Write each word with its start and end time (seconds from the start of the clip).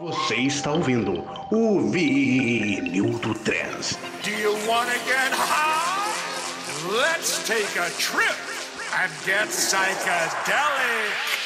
Você 0.00 0.34
está 0.36 0.72
ouvindo 0.72 1.22
o 1.50 1.90
Vinil 1.90 3.18
do 3.18 3.34
Trans. 3.34 3.98
Do 4.24 4.30
you 4.30 4.52
wanna 4.66 4.94
get 5.04 5.30
high? 5.30 6.10
Let's 6.90 7.46
take 7.46 7.78
a 7.78 7.90
trip 7.98 8.34
and 8.94 9.12
get 9.26 9.48
psychedelic. 9.48 11.39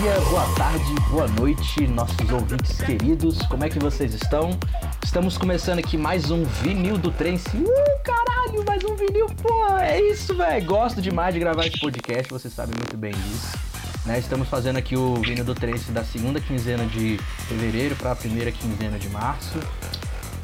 Dia, 0.00 0.20
boa 0.30 0.46
tarde, 0.56 0.94
boa 1.10 1.28
noite, 1.28 1.86
nossos 1.86 2.30
ouvintes 2.30 2.80
queridos. 2.80 3.38
Como 3.46 3.64
é 3.64 3.68
que 3.68 3.78
vocês 3.78 4.14
estão? 4.14 4.58
Estamos 5.04 5.36
começando 5.38 5.78
aqui 5.78 5.96
mais 5.96 6.30
um 6.30 6.44
vinil 6.44 6.96
do 6.98 7.10
Trance. 7.10 7.48
Uh, 7.56 8.02
caralho, 8.02 8.64
mais 8.66 8.82
um 8.84 8.94
vinil, 8.96 9.26
pô, 9.42 9.66
é 9.78 10.00
isso, 10.00 10.34
velho. 10.36 10.64
Gosto 10.66 11.00
demais 11.00 11.34
de 11.34 11.40
gravar 11.40 11.66
esse 11.66 11.78
podcast, 11.78 12.30
vocês 12.32 12.52
sabem 12.52 12.74
muito 12.76 12.96
bem 12.96 13.12
disso. 13.12 13.56
Né, 14.04 14.18
estamos 14.18 14.48
fazendo 14.48 14.76
aqui 14.76 14.96
o 14.96 15.14
vinil 15.16 15.44
do 15.44 15.54
Trance 15.54 15.90
da 15.90 16.04
segunda 16.04 16.40
quinzena 16.40 16.84
de 16.86 17.18
fevereiro 17.48 17.96
para 17.96 18.12
a 18.12 18.16
primeira 18.16 18.52
quinzena 18.52 18.98
de 18.98 19.08
março. 19.08 19.58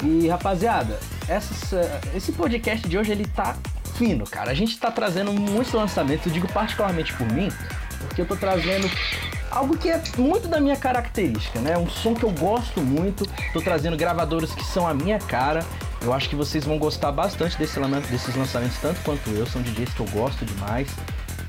E 0.03 0.27
rapaziada, 0.27 0.99
essa- 1.27 2.01
esse 2.15 2.31
podcast 2.31 2.87
de 2.87 2.97
hoje 2.97 3.11
ele 3.11 3.25
tá 3.27 3.55
fino, 3.95 4.25
cara. 4.25 4.49
A 4.49 4.53
gente 4.55 4.77
tá 4.79 4.89
trazendo 4.89 5.31
muitos 5.31 5.73
lançamentos, 5.73 6.25
eu 6.25 6.31
digo 6.31 6.47
particularmente 6.51 7.13
por 7.13 7.27
mim, 7.31 7.49
porque 7.99 8.21
eu 8.21 8.25
tô 8.25 8.35
trazendo 8.35 8.89
algo 9.51 9.77
que 9.77 9.89
é 9.89 10.01
muito 10.17 10.47
da 10.47 10.59
minha 10.59 10.75
característica, 10.75 11.59
né? 11.59 11.77
Um 11.77 11.89
som 11.89 12.15
que 12.15 12.23
eu 12.23 12.31
gosto 12.31 12.81
muito, 12.81 13.27
tô 13.53 13.61
trazendo 13.61 13.97
gravadores 13.97 14.53
que 14.53 14.63
são 14.63 14.87
a 14.87 14.93
minha 14.93 15.19
cara. 15.19 15.63
Eu 16.01 16.13
acho 16.13 16.29
que 16.29 16.35
vocês 16.35 16.65
vão 16.65 16.79
gostar 16.79 17.11
bastante 17.11 17.57
desse 17.57 17.79
desses 18.09 18.35
lançamentos, 18.35 18.77
tanto 18.79 19.01
quanto 19.01 19.29
eu, 19.31 19.45
são 19.45 19.61
DJs 19.61 19.93
que 19.93 19.99
eu 19.99 20.07
gosto 20.07 20.45
demais. 20.45 20.87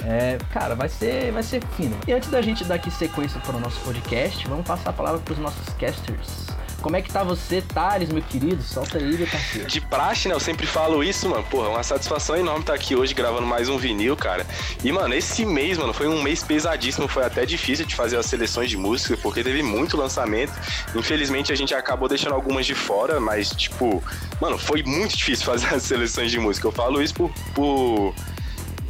É, 0.05 0.37
cara, 0.53 0.75
vai 0.75 0.89
ser, 0.89 1.31
vai 1.33 1.43
ser 1.43 1.65
fino. 1.77 1.97
E 2.07 2.13
antes 2.13 2.29
da 2.29 2.43
gente 2.43 2.65
dar 2.65 2.75
aqui 2.75 2.91
sequência 2.91 3.41
para 3.41 3.57
o 3.57 3.61
nosso 3.61 3.81
podcast, 3.81 4.47
vamos 4.49 4.67
passar 4.67 4.91
a 4.91 4.93
palavra 4.93 5.21
para 5.21 5.33
os 5.33 5.39
nossos 5.39 5.69
casters. 5.75 6.49
Como 6.83 6.97
é 6.97 7.01
que 7.01 7.13
tá 7.13 7.23
você, 7.23 7.63
Thales, 7.63 8.11
meu 8.11 8.23
querido? 8.23 8.61
Solta 8.61 8.99
aí, 8.99 9.17
meu 9.17 9.27
parceiro. 9.29 9.69
De 9.69 9.81
praxe, 9.81 10.29
né? 10.29 10.35
Eu 10.35 10.41
sempre 10.41 10.67
falo 10.67 11.03
isso, 11.05 11.29
mano. 11.29 11.45
Porra, 11.45 11.69
uma 11.69 11.83
satisfação 11.85 12.37
enorme 12.37 12.61
estar 12.61 12.75
aqui 12.75 12.97
hoje 12.97 13.15
gravando 13.15 13.47
mais 13.47 13.69
um 13.69 13.79
vinil, 13.79 14.17
cara. 14.17 14.45
E, 14.83 14.91
mano, 14.91 15.15
esse 15.15 15.47
mês, 15.47 15.79
mano, 15.79 15.93
foi 15.93 16.09
um 16.09 16.21
mês 16.21 16.43
pesadíssimo. 16.43 17.07
Foi 17.07 17.25
até 17.25 17.47
difícil 17.47 17.87
de 17.87 17.95
fazer 17.95 18.17
as 18.17 18.27
seleções 18.27 18.69
de 18.69 18.77
música, 18.77 19.17
porque 19.23 19.45
teve 19.45 19.63
muito 19.63 19.97
lançamento. 19.97 20.53
Infelizmente, 20.95 21.53
a 21.53 21.55
gente 21.55 21.73
acabou 21.73 22.09
deixando 22.09 22.35
algumas 22.35 22.67
de 22.67 22.75
fora, 22.75 23.21
mas, 23.21 23.51
tipo, 23.51 24.03
mano, 24.41 24.59
foi 24.59 24.83
muito 24.83 25.17
difícil 25.17 25.47
fazer 25.47 25.73
as 25.73 25.85
seleções 25.85 26.33
de 26.33 26.41
música. 26.41 26.67
Eu 26.67 26.73
falo 26.73 27.01
isso 27.01 27.15
por. 27.15 27.31
por 27.55 28.15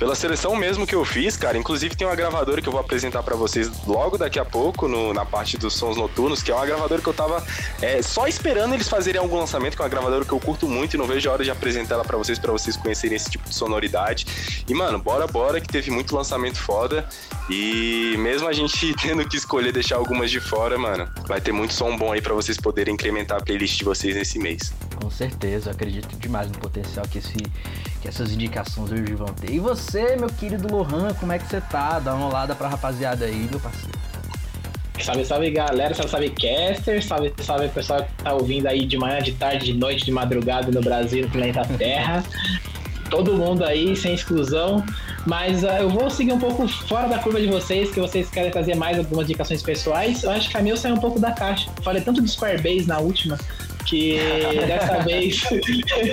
pela 0.03 0.17
seleção 0.17 0.56
mesmo 0.56 0.84
que 0.84 0.97
eu 0.97 1.05
fiz, 1.05 1.36
cara, 1.36 1.56
inclusive 1.56 1.95
tem 1.95 2.05
uma 2.05 2.17
gravadora 2.17 2.61
que 2.61 2.69
eu 2.69 2.72
vou 2.72 2.81
apresentar 2.81 3.22
pra 3.22 3.36
vocês 3.36 3.70
logo 3.86 4.19
daqui 4.19 4.36
a 4.41 4.44
pouco, 4.44 4.89
no- 4.89 5.14
na 5.14 5.25
parte 5.25 5.56
dos 5.56 5.75
sons 5.75 5.97
noturnos, 5.97 6.42
que 6.42 6.50
é 6.50 6.55
uma 6.56 6.67
gravadora 6.67 7.00
que 7.00 7.06
eu 7.09 7.14
tava 7.14 7.41
é, 7.81 8.03
só 8.03 8.27
esperando 8.27 8.75
eles 8.75 8.89
fazerem 8.89 9.20
algum 9.20 9.36
lançamento, 9.39 9.77
que 9.77 9.81
é 9.81 9.84
uma 9.84 9.89
gravadora 9.89 10.25
que 10.25 10.33
eu 10.33 10.41
curto 10.41 10.67
muito 10.67 10.94
e 10.94 10.98
não 10.98 11.06
vejo 11.06 11.31
a 11.31 11.34
hora 11.34 11.44
de 11.44 11.53
apresentar 11.53 11.94
ela 11.94 12.05
pra 12.05 12.19
vocês, 12.19 12.36
pra 12.36 12.50
vocês 12.50 12.77
conhecerem 12.77 13.14
esse 13.14 13.31
tipo 13.31 13.48
de 13.48 13.55
sonoridade. 13.55 14.27
E, 14.69 14.75
mano, 14.75 14.98
bora, 14.98 15.28
bora, 15.28 15.61
que 15.61 15.69
teve 15.69 15.92
muito 15.92 16.16
lançamento 16.16 16.59
foda. 16.61 17.09
E 17.48 18.16
mesmo 18.19 18.48
a 18.48 18.53
gente 18.53 18.92
tendo 19.00 19.25
que 19.28 19.37
escolher 19.37 19.70
deixar 19.72 19.97
algumas 19.98 20.33
de 20.33 20.41
fora, 20.41 20.77
mano, 20.77 21.09
vai 21.28 21.41
ter 21.41 21.53
muito 21.53 21.75
som 21.75 21.97
bom 21.97 22.11
aí 22.12 22.20
pra 22.20 22.34
vocês 22.34 22.56
poderem 22.59 22.94
incrementar 22.94 23.39
a 23.39 23.41
playlist 23.41 23.78
de 23.78 23.84
vocês 23.84 24.16
nesse 24.16 24.37
mês. 24.41 24.72
Com 25.03 25.11
certeza, 25.11 25.70
eu 25.70 25.75
acredito 25.75 26.16
demais 26.16 26.49
no 26.49 26.56
potencial 26.59 27.04
que, 27.10 27.19
esse, 27.19 27.37
que 28.00 28.06
essas 28.06 28.32
indicações 28.32 28.93
hoje 28.93 29.15
vão 29.15 29.27
ter. 29.27 29.50
E 29.50 29.59
você, 29.59 30.15
meu 30.15 30.28
querido 30.28 30.72
Lohan, 30.72 31.12
como 31.15 31.32
é 31.32 31.41
que 31.41 31.47
você 31.49 31.60
tá? 31.60 31.99
Dá 31.99 32.15
uma 32.15 32.28
olhada 32.28 32.54
pra 32.54 32.69
rapaziada 32.69 33.25
aí, 33.25 33.49
meu 33.50 33.59
parceiro. 33.59 33.99
Salve, 35.00 35.25
salve 35.25 35.50
galera, 35.50 35.93
salve, 35.93 36.09
salve 36.09 36.31
caster, 36.31 37.03
salve, 37.04 37.34
salve 37.43 37.69
pessoal 37.71 38.04
que 38.04 38.22
tá 38.22 38.32
ouvindo 38.32 38.69
aí 38.69 38.87
de 38.87 38.97
manhã, 38.97 39.21
de 39.21 39.32
tarde, 39.32 39.72
de 39.72 39.72
noite, 39.72 40.04
de 40.04 40.12
madrugada 40.12 40.71
no 40.71 40.81
Brasil, 40.81 41.25
no 41.25 41.31
planeta 41.31 41.66
Terra. 41.77 42.22
Todo 43.10 43.34
mundo 43.34 43.65
aí, 43.65 43.97
sem 43.97 44.15
exclusão. 44.15 44.84
Mas 45.27 45.65
ah, 45.65 45.81
eu 45.81 45.88
vou 45.88 46.09
seguir 46.10 46.32
um 46.32 46.38
pouco 46.38 46.66
fora 46.69 47.09
da 47.09 47.19
curva 47.19 47.41
de 47.41 47.47
vocês, 47.48 47.91
que 47.91 48.00
vocês 48.00 48.31
querem 48.31 48.50
trazer 48.50 48.77
mais 48.77 48.98
algumas 48.98 49.25
indicações 49.25 49.62
pessoais. 49.62 50.22
Eu 50.22 50.31
acho 50.31 50.48
que 50.48 50.56
a 50.56 50.62
minha 50.62 50.77
saiu 50.77 50.94
um 50.94 51.00
pouco 51.00 51.19
da 51.19 51.32
caixa. 51.32 51.69
Falei 51.82 52.03
tanto 52.03 52.22
de 52.22 52.31
Square 52.31 52.62
Base 52.62 52.87
na 52.87 52.98
última, 52.98 53.37
que 53.82 54.19
dessa 54.66 54.98
vez 55.04 55.43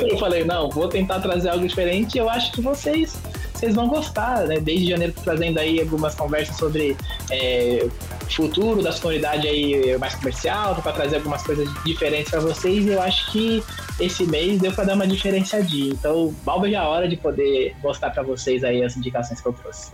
eu 0.09 0.18
falei, 0.18 0.44
não, 0.44 0.69
vou 0.69 0.88
tentar 0.88 1.19
trazer 1.19 1.50
algo 1.50 1.68
diferente. 1.68 2.18
Eu 2.18 2.30
acho 2.30 2.52
que 2.52 2.62
vocês 2.62 3.18
vocês 3.59 3.75
vão 3.75 3.90
gostar, 3.90 4.47
né? 4.47 4.57
Desde 4.59 4.90
janeiro 4.91 5.13
trazendo 5.22 5.59
aí 5.59 5.81
algumas 5.81 6.16
conversas 6.16 6.56
sobre 6.56 6.96
é, 7.29 7.90
futuro 8.29 8.81
da 8.81 8.94
sonoridade 8.94 9.47
aí 9.47 9.97
mais 9.97 10.16
comercial, 10.16 10.75
para 10.75 10.94
trazer 10.94 11.18
algumas 11.18 11.44
coisas 11.44 11.68
diferentes 11.84 12.31
para 12.31 12.40
vocês. 12.40 12.85
E 12.85 12.90
eu 12.90 13.02
acho 13.02 13.29
que 13.31 13.62
esse 14.00 14.25
mês 14.25 14.62
deu 14.62 14.72
para 14.72 14.85
dar 14.85 14.96
uma 14.96 15.06
diferenciadinha. 15.06 15.91
Então, 15.91 16.34
mal 16.46 16.62
vejo 16.62 16.78
a 16.78 16.88
hora 16.88 17.08
de 17.08 17.18
poder 17.18 17.75
mostrar 17.84 18.12
para 18.12 18.24
vocês 18.24 18.63
aí 18.63 18.81
as 18.81 18.96
indicações 18.96 19.41
que 19.41 19.47
eu 19.47 19.53
trouxe. 19.53 19.91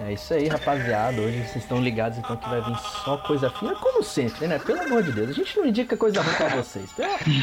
É 0.00 0.14
isso 0.14 0.34
aí, 0.34 0.48
rapaziada. 0.48 1.20
Hoje 1.20 1.38
vocês 1.44 1.56
estão 1.62 1.80
ligados 1.80 2.18
então 2.18 2.36
que 2.36 2.48
vai 2.48 2.60
vir 2.60 2.76
só 3.04 3.18
coisa 3.18 3.50
fina, 3.50 3.74
como 3.76 4.02
sempre, 4.02 4.48
né? 4.48 4.58
Pelo 4.58 4.80
amor 4.82 5.02
de 5.02 5.12
Deus, 5.12 5.30
a 5.30 5.32
gente 5.32 5.56
não 5.56 5.66
indica 5.66 5.96
coisa 5.96 6.20
ruim 6.20 6.34
pra 6.34 6.48
vocês. 6.56 6.88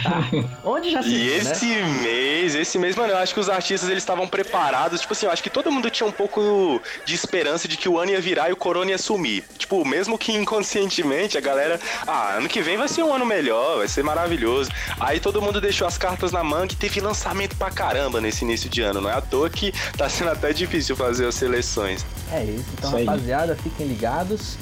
Ah, 0.05 0.23
onde 0.65 0.91
já 0.91 1.01
se 1.01 1.09
E 1.09 1.19
viu, 1.19 1.37
esse 1.37 1.65
né? 1.67 2.01
mês, 2.01 2.55
esse 2.55 2.77
mês, 2.77 2.95
mano, 2.95 3.13
eu 3.13 3.17
acho 3.17 3.33
que 3.33 3.39
os 3.39 3.47
artistas 3.49 3.89
eles 3.89 4.03
estavam 4.03 4.27
preparados. 4.27 4.99
Tipo 4.99 5.13
assim, 5.13 5.25
eu 5.27 5.31
acho 5.31 5.43
que 5.43 5.49
todo 5.49 5.71
mundo 5.71 5.89
tinha 5.89 6.07
um 6.07 6.11
pouco 6.11 6.81
de 7.05 7.15
esperança 7.15 7.67
de 7.67 7.77
que 7.77 7.87
o 7.87 7.97
ano 7.97 8.11
ia 8.11 8.19
virar 8.19 8.49
e 8.49 8.53
o 8.53 8.57
corona 8.57 8.91
ia 8.91 8.97
sumir. 8.97 9.43
Tipo, 9.57 9.85
mesmo 9.85 10.17
que 10.17 10.33
inconscientemente 10.33 11.37
a 11.37 11.41
galera, 11.41 11.79
ah, 12.05 12.33
ano 12.37 12.49
que 12.49 12.61
vem 12.61 12.75
vai 12.77 12.87
ser 12.89 13.03
um 13.03 13.13
ano 13.13 13.25
melhor, 13.25 13.77
vai 13.77 13.87
ser 13.87 14.03
maravilhoso. 14.03 14.69
Aí 14.99 15.19
todo 15.19 15.41
mundo 15.41 15.61
deixou 15.61 15.87
as 15.87 15.97
cartas 15.97 16.31
na 16.31 16.43
manga 16.43 16.73
e 16.73 16.75
teve 16.75 16.99
lançamento 16.99 17.55
pra 17.55 17.69
caramba 17.71 18.19
nesse 18.19 18.43
início 18.43 18.69
de 18.69 18.81
ano. 18.81 18.99
Não 18.99 19.09
é 19.09 19.13
à 19.13 19.21
toa 19.21 19.49
que 19.49 19.71
tá 19.95 20.09
sendo 20.09 20.31
até 20.31 20.51
difícil 20.51 20.95
fazer 20.95 21.25
as 21.27 21.35
seleções. 21.35 22.05
É 22.31 22.38
isso. 22.43 22.65
Então, 22.77 22.97
Isso 22.97 23.05
rapaziada, 23.05 23.55
fiquem 23.55 23.87
ligados. 23.87 24.57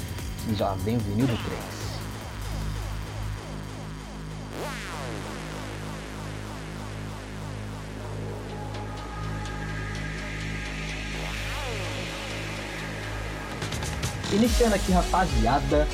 E 0.50 0.56
já 0.56 0.74
vem 0.74 0.96
o 0.96 1.00
vinil 1.00 1.28
do 1.28 1.38
3. 1.38 1.78
Iniciando 14.34 14.76
aqui, 14.76 14.92
rapaziada, 14.92 15.88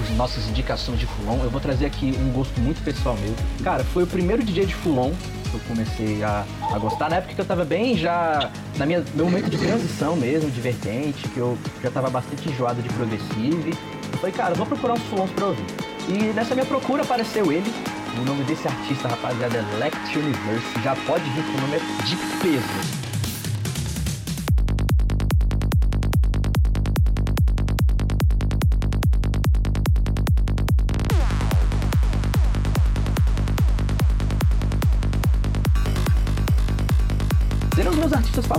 as 0.00 0.16
nossas 0.16 0.48
indicações 0.48 0.98
de 0.98 1.06
Fulon. 1.06 1.42
Eu 1.42 1.50
vou 1.50 1.60
trazer 1.60 1.86
aqui 1.86 2.16
um 2.18 2.32
gosto 2.32 2.58
muito 2.60 2.82
pessoal 2.84 3.16
meu. 3.16 3.34
Cara, 3.62 3.84
foi 3.84 4.04
o 4.04 4.06
primeiro 4.06 4.42
DJ 4.42 4.66
de 4.66 4.74
Fulon 4.74 5.12
que 5.52 5.56
eu 5.56 5.60
comecei 5.68 6.22
a, 6.22 6.44
a 6.72 6.78
gostar. 6.78 7.10
Na 7.10 7.16
época 7.16 7.34
que 7.34 7.40
eu 7.40 7.44
tava 7.44 7.64
bem 7.64 7.96
já. 7.96 8.50
Na 8.76 8.86
minha 8.86 9.04
meu 9.14 9.26
momento 9.26 9.50
de 9.50 9.58
transição 9.58 10.16
mesmo, 10.16 10.50
de 10.50 10.60
vertente, 10.60 11.28
que 11.28 11.38
eu 11.38 11.58
já 11.82 11.90
tava 11.90 12.08
bastante 12.08 12.48
enjoado 12.48 12.80
de 12.80 12.88
progressive. 12.90 13.74
Eu 14.12 14.18
falei, 14.18 14.32
cara, 14.32 14.54
vou 14.54 14.66
procurar 14.66 14.94
uns 14.94 15.02
Fulons 15.04 15.30
pra 15.30 15.46
ouvir. 15.46 15.64
E 16.08 16.32
nessa 16.34 16.54
minha 16.54 16.66
procura 16.66 17.02
apareceu 17.02 17.52
ele. 17.52 17.70
O 18.20 18.24
nome 18.24 18.44
desse 18.44 18.66
artista, 18.66 19.08
rapaziada, 19.08 19.58
é 19.58 19.78
Lect 19.78 20.18
Universe. 20.18 20.80
Já 20.82 20.94
pode 21.06 21.24
vir 21.30 21.44
com 21.44 21.58
o 21.58 21.60
nome 21.62 21.78
de 22.04 22.16
peso. 22.40 23.11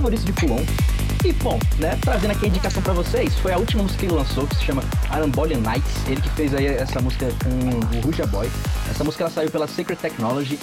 Favoritos 0.03 0.25
de 0.25 0.33
Fulon. 0.33 0.59
E 1.23 1.31
bom, 1.31 1.57
né, 1.79 1.97
trazendo 2.01 2.31
aqui 2.31 2.45
a 2.45 2.49
indicação 2.49 2.81
pra 2.83 2.91
vocês, 2.91 3.33
foi 3.35 3.53
a 3.53 3.57
última 3.57 3.81
música 3.83 4.01
que 4.01 4.05
ele 4.07 4.13
lançou, 4.13 4.45
que 4.45 4.55
se 4.57 4.65
chama 4.65 4.83
Arambolian 5.09 5.59
Nights. 5.59 5.91
Ele 6.07 6.19
que 6.19 6.29
fez 6.31 6.53
aí 6.53 6.65
essa 6.67 6.99
música 7.01 7.27
com 7.41 7.97
o 7.97 8.01
Ruja 8.01 8.25
Boy. 8.27 8.49
Essa 8.91 9.03
música 9.05 9.23
ela 9.23 9.31
saiu 9.31 9.49
pela 9.49 9.65
Sacred 9.65 9.95
Technology. 10.01 10.59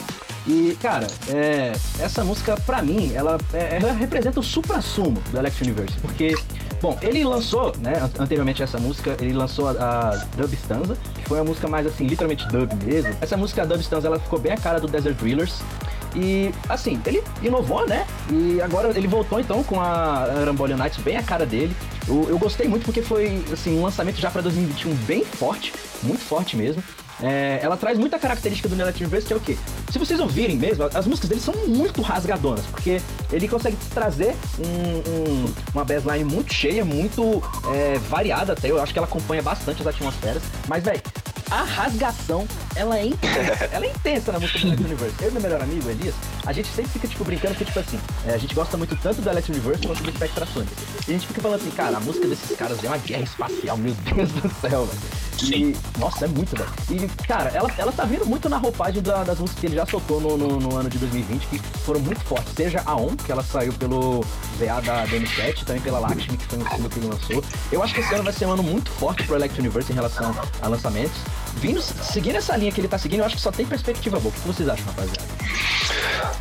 E, 0.47 0.77
cara, 0.83 1.07
é, 1.29 1.73
essa 1.99 2.23
música, 2.25 2.57
pra 2.67 2.83
mim, 2.83 3.13
ela, 3.15 3.39
é, 3.55 3.79
ela 3.81 3.93
representa 3.93 4.41
o 4.41 4.43
supra-sumo 4.43 5.23
do 5.31 5.39
Elect 5.39 5.63
Universe. 5.63 5.95
Porque, 6.01 6.35
bom, 6.81 6.99
ele 7.01 7.25
lançou, 7.25 7.73
né, 7.79 7.95
an- 7.99 8.23
anteriormente 8.23 8.63
a 8.63 8.65
essa 8.65 8.79
música, 8.79 9.17
ele 9.21 9.33
lançou 9.33 9.69
a, 9.69 9.73
a 9.73 10.11
Dub 10.37 10.53
Stanza, 10.55 10.97
que 11.15 11.29
foi 11.29 11.39
uma 11.39 11.45
música 11.45 11.69
mais, 11.69 11.87
assim, 11.87 12.07
literalmente 12.07 12.47
dub 12.49 12.71
mesmo. 12.85 13.15
Essa 13.21 13.37
música 13.37 13.65
Dub 13.67 13.81
Stanza, 13.81 14.09
ela 14.09 14.19
ficou 14.19 14.39
bem 14.39 14.53
a 14.53 14.57
cara 14.57 14.79
do 14.81 14.89
Desert 14.89 15.17
Drillers. 15.19 15.61
E 16.15 16.53
assim, 16.69 17.01
ele 17.07 17.23
inovou, 17.43 17.87
né? 17.87 18.07
E 18.31 18.61
agora 18.61 18.97
ele 18.97 19.07
voltou 19.07 19.41
então 19.41 19.63
com 19.63 19.81
a 19.81 20.25
Arambolian 20.41 20.77
Nights 20.77 20.99
bem 21.03 21.17
a 21.17 21.23
cara 21.23 21.47
dele. 21.47 21.75
Eu, 22.09 22.27
eu 22.29 22.39
gostei 22.39 22.67
muito 22.69 22.85
porque 22.85 23.03
foi 23.03 23.45
assim, 23.53 23.79
um 23.79 23.83
lançamento 23.83 24.21
já 24.21 24.31
para 24.31 24.43
2021 24.43 24.95
bem 25.07 25.25
forte, 25.25 25.73
muito 26.03 26.23
forte 26.23 26.57
mesmo. 26.57 26.83
é, 27.23 27.61
ela 27.63 27.77
traz 27.77 27.99
muita 27.99 28.19
característica 28.19 28.69
do 28.69 28.75
Electric 28.75 29.05
Universe, 29.05 29.27
que 29.27 29.33
é 29.33 29.37
o 29.37 29.41
quê? 29.41 29.57
Se 29.93 29.99
vocês 29.99 30.19
ouvirem 30.21 30.57
mesmo, 30.57 30.85
as 30.95 31.07
músicas 31.07 31.29
dele 31.29 31.41
são 31.41 31.55
muito 31.67 32.01
rasgadonas, 32.01 32.65
porque 32.67 33.01
ele 33.31 33.47
consegue 33.47 33.77
trazer 33.93 34.35
um, 34.59 35.11
um, 35.11 35.55
uma 35.75 35.85
bassline 35.85 36.25
muito 36.25 36.53
cheia, 36.53 36.85
muito 36.85 37.43
é, 37.73 37.99
variada 37.99 38.53
até, 38.53 38.71
eu 38.71 38.81
acho 38.81 38.93
que 38.93 38.99
ela 38.99 39.07
acompanha 39.07 39.43
bastante 39.43 39.81
as 39.83 39.87
atmosferas, 39.87 40.43
mas, 40.67 40.83
velho, 40.83 41.01
a 41.51 41.63
rasgação, 41.65 42.47
ela 42.77 42.99
é 42.99 43.07
intensa. 43.07 43.65
ela 43.73 43.85
é 43.87 43.91
intensa 43.91 44.33
na 44.33 44.39
música 44.41 44.59
do 44.61 44.67
Electric 44.69 44.93
Universe. 44.93 45.17
Eu 45.23 45.29
e 45.29 45.33
meu 45.33 45.43
melhor 45.43 45.63
amigo, 45.63 45.89
Elias, 45.91 46.15
a 46.47 46.53
gente 46.53 46.69
sempre 46.69 46.91
fica, 46.93 47.09
tipo, 47.09 47.25
brincando 47.25 47.55
que, 47.55 47.65
tipo 47.65 47.79
assim, 47.79 47.99
é, 48.27 48.35
a 48.35 48.39
gente 48.39 48.55
gosta 48.55 48.77
muito 48.77 48.95
tanto 48.97 49.21
do 49.21 49.29
Electric 49.31 49.59
Universe 49.59 49.87
quanto 49.87 50.03
do 50.03 50.13
Spectra 50.13 50.47
Sonic. 50.47 50.73
E 51.07 51.11
a 51.11 51.15
gente 51.15 51.27
fica 51.27 51.41
falando 51.41 51.61
assim, 51.61 51.71
cara, 51.73 51.97
a 51.97 52.01
música 52.01 52.27
desses 52.27 52.57
caras 52.57 52.83
é 52.85 52.87
uma 52.87 52.99
guerra 52.99 53.23
espacial, 53.25 53.77
meu 53.77 53.95
Deus 53.95 54.31
do 54.31 54.51
céu, 54.61 54.87
velho. 54.87 55.21
E, 55.43 55.75
nossa, 55.99 56.27
é 56.27 56.29
muito, 56.29 56.55
velho. 56.55 56.71
E, 56.91 57.09
cara, 57.27 57.49
ela, 57.55 57.71
ela 57.79 57.91
tá 57.93 58.05
vindo 58.05 58.27
muito 58.27 58.47
na 58.49 58.59
roupagem 58.59 59.03
da- 59.03 59.25
das 59.25 59.39
músicas 59.39 59.59
que 59.61 59.67
ele 59.69 59.77
já 59.77 59.87
soltou 59.87 60.21
no, 60.21 60.37
no, 60.37 60.61
no 60.61 60.77
ano 60.77 60.91
de 60.91 60.99
2020, 60.99 61.47
que 61.47 61.59
foram 61.79 61.99
muito 62.01 62.21
fortes. 62.25 62.53
Seja 62.55 62.83
a 62.85 62.95
On, 62.95 63.17
que 63.17 63.33
ela 63.33 63.43
saiu 63.43 63.73
pelo 63.73 64.21
VA 64.59 64.81
da 64.83 65.07
DM7, 65.07 65.65
também 65.65 65.81
pela 65.81 65.99
Lakshmi, 65.99 66.37
que 66.37 66.45
foi 66.45 66.59
um 66.59 66.69
single 66.71 66.91
que 66.91 66.99
ele 66.99 67.07
lançou. 67.09 67.43
Eu 67.73 67.83
acho 67.83 67.95
que 67.95 68.01
esse 68.01 68.15
ano 68.15 68.23
vai 68.23 68.35
ser 68.35 68.45
um 68.45 68.53
ano 68.53 68.63
muito 68.63 68.91
forte 68.91 69.23
pro 69.25 69.35
Electric 69.37 69.61
Universe 69.63 69.91
em 69.91 69.95
relação 69.95 70.35
a 70.61 70.69
lançamentos. 70.69 71.19
Vindo, 71.57 71.83
seguindo 71.83 72.37
essa 72.37 72.57
linha 72.57 72.73
que 72.73 72.81
ele 72.81 72.89
tá 72.89 72.99
seguindo, 72.99 73.21
eu 73.21 73.27
acho 73.27 73.37
que 73.37 73.43
só 73.43 73.53
tem 73.53 73.67
perspectiva 73.67 74.19
boa. 74.19 74.35
O 74.35 74.41
que 74.41 74.47
vocês 74.47 74.69
acham, 74.69 74.87
rapaziada? 74.87 75.41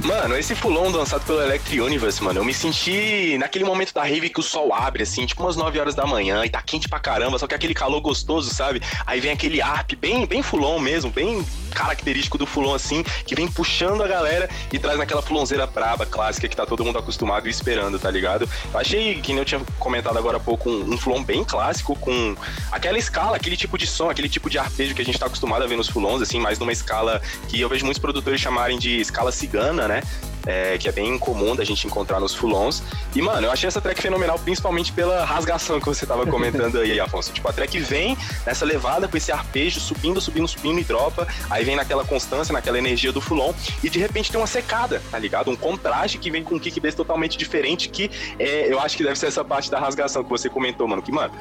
Mano, 0.04 0.38
esse 0.38 0.56
fulon 0.56 0.90
lançado 0.90 1.26
pelo 1.26 1.42
Electric 1.42 1.82
Universe, 1.82 2.24
mano, 2.24 2.40
eu 2.40 2.46
me 2.46 2.54
senti 2.54 3.38
naquele 3.38 3.66
momento 3.66 3.94
da 3.94 4.04
rave 4.04 4.30
que 4.30 4.40
o 4.40 4.44
sol 4.44 4.74
abre, 4.74 5.04
assim, 5.04 5.26
tipo 5.26 5.44
umas 5.44 5.58
9 5.58 5.78
horas 5.78 5.94
da 5.94 6.06
manhã 6.06 6.46
e 6.46 6.50
tá 6.50 6.62
quente 6.62 6.88
pra 6.88 7.00
caramba, 7.00 7.38
só 7.38 7.46
que 7.48 7.54
aquele 7.54 7.74
calor 7.74 8.00
gostoso, 8.00 8.54
sabe? 8.54 8.82
Aí 9.06 9.20
vem 9.20 9.32
aquele 9.32 9.62
arp 9.62 9.94
bem, 9.96 10.26
bem 10.26 10.42
fulon 10.42 10.80
mesmo, 10.80 11.12
bem 11.12 11.46
característico 11.72 12.38
do 12.38 12.46
fulon, 12.46 12.74
assim, 12.74 13.04
que 13.26 13.36
vem 13.36 13.48
puxando 13.48 14.02
a 14.02 14.08
galera 14.08 14.50
e 14.72 14.80
traz 14.80 14.98
naquela 14.98 15.22
fulonzeira 15.22 15.68
braba, 15.68 16.06
clássica, 16.06 16.48
que 16.48 16.56
tá 16.56 16.66
todo 16.66 16.84
mundo 16.84 16.98
acostumado 16.98 17.48
e 17.48 17.52
esperando, 17.52 18.00
tá 18.00 18.10
ligado? 18.10 18.50
Eu 18.74 18.80
achei, 18.80 19.20
que 19.22 19.34
eu 19.34 19.46
tinha 19.46 19.62
comentado 19.80 20.18
agora 20.18 20.38
há 20.38 20.40
pouco, 20.40 20.70
um, 20.70 20.98
um 21.08 21.24
bem 21.24 21.44
clássico, 21.44 21.96
com 21.98 22.36
aquela 22.72 22.98
escala, 22.98 23.36
aquele 23.36 23.58
tipo 23.58 23.78
de 23.78 23.86
som, 23.86 24.10
aquele 24.10 24.30
tipo 24.30 24.50
de 24.50 24.58
arpejo 24.58 24.89
que 24.94 25.02
a 25.02 25.06
gente 25.06 25.20
tá 25.20 25.26
acostumado 25.26 25.64
a 25.64 25.68
ver 25.68 25.78
nos 25.78 25.88
fulons, 25.88 26.22
assim, 26.22 26.40
mas 26.40 26.60
numa 26.60 26.72
escala 26.72 27.22
que 27.48 27.60
eu 27.60 27.70
vejo 27.70 27.86
muitos 27.86 28.00
produtores 28.00 28.40
chamarem 28.40 28.78
de 28.78 29.00
escala 29.00 29.32
cigana, 29.32 29.88
né? 29.88 30.02
É, 30.48 30.78
que 30.78 30.88
é 30.88 30.92
bem 30.92 31.20
comum 31.20 31.54
da 31.56 31.66
gente 31.66 31.86
encontrar 31.86 32.20
nos 32.20 32.34
fulons. 32.34 32.82
E, 33.14 33.22
mano, 33.22 33.46
eu 33.46 33.52
achei 33.52 33.68
essa 33.68 33.82
track 33.82 34.02
fenomenal, 34.02 34.40
principalmente 34.40 34.92
pela 34.92 35.26
rasgação 35.26 35.80
que 35.80 35.86
você 35.86 36.06
tava 36.06 36.26
comentando 36.26 36.80
aí, 36.80 36.98
Afonso. 37.00 37.32
Tipo, 37.34 37.50
a 37.50 37.54
track 37.54 37.78
vem 37.80 38.18
nessa 38.46 38.66
levada 38.66 39.08
com 39.08 39.18
esse 39.18 39.32
arpejo, 39.32 39.80
subindo, 39.80 40.20
subindo, 40.22 40.48
subindo 40.48 40.80
e 40.80 40.84
dropa. 40.84 41.28
Aí 41.50 41.66
vem 41.66 41.76
naquela 41.76 42.06
constância, 42.06 42.54
naquela 42.54 42.78
energia 42.78 43.12
do 43.12 43.20
fulon. 43.20 43.54
E 43.84 43.90
de 43.90 44.00
repente 44.00 44.32
tem 44.32 44.40
uma 44.40 44.48
secada, 44.48 45.02
tá 45.12 45.20
ligado? 45.20 45.52
Um 45.52 45.56
contraste 45.56 46.18
que 46.18 46.32
vem 46.32 46.44
com 46.44 46.56
um 46.56 46.60
kick 46.60 46.80
bass 46.80 46.96
totalmente 46.96 47.38
diferente, 47.38 47.90
que 47.90 48.10
é, 48.40 48.72
eu 48.72 48.80
acho 48.80 48.96
que 48.96 49.04
deve 49.04 49.20
ser 49.20 49.28
essa 49.28 49.44
parte 49.44 49.70
da 49.70 49.78
rasgação 49.78 50.24
que 50.24 50.30
você 50.30 50.50
comentou, 50.50 50.88
mano. 50.88 51.02
Que, 51.02 51.12
mano, 51.12 51.34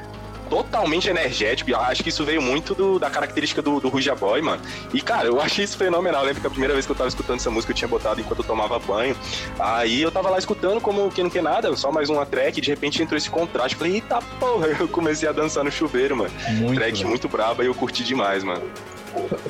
totalmente 0.49 1.09
energético. 1.09 1.69
E 1.69 1.73
acho 1.75 2.03
que 2.03 2.09
isso 2.09 2.25
veio 2.25 2.41
muito 2.41 2.73
do- 2.73 2.99
da 2.99 3.09
característica 3.09 3.61
do, 3.61 3.79
do 3.79 3.89
Ruja 3.89 4.15
Boy, 4.15 4.41
mano. 4.41 4.61
E, 4.93 5.01
cara, 5.01 5.27
eu 5.27 5.39
achei 5.41 5.63
isso 5.63 5.77
fenomenal. 5.77 6.21
Eu 6.21 6.27
lembro 6.27 6.41
que 6.41 6.47
a 6.47 6.49
primeira 6.49 6.73
vez 6.73 6.85
que 6.85 6.91
eu 6.91 6.95
tava 6.95 7.07
escutando 7.07 7.37
essa 7.39 7.49
música 7.51 7.71
eu 7.71 7.75
tinha 7.75 7.87
botado 7.87 8.19
enquanto 8.19 8.39
eu 8.39 8.45
tomava 8.45 8.79
banho. 8.79 9.15
Aí 9.59 10.01
eu 10.01 10.11
tava 10.11 10.29
lá 10.29 10.37
escutando 10.39 10.81
como 10.81 11.09
que 11.11 11.21
não 11.23 11.29
quer 11.29 11.43
nada, 11.43 11.75
só 11.75 11.91
mais 11.91 12.09
uma 12.09 12.25
track. 12.25 12.57
E 12.57 12.61
de 12.61 12.69
repente 12.69 13.01
entrou 13.01 13.17
esse 13.17 13.29
contraste. 13.29 13.75
Falei, 13.75 13.93
eita 13.95 14.19
porra, 14.39 14.67
eu 14.79 14.87
comecei 14.87 15.27
a 15.29 15.31
dançar 15.31 15.63
no 15.63 15.71
chuveiro, 15.71 16.15
mano. 16.17 16.31
Muito, 16.49 16.75
track 16.75 17.03
muito 17.05 17.27
braba 17.29 17.63
e 17.63 17.67
eu 17.67 17.75
curti 17.75 18.03
demais, 18.03 18.43
mano. 18.43 18.63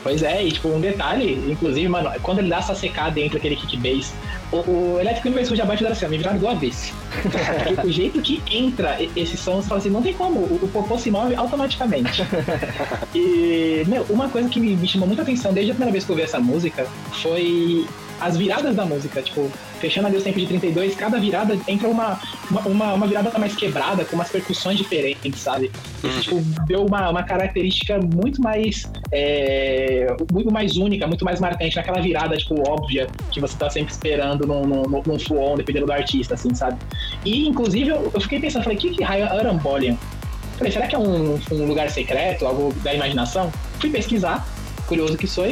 Pois 0.04 0.24
é, 0.24 0.44
e 0.44 0.52
tipo, 0.52 0.70
um 0.70 0.80
detalhe, 0.80 1.34
inclusive, 1.52 1.88
mano, 1.88 2.10
quando 2.22 2.40
ele 2.40 2.50
dá 2.50 2.58
essa 2.58 2.76
secada 2.76 3.12
dentro 3.12 3.34
daquele 3.34 3.56
kick 3.56 3.78
bass, 3.78 4.14
o, 4.52 4.58
o 4.58 4.98
Electric 5.00 5.28
Universe 5.28 5.56
já 5.56 5.66
bate 5.66 5.86
assim, 5.86 6.06
ó, 6.06 6.10
me 6.10 6.18
viraram 6.18 6.50
avesso. 6.50 6.94
Porque 7.66 7.88
o 7.88 7.92
jeito 7.92 8.22
que 8.22 8.42
entra 8.50 8.98
esse 9.16 9.38
som, 9.38 9.62
você 9.62 9.68
fala 9.68 9.80
assim, 9.80 9.90
não 9.90 10.02
tem 10.02 10.14
como, 10.14 10.40
o, 10.40 10.60
o 10.64 10.68
popô 10.70 10.98
se 10.98 11.12
move 11.12 11.36
automaticamente. 11.36 12.24
e, 13.14 13.84
meu, 13.88 14.06
uma 14.10 14.30
coisa 14.30 14.50
que 14.50 14.60
me, 14.60 14.76
me 14.76 14.88
chamou 14.88 15.08
muita 15.08 15.24
atenção 15.24 15.54
desde 15.54 15.72
a 15.72 15.76
primeira 15.76 15.92
vez 15.92 16.04
que 16.04 16.12
eu 16.12 16.14
ouvi 16.14 16.24
essa 16.24 16.40
música 16.40 16.88
foi 17.22 17.86
as 18.20 18.38
viradas 18.38 18.76
da 18.76 18.86
música, 18.86 19.22
tipo, 19.22 19.52
fechando 19.80 20.08
ali 20.08 20.18
os 20.18 20.24
tempos 20.24 20.42
de 20.42 20.48
32, 20.48 20.96
cada 20.96 21.18
virada 21.20 21.58
entra 21.68 21.88
uma, 21.88 22.20
uma, 22.66 22.94
uma, 22.94 23.08
virada 23.08 23.38
mais 23.40 23.56
quebrada, 23.56 24.06
com 24.06 24.16
umas 24.16 24.30
percussões 24.30 24.78
diferentes, 24.78 25.40
sabe? 25.40 25.72
Isso, 26.04 26.22
tipo, 26.22 26.42
deu 26.68 26.86
uma, 26.86 27.10
uma 27.10 27.24
característica 27.24 28.00
muito 28.00 28.42
mais 28.42 28.90
é, 29.12 30.08
muito 30.32 30.52
mais 30.52 30.78
única, 30.78 31.08
muito 31.08 31.26
mais 31.26 31.40
marcante 31.40 31.76
naquela 31.76 32.02
virada, 32.02 32.38
tipo, 32.38 32.56
óbvia, 32.70 33.08
que 33.32 33.40
você 33.40 33.58
tá 33.58 33.70
sempre 33.70 33.92
esperando 33.92 34.46
num, 34.46 34.66
num, 34.66 35.04
num 35.06 35.20
full-on, 35.20 35.56
dependendo 35.56 35.86
do 35.86 35.92
artista, 35.92 36.34
assim, 36.34 36.54
sabe? 36.54 36.78
E, 37.26 37.48
inclusive, 37.48 37.90
eu, 37.90 38.12
eu 38.14 38.22
fiquei 38.22 38.40
pensando, 38.40 38.64
falei, 38.64 38.78
o 38.78 38.82
que 38.82 38.92
que 38.92 39.04
raio 39.04 39.26
é 39.26 39.28
Arambolian? 39.28 39.98
Falei, 40.58 40.74
será 40.74 40.88
que 40.88 40.96
é 40.96 41.00
um, 41.00 41.40
um 41.52 41.66
lugar 41.66 41.90
secreto, 41.90 42.46
algo 42.46 42.74
da 42.84 42.94
imaginação? 42.94 43.50
Fui 43.80 43.90
pesquisar, 43.90 44.46
curioso 44.90 45.16
que 45.16 45.28
sou, 45.28 45.46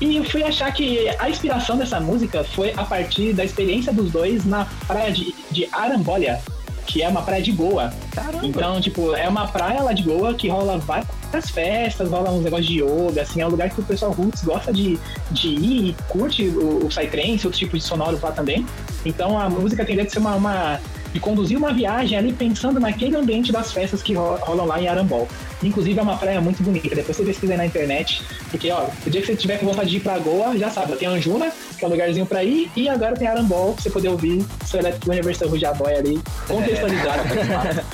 e 0.00 0.16
eu 0.16 0.24
fui 0.24 0.42
achar 0.42 0.72
que 0.72 1.08
a 1.18 1.28
inspiração 1.28 1.76
dessa 1.76 2.00
música 2.00 2.42
foi 2.42 2.72
a 2.76 2.82
partir 2.84 3.32
da 3.34 3.44
experiência 3.44 3.92
dos 3.92 4.10
dois 4.10 4.44
na 4.44 4.66
praia 4.86 5.12
de, 5.12 5.34
de 5.50 5.68
Arambolia, 5.70 6.40
que 6.86 7.02
é 7.02 7.08
uma 7.08 7.22
praia 7.22 7.42
de 7.42 7.52
Goa. 7.52 7.92
Caramba. 8.12 8.46
Então, 8.46 8.80
tipo, 8.80 9.14
é 9.14 9.28
uma 9.28 9.46
praia 9.46 9.82
lá 9.82 9.92
de 9.92 10.02
Goa 10.02 10.34
que 10.34 10.48
rola 10.48 10.78
várias 10.78 11.50
festas, 11.50 12.10
rola 12.10 12.30
uns 12.30 12.42
negócios 12.42 12.66
de 12.66 12.82
yoga, 12.82 13.22
assim, 13.22 13.40
é 13.40 13.46
um 13.46 13.50
lugar 13.50 13.70
que 13.70 13.80
o 13.80 13.84
pessoal 13.84 14.10
roots 14.12 14.42
gosta 14.42 14.72
de, 14.72 14.98
de 15.30 15.48
ir 15.48 15.90
e 15.90 15.96
curte 16.08 16.42
o, 16.48 16.84
o 16.84 16.88
psytrance, 16.88 17.46
outros 17.46 17.58
tipos 17.58 17.80
de 17.80 17.86
sonoros 17.86 18.20
lá 18.20 18.32
também. 18.32 18.66
Então 19.04 19.38
a 19.38 19.48
música 19.48 19.84
tem 19.84 20.00
a 20.00 20.08
ser 20.08 20.18
uma, 20.18 20.34
uma 20.34 20.80
de 21.12 21.20
conduzir 21.20 21.58
uma 21.58 21.72
viagem 21.72 22.16
ali 22.16 22.32
pensando 22.32 22.80
naquele 22.80 23.16
ambiente 23.16 23.52
das 23.52 23.70
festas 23.70 24.02
que 24.02 24.14
ro- 24.14 24.38
rolam 24.40 24.66
lá 24.66 24.80
em 24.80 24.88
Arambol. 24.88 25.28
Inclusive 25.62 25.98
é 25.98 26.02
uma 26.02 26.16
praia 26.16 26.40
muito 26.40 26.62
bonita. 26.62 26.94
Depois 26.94 27.16
você 27.16 27.24
pesquisa 27.24 27.52
aí 27.52 27.58
na 27.58 27.66
internet, 27.66 28.22
porque 28.50 28.70
ó, 28.70 28.86
o 29.06 29.10
dia 29.10 29.20
que 29.20 29.26
você 29.26 29.36
tiver 29.36 29.58
com 29.58 29.66
vontade 29.66 29.90
de 29.90 29.96
ir 29.96 30.00
pra 30.00 30.18
Goa, 30.18 30.56
já 30.56 30.70
sabe, 30.70 30.96
tem 30.96 31.08
Anjuna, 31.08 31.52
que 31.78 31.84
é 31.84 31.88
um 31.88 31.90
lugarzinho 31.90 32.26
pra 32.26 32.42
ir, 32.44 32.70
e 32.76 32.88
agora 32.88 33.16
tem 33.16 33.26
Arambol, 33.28 33.74
pra 33.74 33.82
você 33.82 33.90
poder 33.90 34.08
ouvir 34.08 34.44
seu 34.66 34.80
Electric 34.80 35.08
Universal 35.08 35.48
Rujaboy 35.48 35.94
ali, 35.94 36.20
contextualizado. 36.48 37.22
pra 37.28 37.44
falar. 37.44 37.84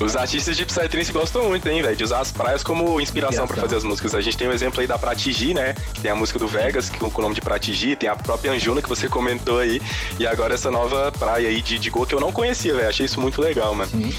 Os 0.00 0.16
artistas 0.16 0.56
de 0.56 0.64
Psytrance 0.64 1.12
gostam 1.12 1.48
muito, 1.48 1.68
hein, 1.68 1.82
velho, 1.82 1.96
de 1.96 2.04
usar 2.04 2.20
as 2.20 2.30
praias 2.30 2.62
como 2.62 3.00
inspiração 3.00 3.46
pra 3.46 3.56
Inspiração. 3.56 3.62
fazer 3.62 3.76
as 3.76 3.84
músicas. 3.84 4.14
A 4.14 4.20
gente 4.20 4.36
tem 4.36 4.48
o 4.48 4.52
exemplo 4.52 4.80
aí 4.80 4.86
da 4.86 4.98
Pratigi, 4.98 5.54
né? 5.54 5.74
Que 5.94 6.00
tem 6.02 6.10
a 6.10 6.14
música 6.14 6.38
do 6.38 6.46
Vegas, 6.46 6.88
que, 6.90 6.98
com 6.98 7.06
o 7.06 7.22
nome 7.22 7.34
de 7.34 7.40
Pratigi, 7.40 7.96
tem 7.96 8.08
a 8.08 8.16
própria 8.16 8.52
Anjuna 8.52 8.82
que 8.82 8.88
você 8.88 9.08
comentou 9.08 9.58
aí, 9.58 9.80
e 10.18 10.26
agora 10.26 10.54
essa 10.54 10.70
nova 10.70 11.12
praia 11.12 11.48
aí 11.48 11.62
de, 11.62 11.78
de 11.78 11.90
Goa 11.90 12.06
que 12.06 12.14
eu 12.14 12.20
não 12.20 12.32
conhecia, 12.32 12.74
velho. 12.74 12.88
Achei 12.88 13.06
isso 13.06 13.20
muito 13.20 13.40
legal, 13.40 13.74
mano. 13.74 13.90
Sim. 13.90 14.12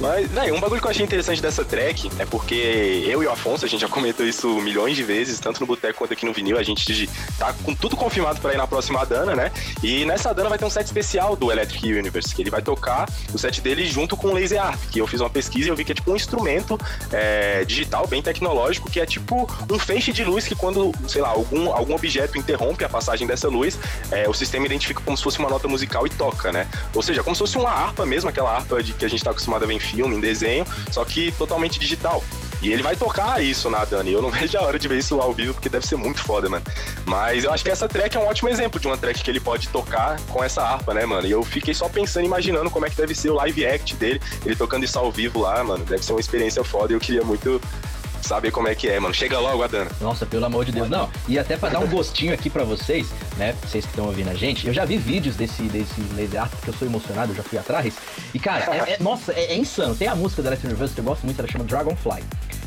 Mas, 0.00 0.30
velho, 0.30 0.54
um 0.54 0.60
bagulho 0.60 0.80
que 0.80 0.86
eu 0.86 0.90
achei 0.90 1.04
interessante 1.04 1.40
dessa 1.40 1.64
track 1.64 2.10
é 2.18 2.26
porque 2.26 3.04
eu 3.06 3.22
e 3.22 3.26
o 3.26 3.30
Afonso, 3.30 3.64
a 3.64 3.68
gente 3.68 3.80
já 3.80 3.88
comentou 3.88 4.26
isso 4.26 4.48
milhões 4.60 4.96
de 4.96 5.02
vezes, 5.02 5.38
tanto 5.38 5.60
no 5.60 5.66
Boteco 5.66 5.98
quanto 5.98 6.12
aqui 6.12 6.26
no 6.26 6.32
vinil, 6.32 6.58
a 6.58 6.62
gente 6.62 7.08
tá 7.38 7.54
com 7.62 7.74
tudo 7.74 7.96
confirmado 7.96 8.40
pra 8.40 8.52
ir 8.52 8.56
na 8.56 8.66
próxima 8.66 9.04
Dana, 9.06 9.34
né? 9.34 9.52
E 9.82 10.04
nessa 10.04 10.32
Dana 10.34 10.48
vai 10.48 10.58
ter 10.58 10.64
um 10.64 10.70
set 10.70 10.86
especial 10.86 11.36
do 11.36 11.50
Electric 11.50 11.92
Universe, 11.92 12.34
que 12.34 12.42
ele 12.42 12.50
vai 12.50 12.60
tocar 12.60 13.08
o 13.32 13.38
set 13.38 13.60
dele 13.60 13.86
junto 13.86 14.16
com 14.16 14.28
o 14.28 14.32
Laser 14.34 14.60
Harp, 14.60 14.80
que 14.90 15.00
eu 15.00 15.06
fiz 15.06 15.20
uma 15.20 15.30
pesquisa 15.30 15.68
e 15.68 15.70
eu 15.70 15.76
vi 15.76 15.84
que 15.84 15.92
é 15.92 15.94
tipo 15.94 16.10
um 16.10 16.16
instrumento 16.16 16.78
é, 17.12 17.64
digital 17.64 18.06
bem 18.06 18.20
tecnológico, 18.20 18.90
que 18.90 19.00
é 19.00 19.06
tipo 19.06 19.48
um 19.70 19.78
feixe 19.78 20.12
de 20.12 20.24
luz 20.24 20.46
que 20.46 20.54
quando, 20.54 20.92
sei 21.06 21.22
lá, 21.22 21.28
algum, 21.28 21.72
algum 21.72 21.94
objeto 21.94 22.36
interrompe 22.36 22.84
a 22.84 22.88
passagem 22.88 23.26
dessa 23.26 23.48
luz, 23.48 23.78
é, 24.10 24.28
o 24.28 24.34
sistema 24.34 24.66
identifica 24.66 25.00
como 25.00 25.16
se 25.16 25.22
fosse 25.22 25.38
uma 25.38 25.48
nota 25.48 25.68
musical 25.68 26.06
e 26.06 26.10
toca, 26.10 26.50
né? 26.52 26.66
Ou 26.94 27.02
seja, 27.02 27.22
como 27.22 27.34
se 27.34 27.40
fosse 27.40 27.56
uma 27.56 27.70
harpa 27.70 28.04
mesmo, 28.04 28.28
aquela 28.28 28.54
harpa 28.56 28.82
de, 28.82 28.92
que 28.92 29.04
a 29.04 29.08
gente 29.08 29.22
tá 29.22 29.30
acostumado 29.30 29.64
a 29.64 29.66
ver 29.66 29.74
em 29.74 29.83
filme, 29.84 30.16
em 30.16 30.20
desenho, 30.20 30.66
só 30.90 31.04
que 31.04 31.32
totalmente 31.32 31.78
digital. 31.78 32.22
E 32.64 32.72
ele 32.72 32.82
vai 32.82 32.96
tocar 32.96 33.42
isso 33.44 33.68
na 33.68 33.84
Dani. 33.84 34.12
Eu 34.12 34.22
não 34.22 34.30
vejo 34.32 34.56
a 34.56 34.62
hora 34.62 34.78
de 34.78 34.88
ver 34.88 34.98
isso 34.98 35.20
ao 35.20 35.32
vivo, 35.34 35.52
porque 35.52 35.68
deve 35.68 35.86
ser 35.86 35.96
muito 35.96 36.22
foda, 36.22 36.48
mano. 36.48 36.64
Mas 37.04 37.44
eu 37.44 37.52
acho 37.52 37.62
que 37.62 37.70
essa 37.70 37.86
track 37.86 38.16
é 38.16 38.20
um 38.20 38.26
ótimo 38.26 38.48
exemplo 38.48 38.80
de 38.80 38.86
uma 38.86 38.96
track 38.96 39.22
que 39.22 39.30
ele 39.30 39.40
pode 39.40 39.68
tocar 39.68 40.18
com 40.28 40.42
essa 40.42 40.62
harpa, 40.62 40.94
né, 40.94 41.04
mano? 41.04 41.26
E 41.26 41.30
eu 41.30 41.42
fiquei 41.42 41.74
só 41.74 41.88
pensando, 41.88 42.24
imaginando 42.24 42.70
como 42.70 42.86
é 42.86 42.90
que 42.90 42.96
deve 42.96 43.14
ser 43.14 43.30
o 43.30 43.34
live 43.34 43.66
act 43.66 43.94
dele, 43.96 44.20
ele 44.46 44.56
tocando 44.56 44.84
isso 44.84 44.98
ao 44.98 45.12
vivo 45.12 45.40
lá, 45.40 45.62
mano. 45.62 45.84
Deve 45.84 46.02
ser 46.02 46.12
uma 46.12 46.20
experiência 46.20 46.64
foda 46.64 46.92
e 46.92 46.96
eu 46.96 47.00
queria 47.00 47.22
muito 47.22 47.60
saber 48.24 48.50
como 48.50 48.68
é 48.68 48.74
que 48.74 48.88
é, 48.88 48.98
mano. 48.98 49.14
Chega 49.14 49.38
logo, 49.38 49.62
Adana. 49.62 49.90
Nossa, 50.00 50.24
pelo 50.26 50.44
amor 50.44 50.64
de 50.64 50.72
Deus. 50.72 50.88
Não, 50.88 51.08
e 51.28 51.38
até 51.38 51.56
pra 51.56 51.68
dar 51.68 51.80
um 51.80 51.86
gostinho 51.86 52.32
aqui 52.34 52.48
pra 52.50 52.64
vocês, 52.64 53.08
né? 53.36 53.54
Vocês 53.62 53.84
que 53.84 53.90
estão 53.90 54.06
ouvindo 54.06 54.30
a 54.30 54.34
gente, 54.34 54.66
eu 54.66 54.72
já 54.72 54.84
vi 54.84 54.96
vídeos 54.98 55.36
desse, 55.36 55.62
desse 55.64 56.00
laser 56.14 56.42
art, 56.42 56.50
porque 56.52 56.70
eu 56.70 56.74
sou 56.74 56.88
emocionado, 56.88 57.32
eu 57.32 57.36
já 57.36 57.42
fui 57.42 57.58
atrás. 57.58 57.94
E, 58.32 58.38
cara, 58.38 58.64
é, 58.74 58.92
é- 58.94 58.96
nossa, 59.00 59.32
é, 59.32 59.52
é 59.52 59.56
insano. 59.56 59.94
Tem 59.94 60.08
a 60.08 60.14
música 60.14 60.42
da 60.42 60.48
Electric 60.50 60.72
Universe 60.72 60.94
que 60.94 61.00
eu 61.00 61.04
gosto 61.04 61.24
muito, 61.24 61.38
ela 61.38 61.48
chama 61.50 61.64
Dragonfly. 61.64 62.24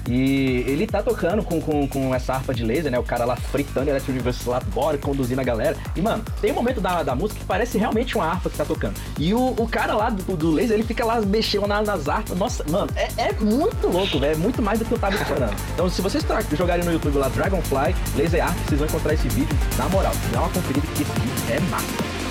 E 0.08 0.64
ele 0.68 0.88
tá 0.88 1.04
tocando 1.04 1.44
com, 1.44 1.60
com, 1.62 1.88
com 1.88 2.16
essa 2.16 2.34
harpa 2.34 2.54
de 2.54 2.64
laser, 2.64 2.92
né? 2.92 2.98
O 2.98 3.04
cara 3.04 3.26
lá 3.26 3.36
fritando 3.36 3.90
Electric 3.90 4.12
Universe 4.12 4.48
lá 4.48 4.62
fora, 4.62 4.98
conduzindo 4.98 5.42
a 5.42 5.44
galera. 5.44 5.76
E, 5.96 6.02
mano, 6.02 6.24
tem 6.42 6.52
um 6.52 6.56
momento 6.56 6.80
da, 6.80 7.04
da 7.04 7.16
música 7.16 7.40
que 7.40 7.46
parece 7.46 7.78
realmente 7.78 8.16
uma 8.16 8.26
harpa 8.26 8.50
que 8.50 8.58
tá 8.58 8.66
tocando. 8.66 8.96
E 9.20 9.34
o, 9.34 9.54
o 9.58 9.68
cara 9.68 9.94
lá 9.96 10.10
do, 10.10 10.38
do 10.38 10.52
laser, 10.52 10.78
ele 10.78 10.84
fica 10.84 11.06
lá 11.06 11.20
mexendo 11.22 11.68
nas, 11.68 11.86
nas 11.86 12.08
harpas. 12.08 12.38
Nossa, 12.38 12.64
mano, 12.70 12.90
é, 12.96 13.08
é 13.18 13.34
muito 13.34 13.88
louco, 13.88 14.20
velho. 14.20 14.34
É 14.34 14.38
muito 14.38 14.62
mais 14.62 14.80
do 14.80 14.86
que 14.86 14.92
eu 14.92 15.00
tava 15.00 15.16
esperando. 15.16 15.56
Então, 15.74 15.90
se 15.90 16.02
vocês 16.02 16.26
jogarem 16.54 16.86
no 16.86 16.94
YouTube 16.94 17.18
lá 17.18 17.28
Dragonfly, 17.30 17.96
Laser 18.16 18.46
Harp, 18.46 18.58
vocês 18.66 18.80
vão 18.80 18.88
encontrar 18.88 19.14
esse 19.14 19.28
vídeo. 19.30 19.58
Na 19.78 19.90
moral, 19.90 20.14
dá 20.32 20.40
uma 20.40 20.50
conferida 20.50 20.86
que 20.96 21.04
esse 21.04 21.12
vídeo 21.12 21.34
é 21.52 21.60
massa. 21.72 22.27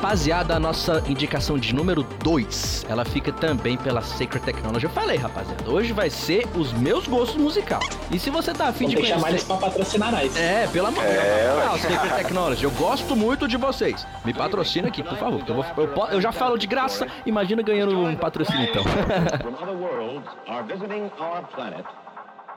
Rapaziada, 0.00 0.56
a 0.56 0.58
nossa 0.58 1.02
indicação 1.06 1.58
de 1.58 1.74
número 1.74 2.02
2, 2.24 2.86
ela 2.88 3.04
fica 3.04 3.30
também 3.30 3.76
pela 3.76 4.00
Sacred 4.00 4.42
Technology. 4.42 4.86
Eu 4.86 4.90
falei, 4.90 5.18
rapaziada, 5.18 5.70
hoje 5.70 5.92
vai 5.92 6.08
ser 6.08 6.48
os 6.56 6.72
meus 6.72 7.06
gostos 7.06 7.36
musical. 7.36 7.80
E 8.10 8.18
se 8.18 8.30
você 8.30 8.54
tá 8.54 8.68
afim 8.68 8.86
Vamos 8.86 8.92
de 8.92 8.96
conhecer... 8.96 9.14
chamar 9.16 9.28
eles 9.28 9.44
pra 9.44 9.56
patrocinar 9.58 10.10
nós. 10.10 10.34
É, 10.38 10.66
pelo 10.68 10.86
amor 10.86 11.04
de 11.04 11.10
É. 11.10 11.66
Ah, 11.70 11.76
Sacred 11.76 12.14
Technology, 12.14 12.64
eu 12.64 12.70
gosto 12.70 13.14
muito 13.14 13.46
de 13.46 13.58
vocês. 13.58 14.06
Me 14.24 14.32
patrocina 14.32 14.88
aqui, 14.88 15.02
por 15.02 15.18
favor. 15.18 15.44
que 15.44 15.50
Eu, 15.50 15.56
vou, 15.56 15.66
eu, 15.76 16.08
eu 16.12 16.20
já 16.22 16.32
falo 16.32 16.56
de 16.56 16.66
graça, 16.66 17.06
imagina 17.26 17.60
ganhando 17.62 18.00
um 18.00 18.16
patrocínio 18.16 18.70
então. 18.70 18.82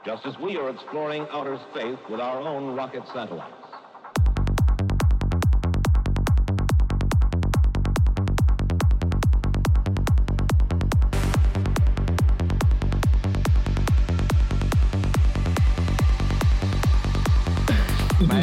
just 0.04 0.26
as 0.26 0.38
we 0.38 0.56
are 0.58 0.68
exploring 0.68 1.26
outer 1.32 1.58
space 1.70 1.98
with 2.10 2.20
our 2.20 2.38
own 2.40 2.76
rocket 2.76 3.02
satellites. 3.12 3.63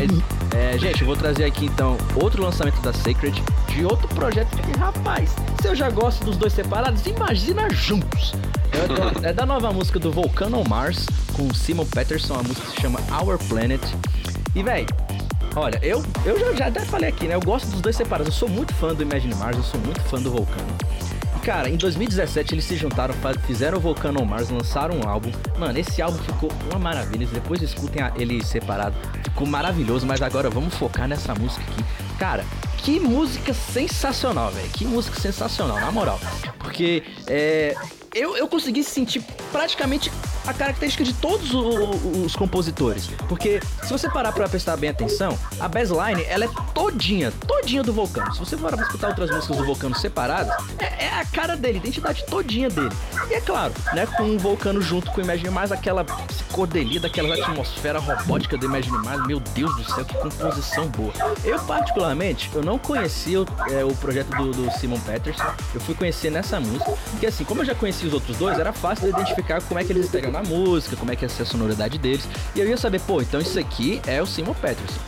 Mas, 0.07 0.53
é, 0.53 0.77
gente, 0.77 1.01
eu 1.01 1.07
vou 1.07 1.15
trazer 1.15 1.45
aqui 1.45 1.65
então 1.65 1.97
outro 2.15 2.43
lançamento 2.43 2.81
da 2.81 2.91
Sacred 2.91 3.41
de 3.67 3.85
outro 3.85 4.07
projeto 4.09 4.49
que, 4.57 4.77
rapaz, 4.77 5.35
se 5.61 5.67
eu 5.67 5.75
já 5.75 5.89
gosto 5.89 6.25
dos 6.25 6.37
dois 6.37 6.53
separados, 6.53 7.05
imagina 7.05 7.69
juntos. 7.69 8.33
É 8.71 9.21
da, 9.21 9.29
é 9.29 9.33
da 9.33 9.45
nova 9.45 9.71
música 9.71 9.99
do 9.99 10.11
Volcano 10.11 10.63
Mars 10.67 11.05
com 11.33 11.47
o 11.47 11.53
Simon 11.53 11.85
Peterson, 11.85 12.35
a 12.35 12.43
música 12.43 12.67
se 12.69 12.81
chama 12.81 12.99
Our 13.21 13.37
Planet. 13.47 13.81
E, 14.55 14.63
véi, 14.63 14.85
olha, 15.55 15.79
eu, 15.81 16.03
eu 16.25 16.39
já, 16.39 16.53
já 16.53 16.67
até 16.67 16.81
falei 16.81 17.09
aqui, 17.09 17.27
né? 17.27 17.35
Eu 17.35 17.41
gosto 17.41 17.69
dos 17.69 17.81
dois 17.81 17.95
separados. 17.95 18.33
Eu 18.33 18.39
sou 18.39 18.49
muito 18.49 18.73
fã 18.73 18.93
do 18.93 19.03
Imagine 19.03 19.35
Mars, 19.35 19.57
eu 19.57 19.63
sou 19.63 19.79
muito 19.81 20.01
fã 20.01 20.21
do 20.21 20.31
Volcano. 20.31 20.67
Cara, 21.43 21.69
em 21.69 21.75
2017 21.75 22.53
eles 22.53 22.65
se 22.65 22.75
juntaram, 22.75 23.15
fizeram 23.47 23.79
o 23.79 23.81
Volcano 23.81 24.23
Mars, 24.23 24.49
lançaram 24.49 24.99
um 24.99 25.09
álbum. 25.09 25.31
Mano, 25.57 25.77
esse 25.77 25.99
álbum 26.01 26.19
ficou 26.19 26.51
uma 26.69 26.77
maravilha. 26.77 27.25
Depois 27.25 27.61
escutem 27.61 28.03
ele 28.15 28.45
separado. 28.45 28.95
Ficou 29.23 29.47
maravilhoso, 29.47 30.05
mas 30.05 30.21
agora 30.21 30.49
vamos 30.49 30.75
focar 30.75 31.07
nessa 31.07 31.33
música 31.33 31.63
aqui. 31.63 31.83
Cara, 32.19 32.45
que 32.77 32.99
música 32.99 33.53
sensacional, 33.53 34.51
velho. 34.51 34.69
Que 34.69 34.85
música 34.85 35.19
sensacional, 35.19 35.79
na 35.79 35.91
moral. 35.91 36.19
Porque 36.59 37.03
é, 37.25 37.75
eu, 38.13 38.37
eu 38.37 38.47
consegui 38.47 38.83
sentir 38.83 39.23
praticamente 39.51 40.11
a 40.45 40.53
característica 40.53 41.03
de 41.03 41.13
todos 41.13 41.53
o- 41.53 41.59
o- 41.59 42.23
os 42.25 42.35
compositores. 42.35 43.07
Porque 43.27 43.59
se 43.83 43.89
você 43.91 44.09
parar 44.09 44.31
pra 44.31 44.47
prestar 44.49 44.75
bem 44.77 44.89
atenção, 44.89 45.37
a 45.59 45.67
bassline, 45.67 46.23
ela 46.27 46.45
é 46.45 46.49
todinha, 46.73 47.31
todinha 47.47 47.83
do 47.83 47.93
Vulcano. 47.93 48.33
Se 48.33 48.39
você 48.39 48.57
pra 48.57 48.75
escutar 48.81 49.09
outras 49.09 49.29
músicas 49.31 49.57
do 49.57 49.65
Vulcano 49.65 49.95
separadas, 49.95 50.53
é, 50.79 51.05
é 51.05 51.09
a 51.19 51.25
cara 51.25 51.55
dele, 51.55 51.77
a 51.77 51.81
identidade 51.81 52.25
todinha 52.25 52.69
dele. 52.69 52.91
E 53.29 53.33
é 53.33 53.41
claro, 53.41 53.73
né, 53.93 54.05
com 54.05 54.23
o 54.23 54.37
Vulcano 54.39 54.81
junto 54.81 55.11
com 55.11 55.21
o 55.21 55.23
Imagine 55.23 55.49
Mais, 55.49 55.71
aquela 55.71 56.03
psicodelia 56.03 56.99
daquela 56.99 57.33
atmosfera 57.35 57.99
robótica 57.99 58.57
do 58.57 58.65
Imagine 58.65 58.97
Mais, 58.99 59.25
meu 59.25 59.39
Deus 59.39 59.75
do 59.75 59.83
céu, 59.93 60.03
que 60.05 60.13
composição 60.15 60.87
boa. 60.87 61.13
Eu, 61.43 61.59
particularmente, 61.59 62.49
eu 62.53 62.63
não 62.63 62.77
conhecia 62.77 63.41
o, 63.41 63.45
é, 63.69 63.83
o 63.83 63.93
projeto 63.95 64.29
do, 64.35 64.51
do 64.51 64.71
Simon 64.79 64.99
Peterson, 64.99 65.43
eu 65.73 65.81
fui 65.81 65.95
conhecer 65.95 66.29
nessa 66.31 66.59
música, 66.59 66.91
porque 67.11 67.25
assim, 67.27 67.43
como 67.43 67.61
eu 67.61 67.65
já 67.65 67.75
conhecia 67.75 68.07
os 68.07 68.13
outros 68.13 68.37
dois, 68.37 68.57
era 68.59 68.71
fácil 68.73 69.05
de 69.05 69.09
identificar 69.21 69.61
como 69.61 69.79
é 69.79 69.83
que 69.83 69.91
eles 69.91 70.09
na 70.31 70.41
música, 70.41 70.95
como 70.95 71.11
é 71.11 71.15
que 71.15 71.25
é 71.25 71.27
a 71.27 71.45
sonoridade 71.45 71.97
deles, 71.97 72.27
e 72.55 72.59
eu 72.59 72.67
ia 72.67 72.77
saber, 72.77 73.01
pô, 73.01 73.21
então 73.21 73.39
isso 73.39 73.59
aqui 73.59 74.01
é 74.07 74.21
o 74.21 74.25
Simon 74.25 74.53
Peterson. 74.53 74.99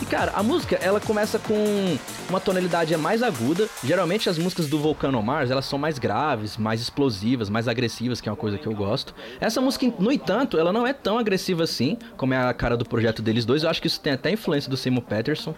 E 0.00 0.04
cara, 0.04 0.32
a 0.34 0.42
música 0.42 0.76
ela 0.76 1.00
começa 1.00 1.38
com 1.38 1.96
uma 2.28 2.38
tonalidade 2.38 2.94
mais 2.98 3.22
aguda. 3.22 3.66
Geralmente 3.82 4.28
as 4.28 4.36
músicas 4.36 4.68
do 4.68 4.78
Volcano 4.78 5.22
Mars 5.22 5.50
elas 5.50 5.64
são 5.64 5.78
mais 5.78 5.98
graves, 5.98 6.58
mais 6.58 6.82
explosivas, 6.82 7.48
mais 7.48 7.66
agressivas, 7.66 8.20
que 8.20 8.28
é 8.28 8.32
uma 8.32 8.36
coisa 8.36 8.58
que 8.58 8.66
eu 8.66 8.74
gosto. 8.74 9.14
Essa 9.40 9.58
música, 9.58 9.90
no 9.98 10.12
entanto, 10.12 10.58
ela 10.58 10.70
não 10.70 10.86
é 10.86 10.92
tão 10.92 11.18
agressiva 11.18 11.64
assim, 11.64 11.96
como 12.16 12.34
é 12.34 12.36
a 12.36 12.52
cara 12.52 12.76
do 12.76 12.84
projeto 12.84 13.22
deles 13.22 13.46
dois. 13.46 13.62
Eu 13.62 13.70
acho 13.70 13.80
que 13.80 13.86
isso 13.86 13.98
tem 13.98 14.12
até 14.12 14.30
influência 14.30 14.68
do 14.68 14.76
Simon 14.76 15.00
Patterson. 15.00 15.54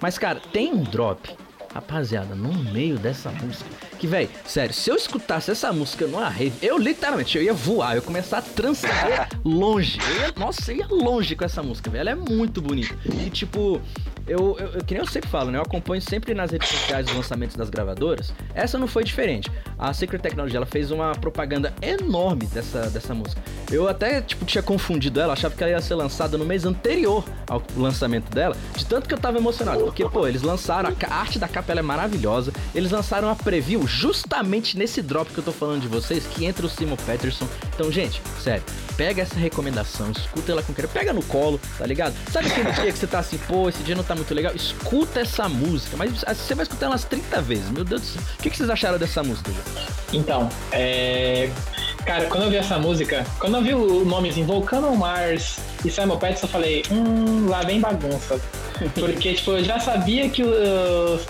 Mas 0.00 0.18
cara, 0.18 0.40
tem 0.52 0.72
um 0.72 0.82
drop. 0.84 1.36
Rapaziada, 1.74 2.36
no 2.36 2.54
meio 2.70 2.96
dessa 2.96 3.32
música. 3.32 3.68
Que, 3.98 4.06
velho, 4.06 4.28
sério, 4.46 4.72
se 4.72 4.88
eu 4.88 4.94
escutasse 4.94 5.50
essa 5.50 5.72
música 5.72 6.06
numa 6.06 6.28
rave, 6.28 6.54
eu 6.62 6.78
literalmente 6.78 7.36
eu 7.36 7.42
ia 7.42 7.52
voar, 7.52 7.94
eu 7.94 7.96
ia 7.96 8.02
começar 8.02 8.38
a 8.38 8.42
transcender 8.42 9.28
longe. 9.44 9.98
Eu 10.08 10.16
ia, 10.20 10.32
nossa, 10.36 10.70
eu 10.70 10.76
ia 10.76 10.86
longe 10.88 11.34
com 11.34 11.44
essa 11.44 11.64
música, 11.64 11.90
velho. 11.90 12.02
Ela 12.02 12.10
é 12.10 12.14
muito 12.14 12.62
bonita. 12.62 12.96
E, 13.26 13.28
tipo, 13.28 13.80
eu, 14.26 14.56
eu, 14.58 14.66
eu- 14.74 14.84
que 14.84 14.94
nem 14.94 15.02
eu 15.02 15.06
sempre 15.08 15.28
falo, 15.30 15.50
né? 15.50 15.58
Eu 15.58 15.62
acompanho 15.62 16.00
sempre 16.00 16.34
nas 16.34 16.50
redes 16.50 16.68
sociais 16.68 17.06
os 17.08 17.14
lançamentos 17.14 17.56
das 17.56 17.68
gravadoras. 17.70 18.32
Essa 18.54 18.78
não 18.78 18.86
foi 18.86 19.04
diferente. 19.04 19.50
A 19.78 19.92
Secret 19.92 20.20
Technology, 20.20 20.56
ela 20.56 20.66
fez 20.66 20.90
uma 20.90 21.12
propaganda 21.12 21.72
enorme 21.82 22.46
dessa, 22.46 22.88
dessa 22.90 23.14
música. 23.14 23.40
Eu 23.70 23.88
até, 23.88 24.20
tipo, 24.22 24.44
tinha 24.44 24.62
confundido 24.62 25.20
ela, 25.20 25.32
achava 25.32 25.54
que 25.54 25.62
ela 25.62 25.72
ia 25.72 25.80
ser 25.80 25.94
lançada 25.94 26.38
no 26.38 26.44
mês 26.44 26.64
anterior 26.64 27.24
ao 27.48 27.62
lançamento 27.76 28.30
dela, 28.30 28.56
de 28.76 28.84
tanto 28.86 29.08
que 29.08 29.14
eu 29.14 29.18
tava 29.18 29.38
emocionado. 29.38 29.80
Porque, 29.84 30.08
pô, 30.08 30.26
eles 30.26 30.42
lançaram, 30.42 30.94
a, 31.08 31.14
arte 31.14 31.38
da 31.38 31.48
capa 31.48 31.72
é 31.72 31.82
maravilhosa. 31.82 32.52
Eles 32.74 32.90
lançaram 32.90 33.28
a 33.28 33.34
preview 33.34 33.86
justamente 33.86 34.78
nesse 34.78 35.02
drop 35.02 35.32
que 35.32 35.38
eu 35.38 35.44
tô 35.44 35.52
falando 35.52 35.82
de 35.82 35.88
vocês, 35.88 36.26
que 36.26 36.44
entra 36.44 36.64
o 36.64 36.68
Simon 36.68 36.96
Patterson. 36.96 37.46
Então, 37.74 37.90
gente, 37.90 38.22
sério, 38.40 38.62
pega 38.96 39.22
essa 39.22 39.36
recomendação, 39.36 40.10
escuta 40.12 40.52
ela 40.52 40.62
com 40.62 40.72
carinho, 40.72 40.92
pega 40.92 41.12
no 41.12 41.22
colo, 41.24 41.60
tá 41.78 41.86
ligado? 41.86 42.14
Sabe 42.30 42.48
aquele 42.48 42.70
dia 42.72 42.92
que 42.92 42.98
você 42.98 43.06
tá 43.06 43.18
assim, 43.18 43.38
pô, 43.38 43.68
esse 43.68 43.82
dia 43.82 43.94
não 43.94 44.04
tá 44.04 44.13
muito 44.14 44.34
legal? 44.34 44.54
Escuta 44.54 45.20
essa 45.20 45.48
música, 45.48 45.96
mas 45.96 46.22
você 46.22 46.54
vai 46.54 46.64
escutar 46.64 46.88
umas 46.88 47.04
30 47.04 47.42
vezes, 47.42 47.70
meu 47.70 47.84
Deus 47.84 48.00
do 48.00 48.06
céu. 48.06 48.22
O 48.38 48.42
que, 48.42 48.50
que 48.50 48.56
vocês 48.56 48.70
acharam 48.70 48.98
dessa 48.98 49.22
música, 49.22 49.50
gente? 49.50 50.16
Então, 50.16 50.48
é. 50.72 51.50
Cara, 52.04 52.26
quando 52.26 52.44
eu 52.44 52.50
vi 52.50 52.56
essa 52.56 52.78
música, 52.78 53.24
quando 53.38 53.56
eu 53.56 53.62
vi 53.62 53.74
o 53.74 54.04
nome 54.04 54.28
assim, 54.28 54.44
Volcano 54.44 54.94
Mars 54.94 55.58
e 55.84 55.90
Simon 55.90 56.18
Peterson, 56.18 56.46
eu 56.46 56.50
falei, 56.50 56.82
hum, 56.90 57.48
lá 57.48 57.62
vem 57.62 57.80
bagunça. 57.80 58.38
Porque, 58.94 59.34
tipo, 59.34 59.52
eu 59.52 59.64
já 59.64 59.78
sabia 59.78 60.28
que 60.28 60.42
o, 60.42 60.50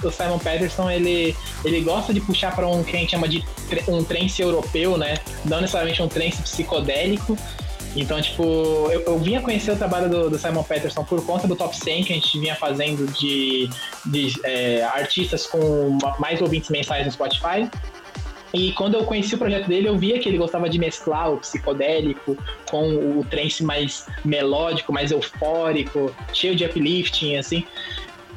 o 0.02 0.10
Simon 0.10 0.38
Peterson, 0.38 0.90
ele, 0.90 1.36
ele 1.64 1.80
gosta 1.80 2.12
de 2.12 2.20
puxar 2.20 2.54
pra 2.54 2.66
um 2.66 2.82
que 2.82 2.96
a 2.96 2.98
gente 2.98 3.10
chama 3.10 3.28
de 3.28 3.44
um 3.86 4.02
trance 4.02 4.42
europeu, 4.42 4.96
né? 4.96 5.18
Não 5.44 5.60
necessariamente 5.60 6.02
um 6.02 6.08
trance 6.08 6.42
psicodélico. 6.42 7.38
Então, 7.96 8.20
tipo, 8.20 8.42
eu, 8.90 9.02
eu 9.02 9.18
vinha 9.18 9.40
conhecer 9.40 9.70
o 9.70 9.76
trabalho 9.76 10.08
do, 10.10 10.30
do 10.30 10.38
Simon 10.38 10.64
Peterson 10.64 11.04
por 11.04 11.24
conta 11.24 11.46
do 11.46 11.54
top 11.54 11.76
100 11.76 12.04
que 12.04 12.12
a 12.12 12.16
gente 12.16 12.38
vinha 12.40 12.56
fazendo 12.56 13.06
de, 13.12 13.70
de 14.06 14.32
é, 14.42 14.82
artistas 14.82 15.46
com 15.46 15.96
ma- 16.02 16.16
mais 16.18 16.42
ouvintes 16.42 16.70
mensais 16.70 17.06
no 17.06 17.12
Spotify. 17.12 17.70
E 18.52 18.72
quando 18.72 18.94
eu 18.94 19.04
conheci 19.04 19.34
o 19.34 19.38
projeto 19.38 19.66
dele, 19.66 19.88
eu 19.88 19.98
via 19.98 20.18
que 20.18 20.28
ele 20.28 20.38
gostava 20.38 20.68
de 20.68 20.78
mesclar 20.78 21.32
o 21.32 21.38
psicodélico 21.38 22.36
com 22.70 23.18
o 23.18 23.26
trance 23.28 23.62
mais 23.64 24.06
melódico, 24.24 24.92
mais 24.92 25.10
eufórico, 25.10 26.14
cheio 26.32 26.54
de 26.54 26.64
uplifting, 26.64 27.36
assim. 27.36 27.64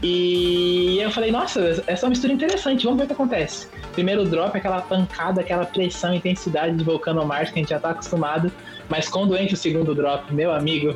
E 0.02 1.00
eu 1.00 1.10
falei, 1.10 1.32
nossa, 1.32 1.84
essa 1.88 2.06
é 2.06 2.06
uma 2.06 2.10
mistura 2.12 2.32
interessante, 2.32 2.84
vamos 2.84 3.00
ver 3.00 3.06
o 3.06 3.08
que 3.08 3.14
acontece. 3.14 3.68
Primeiro 3.94 4.26
drop, 4.26 4.56
aquela 4.56 4.82
pancada, 4.82 5.42
aquela 5.42 5.66
pressão, 5.66 6.14
intensidade 6.14 6.76
de 6.76 6.84
Volcano 6.84 7.26
Mars 7.26 7.50
que 7.50 7.60
a 7.60 7.62
gente 7.62 7.70
já 7.70 7.80
tá 7.80 7.92
acostumado. 7.92 8.52
Mas 8.90 9.10
quando 9.10 9.36
entra 9.38 9.54
o 9.54 9.58
segundo 9.58 9.94
drop, 9.94 10.34
meu 10.34 10.52
amigo, 10.54 10.96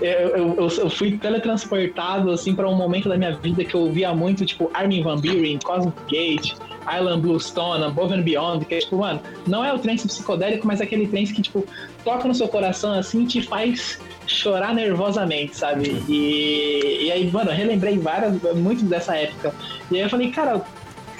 eu, 0.00 0.56
eu, 0.56 0.70
eu- 0.70 0.90
fui 0.90 1.18
teletransportado 1.18 2.30
assim 2.30 2.54
para 2.54 2.68
um 2.68 2.74
momento 2.74 3.08
da 3.08 3.16
minha 3.16 3.32
vida 3.36 3.64
que 3.64 3.74
eu 3.74 3.80
ouvia 3.80 4.14
muito, 4.14 4.44
tipo, 4.44 4.70
Armin 4.74 5.02
Van 5.02 5.16
Buren, 5.16 5.58
Cosmic 5.58 5.96
Gate, 6.08 6.52
Island 6.96 7.20
Bluestone, 7.22 7.84
Above 7.84 8.14
and 8.14 8.22
Beyond, 8.22 8.64
que 8.64 8.74
é 8.76 8.78
tipo, 8.78 8.96
mano, 8.98 9.20
não 9.46 9.64
é 9.64 9.72
o 9.72 9.78
trance 9.78 10.06
psicodélico, 10.06 10.66
mas 10.66 10.80
é 10.80 10.84
aquele 10.84 11.06
trance 11.08 11.34
que, 11.34 11.42
tipo, 11.42 11.66
toca 12.04 12.26
no 12.28 12.34
seu 12.34 12.48
coração 12.48 12.92
assim 12.92 13.24
e 13.24 13.26
te 13.26 13.42
faz 13.42 14.00
chorar 14.26 14.74
nervosamente, 14.74 15.56
sabe? 15.56 16.02
E, 16.08 17.06
e 17.06 17.12
aí, 17.12 17.30
mano, 17.30 17.50
eu 17.50 17.54
relembrei 17.56 17.98
várias, 17.98 18.40
muito 18.54 18.84
dessa 18.84 19.16
época. 19.16 19.54
E 19.90 19.96
aí 19.96 20.02
eu 20.02 20.08
falei, 20.10 20.30
cara, 20.30 20.62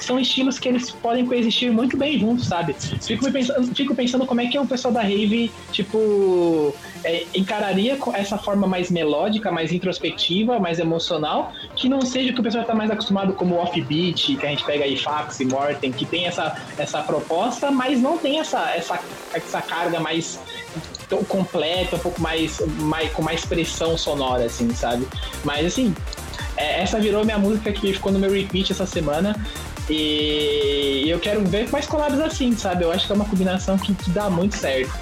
são 0.05 0.19
estilos 0.19 0.59
que 0.59 0.69
eles 0.69 0.91
podem 0.91 1.27
coexistir 1.27 1.73
muito 1.73 1.97
bem 1.97 2.19
juntos, 2.19 2.47
sabe? 2.47 2.75
Fico 3.01 3.31
pensando, 3.31 3.75
fico 3.75 3.95
pensando 3.95 4.27
como 4.27 4.41
é 4.41 4.47
que 4.47 4.59
o 4.59 4.67
pessoal 4.67 4.93
da 4.93 5.03
rave, 5.03 5.51
tipo, 5.73 6.75
é, 7.05 7.25
encararia 7.35 7.99
essa 8.15 8.39
forma 8.39 8.67
mais 8.67 8.91
melódica, 8.91 9.51
mais 9.51 9.73
introspectiva, 9.73 10.59
mais 10.59 10.79
emocional, 10.79 11.53
que 11.75 11.89
não 11.89 12.01
seja 12.03 12.33
que 12.33 12.41
o 12.41 12.43
pessoal 12.43 12.63
está 12.63 12.75
mais 12.75 12.91
acostumado 12.91 13.33
como 13.33 13.57
offbeat, 13.57 14.37
que 14.37 14.47
a 14.47 14.51
gente 14.51 14.65
pega 14.65 14.85
aí 14.85 14.97
Fax 14.97 15.41
e 15.41 15.45
Morten, 15.45 15.93
que 15.93 16.07
tem 16.07 16.27
essa, 16.27 16.57
essa 16.77 17.03
proposta, 17.03 17.71
mas 17.71 18.01
não 18.01 18.19
tem 18.19 18.41
essa, 18.41 18.71
essa, 18.75 19.01
essa 19.33 19.61
carga 19.61 20.01
mais 20.01 20.41
completa, 21.29 21.97
um 21.97 21.99
pouco 21.99 22.21
mais, 22.21 22.61
mais 22.81 23.11
com 23.13 23.23
mais 23.23 23.45
pressão 23.45 23.97
sonora, 23.97 24.45
assim, 24.45 24.71
sabe? 24.75 25.07
Mas 25.45 25.67
assim, 25.67 25.95
é, 26.57 26.83
essa 26.83 26.99
virou 26.99 27.25
minha 27.25 27.39
música 27.39 27.73
que 27.73 27.93
ficou 27.93 28.11
no 28.11 28.19
meu 28.19 28.31
repeat 28.31 28.73
essa 28.73 28.85
semana. 28.85 29.35
E 29.91 31.09
eu 31.09 31.19
quero 31.19 31.45
ver 31.45 31.71
mais 31.71 31.87
collabs 31.87 32.21
assim, 32.21 32.57
sabe? 32.57 32.85
Eu 32.85 32.93
acho 32.93 33.07
que 33.07 33.13
é 33.13 33.15
uma 33.15 33.25
combinação 33.25 33.79
que, 33.79 33.95
que 33.95 34.11
dá 34.11 34.29
muito 34.29 34.57
certo. 34.57 34.93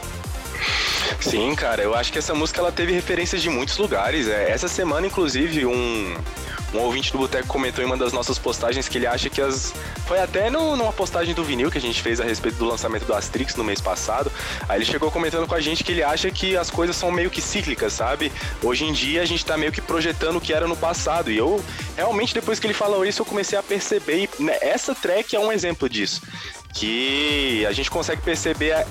Sim, 1.21 1.55
cara, 1.55 1.83
eu 1.83 1.95
acho 1.95 2.13
que 2.13 2.19
essa 2.19 2.35
música 2.35 2.61
ela 2.61 2.71
teve 2.71 2.93
referências 2.93 3.43
de 3.43 3.51
muitos 3.51 3.77
lugares. 3.79 4.29
É, 4.29 4.51
essa 4.51 4.69
semana, 4.69 5.07
inclusive, 5.07 5.67
um, 5.67 6.15
um 6.77 6.83
ouvinte 6.83 7.11
do 7.11 7.19
Boteco 7.19 7.49
comentou 7.49 7.83
em 7.83 7.87
uma 7.87 7.97
das 7.97 8.13
nossas 8.13 8.39
postagens 8.39 8.89
que 8.89 8.99
ele 8.99 9.07
acha 9.07 9.31
que 9.31 9.41
as. 9.41 9.73
Foi 10.07 10.21
até 10.21 10.51
no, 10.51 10.77
numa 10.77 10.93
postagem 10.93 11.35
do 11.35 11.43
vinil 11.43 11.71
que 11.71 11.79
a 11.79 11.81
gente 11.81 12.01
fez 12.01 12.21
a 12.21 12.25
respeito 12.25 12.57
do 12.59 12.65
lançamento 12.65 13.05
do 13.05 13.15
Astrix 13.15 13.57
no 13.57 13.65
mês 13.65 13.81
passado. 13.81 14.31
Aí 14.69 14.79
ele 14.79 14.85
chegou 14.85 15.11
comentando 15.11 15.47
com 15.47 15.55
a 15.55 15.61
gente 15.61 15.83
que 15.83 15.93
ele 15.93 16.03
acha 16.03 16.31
que 16.31 16.57
as 16.57 16.71
coisas 16.71 16.95
são 16.95 17.11
meio 17.11 17.31
que 17.31 17.41
cíclicas, 17.41 17.93
sabe? 17.93 18.31
Hoje 18.63 18.85
em 18.85 18.93
dia 18.93 19.23
a 19.23 19.25
gente 19.25 19.45
tá 19.45 19.57
meio 19.57 19.73
que 19.73 19.81
projetando 19.81 20.37
o 20.37 20.41
que 20.41 20.53
era 20.53 20.69
no 20.69 20.77
passado. 20.77 21.31
E 21.31 21.37
eu, 21.37 21.63
realmente, 21.97 22.35
depois 22.35 22.61
que 22.61 22.67
ele 22.67 22.75
falou 22.75 23.05
isso, 23.05 23.23
eu 23.23 23.27
comecei 23.27 23.59
a 23.59 23.63
perceber. 23.63 24.29
E 24.39 24.43
né, 24.43 24.57
essa 24.61 24.95
track 24.95 25.35
é 25.35 25.41
um 25.41 25.51
exemplo 25.51 25.89
disso 25.89 26.23
que 26.77 27.65
a 27.65 27.73
gente 27.73 27.91
consegue 27.91 28.21
perceber 28.21 28.87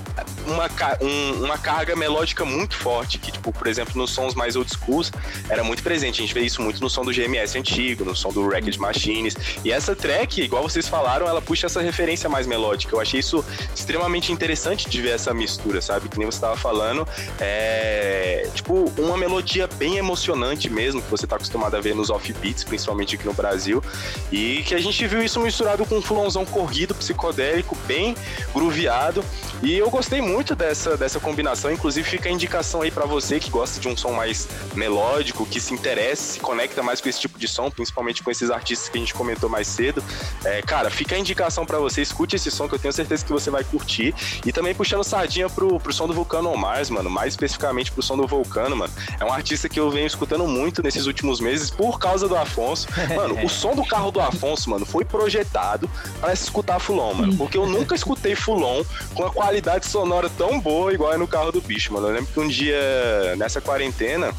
uma, 0.48 0.68
um, 1.02 1.44
uma 1.44 1.58
carga 1.58 1.96
melódica 1.96 2.44
muito 2.44 2.76
forte, 2.76 3.20
que, 3.20 3.32
tipo, 3.32 3.52
por 3.52 3.68
exemplo, 3.68 3.94
nos 3.96 4.10
sons 4.10 4.34
mais 4.34 4.56
old 4.56 4.70
schools 4.72 5.12
era 5.48 5.64
muito 5.64 5.84
presente. 5.84 6.20
A 6.20 6.26
gente 6.26 6.34
vê 6.34 6.42
isso 6.42 6.64
muito 6.64 6.82
no 6.82 6.90
som 6.90 7.04
do 7.04 7.12
GMS 7.12 7.56
antigo, 7.56 8.04
no 8.04 8.16
som 8.16 8.30
do 8.30 8.44
Wrecked 8.44 8.80
Machines. 8.80 9.36
E 9.64 9.72
essa 9.72 9.96
track, 9.96 10.42
igual 10.42 10.64
vocês 10.64 10.88
falaram, 10.88 11.28
ela 11.28 11.42
puxa 11.42 11.68
essa 11.68 11.80
referência 11.80 12.28
mais 12.28 12.48
melódica. 12.48 12.96
Eu 12.96 13.00
achei 13.00 13.20
isso 13.20 13.46
extremamente 13.76 14.32
interessante 14.32 14.90
de 14.90 15.02
ver 15.02 15.12
essa 15.12 15.32
mistura, 15.32 15.80
sabe? 15.80 16.10
Que 16.10 16.18
nem 16.18 16.26
você 16.26 16.38
estava 16.38 16.58
falando. 16.58 17.08
É, 17.40 18.50
tipo, 18.56 18.92
uma 18.98 19.16
melodia 19.16 19.68
bem 19.68 19.98
emocionante 19.98 20.72
mesmo, 20.72 21.04
que 21.04 21.12
você 21.12 21.28
tá 21.28 21.36
acostumado 21.36 21.76
a 21.76 21.82
ver 21.82 21.94
nos 21.94 22.10
offbeats, 22.10 22.64
principalmente 22.64 23.16
aqui 23.16 23.26
no 23.26 23.34
Brasil. 23.34 23.84
E 24.32 24.64
que 24.64 24.74
a 24.74 24.80
gente 24.80 25.06
viu 25.06 25.22
isso 25.22 25.40
misturado 25.40 25.86
com 25.86 25.98
um 25.98 26.02
fulãozão 26.02 26.46
corrido, 26.46 26.96
psicodélico, 26.96 27.75
bem 27.88 28.16
grooveado. 28.54 29.24
E 29.64 29.78
eu 29.78 29.90
gostei 29.90 30.22
muito 30.22 30.56
dessa, 30.56 30.98
dessa 30.98 31.20
combinação. 31.20 31.72
Inclusive, 31.72 32.08
fica 32.08 32.30
a 32.30 32.32
indicação 32.32 32.82
aí 32.82 32.92
para 32.92 33.06
você 33.06 33.40
que 33.40 33.50
gosta 33.50 33.80
de 33.80 33.88
um 33.88 33.96
som 33.96 34.12
mais 34.12 34.48
melódico, 34.76 35.46
que 35.46 35.60
se 35.60 35.74
interessa, 35.74 36.34
se 36.34 36.40
conecta 36.40 36.84
mais 36.84 37.00
com 37.02 37.10
esse 37.10 37.20
tipo 37.20 37.40
de 37.40 37.48
som, 37.48 37.70
principalmente 37.70 38.22
com 38.22 38.30
esses 38.30 38.52
artistas 38.52 38.90
que 38.90 38.98
a 38.98 39.00
gente 39.00 39.14
comentou 39.14 39.50
mais 39.50 39.68
cedo. 39.68 40.04
É, 40.44 40.62
cara, 40.62 40.90
fica 40.90 41.16
a 41.16 41.20
indicação 41.20 41.66
para 41.66 41.80
você, 41.80 42.02
escute 42.02 42.36
esse 42.36 42.52
som 42.52 42.68
que 42.68 42.76
eu 42.76 42.80
tenho 42.80 42.94
certeza 42.94 43.26
que 43.26 43.32
você 43.32 43.50
vai 43.50 43.64
curtir. 43.64 44.14
E 44.46 44.52
também 44.52 44.76
puxando 44.76 45.04
sardinha 45.04 45.50
pro, 45.50 45.80
pro 45.80 45.94
som 45.94 46.08
do 46.08 46.14
Vulcano 46.14 46.56
Mars, 46.56 46.90
mano, 46.90 47.10
mais 47.10 47.34
especificamente 47.34 47.92
pro 47.92 48.04
som 48.04 48.18
do 48.18 48.28
Vulcano, 48.28 48.76
mano. 48.76 48.94
É 49.20 49.26
um 49.26 49.32
artista 49.32 49.70
que 49.70 49.80
eu 49.80 49.90
venho 49.90 50.06
escutando 50.06 50.46
muito 50.48 50.84
nesses 50.84 51.06
últimos 51.06 51.40
meses 51.40 51.70
por 51.70 51.98
causa 51.98 52.28
do 52.28 52.36
Afonso. 52.36 52.88
Mano, 53.16 53.44
o 53.44 53.50
som 53.50 53.76
do 53.76 53.86
carro 53.86 54.12
do 54.12 54.20
Afonso, 54.20 54.70
mano, 54.70 54.86
foi 54.86 55.06
projetado 55.06 55.90
para 56.20 56.34
escutar 56.34 56.80
Fulon, 56.80 57.14
mano. 57.14 57.38
Porque 57.38 57.58
eu 57.66 57.72
nunca 57.72 57.96
escutei 57.96 58.36
Fulon 58.36 58.84
com 59.14 59.26
a 59.26 59.32
qualidade 59.32 59.88
sonora 59.88 60.30
tão 60.30 60.60
boa 60.60 60.94
igual 60.94 61.14
é 61.14 61.18
no 61.18 61.28
carro 61.28 61.52
do 61.52 61.60
bicho, 61.60 61.92
mano. 61.92 62.08
Eu 62.08 62.14
lembro 62.14 62.32
que 62.32 62.40
um 62.40 62.48
dia, 62.48 63.36
nessa 63.38 63.60
quarentena, 63.60 64.34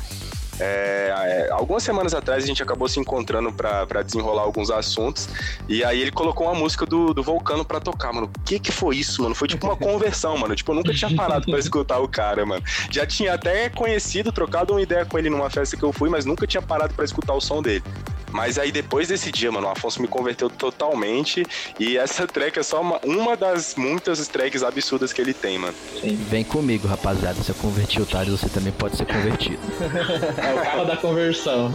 é, 0.59 1.12
é, 1.12 1.49
algumas 1.50 1.83
semanas 1.83 2.14
atrás 2.14 2.42
a 2.42 2.47
gente 2.47 2.62
acabou 2.62 2.88
se 2.88 2.99
encontrando 2.99 3.52
para 3.52 4.02
desenrolar 4.02 4.42
alguns 4.42 4.71
assuntos. 4.71 5.28
E 5.68 5.85
aí 5.85 6.00
ele 6.00 6.12
colocou 6.12 6.47
uma 6.47 6.54
música 6.54 6.87
do, 6.87 7.12
do 7.12 7.23
Vulcano 7.23 7.64
para 7.64 7.80
tocar, 7.80 8.12
mano. 8.12 8.30
O 8.35 8.40
que 8.45 8.59
que 8.59 8.73
foi 8.73 8.97
isso, 8.97 9.23
mano? 9.23 9.35
Foi 9.35 9.49
tipo 9.49 9.66
uma 9.66 9.76
conversão, 9.76 10.38
mano. 10.38 10.54
Tipo, 10.54 10.73
eu 10.73 10.76
nunca 10.76 10.95
tinha 10.95 11.14
parado 11.14 11.47
para 11.47 11.59
escutar 11.59 11.99
o 11.99 12.09
cara, 12.09 12.47
mano. 12.47 12.62
Já 12.90 13.04
tinha 13.04 13.35
até 13.35 13.68
conhecido, 13.68 14.33
trocado 14.33 14.73
uma 14.73 14.83
ideia 14.83 15.04
com 15.04 15.18
ele 15.18 15.28
numa 15.28 15.50
festa 15.50 15.76
que 15.76 15.83
eu 15.83 15.92
fui, 15.92 16.09
mas 16.09 16.25
nunca 16.25 16.47
tinha 16.47 16.62
parado 16.62 16.95
para 16.95 17.04
escutar 17.04 17.34
o 17.34 17.41
som 17.41 17.60
dele. 17.60 17.84
Mas 18.36 18.58
aí 18.58 18.70
depois 18.70 19.08
desse 19.08 19.32
dia, 19.32 19.50
mano, 19.50 19.66
o 19.66 19.70
Afonso 19.70 20.02
me 20.02 20.06
converteu 20.06 20.50
totalmente. 20.50 21.42
E 21.80 21.96
essa 21.96 22.26
track 22.26 22.58
é 22.58 22.62
só 22.62 22.82
uma, 22.82 23.00
uma 23.02 23.34
das 23.34 23.75
muitas 23.76 24.28
tracks 24.28 24.62
absurdas 24.62 25.10
que 25.10 25.22
ele 25.22 25.32
tem, 25.32 25.58
mano. 25.58 25.75
Sim. 25.99 26.16
Vem 26.28 26.44
comigo, 26.44 26.86
rapaziada. 26.86 27.42
Se 27.42 27.49
eu 27.49 27.54
converti 27.54 27.99
o 27.99 28.04
Thales, 28.04 28.38
você 28.38 28.50
também 28.50 28.75
pode 28.75 28.99
ser 28.99 29.06
convertido. 29.06 29.58
é 30.36 30.54
o 30.54 30.62
carro 30.62 30.84
da 30.84 30.99
conversão. 30.99 31.72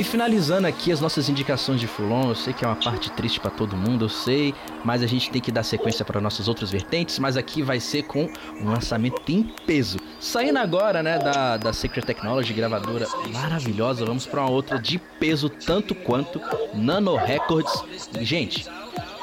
E 0.00 0.02
finalizando 0.02 0.66
aqui 0.66 0.90
as 0.90 0.98
nossas 0.98 1.28
indicações 1.28 1.78
de 1.78 1.86
Fulon, 1.86 2.30
eu 2.30 2.34
sei 2.34 2.54
que 2.54 2.64
é 2.64 2.66
uma 2.66 2.74
parte 2.74 3.10
triste 3.10 3.38
para 3.38 3.50
todo 3.50 3.76
mundo, 3.76 4.06
eu 4.06 4.08
sei, 4.08 4.54
mas 4.82 5.02
a 5.02 5.06
gente 5.06 5.30
tem 5.30 5.42
que 5.42 5.52
dar 5.52 5.62
sequência 5.62 6.06
para 6.06 6.22
nossas 6.22 6.48
outras 6.48 6.70
vertentes, 6.70 7.18
mas 7.18 7.36
aqui 7.36 7.60
vai 7.60 7.78
ser 7.80 8.04
com 8.04 8.26
um 8.62 8.70
lançamento 8.70 9.20
em 9.28 9.42
peso. 9.42 9.98
Saindo 10.18 10.58
agora, 10.58 11.02
né, 11.02 11.18
da, 11.18 11.58
da 11.58 11.74
Secret 11.74 12.06
Technology, 12.06 12.54
gravadora 12.54 13.06
maravilhosa, 13.30 14.06
vamos 14.06 14.24
para 14.24 14.40
uma 14.40 14.50
outra 14.50 14.78
de 14.78 14.98
peso 14.98 15.50
tanto 15.50 15.94
quanto 15.94 16.40
Nano 16.72 17.14
Records. 17.16 17.84
Gente, 18.22 18.66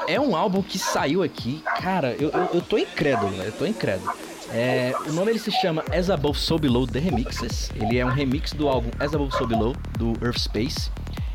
é 0.06 0.20
um 0.20 0.36
álbum 0.36 0.62
que 0.62 0.78
saiu 0.78 1.24
aqui, 1.24 1.60
cara, 1.82 2.14
eu, 2.20 2.30
eu, 2.30 2.50
eu 2.54 2.62
tô 2.62 2.78
incrédulo, 2.78 3.34
eu 3.42 3.50
tô 3.50 3.66
incrédulo. 3.66 4.12
É, 4.52 4.92
o 5.06 5.12
nome 5.12 5.32
ele 5.32 5.38
se 5.38 5.50
chama 5.50 5.84
As 5.92 6.08
Above 6.08 6.38
So 6.38 6.58
Below 6.58 6.86
The 6.86 6.98
Remixes. 6.98 7.70
Ele 7.74 7.98
é 7.98 8.04
um 8.04 8.10
remix 8.10 8.52
do 8.52 8.68
álbum 8.68 8.90
As 8.98 9.14
Above 9.14 9.32
So 9.32 9.46
Below 9.46 9.76
do 9.98 10.12
Earth 10.24 10.38
Space. 10.38 10.90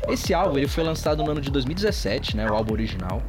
Esse 0.08 0.34
álbum 0.34 0.58
ele 0.58 0.68
foi 0.68 0.84
lançado 0.84 1.22
no 1.22 1.30
ano 1.30 1.40
de 1.40 1.50
2017, 1.50 2.36
né, 2.36 2.50
o 2.50 2.54
álbum 2.54 2.72
original. 2.74 3.22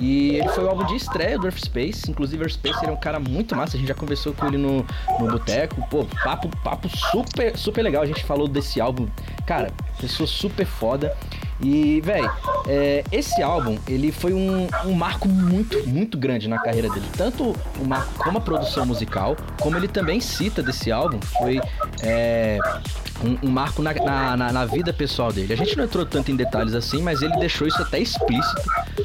E 0.00 0.36
ele 0.36 0.48
foi 0.48 0.64
o 0.64 0.68
álbum 0.68 0.84
de 0.86 0.96
estreia 0.96 1.38
do 1.38 1.46
Earth 1.46 1.64
Space. 1.64 2.10
Inclusive, 2.10 2.42
Earth 2.42 2.54
Space 2.54 2.84
é 2.84 2.90
um 2.90 2.96
cara 2.96 3.20
muito 3.20 3.54
massa. 3.54 3.76
A 3.76 3.80
gente 3.80 3.88
já 3.88 3.94
conversou 3.94 4.32
com 4.32 4.46
ele 4.46 4.58
no, 4.58 4.84
no 5.18 5.30
boteco. 5.30 5.80
Pô, 5.88 6.04
papo, 6.24 6.48
papo 6.62 6.88
super, 6.88 7.56
super 7.56 7.82
legal. 7.82 8.02
A 8.02 8.06
gente 8.06 8.24
falou 8.24 8.48
desse 8.48 8.80
álbum. 8.80 9.08
Cara, 9.46 9.70
pessoa 10.00 10.26
super 10.26 10.66
foda. 10.66 11.16
E, 11.62 12.00
velho, 12.00 12.30
é, 12.66 13.04
esse 13.12 13.40
álbum, 13.40 13.78
ele 13.86 14.10
foi 14.10 14.34
um, 14.34 14.66
um, 14.84 14.92
marco 14.92 15.28
muito, 15.28 15.86
muito 15.86 16.18
grande 16.18 16.48
na 16.48 16.58
carreira 16.58 16.88
dele. 16.90 17.06
Tanto 17.16 17.54
marco 17.86 18.12
como 18.16 18.38
a 18.38 18.40
produção 18.40 18.84
musical, 18.84 19.36
como 19.60 19.76
ele 19.76 19.86
também 19.86 20.20
cita 20.20 20.60
desse 20.60 20.90
álbum, 20.90 21.20
foi 21.38 21.60
é, 22.02 22.58
um, 23.24 23.46
um, 23.46 23.50
marco 23.50 23.80
na, 23.80 23.94
na, 24.36 24.52
na, 24.52 24.64
vida 24.64 24.92
pessoal 24.92 25.32
dele. 25.32 25.52
A 25.52 25.56
gente 25.56 25.76
não 25.76 25.84
entrou 25.84 26.04
tanto 26.04 26.32
em 26.32 26.36
detalhes 26.36 26.74
assim, 26.74 27.00
mas 27.00 27.22
ele 27.22 27.36
deixou 27.36 27.66
isso 27.66 27.80
até 27.80 28.00
explícito. 28.00 28.62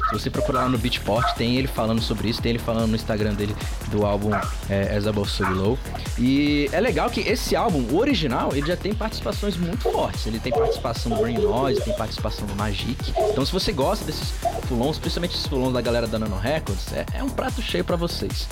Se 0.08 0.12
você 0.12 0.30
procurar 0.30 0.62
lá 0.62 0.68
no 0.68 0.78
Beatport, 0.78 1.36
tem 1.36 1.56
ele 1.56 1.68
falando 1.68 2.00
sobre 2.00 2.28
isso, 2.28 2.42
tem 2.42 2.50
ele 2.50 2.58
falando 2.58 2.88
no 2.88 2.96
Instagram 2.96 3.34
dele 3.34 3.54
do 3.88 4.04
álbum 4.04 4.30
é, 4.68 4.96
As 4.96 5.06
Above 5.06 5.30
So 5.30 5.46
Below. 5.46 5.78
E 6.18 6.68
é 6.72 6.80
legal 6.80 7.08
que 7.08 7.20
esse 7.20 7.54
álbum, 7.54 7.86
o 7.92 7.98
original, 7.98 8.50
ele 8.52 8.66
já 8.66 8.76
tem 8.76 8.92
participações 8.92 9.56
muito 9.56 9.90
fortes. 9.90 10.26
Ele 10.26 10.40
tem 10.40 10.52
participação 10.52 11.12
do 11.12 11.20
Brain 11.20 11.38
Noise, 11.38 11.82
tem 11.82 11.94
participação 11.94 12.47
Magic. 12.54 13.12
Então 13.30 13.44
se 13.44 13.52
você 13.52 13.72
gosta 13.72 14.04
desses 14.04 14.32
fulons, 14.66 14.98
principalmente 14.98 15.34
esses 15.34 15.46
fulons 15.46 15.72
da 15.72 15.80
galera 15.80 16.06
da 16.06 16.18
Nano 16.18 16.38
Records, 16.38 16.92
é, 16.92 17.06
é 17.14 17.22
um 17.22 17.30
prato 17.30 17.62
cheio 17.62 17.84
para 17.84 17.96
vocês. 17.96 18.48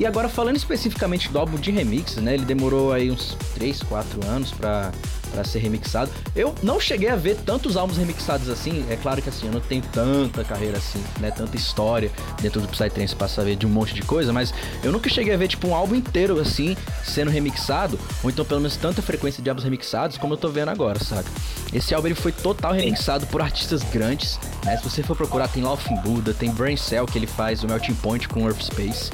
E 0.00 0.06
agora 0.06 0.30
falando 0.30 0.56
especificamente 0.56 1.28
do 1.28 1.38
álbum 1.38 1.58
de 1.58 1.70
remix, 1.70 2.16
né? 2.16 2.32
Ele 2.32 2.46
demorou 2.46 2.90
aí 2.90 3.10
uns 3.10 3.36
3, 3.54 3.82
4 3.82 4.26
anos 4.26 4.50
para 4.50 4.90
para 5.30 5.44
ser 5.44 5.60
remixado. 5.60 6.10
Eu 6.34 6.54
não 6.62 6.80
cheguei 6.80 7.08
a 7.08 7.16
ver 7.16 7.36
tantos 7.36 7.76
álbuns 7.76 7.96
remixados 7.96 8.48
assim. 8.48 8.84
É 8.90 8.96
claro 8.96 9.22
que 9.22 9.28
assim, 9.28 9.46
eu 9.46 9.52
não 9.52 9.60
tenho 9.60 9.82
tanta 9.92 10.42
carreira 10.42 10.78
assim, 10.78 11.00
né? 11.20 11.30
Tanta 11.30 11.56
história 11.56 12.10
dentro 12.40 12.60
do 12.60 12.66
Psytrance 12.66 13.14
para 13.14 13.28
saber 13.28 13.56
de 13.56 13.66
um 13.66 13.68
monte 13.68 13.94
de 13.94 14.02
coisa, 14.02 14.32
mas 14.32 14.52
eu 14.82 14.90
nunca 14.90 15.08
cheguei 15.08 15.32
a 15.32 15.36
ver 15.36 15.48
tipo 15.48 15.68
um 15.68 15.74
álbum 15.74 15.94
inteiro 15.94 16.40
assim 16.40 16.76
sendo 17.04 17.30
remixado, 17.30 17.98
ou 18.22 18.30
então 18.30 18.44
pelo 18.44 18.60
menos 18.60 18.76
tanta 18.76 19.00
frequência 19.00 19.42
de 19.42 19.48
álbuns 19.48 19.64
remixados 19.64 20.18
como 20.18 20.34
eu 20.34 20.38
tô 20.38 20.48
vendo 20.48 20.70
agora, 20.70 20.98
sabe? 20.98 21.28
Esse 21.72 21.94
álbum 21.94 22.08
ele 22.08 22.14
foi 22.14 22.32
total 22.32 22.72
remixado 22.72 23.26
por 23.26 23.40
artistas 23.40 23.82
grandes, 23.84 24.38
né? 24.64 24.76
Se 24.78 24.82
você 24.82 25.02
for 25.02 25.16
procurar, 25.16 25.48
tem 25.48 25.62
Laughing 25.62 25.96
Buddha, 25.96 26.34
tem 26.34 26.50
Brain 26.50 26.76
Cell 26.76 27.06
que 27.06 27.16
ele 27.16 27.26
faz 27.28 27.62
o 27.62 27.68
Melting 27.68 27.94
Point 27.94 28.28
com 28.28 28.46
Earth 28.46 28.62
Space. 28.62 29.10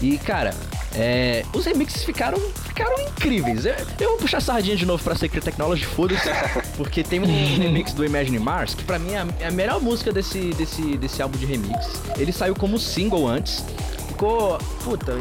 E, 0.00 0.16
cara, 0.18 0.54
é, 0.94 1.44
os 1.52 1.64
remixes 1.64 2.04
ficaram, 2.04 2.38
ficaram 2.66 2.98
incríveis. 3.00 3.66
Eu, 3.66 3.74
eu 4.00 4.08
vou 4.10 4.18
puxar 4.18 4.38
a 4.38 4.40
sardinha 4.40 4.76
de 4.76 4.86
novo 4.86 5.02
pra 5.02 5.14
Secret 5.14 5.42
Technology, 5.42 5.84
foda-se, 5.84 6.28
porque 6.76 7.02
tem 7.02 7.20
um 7.20 7.24
remix 7.24 7.92
do 7.92 8.04
Imagine 8.04 8.38
Mars, 8.38 8.74
que 8.74 8.84
pra 8.84 8.98
mim 8.98 9.12
é 9.12 9.18
a, 9.18 9.26
é 9.40 9.46
a 9.48 9.50
melhor 9.50 9.80
música 9.80 10.12
desse, 10.12 10.50
desse, 10.50 10.96
desse 10.96 11.20
álbum 11.20 11.38
de 11.38 11.46
remix. 11.46 12.00
Ele 12.16 12.32
saiu 12.32 12.54
como 12.54 12.78
single 12.78 13.26
antes, 13.26 13.64
ficou. 14.18 14.58
Puta, 14.82 15.12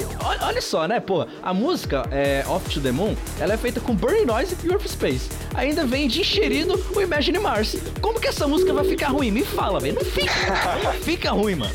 olha, 0.42 0.62
só, 0.62 0.88
né, 0.88 1.00
pô? 1.00 1.26
A 1.44 1.54
música 1.54 2.08
é, 2.12 2.44
Off 2.48 2.70
to 2.70 2.82
the 2.82 2.92
Moon, 2.92 3.16
ela 3.40 3.54
é 3.54 3.58
feita 3.58 3.80
com 3.80 3.94
Burning 3.94 4.26
Noise 4.26 4.54
e 4.54 4.68
Pure 4.68 4.88
Space. 4.88 5.30
Ainda 5.54 5.86
vem 5.86 6.08
de 6.08 6.22
encherido 6.22 6.80
o 6.96 7.02
Imagine 7.02 7.40
Mars. 7.40 7.78
Como 8.02 8.20
que 8.20 8.28
essa 8.28 8.48
música 8.48 8.74
vai 8.74 8.86
ficar 8.86 9.10
ruim? 9.10 9.32
Me 9.32 9.44
fala, 9.44 9.80
velho. 9.80 9.96
Não 9.96 10.06
fica. 10.06 10.34
Não 10.84 10.94
fica 10.94 11.32
ruim, 11.32 11.56
mano. 11.56 11.74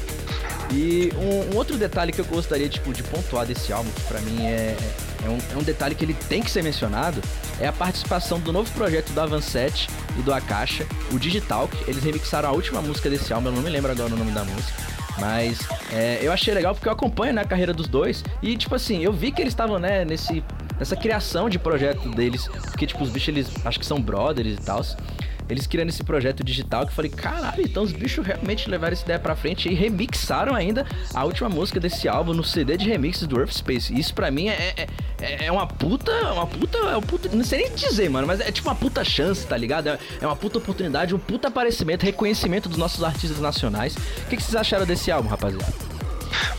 E 0.73 1.13
um, 1.17 1.55
um, 1.55 1.57
outro 1.57 1.77
detalhe 1.77 2.13
que 2.13 2.21
eu 2.21 2.25
gostaria 2.25 2.69
tipo, 2.69 2.93
de 2.93 3.03
pontuar 3.03 3.45
desse 3.45 3.73
álbum, 3.73 3.91
que 3.91 4.01
pra 4.03 4.21
mim 4.21 4.47
é, 4.47 4.77
é, 5.25 5.29
um, 5.29 5.39
é 5.53 5.57
um 5.57 5.63
detalhe 5.63 5.95
que 5.95 6.05
ele 6.05 6.15
tem 6.15 6.43
que 6.43 6.51
ser 6.51 6.63
mencionado, 6.63 7.21
é 7.61 7.67
a 7.67 7.73
participação 7.73 8.41
do 8.41 8.53
novo 8.53 8.71
projeto 8.73 9.13
do 9.13 9.21
Avancet 9.21 9.89
e 10.19 10.23
do 10.23 10.33
Akasha, 10.33 10.87
o 11.13 11.19
Digitalk. 11.19 11.77
Eles 11.87 12.03
remixaram 12.03 12.49
a 12.49 12.53
última 12.53 12.81
música 12.81 13.11
desse 13.11 13.33
álbum, 13.33 13.49
eu 13.49 13.53
não 13.53 13.63
me 13.63 13.69
lembro 13.69 13.93
agora 13.93 14.15
o 14.15 14.17
nome 14.17 14.33
da 14.33 14.45
música. 14.45 14.93
Mas 15.19 15.61
é, 15.93 16.21
eu 16.23 16.33
achei 16.33 16.55
legal 16.55 16.75
porque 16.75 16.89
eu 16.89 16.93
acompanho 16.93 17.35
né, 17.35 17.43
a 17.43 17.45
carreira 17.45 17.75
dos 17.75 17.87
dois. 17.87 18.25
E, 18.41 18.57
tipo 18.57 18.75
assim, 18.75 19.03
eu 19.05 19.13
vi 19.13 19.31
que 19.31 19.43
eles 19.43 19.53
estavam, 19.53 19.79
né, 19.79 20.07
nesse, 20.07 20.43
nessa 20.79 20.97
criação 20.97 21.51
de 21.51 21.59
projeto 21.59 22.09
deles. 22.09 22.49
Porque, 22.49 22.87
tipo, 22.87 23.03
os 23.05 23.11
bichos, 23.11 23.29
eles 23.29 23.49
acho 23.65 23.79
que 23.79 23.85
são 23.85 24.01
brothers 24.01 24.55
e 24.55 24.63
tal 24.63 24.83
eles 25.49 25.67
criando 25.67 25.89
esse 25.89 26.03
projeto 26.03 26.43
digital 26.45 26.85
que 26.85 26.93
eu 26.93 26.95
falei, 26.95 27.11
caralho, 27.11 27.63
então 27.63 27.83
os 27.83 27.93
bichos 27.93 28.25
realmente 28.27 28.69
levaram 28.69 28.93
essa 28.93 29.05
ideia 29.05 29.19
pra 29.19 29.35
frente 29.35 29.69
e 29.69 29.75
remixaram 29.75 30.55
ainda 30.55 30.87
a 31.15 31.25
última 31.25 31.49
música 31.49 31.79
desse 31.79 32.09
álbum 32.09 32.33
no 32.33 32.45
CD 32.45 32.77
de 32.77 32.89
remixes 32.89 33.27
do 33.27 33.39
Earth 33.39 33.53
Space. 33.53 33.93
Isso 33.99 34.15
pra 34.15 34.31
mim 34.31 34.49
é, 34.49 34.75
é, 34.77 34.87
é, 35.21 35.47
é 35.47 35.53
uma 35.53 35.67
puta, 35.67 36.13
uma 36.33 36.47
puta, 36.47 36.79
é 36.79 37.01
puta, 37.01 37.29
não 37.35 37.45
sei 37.45 37.69
nem 37.69 37.75
dizer, 37.75 38.09
mano, 38.09 38.27
mas 38.27 38.41
é 38.41 38.51
tipo 38.51 38.69
uma 38.69 38.75
puta 38.75 39.05
chance, 39.05 39.47
tá 39.47 39.57
ligado? 39.57 39.89
É, 39.89 39.99
é 40.21 40.27
uma 40.27 40.37
puta 40.37 40.59
oportunidade, 40.59 41.15
um 41.15 41.19
puta 41.19 41.49
aparecimento, 41.49 42.05
reconhecimento 42.05 42.69
dos 42.69 42.79
nossos 42.79 43.03
artistas 43.03 43.41
nacionais. 43.41 43.95
O 43.95 44.29
que, 44.29 44.37
que 44.37 44.43
vocês 44.43 44.57
acharam 44.57 44.87
desse 44.87 45.11
álbum, 45.11 45.29
rapaziada? 45.29 45.67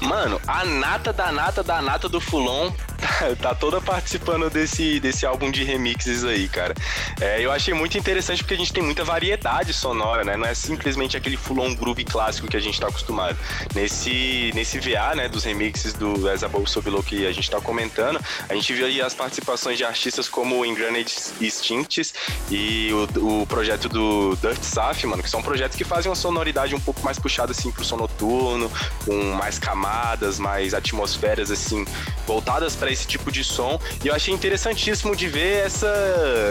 Mano, 0.02 0.40
a 0.48 0.64
nata 0.66 1.12
da 1.12 1.32
nata 1.32 1.64
da 1.64 1.82
nata 1.82 2.08
do 2.08 2.22
Fulon 2.22 2.72
tá 3.42 3.54
toda 3.56 3.82
participando 3.82 4.50
desse, 4.50 5.00
desse 5.00 5.26
álbum 5.26 5.52
de 5.52 5.64
remixes 5.64 6.24
aí, 6.24 6.48
cara. 6.48 6.74
É, 7.20 7.42
eu 7.42 7.52
achei 7.52 7.74
muito 7.74 7.98
interessante 7.98 8.44
porque 8.44 8.54
a 8.54 8.58
gente 8.58 8.74
tem 8.74 8.84
muita 8.84 9.04
variedade 9.04 9.74
sonora, 9.74 10.24
né? 10.24 10.38
Não 10.38 10.46
é 10.46 10.54
simplesmente 10.54 11.18
aquele 11.18 11.38
full-on 11.38 11.76
groove 11.76 12.04
clássico 12.04 12.48
que 12.48 12.58
a 12.58 12.60
gente 12.60 12.80
tá 12.80 12.88
acostumado. 12.88 13.38
Nesse, 13.74 14.52
nesse 14.54 14.80
VA, 14.80 15.16
né, 15.16 15.28
dos 15.28 15.44
remixes 15.44 15.94
do 15.94 16.30
As 16.30 16.44
Above 16.44 16.70
Below 16.82 17.04
que 17.04 17.26
a 17.26 17.32
gente 17.32 17.50
tá 17.50 17.60
comentando, 17.60 18.20
a 18.48 18.54
gente 18.54 18.74
viu 18.74 18.86
aí 18.86 19.02
as 19.02 19.14
participações 19.14 19.78
de 19.78 19.84
artistas 19.84 20.28
como 20.30 20.60
o 20.60 20.66
Ingranate 20.66 21.16
Instincts 21.42 22.14
e 22.50 22.90
o, 22.94 23.42
o 23.42 23.48
projeto 23.48 23.90
do 23.90 24.36
Dirt 24.38 24.62
Saf, 24.62 25.06
mano, 25.06 25.22
que 25.22 25.30
são 25.30 25.42
projetos 25.42 25.78
que 25.78 25.84
fazem 25.84 26.10
uma 26.10 26.16
sonoridade 26.16 26.74
um 26.74 26.80
pouco 26.80 27.02
mais 27.04 27.20
puxada, 27.20 27.52
assim, 27.52 27.72
pro 27.72 27.84
som 27.84 27.98
noturno, 27.98 28.72
com 29.06 29.34
mais 29.34 29.60
camadas, 29.60 30.40
mais 30.40 30.74
atmosferas, 30.74 31.52
assim, 31.52 31.86
voltadas 32.26 32.76
para 32.76 32.93
esse 32.94 33.08
tipo 33.08 33.32
de 33.32 33.44
som. 33.44 33.80
E 34.04 34.08
eu 34.08 34.16
achei 34.16 34.34
interessantíssimo 34.34 35.16
de 35.16 35.28
ver 35.28 35.66
essa, 35.66 35.94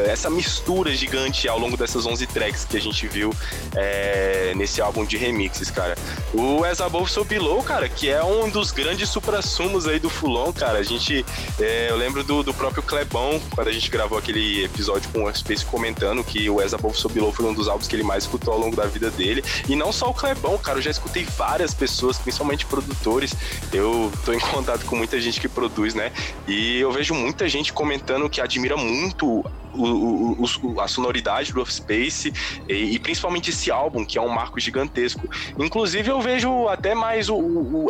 essa 0.07 0.29
mistura 0.29 0.95
gigante 0.95 1.49
ao 1.49 1.59
longo 1.59 1.77
dessas 1.77 2.05
11 2.07 2.27
tracks 2.27 2.65
que 2.65 2.77
a 2.77 2.81
gente 2.81 3.07
viu 3.07 3.33
é, 3.75 4.53
nesse 4.57 4.81
álbum 4.81 5.05
de 5.05 5.17
remixes, 5.17 5.71
cara. 5.71 5.97
O 6.35 6.65
As 6.65 6.81
Above 6.81 7.11
So 7.11 7.25
Below, 7.25 7.63
cara, 7.63 7.89
que 7.89 8.09
é 8.09 8.23
um 8.23 8.49
dos 8.49 8.71
grandes 8.71 9.09
supra-sumos 9.09 9.87
aí 9.87 9.99
do 9.99 10.11
Fulon, 10.11 10.53
cara. 10.53 10.79
A 10.79 10.83
gente, 10.83 11.25
é, 11.61 11.91
eu 11.91 11.97
lembro 11.97 12.23
do, 12.25 12.43
do 12.43 12.53
próprio 12.53 12.83
Clebão, 12.83 13.41
quando 13.55 13.69
a 13.69 13.73
gente 13.73 13.91
gravou 13.91 14.19
aquele 14.19 14.65
episódio 14.65 15.09
com 15.11 15.25
o 15.25 15.35
Space 15.35 15.65
comentando 15.65 16.23
que 16.25 16.49
o 16.51 16.61
As 16.61 16.75
Above 16.75 16.97
So 16.97 17.09
Below 17.09 17.33
foi 17.33 17.47
um 17.47 17.55
dos 17.55 17.69
álbuns 17.69 17.89
que 17.89 17.97
ele 17.97 18.03
mais 18.03 18.25
escutou 18.25 18.53
ao 18.55 18.61
longo 18.61 18.77
da 18.77 18.87
vida 18.87 19.11
dele. 19.11 19.43
E 19.69 19.77
não 19.77 19.93
só 19.93 20.11
o 20.11 20.15
Clebão, 20.15 20.59
cara, 20.59 20.79
eu 20.79 20.83
já 20.83 20.91
escutei 20.91 21.27
várias 21.37 21.75
pessoas, 21.75 22.19
principalmente 22.19 22.67
produtores. 22.67 23.35
Eu 23.73 24.13
tô 24.25 24.33
em 24.33 24.41
contato 24.41 24.85
com 24.87 24.97
muita 24.97 25.21
gente 25.21 25.41
que 25.41 25.49
produz, 25.49 25.95
né? 25.95 26.13
E 26.47 26.79
eu 26.81 26.91
vejo 26.91 27.15
muita 27.15 27.49
gente 27.49 27.73
comentando 27.73 28.29
que 28.29 28.41
admira 28.41 28.77
muito 28.77 29.45
o, 29.73 29.87
o, 29.87 30.47
o, 30.63 30.81
a 30.81 30.89
sonoridade 30.89 31.53
do 31.53 31.61
Offspace 31.61 32.33
e, 32.69 32.95
e, 32.95 32.99
principalmente 32.99 33.51
esse 33.51 33.71
álbum, 33.71 34.05
que 34.05 34.19
é 34.19 34.21
um 34.21 34.29
marco 34.29 34.61
gigantesco. 34.61 35.29
Inclusive, 35.59 36.11
eu 36.11 36.21
vejo 36.21 36.69
até 36.69 36.95
mais 36.95 37.29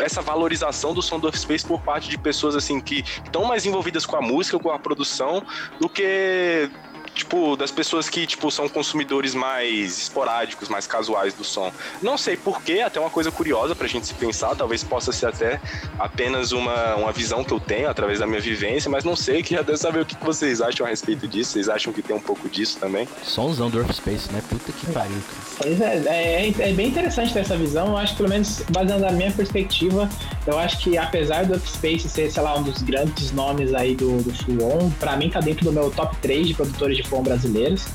essa 0.02 0.20
valorização 0.20 0.94
do 0.94 1.02
som 1.02 1.18
do 1.18 1.28
Offspace 1.28 1.66
por 1.66 1.80
parte 1.82 2.08
de 2.08 2.18
pessoas 2.18 2.54
assim 2.54 2.80
que 2.80 3.04
estão 3.24 3.44
mais 3.44 3.66
envolvidas 3.66 4.06
com 4.06 4.16
a 4.16 4.20
música, 4.20 4.58
com 4.58 4.70
a 4.70 4.78
produção, 4.78 5.42
do 5.80 5.88
que 5.88 6.70
tipo, 7.14 7.56
das 7.56 7.70
pessoas 7.70 8.08
que, 8.08 8.26
tipo, 8.26 8.50
são 8.50 8.68
consumidores 8.68 9.34
mais 9.34 9.98
esporádicos, 9.98 10.68
mais 10.68 10.86
casuais 10.86 11.34
do 11.34 11.44
som. 11.44 11.72
Não 12.00 12.16
sei 12.16 12.36
porquê, 12.36 12.80
até 12.80 12.98
uma 12.98 13.10
coisa 13.10 13.30
curiosa 13.30 13.74
pra 13.74 13.86
gente 13.86 14.06
se 14.06 14.14
pensar, 14.14 14.54
talvez 14.54 14.82
possa 14.82 15.12
ser 15.12 15.26
até 15.26 15.60
apenas 15.98 16.52
uma, 16.52 16.96
uma 16.96 17.12
visão 17.12 17.44
que 17.44 17.52
eu 17.52 17.60
tenho 17.60 17.88
através 17.88 18.18
da 18.18 18.26
minha 18.26 18.40
vivência, 18.40 18.90
mas 18.90 19.04
não 19.04 19.16
sei, 19.16 19.42
queria 19.42 19.60
até 19.60 19.76
saber 19.76 20.00
o 20.00 20.06
que 20.06 20.16
vocês 20.24 20.60
acham 20.60 20.86
a 20.86 20.88
respeito 20.88 21.28
disso, 21.28 21.52
vocês 21.52 21.68
acham 21.68 21.92
que 21.92 22.02
tem 22.02 22.14
um 22.14 22.20
pouco 22.20 22.48
disso 22.48 22.78
também? 22.78 23.08
Somzão 23.22 23.68
do 23.70 23.78
Earth 23.78 23.92
Space, 23.92 24.32
né? 24.32 24.42
Puta 24.48 24.72
que 24.72 24.86
pariu, 24.86 25.20
cara. 25.28 25.52
Pois 25.58 25.80
é, 25.80 26.02
é, 26.06 26.48
é, 26.48 26.72
bem 26.72 26.88
interessante 26.88 27.32
ter 27.32 27.40
essa 27.40 27.56
visão, 27.56 27.88
eu 27.88 27.96
acho 27.96 28.12
que 28.12 28.18
pelo 28.18 28.28
menos 28.30 28.62
baseando 28.70 29.02
na 29.02 29.12
minha 29.12 29.30
perspectiva, 29.30 30.08
eu 30.46 30.58
acho 30.58 30.78
que 30.78 30.96
apesar 30.96 31.44
do 31.44 31.54
Earth 31.54 31.66
Space 31.66 32.08
ser, 32.08 32.30
sei 32.30 32.42
lá, 32.42 32.56
um 32.56 32.62
dos 32.62 32.82
grandes 32.82 33.32
nomes 33.32 33.74
aí 33.74 33.94
do, 33.94 34.22
do 34.22 34.32
Full 34.34 34.62
On, 34.62 34.90
pra 34.98 35.16
mim 35.16 35.30
tá 35.30 35.40
dentro 35.40 35.64
do 35.64 35.72
meu 35.72 35.90
top 35.90 36.16
3 36.16 36.48
de 36.48 36.54
produtores 36.54 36.96
de 36.96 37.01
de 37.02 37.08
full 37.08 37.22
brasileiros. 37.22 37.86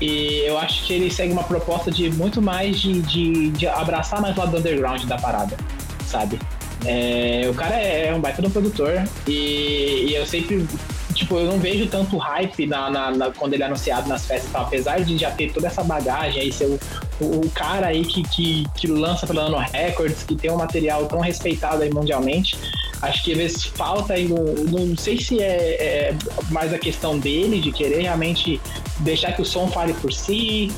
E 0.00 0.42
eu 0.44 0.58
acho 0.58 0.84
que 0.84 0.92
ele 0.92 1.10
segue 1.10 1.32
uma 1.32 1.44
proposta 1.44 1.90
de 1.90 2.10
muito 2.10 2.42
mais 2.42 2.80
de, 2.80 3.00
de, 3.02 3.50
de 3.50 3.66
abraçar 3.68 4.20
mais 4.20 4.36
o 4.36 4.40
lado 4.40 4.56
underground 4.56 5.04
da 5.04 5.16
parada, 5.16 5.56
sabe? 6.04 6.40
É, 6.84 7.48
o 7.48 7.54
cara 7.54 7.76
é, 7.80 8.08
é 8.08 8.14
um 8.14 8.20
baita 8.20 8.42
do 8.42 8.50
produtor 8.50 9.04
e, 9.28 10.06
e, 10.08 10.14
eu 10.16 10.26
sempre, 10.26 10.66
tipo, 11.14 11.38
eu 11.38 11.46
não 11.46 11.60
vejo 11.60 11.86
tanto 11.86 12.16
hype 12.16 12.66
na, 12.66 12.90
na, 12.90 13.10
na, 13.12 13.30
quando 13.30 13.54
ele 13.54 13.62
é 13.62 13.66
anunciado 13.66 14.08
nas 14.08 14.26
festas 14.26 14.50
e 14.50 14.52
tal, 14.52 14.62
apesar 14.62 15.00
de 15.04 15.16
já 15.16 15.30
ter 15.30 15.52
toda 15.52 15.68
essa 15.68 15.84
bagagem 15.84 16.42
aí, 16.42 16.52
ser 16.52 16.64
o, 16.64 16.80
o, 17.20 17.46
o 17.46 17.50
cara 17.50 17.86
aí 17.86 18.04
que, 18.04 18.24
que, 18.24 18.66
que 18.74 18.88
lança 18.88 19.24
pela 19.24 19.44
Nano 19.44 19.58
Records, 19.58 20.24
que 20.24 20.34
tem 20.34 20.50
um 20.50 20.56
material 20.56 21.06
tão 21.06 21.20
respeitado 21.20 21.82
aí 21.82 21.94
mundialmente, 21.94 22.58
Acho 23.02 23.24
que 23.24 23.32
às 23.32 23.38
vezes 23.38 23.64
falta 23.64 24.14
aí, 24.14 24.28
não, 24.28 24.96
sei 24.96 25.20
se 25.20 25.42
é, 25.42 25.48
é, 25.48 26.14
mais 26.50 26.72
a 26.72 26.78
questão 26.78 27.18
dele, 27.18 27.60
de 27.60 27.72
querer 27.72 28.02
realmente 28.02 28.60
deixar 29.00 29.32
que 29.32 29.42
o 29.42 29.44
som 29.44 29.66
fale 29.66 29.92
por 29.94 30.12
si, 30.12 30.70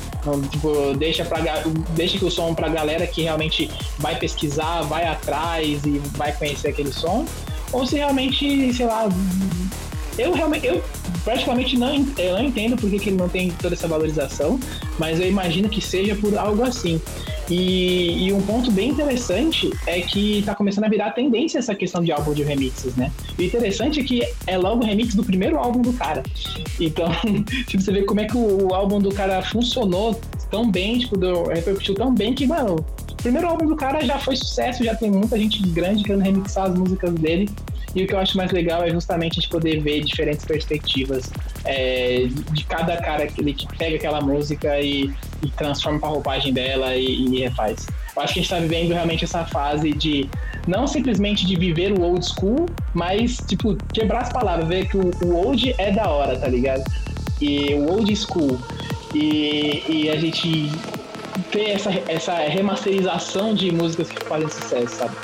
tipo, 0.49 0.95
deixa, 0.97 1.23
pra, 1.23 1.37
deixa 1.91 2.17
que 2.17 2.25
o 2.25 2.31
som 2.31 2.55
pra 2.55 2.67
galera 2.67 3.05
que 3.05 3.21
realmente 3.21 3.69
vai 3.99 4.17
pesquisar, 4.17 4.81
vai 4.81 5.05
atrás 5.05 5.85
e 5.85 6.01
vai 6.17 6.33
conhecer 6.33 6.69
aquele 6.69 6.91
som, 6.91 7.27
ou 7.71 7.85
se 7.85 7.97
realmente, 7.97 8.73
sei 8.73 8.87
lá, 8.87 9.07
eu 10.17 10.33
realmente, 10.33 10.65
eu 10.65 10.83
praticamente 11.25 11.77
não, 11.77 11.93
eu 12.17 12.37
não 12.37 12.43
entendo 12.43 12.77
porque 12.77 12.99
que 12.99 13.09
ele 13.09 13.17
não 13.17 13.27
tem 13.27 13.49
toda 13.49 13.73
essa 13.73 13.87
valorização, 13.87 14.59
mas 14.97 15.19
eu 15.19 15.27
imagino 15.27 15.67
que 15.67 15.81
seja 15.81 16.15
por 16.15 16.37
algo 16.37 16.63
assim. 16.63 17.01
E, 17.49 18.25
e, 18.25 18.33
um 18.33 18.41
ponto 18.41 18.71
bem 18.71 18.89
interessante 18.89 19.69
é 19.85 20.01
que 20.01 20.41
tá 20.43 20.55
começando 20.55 20.85
a 20.85 20.89
virar 20.89 21.11
tendência 21.11 21.59
essa 21.59 21.75
questão 21.75 22.03
de 22.03 22.11
álbum 22.11 22.33
de 22.33 22.43
remixes, 22.43 22.95
né? 22.95 23.11
O 23.37 23.41
interessante 23.41 23.99
é 23.99 24.03
que 24.03 24.27
é 24.47 24.57
logo 24.57 24.83
o 24.83 24.85
remix 24.85 25.13
do 25.13 25.23
primeiro 25.23 25.57
álbum 25.57 25.81
do 25.81 25.93
cara. 25.93 26.23
Então, 26.79 27.07
tipo, 27.67 27.83
você 27.83 27.91
vê 27.91 28.01
como 28.03 28.19
é 28.19 28.25
que 28.25 28.35
o, 28.35 28.69
o 28.69 28.73
álbum 28.73 28.99
do 28.99 29.09
cara 29.13 29.43
funcionou 29.43 30.19
tão 30.49 30.71
bem, 30.71 30.97
tipo, 30.97 31.17
deu, 31.17 31.43
repercutiu 31.43 31.93
tão 31.93 32.15
bem 32.15 32.33
que, 32.33 32.47
mano, 32.47 32.77
o 33.11 33.15
primeiro 33.15 33.47
álbum 33.47 33.67
do 33.67 33.75
cara 33.75 34.03
já 34.03 34.17
foi 34.17 34.35
sucesso, 34.35 34.83
já 34.83 34.95
tem 34.95 35.11
muita 35.11 35.37
gente 35.37 35.61
grande 35.69 36.03
querendo 36.03 36.23
remixar 36.23 36.65
as 36.65 36.75
músicas 36.75 37.13
dele. 37.13 37.47
E 37.95 38.03
o 38.03 38.07
que 38.07 38.13
eu 38.13 38.19
acho 38.19 38.35
mais 38.35 38.51
legal 38.51 38.83
é 38.83 38.89
justamente 38.89 39.39
a 39.39 39.41
gente 39.41 39.49
poder 39.49 39.79
ver 39.79 40.01
diferentes 40.03 40.43
perspectivas 40.43 41.31
é, 41.63 42.27
de 42.51 42.63
cada 42.65 42.97
cara 42.97 43.25
que, 43.25 43.41
que 43.53 43.77
pega 43.77 43.95
aquela 43.95 44.19
música 44.19 44.79
e, 44.81 45.09
e 45.41 45.49
transforma 45.55 45.99
pra 45.99 46.09
roupagem 46.09 46.53
dela 46.53 46.93
e, 46.95 47.25
e 47.25 47.39
refaz. 47.39 47.87
Eu 48.13 48.21
acho 48.21 48.33
que 48.33 48.39
a 48.39 48.43
gente 48.43 48.49
tá 48.49 48.59
vivendo 48.59 48.91
realmente 48.91 49.23
essa 49.23 49.45
fase 49.45 49.93
de 49.93 50.29
não 50.67 50.87
simplesmente 50.87 51.45
de 51.45 51.55
viver 51.55 51.93
o 51.93 52.01
old 52.01 52.25
school, 52.25 52.65
mas, 52.93 53.37
tipo, 53.47 53.77
quebrar 53.93 54.23
as 54.23 54.29
palavras, 54.31 54.67
ver 54.67 54.87
que 54.89 54.97
o, 54.97 55.11
o 55.23 55.35
old 55.35 55.73
é 55.77 55.91
da 55.91 56.09
hora, 56.09 56.37
tá 56.37 56.47
ligado? 56.47 56.83
E 57.39 57.73
o 57.75 57.91
old 57.91 58.13
school. 58.15 58.59
E, 59.13 59.83
e 59.87 60.09
a 60.09 60.17
gente 60.17 60.69
ter 61.51 61.69
essa, 61.69 61.91
essa 62.07 62.35
remasterização 62.39 63.53
de 63.53 63.71
músicas 63.71 64.09
que 64.09 64.21
fazem 64.25 64.49
sucesso, 64.49 64.95
sabe? 64.95 65.15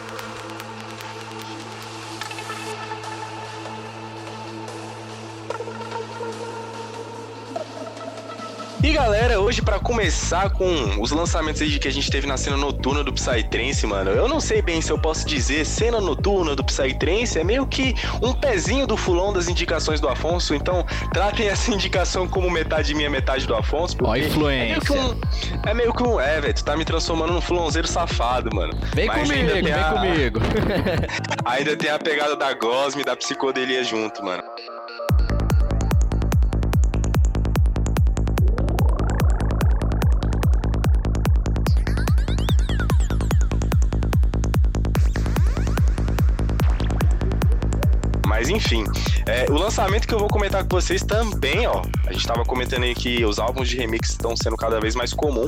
E 8.83 8.93
galera, 8.93 9.39
hoje 9.39 9.61
para 9.61 9.79
começar 9.79 10.49
com 10.49 10.99
os 10.99 11.11
lançamentos 11.11 11.61
aí 11.61 11.77
que 11.77 11.87
a 11.87 11.91
gente 11.91 12.09
teve 12.09 12.25
na 12.25 12.35
cena 12.35 12.57
noturna 12.57 13.03
do 13.03 13.13
Psytrance, 13.13 13.85
mano, 13.85 14.09
eu 14.09 14.27
não 14.27 14.39
sei 14.39 14.59
bem 14.59 14.81
se 14.81 14.91
eu 14.91 14.97
posso 14.97 15.27
dizer 15.27 15.65
cena 15.65 16.01
noturna 16.01 16.55
do 16.55 16.63
Psytrance, 16.63 17.37
é 17.37 17.43
meio 17.43 17.67
que 17.67 17.93
um 18.23 18.33
pezinho 18.33 18.87
do 18.87 18.97
fulão 18.97 19.31
das 19.31 19.47
indicações 19.47 19.99
do 19.99 20.09
Afonso, 20.09 20.55
então 20.55 20.83
tratem 21.13 21.45
essa 21.47 21.71
indicação 21.71 22.27
como 22.27 22.49
metade 22.49 22.95
minha, 22.95 23.09
metade 23.09 23.45
do 23.45 23.53
Afonso. 23.55 23.95
Ó, 24.01 24.15
influência. 24.15 24.63
É 24.63 24.67
meio 24.67 24.81
que 24.81 24.93
um. 24.93 25.69
É, 25.69 25.73
meio 25.75 25.93
que 25.93 26.03
um, 26.03 26.19
é 26.19 26.41
velho, 26.41 26.53
tu 26.53 26.63
tá 26.65 26.75
me 26.75 26.83
transformando 26.83 27.33
num 27.33 27.41
fulãozeiro 27.41 27.87
safado, 27.87 28.49
mano. 28.55 28.73
Vem 28.95 29.05
Mas 29.05 29.29
comigo, 29.29 29.49
vem 29.61 29.73
a- 29.73 29.91
comigo. 29.93 30.39
Ainda 31.45 31.77
tem 31.77 31.91
a 31.91 31.99
pegada 31.99 32.35
da 32.35 32.51
gosme, 32.53 33.03
da 33.03 33.15
psicodelia 33.15 33.83
junto, 33.83 34.23
mano. 34.25 34.41
Mas 48.41 48.49
enfim, 48.49 48.83
é, 49.27 49.45
o 49.51 49.53
lançamento 49.53 50.07
que 50.07 50.15
eu 50.15 50.17
vou 50.17 50.27
comentar 50.27 50.63
com 50.63 50.69
vocês 50.69 51.03
também, 51.03 51.67
ó. 51.67 51.83
A 52.07 52.11
gente 52.11 52.25
tava 52.25 52.43
comentando 52.43 52.81
aí 52.81 52.95
que 52.95 53.23
os 53.23 53.37
álbuns 53.37 53.69
de 53.69 53.77
remix 53.77 54.09
estão 54.09 54.35
sendo 54.35 54.57
cada 54.57 54.79
vez 54.79 54.95
mais 54.95 55.13
comum. 55.13 55.47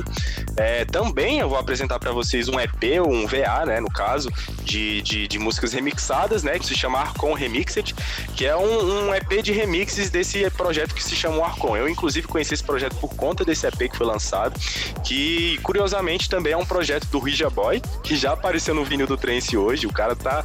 É, 0.56 0.84
também 0.84 1.40
eu 1.40 1.48
vou 1.48 1.58
apresentar 1.58 1.98
para 1.98 2.12
vocês 2.12 2.48
um 2.48 2.60
EP, 2.60 3.00
ou 3.04 3.12
um 3.12 3.26
VA, 3.26 3.66
né, 3.66 3.80
no 3.80 3.90
caso, 3.90 4.30
de, 4.62 5.02
de, 5.02 5.26
de 5.26 5.38
músicas 5.40 5.72
remixadas, 5.72 6.44
né, 6.44 6.56
que 6.56 6.64
se 6.64 6.76
chama 6.76 7.00
Arcon 7.00 7.34
Remixed, 7.34 7.96
que 8.36 8.46
é 8.46 8.56
um, 8.56 9.08
um 9.08 9.12
EP 9.12 9.42
de 9.42 9.50
remixes 9.50 10.08
desse 10.08 10.48
projeto 10.50 10.94
que 10.94 11.02
se 11.02 11.16
chama 11.16 11.44
Arcon. 11.44 11.76
Eu, 11.76 11.88
inclusive, 11.88 12.28
conheci 12.28 12.54
esse 12.54 12.62
projeto 12.62 12.94
por 12.94 13.12
conta 13.16 13.44
desse 13.44 13.66
EP 13.66 13.90
que 13.90 13.96
foi 13.96 14.06
lançado, 14.06 14.54
que, 15.02 15.58
curiosamente, 15.64 16.28
também 16.28 16.52
é 16.52 16.56
um 16.56 16.64
projeto 16.64 17.08
do 17.08 17.18
Rija 17.18 17.50
Boy, 17.50 17.82
que 18.04 18.14
já 18.14 18.34
apareceu 18.34 18.72
no 18.72 18.84
vinil 18.84 19.08
do 19.08 19.16
Trance 19.16 19.56
hoje. 19.56 19.84
O 19.84 19.92
cara 19.92 20.14
tá 20.14 20.44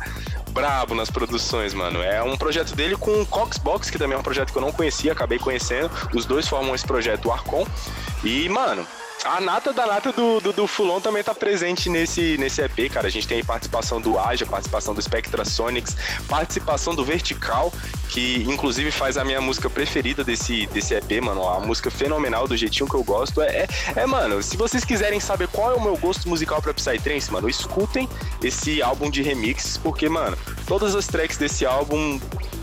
brabo 0.49 0.95
nas 0.95 1.09
produções, 1.09 1.73
mano. 1.73 2.01
É 2.01 2.21
um 2.21 2.35
projeto 2.38 2.75
dele 2.75 2.95
com 2.95 3.21
o 3.21 3.25
Coxbox, 3.25 3.89
que 3.89 3.97
também 3.97 4.15
é 4.15 4.19
um 4.19 4.23
projeto 4.23 4.51
que 4.51 4.57
eu 4.57 4.62
não 4.62 4.71
conhecia, 4.71 5.12
acabei 5.12 5.39
conhecendo. 5.39 5.89
Os 6.13 6.25
dois 6.25 6.47
formam 6.47 6.75
esse 6.75 6.85
projeto, 6.85 7.27
o 7.27 7.31
Arcon. 7.31 7.65
E, 8.23 8.49
mano, 8.49 8.85
a 9.25 9.41
nata 9.41 9.73
da 9.73 9.86
nata 9.86 10.12
do, 10.12 10.39
do, 10.39 10.53
do 10.53 10.67
Fulon 10.67 11.01
também 11.01 11.23
tá 11.23 11.36
presente 11.36 11.89
nesse, 11.89 12.38
nesse 12.38 12.62
EP, 12.62 12.91
cara. 12.91 13.08
A 13.08 13.10
gente 13.10 13.27
tem 13.27 13.43
participação 13.43 13.99
do 13.99 14.17
Aja, 14.17 14.45
participação 14.45 14.93
do 14.93 15.01
Spectra 15.01 15.43
Sonics, 15.43 15.95
participação 16.27 16.95
do 16.95 17.03
Vertical, 17.03 17.71
que 18.10 18.43
inclusive 18.47 18.91
faz 18.91 19.17
a 19.17 19.25
minha 19.25 19.41
música 19.41 19.69
preferida 19.69 20.23
desse, 20.23 20.67
desse 20.67 20.93
EP, 20.93 21.21
mano. 21.21 21.47
A 21.47 21.60
música 21.60 21.91
fenomenal, 21.91 22.47
do 22.47 22.55
jeitinho 22.55 22.89
que 22.89 22.95
eu 22.95 23.03
gosto. 23.03 23.41
É, 23.41 23.63
é, 23.63 23.67
é, 23.95 24.05
mano, 24.05 24.41
se 24.41 24.55
vocês 24.55 24.86
quiserem 24.86 25.19
saber 25.19 25.47
qual 25.49 25.71
é 25.71 25.75
o 25.75 25.82
meu 25.82 25.97
gosto 25.97 26.27
musical 26.29 26.62
pra 26.62 26.73
Psytrance, 26.73 27.32
mano, 27.32 27.49
escutem 27.49 28.08
esse 28.41 28.82
álbum 28.82 29.10
de 29.10 29.21
remixes, 29.21 29.77
porque, 29.77 30.08
mano, 30.08 30.38
todas 30.65 30.95
as 30.95 31.08
tracks 31.08 31.38
desse 31.38 31.65
álbum 31.65 32.19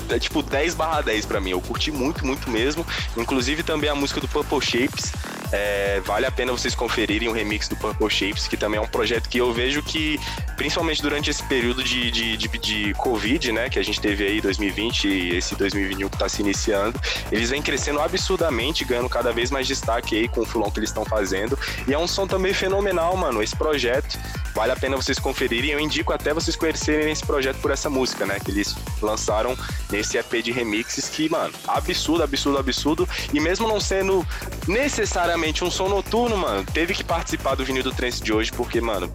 é 0.08 0.18
tipo 0.18 0.42
10 0.42 0.74
barra 0.74 1.02
10 1.02 1.26
pra 1.26 1.40
mim. 1.40 1.50
Eu 1.50 1.60
curti 1.60 1.90
muito, 1.90 2.24
muito 2.24 2.48
mesmo. 2.50 2.86
Inclusive 3.16 3.62
também 3.62 3.90
a 3.90 3.94
música 3.94 4.20
do 4.20 4.28
Purple 4.28 4.60
Shapes. 4.60 5.12
É, 5.52 6.00
vale 6.00 6.26
a 6.26 6.30
pena 6.30 6.52
vocês 6.52 6.74
conferirem 6.74 7.28
o 7.28 7.32
remix 7.32 7.68
do 7.68 7.76
Purple 7.76 8.10
Shapes, 8.10 8.48
que 8.48 8.56
também 8.56 8.78
é 8.78 8.82
um 8.82 8.86
projeto 8.86 9.28
que 9.28 9.38
eu 9.38 9.52
vejo 9.52 9.82
que, 9.82 10.18
principalmente 10.56 11.00
durante 11.00 11.30
esse 11.30 11.42
período 11.44 11.84
de, 11.84 12.10
de, 12.10 12.36
de, 12.36 12.48
de 12.58 12.94
Covid, 12.94 13.52
né, 13.52 13.70
que 13.70 13.78
a 13.78 13.82
gente 13.82 14.00
teve 14.00 14.26
aí 14.26 14.40
2020 14.40 15.08
e 15.08 15.36
esse 15.36 15.54
2021 15.54 16.08
que 16.08 16.18
tá 16.18 16.28
se 16.28 16.42
iniciando, 16.42 17.00
eles 17.30 17.50
vêm 17.50 17.62
crescendo 17.62 18.00
absurdamente, 18.00 18.84
ganhando 18.84 19.08
cada 19.08 19.32
vez 19.32 19.50
mais 19.50 19.66
destaque 19.66 20.16
aí 20.16 20.28
com 20.28 20.40
o 20.40 20.46
fulão 20.46 20.70
que 20.70 20.80
eles 20.80 20.90
estão 20.90 21.04
fazendo. 21.04 21.58
E 21.86 21.94
é 21.94 21.98
um 21.98 22.06
som 22.06 22.26
também 22.26 22.52
fenomenal, 22.52 23.16
mano. 23.16 23.42
Esse 23.42 23.54
projeto 23.54 24.18
vale 24.54 24.72
a 24.72 24.76
pena 24.76 24.96
vocês 24.96 25.18
conferirem. 25.18 25.70
Eu 25.70 25.80
indico 25.80 26.12
até 26.12 26.34
vocês 26.34 26.56
conhecerem 26.56 27.12
esse 27.12 27.24
projeto 27.24 27.58
por 27.58 27.70
essa 27.70 27.88
música, 27.88 28.26
né, 28.26 28.38
que 28.44 28.50
eles 28.50 28.74
lançaram 29.00 29.56
nesse 29.90 30.18
EP 30.18 30.42
de 30.42 30.50
remixes 30.50 31.08
que, 31.08 31.28
mano, 31.28 31.52
absurdo, 31.68 32.24
absurdo, 32.24 32.58
absurdo. 32.58 33.08
E 33.32 33.38
mesmo 33.38 33.68
não 33.68 33.80
sendo 33.80 34.26
necessariamente 34.66 35.35
um 35.64 35.70
som 35.70 35.88
noturno, 35.88 36.36
mano, 36.36 36.64
teve 36.64 36.94
que 36.94 37.04
participar 37.04 37.54
do 37.54 37.64
vinil 37.64 37.82
do 37.82 37.92
trance 37.92 38.22
de 38.22 38.32
hoje, 38.32 38.50
porque, 38.52 38.80
mano, 38.80 39.10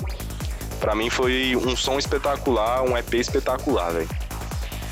pra 0.80 0.96
mim 0.96 1.10
foi 1.10 1.56
um 1.56 1.76
som 1.76 1.98
espetacular, 1.98 2.84
um 2.84 2.98
EP 2.98 3.14
espetacular, 3.16 3.92
velho. 3.92 4.10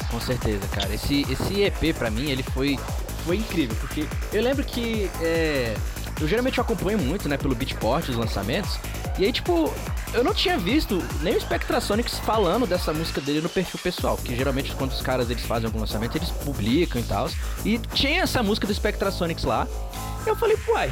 Com 0.10 0.20
certeza, 0.20 0.68
cara. 0.68 0.94
Esse, 0.94 1.22
esse 1.32 1.62
EP 1.62 1.96
pra 1.96 2.10
mim, 2.10 2.30
ele 2.30 2.44
foi, 2.44 2.80
foi 3.26 3.38
incrível, 3.38 3.76
porque 3.80 4.06
eu 4.34 4.42
lembro 4.42 4.64
que 4.64 5.10
é, 5.22 5.76
eu 6.20 6.28
geralmente 6.28 6.60
acompanho 6.60 6.98
muito, 6.98 7.30
né, 7.30 7.38
pelo 7.38 7.56
Beatport, 7.56 8.10
os 8.10 8.16
lançamentos, 8.16 8.80
e 9.18 9.26
aí, 9.26 9.32
tipo, 9.32 9.72
eu 10.14 10.24
não 10.24 10.34
tinha 10.34 10.58
visto 10.58 11.04
nem 11.22 11.36
o 11.36 11.42
Spectrasonics 11.42 12.18
falando 12.20 12.66
dessa 12.66 12.94
música 12.94 13.22
dele 13.22 13.42
no 13.42 13.50
perfil 13.50 13.80
pessoal, 13.82 14.16
porque 14.18 14.36
geralmente 14.36 14.72
quando 14.74 14.92
os 14.92 15.02
caras 15.02 15.30
eles 15.30 15.44
fazem 15.44 15.68
algum 15.68 15.80
lançamento, 15.80 16.18
eles 16.18 16.30
publicam 16.30 17.02
e 17.02 17.04
tal, 17.04 17.30
e 17.66 17.78
tinha 17.94 18.22
essa 18.22 18.42
música 18.42 18.66
do 18.66 18.74
Spectrasonics 18.74 19.44
lá, 19.44 19.68
eu 20.26 20.36
falei, 20.36 20.58
uai, 20.68 20.92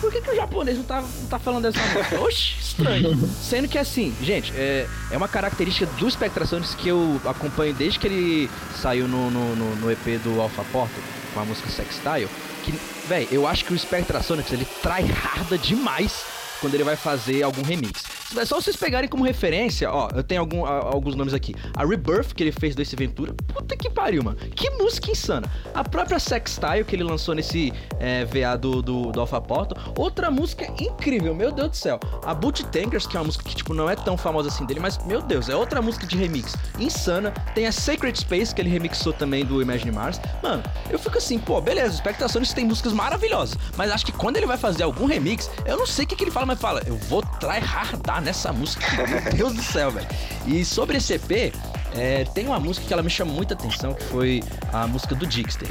por 0.00 0.12
que, 0.12 0.20
que 0.20 0.30
o 0.30 0.36
japonês 0.36 0.76
não 0.76 0.84
tá, 0.84 1.00
não 1.00 1.26
tá 1.26 1.38
falando 1.38 1.64
dessa 1.64 1.84
música? 1.88 2.20
Oxi, 2.20 2.54
estranho. 2.60 3.18
Sendo 3.42 3.68
que 3.68 3.78
assim, 3.78 4.14
gente, 4.22 4.52
é, 4.56 4.86
é 5.10 5.16
uma 5.16 5.28
característica 5.28 5.86
do 5.98 6.10
Spectrasonics 6.10 6.74
que 6.74 6.88
eu 6.88 7.20
acompanho 7.24 7.74
desde 7.74 7.98
que 7.98 8.06
ele 8.06 8.50
saiu 8.80 9.08
no, 9.08 9.30
no, 9.30 9.56
no, 9.56 9.76
no 9.76 9.90
EP 9.90 10.20
do 10.22 10.40
Alpha 10.40 10.64
Portal, 10.64 11.00
com 11.34 11.40
a 11.40 11.44
música 11.44 11.68
Sextile, 11.68 12.28
que, 12.64 12.72
véi, 13.08 13.28
eu 13.30 13.46
acho 13.46 13.64
que 13.64 13.74
o 13.74 13.78
Spectrasonics, 13.78 14.52
ele 14.52 14.66
tryharda 14.82 15.58
demais 15.58 16.24
quando 16.60 16.74
ele 16.74 16.84
vai 16.84 16.96
fazer 16.96 17.42
algum 17.42 17.62
remix. 17.62 18.04
É 18.36 18.44
só 18.44 18.60
vocês 18.60 18.76
pegarem 18.76 19.08
como 19.08 19.24
referência, 19.24 19.90
ó, 19.90 20.08
eu 20.14 20.22
tenho 20.22 20.40
algum, 20.42 20.64
a- 20.66 20.80
alguns 20.92 21.14
nomes 21.14 21.32
aqui. 21.32 21.54
A 21.74 21.84
Rebirth, 21.84 22.34
que 22.34 22.42
ele 22.42 22.52
fez 22.52 22.74
do 22.74 22.82
Ace 22.82 22.94
Ventura, 22.94 23.32
puta 23.46 23.74
que 23.76 23.88
pariu, 23.88 24.22
mano. 24.22 24.36
Que 24.54 24.68
música 24.70 25.10
insana. 25.10 25.50
A 25.74 25.82
própria 25.82 26.18
Sextile, 26.18 26.84
que 26.86 26.94
ele 26.94 27.04
lançou 27.04 27.34
nesse 27.34 27.72
é, 27.98 28.24
VA 28.26 28.56
do, 28.56 28.82
do, 28.82 29.12
do 29.12 29.20
Alpha 29.20 29.40
Portal, 29.40 29.78
outra 29.96 30.30
música 30.30 30.66
incrível, 30.80 31.34
meu 31.34 31.50
Deus 31.50 31.70
do 31.70 31.76
céu. 31.76 31.98
A 32.24 32.34
Boot 32.34 32.64
Tankers, 32.66 33.06
que 33.06 33.16
é 33.16 33.20
uma 33.20 33.26
música 33.26 33.44
que, 33.44 33.54
tipo, 33.56 33.72
não 33.72 33.88
é 33.88 33.96
tão 33.96 34.16
famosa 34.16 34.48
assim 34.48 34.66
dele, 34.66 34.80
mas, 34.80 34.98
meu 35.06 35.22
Deus, 35.22 35.48
é 35.48 35.56
outra 35.56 35.80
música 35.80 36.06
de 36.06 36.16
remix 36.16 36.54
insana. 36.78 37.30
Tem 37.54 37.66
a 37.66 37.72
Sacred 37.72 38.18
Space, 38.18 38.54
que 38.54 38.60
ele 38.60 38.68
remixou 38.68 39.12
também 39.12 39.44
do 39.44 39.62
Imagine 39.62 39.90
Mars. 39.90 40.20
Mano, 40.42 40.62
eu 40.90 40.98
fico 40.98 41.16
assim, 41.16 41.38
pô, 41.38 41.60
beleza, 41.60 41.94
o 41.94 41.96
Spectrações 41.98 42.52
tem 42.52 42.66
músicas 42.66 42.92
maravilhosas, 42.92 43.56
mas 43.76 43.90
acho 43.90 44.04
que 44.04 44.12
quando 44.12 44.36
ele 44.36 44.46
vai 44.46 44.58
fazer 44.58 44.82
algum 44.82 45.06
remix, 45.06 45.50
eu 45.64 45.78
não 45.78 45.86
sei 45.86 46.04
o 46.04 46.08
que, 46.08 46.14
que 46.14 46.24
ele 46.24 46.30
fala, 46.30 46.44
mas 46.46 46.60
fala, 46.60 46.82
eu 46.86 46.96
vou 46.96 47.22
tryhardar 47.22 48.17
nessa 48.20 48.52
música. 48.52 48.84
Meu 49.06 49.32
Deus 49.32 49.54
do 49.54 49.62
céu, 49.62 49.90
velho. 49.90 50.06
E 50.46 50.64
sobre 50.64 50.98
esse 50.98 51.14
EP, 51.14 51.52
é, 51.94 52.24
tem 52.34 52.46
uma 52.46 52.60
música 52.60 52.86
que 52.86 52.92
ela 52.92 53.02
me 53.02 53.10
chama 53.10 53.32
muita 53.32 53.54
atenção, 53.54 53.94
que 53.94 54.04
foi 54.04 54.42
a 54.72 54.86
música 54.86 55.14
do 55.14 55.26
Dixter. 55.26 55.68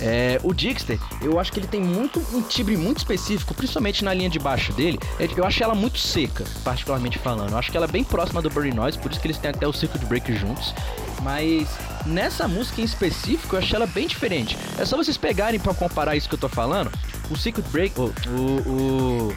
É, 0.00 0.40
o 0.42 0.52
Dixter, 0.52 0.98
eu 1.22 1.38
acho 1.38 1.52
que 1.52 1.60
ele 1.60 1.66
tem 1.66 1.80
muito 1.80 2.20
um 2.32 2.42
timbre 2.42 2.76
muito 2.76 2.98
específico, 2.98 3.54
principalmente 3.54 4.04
na 4.04 4.12
linha 4.12 4.28
de 4.28 4.38
baixo 4.38 4.72
dele. 4.72 4.98
É, 5.18 5.28
Eu 5.36 5.44
acho 5.44 5.62
ela 5.62 5.74
muito 5.74 5.98
seca, 5.98 6.44
particularmente 6.64 7.18
falando. 7.18 7.52
Eu 7.52 7.58
acho 7.58 7.70
que 7.70 7.76
ela 7.76 7.86
é 7.86 7.90
bem 7.90 8.02
próxima 8.02 8.42
do 8.42 8.50
Burry 8.50 8.74
Noise, 8.74 8.98
por 8.98 9.10
isso 9.10 9.20
que 9.20 9.26
eles 9.26 9.38
têm 9.38 9.50
até 9.50 9.66
o 9.66 9.72
Circuit 9.72 10.04
Break 10.06 10.34
juntos. 10.36 10.74
Mas 11.22 11.68
nessa 12.06 12.48
música 12.48 12.80
em 12.80 12.84
específico, 12.84 13.54
eu 13.54 13.58
achei 13.60 13.76
ela 13.76 13.86
bem 13.86 14.06
diferente. 14.06 14.56
É 14.78 14.84
só 14.84 14.96
vocês 14.96 15.16
pegarem 15.16 15.60
pra 15.60 15.74
comparar 15.74 16.16
isso 16.16 16.28
que 16.28 16.34
eu 16.34 16.38
tô 16.38 16.48
falando. 16.48 16.90
O 17.30 17.36
Circuit 17.36 17.68
Break, 17.70 17.98
o, 18.00 18.12
o, 18.26 19.28
o 19.28 19.36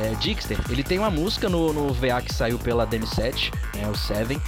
é, 0.00 0.14
Dixter, 0.20 0.58
ele 0.70 0.82
tem 0.82 0.98
uma 0.98 1.10
música 1.10 1.48
no, 1.48 1.72
no 1.72 1.92
VA 1.92 2.20
que 2.22 2.32
saiu 2.32 2.58
pela 2.58 2.86
DM7, 2.86 3.52
né, 3.74 3.88
o 3.88 3.96
Seven. 3.96 4.40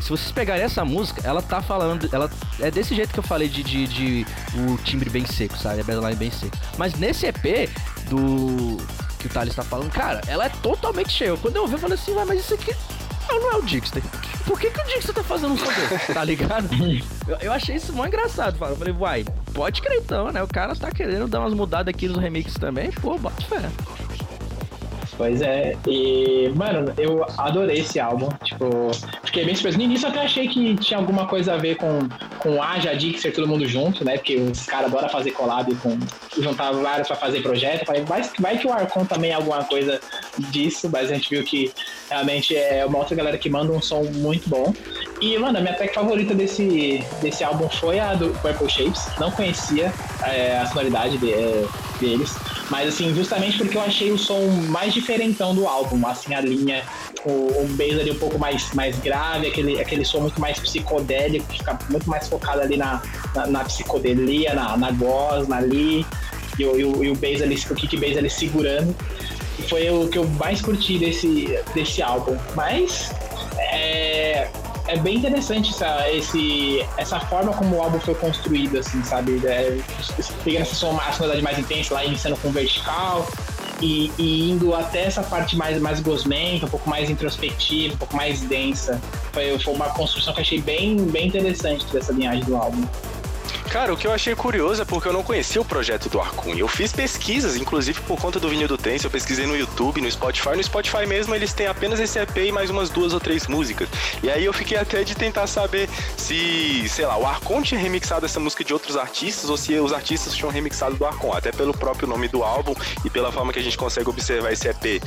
Se 0.00 0.08
vocês 0.08 0.32
pegarem 0.32 0.64
essa 0.64 0.84
música, 0.84 1.20
ela 1.24 1.42
tá 1.42 1.60
falando. 1.60 2.08
Ela 2.10 2.30
é 2.58 2.70
desse 2.70 2.94
jeito 2.94 3.12
que 3.12 3.18
eu 3.18 3.22
falei 3.22 3.48
de, 3.48 3.62
de, 3.62 3.86
de 3.86 4.26
o 4.54 4.76
timbre 4.78 5.10
bem 5.10 5.26
seco, 5.26 5.56
sabe? 5.58 5.82
A 5.82 5.84
baseline 5.84 6.16
bem 6.16 6.30
seco. 6.30 6.56
Mas 6.78 6.94
nesse 6.94 7.26
EP 7.26 7.68
do. 8.08 8.78
que 9.18 9.26
o 9.26 9.30
Thales 9.30 9.54
tá 9.54 9.62
falando, 9.62 9.90
cara, 9.90 10.22
ela 10.26 10.46
é 10.46 10.48
totalmente 10.48 11.12
cheia. 11.12 11.36
Quando 11.36 11.56
eu 11.56 11.62
ouvi, 11.62 11.74
eu 11.74 11.78
falei 11.78 11.94
assim, 11.96 12.12
ué, 12.12 12.24
mas 12.24 12.40
isso 12.40 12.54
aqui 12.54 12.74
não 13.28 13.52
é 13.52 13.56
o 13.56 13.62
Dixter. 13.62 14.02
Por 14.44 14.58
que, 14.58 14.70
que 14.70 14.80
o 14.80 14.84
Dixter 14.84 15.14
tá 15.14 15.22
fazendo 15.22 15.52
um 15.52 15.58
som 15.58 15.66
desse? 15.66 16.10
Tá 16.12 16.24
ligado? 16.24 16.68
Eu, 17.28 17.36
eu 17.36 17.52
achei 17.52 17.76
isso 17.76 17.92
mó 17.92 18.06
engraçado. 18.06 18.56
Eu 18.60 18.76
falei, 18.76 18.94
uai, 18.94 19.24
pode 19.52 19.80
crer 19.80 19.98
então, 19.98 20.32
né? 20.32 20.42
O 20.42 20.48
cara 20.48 20.74
tá 20.74 20.90
querendo 20.90 21.28
dar 21.28 21.40
umas 21.40 21.54
mudadas 21.54 21.94
aqui 21.94 22.08
nos 22.08 22.18
remixes 22.18 22.54
também. 22.54 22.90
Pô, 22.90 23.16
bota 23.18 23.40
fé. 23.42 23.70
Pois 25.20 25.42
é, 25.42 25.76
e, 25.86 26.50
mano, 26.56 26.94
eu 26.96 27.26
adorei 27.36 27.80
esse 27.80 28.00
álbum. 28.00 28.30
Tipo, 28.42 28.90
fiquei 29.22 29.44
bem 29.44 29.54
surpreso. 29.54 29.76
No 29.76 29.84
início 29.84 30.06
eu 30.06 30.10
até 30.12 30.22
achei 30.22 30.48
que 30.48 30.74
tinha 30.76 30.98
alguma 30.98 31.26
coisa 31.26 31.52
a 31.52 31.56
ver 31.58 31.76
com, 31.76 31.98
com 32.38 32.62
Aja, 32.62 32.96
Dixer, 32.96 33.30
todo 33.34 33.46
mundo 33.46 33.68
junto, 33.68 34.02
né? 34.02 34.14
Porque 34.16 34.36
os 34.36 34.64
caras 34.64 34.86
adoram 34.86 35.10
fazer 35.10 35.32
collab 35.32 35.74
com. 35.74 35.98
juntar 36.40 36.72
vários 36.72 37.06
pra 37.06 37.18
fazer 37.18 37.42
projeto. 37.42 37.84
Falei, 37.84 38.02
vai, 38.02 38.22
vai 38.38 38.56
que 38.56 38.66
o 38.66 38.72
Arcon 38.72 39.04
também 39.04 39.32
é 39.32 39.34
alguma 39.34 39.62
coisa 39.64 40.00
disso, 40.50 40.88
mas 40.90 41.10
a 41.10 41.14
gente 41.14 41.28
viu 41.28 41.44
que 41.44 41.70
realmente 42.08 42.56
é 42.56 42.86
uma 42.86 42.96
outra 42.96 43.14
galera 43.14 43.36
que 43.36 43.50
manda 43.50 43.70
um 43.74 43.82
som 43.82 44.02
muito 44.04 44.48
bom. 44.48 44.72
E, 45.20 45.36
mano, 45.36 45.58
a 45.58 45.60
minha 45.60 45.74
track 45.74 45.94
favorita 45.94 46.34
desse, 46.34 47.04
desse 47.20 47.44
álbum 47.44 47.68
foi 47.68 47.98
a 48.00 48.14
do 48.14 48.30
Purple 48.40 48.70
Shapes. 48.70 49.06
Não 49.18 49.30
conhecia 49.30 49.92
é, 50.24 50.56
a 50.56 50.66
sonoridade 50.66 51.18
de- 51.18 51.30
é, 51.30 51.64
deles. 52.00 52.34
Mas 52.70 52.88
assim, 52.88 53.12
justamente 53.14 53.58
porque 53.58 53.76
eu 53.76 53.82
achei 53.82 54.12
o 54.12 54.18
som 54.18 54.46
mais 54.68 54.94
diferentão 54.94 55.54
do 55.54 55.66
álbum, 55.66 56.06
assim, 56.06 56.34
a 56.34 56.40
linha, 56.40 56.84
o, 57.24 57.30
o 57.30 57.68
bass 57.70 57.98
ali 57.98 58.12
um 58.12 58.18
pouco 58.18 58.38
mais, 58.38 58.72
mais 58.74 58.96
grave, 59.00 59.48
aquele, 59.48 59.80
aquele 59.80 60.04
som 60.04 60.20
muito 60.20 60.40
mais 60.40 60.58
psicodélico, 60.58 61.44
que 61.48 61.58
fica 61.58 61.76
muito 61.90 62.08
mais 62.08 62.28
focado 62.28 62.60
ali 62.60 62.76
na, 62.76 63.02
na, 63.34 63.46
na 63.46 63.64
psicodelia, 63.64 64.54
na, 64.54 64.76
na 64.76 64.92
voz, 64.92 65.48
na 65.48 65.60
li, 65.60 66.06
e, 66.58 66.64
o, 66.64 66.78
e, 66.78 66.84
o, 66.84 67.04
e 67.04 67.10
o 67.10 67.14
bass 67.16 67.42
ali, 67.42 67.56
o 67.70 67.74
kick 67.74 67.96
bass 67.96 68.16
ali 68.16 68.30
segurando. 68.30 68.94
Foi 69.68 69.90
o 69.90 70.08
que 70.08 70.18
eu 70.18 70.26
mais 70.26 70.62
curti 70.62 70.98
desse, 70.98 71.58
desse 71.74 72.00
álbum. 72.00 72.36
Mas 72.54 73.10
é, 73.58 74.48
é 74.90 74.96
bem 74.96 75.16
interessante 75.16 75.70
essa, 75.70 76.10
esse, 76.10 76.84
essa 76.96 77.20
forma 77.20 77.52
como 77.52 77.76
o 77.76 77.82
álbum 77.82 78.00
foi 78.00 78.14
construído, 78.14 78.78
assim, 78.78 79.02
sabe? 79.04 79.40
É, 79.46 79.78
pegando 80.42 80.62
essa 80.62 80.74
som, 80.74 80.98
a 80.98 81.12
sonoridade 81.12 81.42
mais 81.42 81.58
intensa 81.58 81.94
lá, 81.94 82.04
iniciando 82.04 82.36
com 82.38 82.50
vertical 82.50 83.26
e, 83.80 84.10
e, 84.18 84.50
indo 84.50 84.74
até 84.74 85.04
essa 85.04 85.22
parte 85.22 85.56
mais, 85.56 85.80
mais 85.80 86.00
gosmenta, 86.00 86.66
um 86.66 86.68
pouco 86.68 86.90
mais 86.90 87.08
introspectiva, 87.08 87.94
um 87.94 87.98
pouco 87.98 88.16
mais 88.16 88.40
densa. 88.40 89.00
Foi, 89.32 89.56
foi 89.60 89.74
uma 89.74 89.90
construção 89.90 90.34
que 90.34 90.40
achei 90.40 90.60
bem, 90.60 90.96
bem 90.96 91.28
interessante 91.28 91.86
dessa 91.92 92.12
linhagem 92.12 92.44
do 92.44 92.56
álbum. 92.56 92.84
Cara, 93.70 93.94
o 93.94 93.96
que 93.96 94.04
eu 94.04 94.12
achei 94.12 94.34
curioso 94.34 94.82
é 94.82 94.84
porque 94.84 95.06
eu 95.06 95.12
não 95.12 95.22
conhecia 95.22 95.60
o 95.60 95.64
projeto 95.64 96.08
do 96.08 96.20
Arcun. 96.20 96.54
Eu 96.56 96.66
fiz 96.66 96.92
pesquisas, 96.92 97.54
inclusive 97.54 98.00
por 98.00 98.20
conta 98.20 98.40
do 98.40 98.48
vinil 98.48 98.66
do 98.66 98.76
Tense, 98.76 99.04
eu 99.04 99.10
pesquisei 99.12 99.46
no 99.46 99.56
YouTube, 99.56 100.00
no 100.00 100.10
Spotify. 100.10 100.56
No 100.56 100.64
Spotify 100.64 101.06
mesmo 101.06 101.36
eles 101.36 101.52
têm 101.52 101.68
apenas 101.68 102.00
esse 102.00 102.18
EP 102.18 102.36
e 102.36 102.50
mais 102.50 102.68
umas 102.68 102.90
duas 102.90 103.14
ou 103.14 103.20
três 103.20 103.46
músicas. 103.46 103.88
E 104.24 104.28
aí 104.28 104.44
eu 104.44 104.52
fiquei 104.52 104.76
até 104.76 105.04
de 105.04 105.14
tentar 105.14 105.46
saber 105.46 105.88
se, 106.16 106.88
sei 106.88 107.06
lá, 107.06 107.16
o 107.16 107.24
Arcon 107.24 107.62
tinha 107.62 107.78
remixado 107.78 108.26
essa 108.26 108.40
música 108.40 108.64
de 108.64 108.72
outros 108.72 108.96
artistas 108.96 109.48
ou 109.48 109.56
se 109.56 109.78
os 109.78 109.92
artistas 109.92 110.34
tinham 110.34 110.50
remixado 110.50 110.96
do 110.96 111.04
Arcon, 111.04 111.32
até 111.32 111.52
pelo 111.52 111.72
próprio 111.72 112.08
nome 112.08 112.26
do 112.26 112.42
álbum 112.42 112.74
e 113.04 113.08
pela 113.08 113.30
forma 113.30 113.52
que 113.52 113.60
a 113.60 113.62
gente 113.62 113.78
consegue 113.78 114.10
observar 114.10 114.52
esse 114.52 114.66
EP 114.66 115.00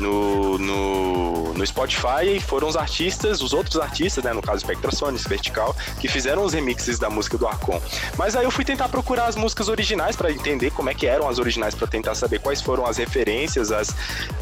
no, 0.00 0.58
no, 0.58 1.54
no 1.54 1.66
Spotify. 1.66 2.40
Foram 2.44 2.66
os 2.66 2.76
artistas, 2.76 3.40
os 3.42 3.52
outros 3.52 3.78
artistas, 3.78 4.24
né, 4.24 4.32
no 4.32 4.42
caso 4.42 4.62
Spectrasonics, 4.62 5.24
Vertical, 5.24 5.76
que 6.00 6.08
fizeram 6.08 6.42
os 6.42 6.52
remixes 6.52 6.98
da 6.98 7.08
música 7.08 7.38
do 7.38 7.46
Arcon. 7.46 7.80
Mas 8.16 8.36
aí 8.36 8.44
eu 8.44 8.50
fui 8.50 8.64
tentar 8.64 8.88
procurar 8.88 9.26
as 9.26 9.36
músicas 9.36 9.68
originais 9.68 10.16
para 10.16 10.30
entender 10.30 10.70
como 10.70 10.90
é 10.90 10.94
que 10.94 11.06
eram 11.06 11.28
as 11.28 11.38
originais, 11.38 11.74
para 11.74 11.86
tentar 11.86 12.14
saber 12.14 12.40
quais 12.40 12.60
foram 12.60 12.86
as 12.86 12.96
referências, 12.96 13.70
as, 13.70 13.94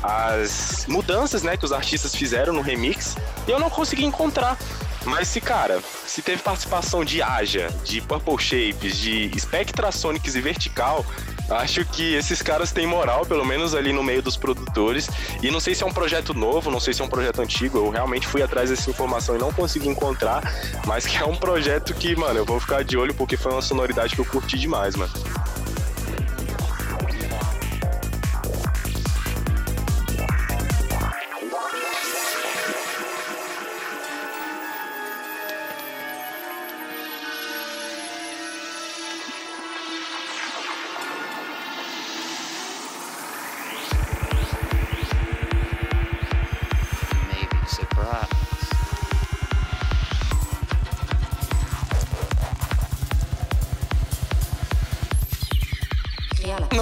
as 0.02 0.86
mudanças, 0.88 1.42
né, 1.42 1.56
que 1.56 1.64
os 1.64 1.72
artistas 1.72 2.14
fizeram 2.14 2.52
no 2.52 2.60
remix. 2.60 3.16
E 3.46 3.50
eu 3.50 3.58
não 3.58 3.70
consegui 3.70 4.04
encontrar. 4.04 4.58
Mas 5.04 5.28
se, 5.28 5.40
cara, 5.40 5.80
se 6.04 6.20
teve 6.20 6.42
participação 6.42 7.04
de 7.04 7.22
Aja, 7.22 7.72
de 7.84 8.00
Purple 8.00 8.38
Shapes, 8.38 8.96
de 8.96 9.30
Spectrasonics 9.38 10.34
e 10.34 10.40
Vertical, 10.40 11.06
acho 11.50 11.84
que 11.84 12.14
esses 12.14 12.42
caras 12.42 12.72
têm 12.72 12.86
moral, 12.86 13.24
pelo 13.26 13.44
menos 13.44 13.74
ali 13.74 13.92
no 13.92 14.02
meio 14.02 14.22
dos 14.22 14.36
produtores. 14.36 15.08
E 15.42 15.50
não 15.50 15.60
sei 15.60 15.74
se 15.74 15.82
é 15.82 15.86
um 15.86 15.92
projeto 15.92 16.34
novo, 16.34 16.70
não 16.70 16.80
sei 16.80 16.94
se 16.94 17.02
é 17.02 17.04
um 17.04 17.08
projeto 17.08 17.40
antigo. 17.40 17.78
Eu 17.78 17.90
realmente 17.90 18.26
fui 18.26 18.42
atrás 18.42 18.70
dessa 18.70 18.90
informação 18.90 19.36
e 19.36 19.38
não 19.38 19.52
consegui 19.52 19.88
encontrar. 19.88 20.42
Mas 20.86 21.06
que 21.06 21.16
é 21.16 21.24
um 21.24 21.36
projeto 21.36 21.94
que, 21.94 22.14
mano, 22.16 22.40
eu 22.40 22.44
vou 22.44 22.60
ficar 22.60 22.84
de 22.84 22.96
olho 22.96 23.14
porque 23.14 23.36
foi 23.36 23.52
uma 23.52 23.62
sonoridade 23.62 24.14
que 24.14 24.20
eu 24.20 24.24
curti 24.24 24.58
demais, 24.58 24.96
mano. 24.96 25.12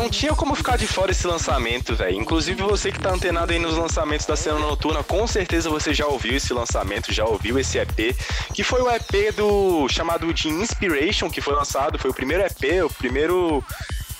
Não 0.04 0.10
tinha 0.10 0.34
como 0.34 0.54
ficar 0.54 0.76
de 0.76 0.86
fora 0.86 1.12
esse 1.12 1.26
lançamento, 1.26 1.96
velho. 1.96 2.20
Inclusive 2.20 2.62
você 2.62 2.92
que 2.92 3.00
tá 3.00 3.10
antenado 3.10 3.54
aí 3.54 3.58
nos 3.58 3.74
lançamentos 3.74 4.26
da 4.26 4.36
cena 4.36 4.58
noturna, 4.58 5.02
com 5.02 5.26
certeza 5.26 5.70
você 5.70 5.94
já 5.94 6.06
ouviu 6.06 6.36
esse 6.36 6.52
lançamento, 6.52 7.10
já 7.10 7.24
ouviu 7.24 7.58
esse 7.58 7.78
EP, 7.78 8.14
que 8.52 8.62
foi 8.62 8.82
o 8.82 8.90
EP 8.90 9.34
do 9.34 9.88
chamado 9.88 10.30
de 10.34 10.50
Inspiration, 10.50 11.30
que 11.30 11.40
foi 11.40 11.54
lançado, 11.54 11.98
foi 11.98 12.10
o 12.10 12.14
primeiro 12.14 12.44
EP, 12.44 12.84
o 12.84 12.92
primeiro 12.92 13.64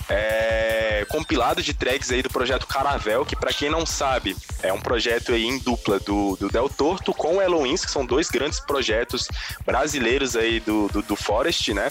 é, 0.09 1.05
compilado 1.11 1.63
de 1.63 1.75
tracks 1.75 2.11
aí 2.11 2.23
do 2.23 2.31
projeto 2.31 2.67
Caravel, 2.67 3.25
que 3.27 3.37
para 3.37 3.53
quem 3.53 3.69
não 3.69 3.85
sabe, 3.85 4.35
é 4.63 4.73
um 4.73 4.81
projeto 4.81 5.33
aí 5.33 5.45
em 5.45 5.59
dupla 5.59 5.99
do, 6.01 6.35
do 6.37 6.49
Del 6.49 6.69
Torto 6.71 7.13
com 7.13 7.37
o 7.37 7.43
Eloins, 7.43 7.85
que 7.85 7.91
são 7.91 8.07
dois 8.07 8.31
grandes 8.31 8.59
projetos 8.59 9.29
brasileiros 9.67 10.35
aí 10.35 10.61
do, 10.61 10.89
do, 10.89 11.03
do 11.03 11.15
Forest, 11.15 11.75
né? 11.75 11.91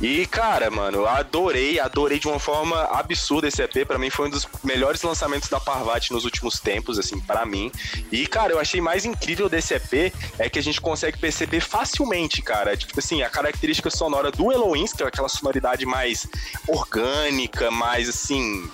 E, 0.00 0.26
cara, 0.26 0.70
mano, 0.70 1.06
adorei, 1.06 1.80
adorei 1.80 2.18
de 2.18 2.28
uma 2.28 2.38
forma 2.38 2.80
absurda 2.84 3.48
esse 3.48 3.60
EP. 3.62 3.84
Para 3.86 3.98
mim 3.98 4.10
foi 4.10 4.28
um 4.28 4.30
dos 4.30 4.46
melhores 4.62 5.02
lançamentos 5.02 5.48
da 5.48 5.58
Parvati 5.58 6.12
nos 6.12 6.24
últimos 6.24 6.60
tempos, 6.60 6.98
assim, 6.98 7.18
para 7.18 7.44
mim. 7.44 7.70
E, 8.12 8.26
cara, 8.26 8.52
eu 8.52 8.60
achei 8.60 8.80
mais 8.80 9.04
incrível 9.04 9.48
desse 9.48 9.74
EP 9.74 10.12
é 10.38 10.48
que 10.48 10.58
a 10.58 10.62
gente 10.62 10.80
consegue 10.80 11.18
perceber 11.18 11.60
facilmente, 11.60 12.40
cara, 12.42 12.76
tipo 12.76 12.98
assim, 12.98 13.22
a 13.22 13.30
característica 13.30 13.90
sonora 13.90 14.30
do 14.30 14.52
Eloins, 14.52 14.92
que 14.92 15.02
é 15.02 15.06
aquela 15.06 15.28
sonoridade 15.28 15.84
mais 15.84 16.28
orgânica, 16.68 17.70
mais 17.70 18.08
assim, 18.08 18.70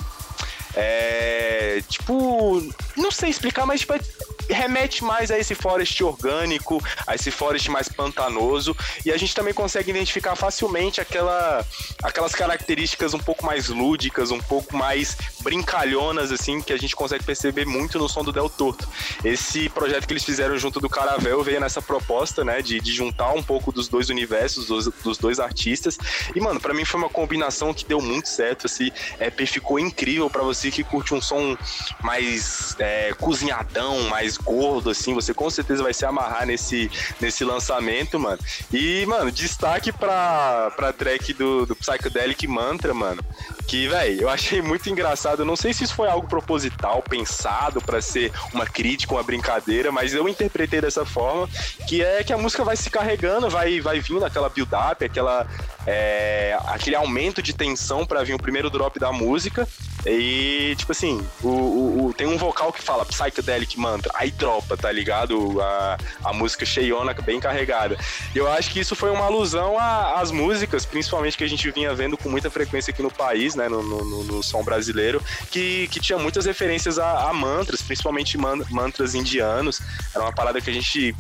é. 0.75 1.83
Tipo. 1.89 2.61
Não 2.97 3.11
sei 3.11 3.31
explicar, 3.31 3.65
mas 3.65 3.81
tipo, 3.81 3.95
é 3.95 4.01
remete 4.49 5.05
mais 5.05 5.31
a 5.31 5.39
esse 5.39 5.55
forest 5.55 6.03
orgânico, 6.03 6.83
a 7.07 7.15
esse 7.15 7.31
forest 7.31 7.71
mais 7.71 7.89
pantanoso, 7.89 8.77
e 9.05 9.13
a 9.13 9.17
gente 9.17 9.35
também 9.35 9.55
consegue 9.55 9.91
identificar 9.91 10.37
facilmente 10.37 11.01
aquela, 11.01 11.65
aquelas 12.03 12.35
características 12.35 13.15
um 13.15 13.19
pouco 13.19 13.45
mais 13.45 13.69
lúdicas, 13.69 14.31
um 14.31 14.41
pouco 14.41 14.77
mais 14.77 15.17
brincalhonas, 15.41 16.33
assim, 16.33 16.61
que 16.61 16.73
a 16.73 16.77
gente 16.77 16.95
consegue 16.95 17.25
perceber 17.25 17.65
muito 17.65 17.99
no 17.99 18.09
som 18.09 18.23
do 18.23 18.33
Del 18.33 18.49
Torto. 18.49 18.89
Esse 19.25 19.69
projeto 19.69 20.07
que 20.07 20.13
eles 20.13 20.25
fizeram 20.25 20.57
junto 20.59 20.81
do 20.81 20.89
Caravel 20.89 21.43
veio 21.43 21.61
nessa 21.61 21.83
proposta, 21.83 22.45
né, 22.45 22.63
de, 22.63 22.81
de 22.81 22.93
juntar 22.93 23.33
um 23.33 23.43
pouco 23.43 23.73
dos 23.73 23.89
dois 23.89 24.09
universos, 24.09 24.67
dos, 24.67 24.87
dos 25.03 25.19
dois 25.19 25.39
artistas, 25.41 25.99
e, 26.35 26.41
mano, 26.41 26.61
para 26.61 26.75
mim 26.75 26.85
foi 26.85 27.01
uma 27.01 27.11
combinação 27.11 27.73
que 27.73 27.85
deu 27.85 28.01
muito 28.01 28.29
certo, 28.29 28.67
esse 28.67 28.93
EP 29.21 29.47
ficou 29.47 29.79
incrível 29.79 30.29
para 30.29 30.43
você 30.43 30.71
que 30.71 30.85
curte 30.85 31.15
um 31.15 31.21
som 31.21 31.57
mais 32.03 32.77
é, 32.79 33.13
cozinhadão, 33.15 34.03
mais 34.09 34.34
gordo, 34.39 34.91
assim, 34.91 35.15
você 35.15 35.33
com 35.33 35.49
certeza 35.51 35.83
vai 35.83 35.95
se 35.95 36.05
amarrar 36.05 36.47
nesse, 36.47 36.91
nesse 37.21 37.45
lançamento, 37.45 38.19
mano. 38.19 38.39
E, 38.73 39.05
mano, 39.07 39.31
destaque 39.31 39.93
pra, 39.93 40.73
pra 40.77 40.93
track 40.93 41.33
do, 41.35 41.67
do 41.67 41.77
Psychedelic 41.77 42.47
Mantra, 42.47 42.93
mano. 42.95 43.23
Que, 43.67 43.89
velho, 43.89 44.23
eu 44.23 44.29
achei 44.29 44.61
muito 44.61 44.89
engraçado. 44.91 45.45
Não 45.45 45.57
sei 45.57 45.73
se 45.73 45.85
isso 45.85 45.95
foi 45.95 46.09
algo 46.09 46.29
proposital, 46.29 47.03
pensado 47.03 47.81
para 47.81 48.01
ser 48.01 48.33
uma 48.53 48.67
crítica, 48.67 49.15
uma 49.15 49.23
brincadeira, 49.23 49.91
mas 49.91 50.15
eu 50.15 50.29
interpretei 50.29 50.81
dessa 50.81 51.05
forma, 51.05 51.49
que 51.89 52.03
é 52.03 52.23
que 52.23 52.33
a 52.33 52.39
música 52.39 52.65
vai 52.65 52.77
se 52.77 52.91
carregando, 52.91 53.49
vai, 53.49 53.81
vai 53.81 54.01
vindo 54.01 54.25
aquela 54.25 54.49
build-up, 54.49 55.05
aquela, 55.05 55.47
é, 55.87 56.59
aquele 56.67 56.97
aumento 56.97 57.43
de 57.43 57.53
tensão 57.53 58.07
para 58.07 58.23
vir 58.23 58.35
o 58.35 58.39
primeiro 58.39 58.71
drop 58.71 58.99
da 58.99 59.13
música. 59.13 59.67
E, 60.07 60.75
tipo 60.77 60.93
assim, 60.93 61.25
o, 61.43 61.49
o, 61.49 62.07
o, 62.07 62.15
tem 62.15 62.27
um 62.27 62.37
vocal 62.37 62.73
que 62.73 62.83
fala 62.83 63.05
Psychedelic 63.05 63.79
Mantra, 63.79 64.13
aí 64.15 64.31
dropa, 64.31 64.77
tá 64.77 64.93
ligado? 64.93 65.61
A, 65.61 65.99
a 66.25 66.33
música 66.33 66.67
cheiona, 66.67 67.15
bem 67.15 67.41
carregada. 67.41 67.97
E 68.35 68.39
eu 68.39 68.51
acho 68.51 68.71
que 68.71 68.81
isso 68.81 68.95
foi 68.95 69.11
uma 69.11 69.25
alusão 69.25 69.79
às 69.79 70.31
músicas, 70.31 70.85
principalmente 70.85 71.37
que 71.37 71.45
a 71.45 71.49
gente 71.49 71.71
vinha 71.71 71.95
vendo 71.95 72.17
com 72.17 72.29
muita 72.29 72.51
frequência 72.51 72.91
aqui 72.91 73.03
no 73.03 73.11
país, 73.11 73.55
né? 73.55 73.69
No, 73.69 73.83
no, 73.83 74.25
no 74.25 74.43
som 74.43 74.63
brasileiro, 74.63 75.23
que, 75.51 75.89
que 75.89 76.01
tinha 76.01 76.19
muitas 76.19 76.45
referências 76.45 76.99
a, 76.99 77.31
a 77.31 77.33
mantras, 77.33 77.81
principalmente 77.83 78.37
man, 78.37 78.59
mantras 78.71 79.15
indianos. 79.15 79.81
Era 80.15 80.25
uma 80.25 80.33
parada 80.33 80.61
que 80.61 80.71
a 80.71 80.73
gente 80.73 81.15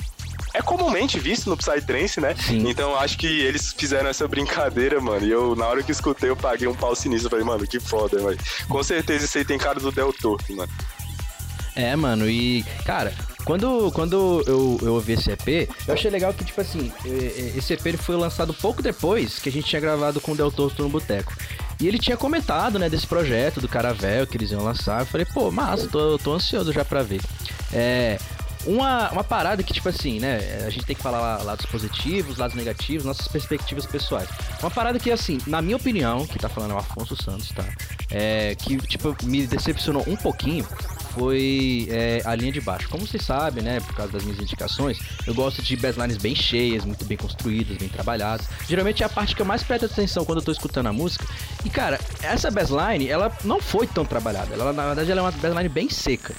é 0.54 0.62
comumente 0.62 1.18
visto 1.18 1.50
no 1.50 1.56
Psytrance, 1.56 2.20
né? 2.20 2.34
Sim. 2.36 2.68
Então 2.68 2.96
acho 2.96 3.18
que 3.18 3.26
eles 3.26 3.74
fizeram 3.76 4.08
essa 4.08 4.26
brincadeira, 4.28 5.00
mano. 5.00 5.26
E 5.26 5.30
eu, 5.30 5.56
na 5.56 5.66
hora 5.66 5.82
que 5.82 5.90
escutei, 5.90 6.30
eu 6.30 6.36
paguei 6.36 6.68
um 6.68 6.74
pau 6.74 6.94
sinistro. 6.94 7.28
Falei, 7.28 7.44
mano, 7.44 7.66
que 7.66 7.80
foda, 7.80 8.22
mano. 8.22 8.38
Com 8.68 8.82
certeza 8.82 9.24
isso 9.24 9.36
aí 9.36 9.44
tem 9.44 9.58
cara 9.58 9.80
do 9.80 9.90
Del 9.90 10.12
Torto, 10.12 10.54
mano. 10.54 10.72
É, 11.74 11.96
mano, 11.96 12.30
e, 12.30 12.64
cara, 12.84 13.12
quando, 13.44 13.90
quando 13.90 14.44
eu, 14.46 14.78
eu 14.80 14.94
ouvi 14.94 15.14
esse 15.14 15.32
EP, 15.32 15.68
eu 15.88 15.94
achei 15.94 16.08
legal 16.08 16.32
que, 16.32 16.44
tipo 16.44 16.60
assim, 16.60 16.92
esse 17.56 17.72
EP 17.72 17.84
ele 17.86 17.96
foi 17.96 18.14
lançado 18.14 18.54
pouco 18.54 18.80
depois 18.80 19.40
que 19.40 19.48
a 19.48 19.52
gente 19.52 19.66
tinha 19.66 19.80
gravado 19.80 20.20
com 20.20 20.32
o 20.32 20.36
Del 20.36 20.52
Torto 20.52 20.84
no 20.84 20.88
Boteco. 20.88 21.32
E 21.80 21.88
ele 21.88 21.98
tinha 21.98 22.16
comentado, 22.16 22.78
né, 22.78 22.88
desse 22.88 23.08
projeto 23.08 23.60
do 23.60 23.68
Caravel 23.68 24.24
que 24.24 24.36
eles 24.36 24.52
iam 24.52 24.62
lançar. 24.62 25.00
Eu 25.00 25.06
falei, 25.06 25.26
pô, 25.26 25.50
massa, 25.50 25.88
tô, 25.88 26.16
tô 26.16 26.32
ansioso 26.32 26.72
já 26.72 26.84
pra 26.84 27.02
ver. 27.02 27.20
É, 27.72 28.18
uma, 28.66 29.10
uma 29.10 29.24
parada 29.24 29.62
que, 29.62 29.72
tipo 29.72 29.88
assim, 29.88 30.18
né? 30.18 30.64
A 30.66 30.70
gente 30.70 30.86
tem 30.86 30.96
que 30.96 31.02
falar 31.02 31.42
lados 31.42 31.66
positivos, 31.66 32.38
lados 32.38 32.56
negativos, 32.56 33.04
nossas 33.04 33.28
perspectivas 33.28 33.86
pessoais. 33.86 34.28
Uma 34.60 34.70
parada 34.70 34.98
que, 34.98 35.10
assim, 35.10 35.38
na 35.46 35.60
minha 35.60 35.76
opinião, 35.76 36.26
que 36.26 36.38
tá 36.38 36.48
falando 36.48 36.72
é 36.72 36.74
o 36.74 36.78
Afonso 36.78 37.16
Santos, 37.22 37.50
tá? 37.50 37.64
É, 38.10 38.54
que, 38.54 38.76
tipo, 38.78 39.16
me 39.24 39.46
decepcionou 39.46 40.04
um 40.06 40.16
pouquinho 40.16 40.66
foi 41.14 41.86
é, 41.90 42.20
a 42.24 42.34
linha 42.34 42.52
de 42.52 42.60
baixo. 42.60 42.88
Como 42.88 43.06
vocês 43.06 43.22
sabem, 43.22 43.62
né, 43.62 43.80
por 43.80 43.94
causa 43.94 44.12
das 44.12 44.24
minhas 44.24 44.40
indicações, 44.40 44.98
eu 45.26 45.34
gosto 45.34 45.62
de 45.62 45.76
basslines 45.76 46.16
bem 46.16 46.34
cheias, 46.34 46.84
muito 46.84 47.04
bem 47.04 47.16
construídas, 47.16 47.76
bem 47.76 47.88
trabalhadas. 47.88 48.46
Geralmente 48.68 49.02
é 49.02 49.06
a 49.06 49.08
parte 49.08 49.34
que 49.34 49.40
eu 49.40 49.46
mais 49.46 49.62
presto 49.62 49.86
atenção 49.86 50.24
quando 50.24 50.38
eu 50.38 50.44
tô 50.44 50.52
escutando 50.52 50.88
a 50.88 50.92
música. 50.92 51.24
E 51.64 51.70
cara, 51.70 52.00
essa 52.20 52.50
bassline, 52.50 53.08
ela 53.08 53.32
não 53.44 53.60
foi 53.60 53.86
tão 53.86 54.04
trabalhada. 54.04 54.54
Ela, 54.54 54.72
na 54.72 54.86
verdade, 54.86 55.10
ela 55.10 55.20
é 55.20 55.24
uma 55.24 55.30
bassline 55.30 55.68
bem 55.68 55.88
seca. 55.88 56.34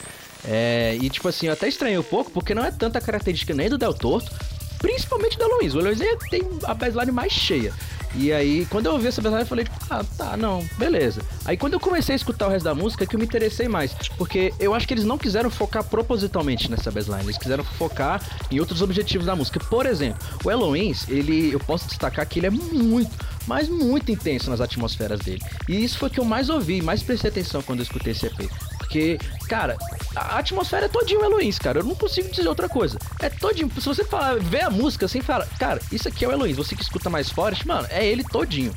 É, 0.48 0.98
e 1.02 1.10
tipo 1.10 1.28
assim, 1.28 1.48
eu 1.48 1.54
até 1.54 1.68
estranhei 1.68 1.98
um 1.98 2.04
pouco, 2.04 2.32
porque 2.32 2.54
não 2.54 2.64
é 2.64 2.72
tanta 2.72 3.02
característica 3.02 3.54
nem 3.54 3.70
do 3.70 3.78
Del 3.78 3.94
Torto, 3.94 4.32
principalmente 4.80 5.38
da 5.38 5.48
Luiz. 5.48 5.74
O 5.74 5.80
Luiz 5.80 6.00
tem 6.30 6.44
a 6.64 6.74
baseline 6.74 7.12
mais 7.12 7.32
cheia. 7.32 7.74
E 8.18 8.32
aí, 8.32 8.66
quando 8.70 8.86
eu 8.86 8.94
ouvi 8.94 9.08
essa 9.08 9.22
baseline, 9.22 9.44
eu 9.44 9.48
falei, 9.48 9.66
tipo, 9.66 9.78
ah, 9.90 10.04
tá, 10.18 10.38
não, 10.38 10.66
beleza. 10.78 11.22
Aí 11.44 11.58
quando 11.58 11.74
eu 11.74 11.80
comecei 11.80 12.14
a 12.14 12.16
escutar 12.16 12.48
o 12.48 12.50
resto 12.50 12.64
da 12.64 12.74
música, 12.74 13.04
é 13.04 13.08
que 13.08 13.16
eu 13.16 13.20
me 13.20 13.26
interessei 13.26 13.68
mais. 13.68 13.94
Porque 14.18 14.54
eu 14.58 14.74
acho 14.74 14.88
que 14.88 14.94
eles 14.94 15.04
não 15.04 15.18
quiseram 15.18 15.50
focar 15.50 15.84
propositalmente 15.84 16.72
nessa 16.72 16.90
baseline. 16.90 17.26
Eles 17.26 17.38
quiseram 17.38 17.64
focar 17.64 18.22
em 18.50 18.60
outros 18.60 18.82
objetivos 18.82 19.26
da 19.26 19.36
música. 19.36 19.60
Por 19.60 19.86
exemplo, 19.86 20.26
o 20.44 20.52
Eloins, 20.52 21.10
ele, 21.10 21.52
eu 21.52 21.60
posso 21.60 21.88
destacar 21.88 22.26
que 22.26 22.40
ele 22.40 22.48
é 22.48 22.52
muito, 22.52 23.12
mas 23.46 23.68
muito 23.68 24.12
intenso 24.12 24.50
nas 24.50 24.62
atmosferas 24.62 25.20
dele. 25.20 25.42
E 25.68 25.84
isso 25.84 25.98
foi 25.98 26.08
o 26.08 26.12
que 26.12 26.20
eu 26.20 26.26
mais 26.26 26.50
ouvi, 26.50 26.82
mais 26.82 27.04
prestei 27.04 27.30
atenção 27.30 27.62
quando 27.62 27.80
eu 27.80 27.84
escutei 27.84 28.14
esse 28.14 28.28
EP. 28.28 28.50
Porque, 28.96 29.18
cara, 29.50 29.76
a 30.16 30.40
atmosfera 30.40 30.86
é 30.86 30.88
todinho 30.88 31.22
Eloís, 31.22 31.60
cara. 31.60 31.80
Eu 31.80 31.84
não 31.84 31.96
consigo 31.96 32.30
dizer 32.30 32.48
outra 32.48 32.70
coisa. 32.70 32.98
É 33.20 33.30
todinho. 33.30 33.70
Se 33.78 33.86
você 33.86 34.06
falar, 34.06 34.40
ver 34.40 34.64
a 34.64 34.70
música 34.70 35.06
assim, 35.06 35.20
fala, 35.20 35.46
cara, 35.60 35.82
isso 35.92 36.08
aqui 36.08 36.24
é 36.24 36.30
o 36.30 36.32
Eloís. 36.32 36.56
Você 36.56 36.78
que 36.78 36.82
escuta 36.82 37.10
mais 37.10 37.30
forte, 37.30 37.68
mano, 37.68 37.86
é 37.92 38.06
ele 38.06 38.24
todinho. 38.24 38.74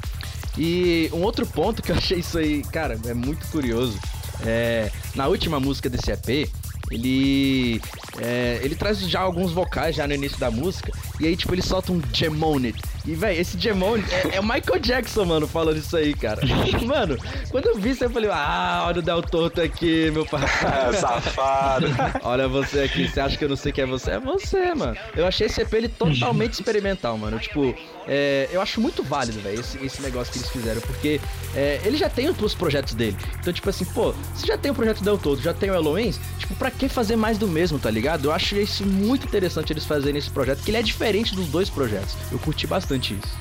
E 0.59 1.09
um 1.12 1.23
outro 1.23 1.47
ponto 1.47 1.81
que 1.81 1.93
eu 1.93 1.97
achei 1.97 2.19
isso 2.19 2.37
aí, 2.37 2.64
cara, 2.64 2.99
é 3.07 3.14
muito 3.14 3.47
curioso. 3.47 3.97
É, 4.45 4.91
na 5.14 5.29
última 5.29 5.61
música 5.61 5.89
desse 5.89 6.11
EP, 6.11 6.51
ele 6.91 7.81
é, 8.21 8.59
ele 8.62 8.75
traz 8.75 8.99
já 8.99 9.21
alguns 9.21 9.53
vocais 9.53 9.95
já 9.95 10.07
no 10.07 10.14
início 10.14 10.39
da 10.39 10.51
música 10.51 10.91
e 11.21 11.27
aí 11.27 11.37
tipo 11.37 11.55
ele 11.55 11.62
solta 11.62 11.93
um 11.93 12.01
Gemone 12.12 12.75
e, 13.09 13.15
velho, 13.15 13.41
esse 13.41 13.59
Gemone 13.59 14.05
é, 14.11 14.37
é, 14.37 14.41
o 14.41 14.43
Michael 14.43 14.79
Jackson, 14.81 15.25
mano, 15.25 15.49
falando 15.49 15.79
isso 15.79 15.97
aí, 15.97 16.13
cara. 16.13 16.43
mano, 16.87 17.17
quando 17.51 17.67
eu 17.67 17.79
vi 17.79 17.91
isso, 17.91 18.05
eu 18.05 18.11
falei, 18.11 18.29
ah, 18.31 18.85
olha 18.87 18.99
o 18.99 19.03
Del 19.03 19.23
Torto 19.23 19.63
aqui, 19.63 20.11
meu 20.11 20.27
parceiro. 20.27 20.93
Safado. 20.95 21.87
olha 22.23 22.47
você 22.47 22.81
aqui, 22.81 23.09
você 23.09 23.19
acha 23.19 23.39
que 23.39 23.45
eu 23.45 23.49
não 23.49 23.57
sei 23.57 23.73
quem 23.73 23.85
é 23.85 23.87
você? 23.87 24.11
É 24.11 24.21
você, 24.21 24.75
mano. 24.75 24.95
Eu 25.17 25.27
achei 25.27 25.47
esse 25.47 25.63
EP 25.63 25.73
ele 25.73 25.89
totalmente 25.89 26.53
experimental, 26.53 27.17
mano. 27.17 27.39
Tipo, 27.39 27.75
é, 28.07 28.47
eu 28.53 28.61
acho 28.61 28.79
muito 28.79 29.03
válido, 29.03 29.41
velho, 29.41 29.59
esse, 29.59 29.83
esse 29.83 30.03
negócio 30.03 30.31
que 30.31 30.39
eles 30.39 30.51
fizeram, 30.51 30.81
porque 30.83 31.19
é, 31.55 31.81
ele 31.85 31.97
já 31.97 32.11
tem 32.11 32.29
os 32.29 32.55
projetos 32.55 32.93
dele. 32.93 33.17
Então, 33.41 33.55
tipo 33.55 33.71
assim, 33.71 33.87
pô, 33.87 34.13
você 34.35 34.47
já 34.47 34.59
tem 34.59 34.71
o 34.71 34.75
projeto 34.75 35.03
Del 35.03 35.17
Torto, 35.17 35.43
já 35.43 35.55
tem 35.55 35.71
o 35.71 35.75
Eloens, 35.75 36.21
tipo, 36.39 36.55
pra 36.57 36.71
que 36.71 36.91
fazer 36.91 37.17
mais 37.17 37.39
do 37.39 37.49
mesmo, 37.49 37.79
tá 37.79 37.91
ligado? 37.91 38.27
Eu 38.27 38.33
acho 38.33 38.55
isso 38.57 38.85
muito 38.85 39.27
interessante 39.27 39.73
eles 39.73 39.87
fazerem 39.87 40.19
esse 40.19 40.31
projeto, 40.31 40.63
que 40.63 40.71
ele 40.71 40.79
é 40.79 40.83
diferente 40.83 41.35
dos 41.35 41.49
dois 41.49 41.71
projetos. 41.71 42.15
Eu 42.31 42.39
curti 42.39 42.67
bastante 42.67 42.97
isso. 42.99 43.38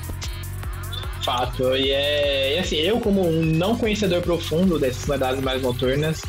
Fato. 1.24 1.76
E 1.76 1.90
é 1.90 2.56
e 2.56 2.58
assim, 2.58 2.76
eu 2.76 3.00
como 3.00 3.26
um 3.26 3.44
não 3.44 3.76
conhecedor 3.76 4.22
profundo 4.22 4.78
dessas 4.78 5.06
modalidades 5.06 5.44
mais 5.44 5.62
noturnas, 5.62 6.22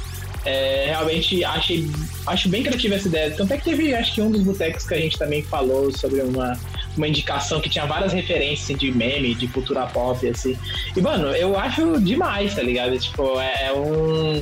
é, 0.45 0.85
realmente 0.87 1.43
achei, 1.43 1.89
acho 2.25 2.49
bem 2.49 2.63
criativa 2.63 2.95
essa 2.95 3.07
ideia. 3.07 3.31
Tanto 3.31 3.53
é 3.53 3.57
que 3.57 3.65
teve, 3.65 3.93
acho 3.93 4.13
que 4.13 4.21
um 4.21 4.31
dos 4.31 4.43
botecos 4.43 4.85
que 4.85 4.93
a 4.93 4.97
gente 4.99 5.17
também 5.17 5.43
falou 5.43 5.91
sobre 5.91 6.21
uma, 6.21 6.57
uma 6.95 7.07
indicação 7.07 7.59
que 7.59 7.69
tinha 7.69 7.85
várias 7.85 8.13
referências 8.13 8.77
de 8.77 8.91
meme, 8.91 9.35
de 9.35 9.47
cultura 9.47 9.85
pop, 9.87 10.27
assim. 10.27 10.57
E, 10.95 11.01
mano, 11.01 11.27
eu 11.27 11.57
acho 11.57 11.99
demais, 12.01 12.55
tá 12.55 12.61
ligado? 12.61 12.97
Tipo, 12.97 13.39
é, 13.39 13.67
é 13.67 13.73
um 13.73 14.41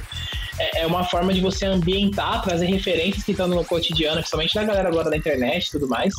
é, 0.59 0.81
é 0.81 0.87
uma 0.87 1.03
forma 1.03 1.33
de 1.33 1.41
você 1.41 1.65
ambientar, 1.65 2.41
trazer 2.41 2.65
referências 2.65 3.23
que 3.23 3.31
estão 3.31 3.47
no 3.47 3.63
cotidiano, 3.63 4.17
principalmente 4.17 4.55
da 4.55 4.63
galera 4.63 4.89
agora 4.89 5.09
da 5.09 5.17
internet 5.17 5.67
e 5.67 5.71
tudo 5.71 5.87
mais, 5.87 6.13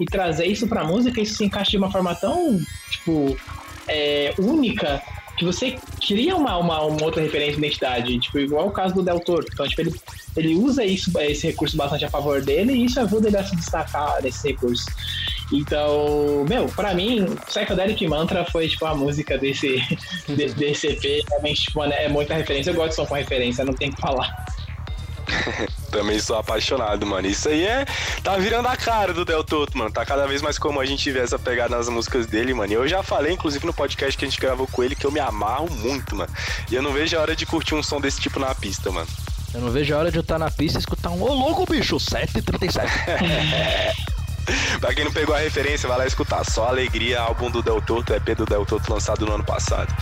e 0.00 0.04
trazer 0.04 0.46
isso 0.46 0.66
pra 0.66 0.84
música, 0.84 1.20
isso 1.20 1.34
se 1.34 1.44
encaixa 1.44 1.72
de 1.72 1.76
uma 1.76 1.90
forma 1.90 2.14
tão, 2.14 2.60
tipo, 2.90 3.36
é, 3.88 4.34
única 4.38 5.02
que 5.36 5.44
você 5.44 5.78
cria 6.00 6.36
uma, 6.36 6.56
uma, 6.58 6.82
uma, 6.82 7.02
outra 7.02 7.22
referência 7.22 7.52
de 7.52 7.58
identidade, 7.58 8.18
tipo, 8.18 8.38
igual 8.38 8.68
o 8.68 8.70
caso 8.70 8.94
do 8.94 9.02
Del 9.02 9.20
Toro. 9.20 9.46
Então, 9.52 9.66
tipo, 9.66 9.80
ele, 9.80 9.94
ele 10.36 10.54
usa 10.54 10.84
isso, 10.84 11.10
esse 11.18 11.46
recurso 11.48 11.76
bastante 11.76 12.04
a 12.04 12.10
favor 12.10 12.42
dele 12.42 12.72
e 12.72 12.84
isso 12.84 13.00
ajuda 13.00 13.28
ele 13.28 13.36
a 13.36 13.44
se 13.44 13.56
destacar 13.56 14.22
nesse 14.22 14.48
recurso. 14.48 14.84
Então, 15.52 16.44
meu, 16.48 16.66
pra 16.68 16.94
mim, 16.94 17.26
Psychedelic 17.46 18.06
Mantra 18.06 18.44
foi, 18.44 18.68
tipo, 18.68 18.84
a 18.86 18.94
música 18.94 19.36
desse, 19.36 19.80
de, 20.26 20.48
desse 20.54 20.88
EP. 20.88 21.24
Realmente, 21.28 21.62
tipo, 21.62 21.82
é 21.84 22.08
muita 22.08 22.34
referência. 22.34 22.70
Eu 22.70 22.74
gosto 22.74 22.90
de 22.90 22.96
som 22.96 23.06
com 23.06 23.14
referência, 23.14 23.64
não 23.64 23.74
tem 23.74 23.90
o 23.90 23.94
que 23.94 24.00
falar. 24.00 24.44
Também 25.90 26.18
sou 26.18 26.36
apaixonado, 26.36 27.06
mano. 27.06 27.26
Isso 27.26 27.48
aí 27.48 27.64
é. 27.64 27.84
Tá 28.22 28.36
virando 28.36 28.68
a 28.68 28.76
cara 28.76 29.12
do 29.12 29.24
Del 29.24 29.44
Toto, 29.44 29.76
mano. 29.76 29.90
Tá 29.90 30.04
cada 30.04 30.26
vez 30.26 30.42
mais 30.42 30.58
comum 30.58 30.80
a 30.80 30.86
gente 30.86 31.10
ver 31.10 31.24
essa 31.24 31.38
pegada 31.38 31.76
nas 31.76 31.88
músicas 31.88 32.26
dele, 32.26 32.54
mano. 32.54 32.72
E 32.72 32.76
eu 32.76 32.88
já 32.88 33.02
falei, 33.02 33.32
inclusive, 33.32 33.66
no 33.66 33.72
podcast 33.72 34.16
que 34.16 34.24
a 34.24 34.28
gente 34.28 34.40
gravou 34.40 34.66
com 34.66 34.82
ele, 34.82 34.94
que 34.94 35.06
eu 35.06 35.12
me 35.12 35.20
amarro 35.20 35.68
muito, 35.70 36.16
mano. 36.16 36.32
E 36.70 36.74
eu 36.74 36.82
não 36.82 36.92
vejo 36.92 37.16
a 37.16 37.20
hora 37.20 37.36
de 37.36 37.46
curtir 37.46 37.74
um 37.74 37.82
som 37.82 38.00
desse 38.00 38.20
tipo 38.20 38.38
na 38.38 38.54
pista, 38.54 38.90
mano. 38.90 39.08
Eu 39.54 39.60
não 39.60 39.70
vejo 39.70 39.94
a 39.94 39.98
hora 39.98 40.10
de 40.10 40.16
eu 40.16 40.22
estar 40.22 40.38
na 40.38 40.50
pista 40.50 40.78
e 40.78 40.80
escutar 40.80 41.10
um 41.10 41.22
Ô 41.22 41.32
louco, 41.32 41.66
bicho, 41.70 42.00
737. 42.00 42.90
pra 44.80 44.94
quem 44.94 45.04
não 45.04 45.12
pegou 45.12 45.34
a 45.34 45.38
referência, 45.38 45.88
vai 45.88 45.98
lá 45.98 46.06
escutar. 46.06 46.44
Só 46.44 46.68
Alegria, 46.68 47.20
álbum 47.20 47.50
do 47.50 47.62
Del 47.62 47.82
Toto, 47.82 48.14
EP 48.14 48.34
do 48.34 48.46
Del 48.46 48.64
Toto 48.64 48.92
lançado 48.92 49.26
no 49.26 49.34
ano 49.34 49.44
passado. 49.44 49.94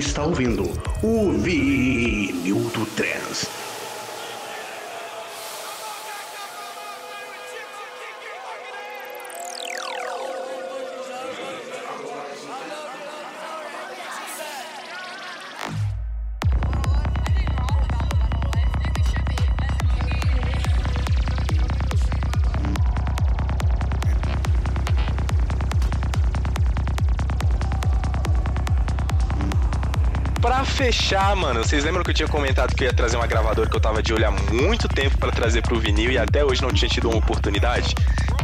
Está 0.00 0.24
ouvindo 0.24 0.62
o 1.02 1.32
vinil 1.32 2.70
do 2.74 2.86
Trans. 2.96 3.59
Fechar, 30.90 31.36
mano, 31.36 31.62
vocês 31.62 31.84
lembram 31.84 32.02
que 32.02 32.10
eu 32.10 32.14
tinha 32.14 32.26
comentado 32.26 32.74
que 32.74 32.82
eu 32.82 32.88
ia 32.88 32.92
trazer 32.92 33.16
uma 33.16 33.26
gravadora 33.26 33.70
que 33.70 33.76
eu 33.76 33.80
tava 33.80 34.02
de 34.02 34.12
olho 34.12 34.26
há 34.26 34.30
muito 34.52 34.88
tempo 34.88 35.16
para 35.18 35.30
trazer 35.30 35.62
pro 35.62 35.78
vinil 35.78 36.10
e 36.10 36.18
até 36.18 36.44
hoje 36.44 36.60
não 36.62 36.72
tinha 36.72 36.88
tido 36.88 37.08
uma 37.08 37.16
oportunidade? 37.16 37.94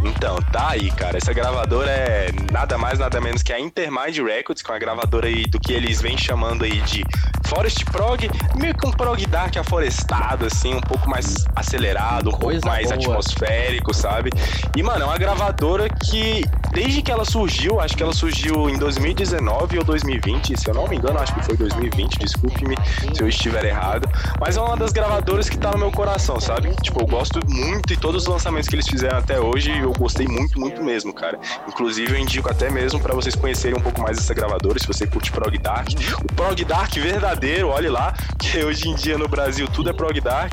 Então, 0.04 0.36
tá 0.52 0.70
aí, 0.70 0.90
cara. 0.92 1.16
Essa 1.16 1.32
gravadora 1.32 1.90
é 1.90 2.28
nada 2.52 2.78
mais, 2.78 3.00
nada 3.00 3.20
menos 3.20 3.42
que 3.42 3.52
a 3.52 3.58
Intermind 3.58 4.16
Records, 4.18 4.62
que 4.62 4.70
é 4.70 4.74
uma 4.74 4.78
gravadora 4.78 5.26
aí 5.26 5.44
do 5.44 5.58
que 5.58 5.72
eles 5.72 6.00
vêm 6.00 6.16
chamando 6.16 6.64
aí 6.64 6.80
de 6.82 7.02
Forest 7.46 7.84
Prog, 7.86 8.30
meio 8.54 8.74
que 8.74 8.86
um 8.86 8.92
prog 8.92 9.26
dark 9.26 9.56
aflorestado, 9.56 10.46
assim, 10.46 10.74
um 10.74 10.80
pouco 10.80 11.08
mais 11.08 11.44
acelerado, 11.56 12.28
um 12.28 12.32
Coisa 12.32 12.60
pouco 12.60 12.68
mais 12.68 12.88
boa. 12.88 12.94
atmosférico, 12.94 13.92
sabe? 13.92 14.30
E, 14.76 14.82
mano, 14.82 15.02
é 15.02 15.06
uma 15.06 15.18
gravadora 15.18 15.88
que, 15.88 16.44
desde 16.76 17.00
que 17.00 17.10
ela 17.10 17.24
surgiu, 17.24 17.80
acho 17.80 17.96
que 17.96 18.02
ela 18.02 18.12
surgiu 18.12 18.68
em 18.68 18.76
2019 18.76 19.78
ou 19.78 19.84
2020, 19.84 20.60
se 20.60 20.68
eu 20.68 20.74
não 20.74 20.86
me 20.86 20.96
engano, 20.96 21.18
acho 21.18 21.34
que 21.34 21.42
foi 21.42 21.56
2020, 21.56 22.18
desculpe-me 22.18 22.76
se 23.14 23.22
eu 23.22 23.26
estiver 23.26 23.64
errado. 23.64 24.06
Mas 24.38 24.58
é 24.58 24.60
uma 24.60 24.76
das 24.76 24.92
gravadoras 24.92 25.48
que 25.48 25.56
tá 25.56 25.70
no 25.70 25.78
meu 25.78 25.90
coração, 25.90 26.38
sabe? 26.38 26.76
Tipo, 26.82 27.00
eu 27.00 27.06
gosto 27.06 27.40
muito 27.48 27.94
e 27.94 27.96
todos 27.96 28.24
os 28.24 28.28
lançamentos 28.28 28.68
que 28.68 28.74
eles 28.74 28.86
fizeram 28.86 29.16
até 29.16 29.40
hoje, 29.40 29.74
eu 29.74 29.90
gostei 29.94 30.28
muito, 30.28 30.60
muito 30.60 30.84
mesmo, 30.84 31.14
cara. 31.14 31.38
Inclusive, 31.66 32.12
eu 32.12 32.18
indico 32.18 32.50
até 32.50 32.68
mesmo 32.68 33.00
para 33.00 33.14
vocês 33.14 33.34
conhecerem 33.34 33.78
um 33.78 33.82
pouco 33.82 34.02
mais 34.02 34.18
essa 34.18 34.34
gravadora, 34.34 34.78
se 34.78 34.86
você 34.86 35.06
curte 35.06 35.32
prog 35.32 35.56
dark. 35.56 35.88
O 36.22 36.34
prog 36.34 36.62
dark 36.62 36.92
verdadeiro 36.96 37.70
olhe 37.70 37.88
lá, 37.88 38.12
que 38.38 38.62
hoje 38.62 38.86
em 38.86 38.94
dia 38.94 39.16
no 39.16 39.28
Brasil 39.28 39.66
tudo 39.66 39.88
é 39.88 39.94
prog 39.94 40.20
dark, 40.20 40.52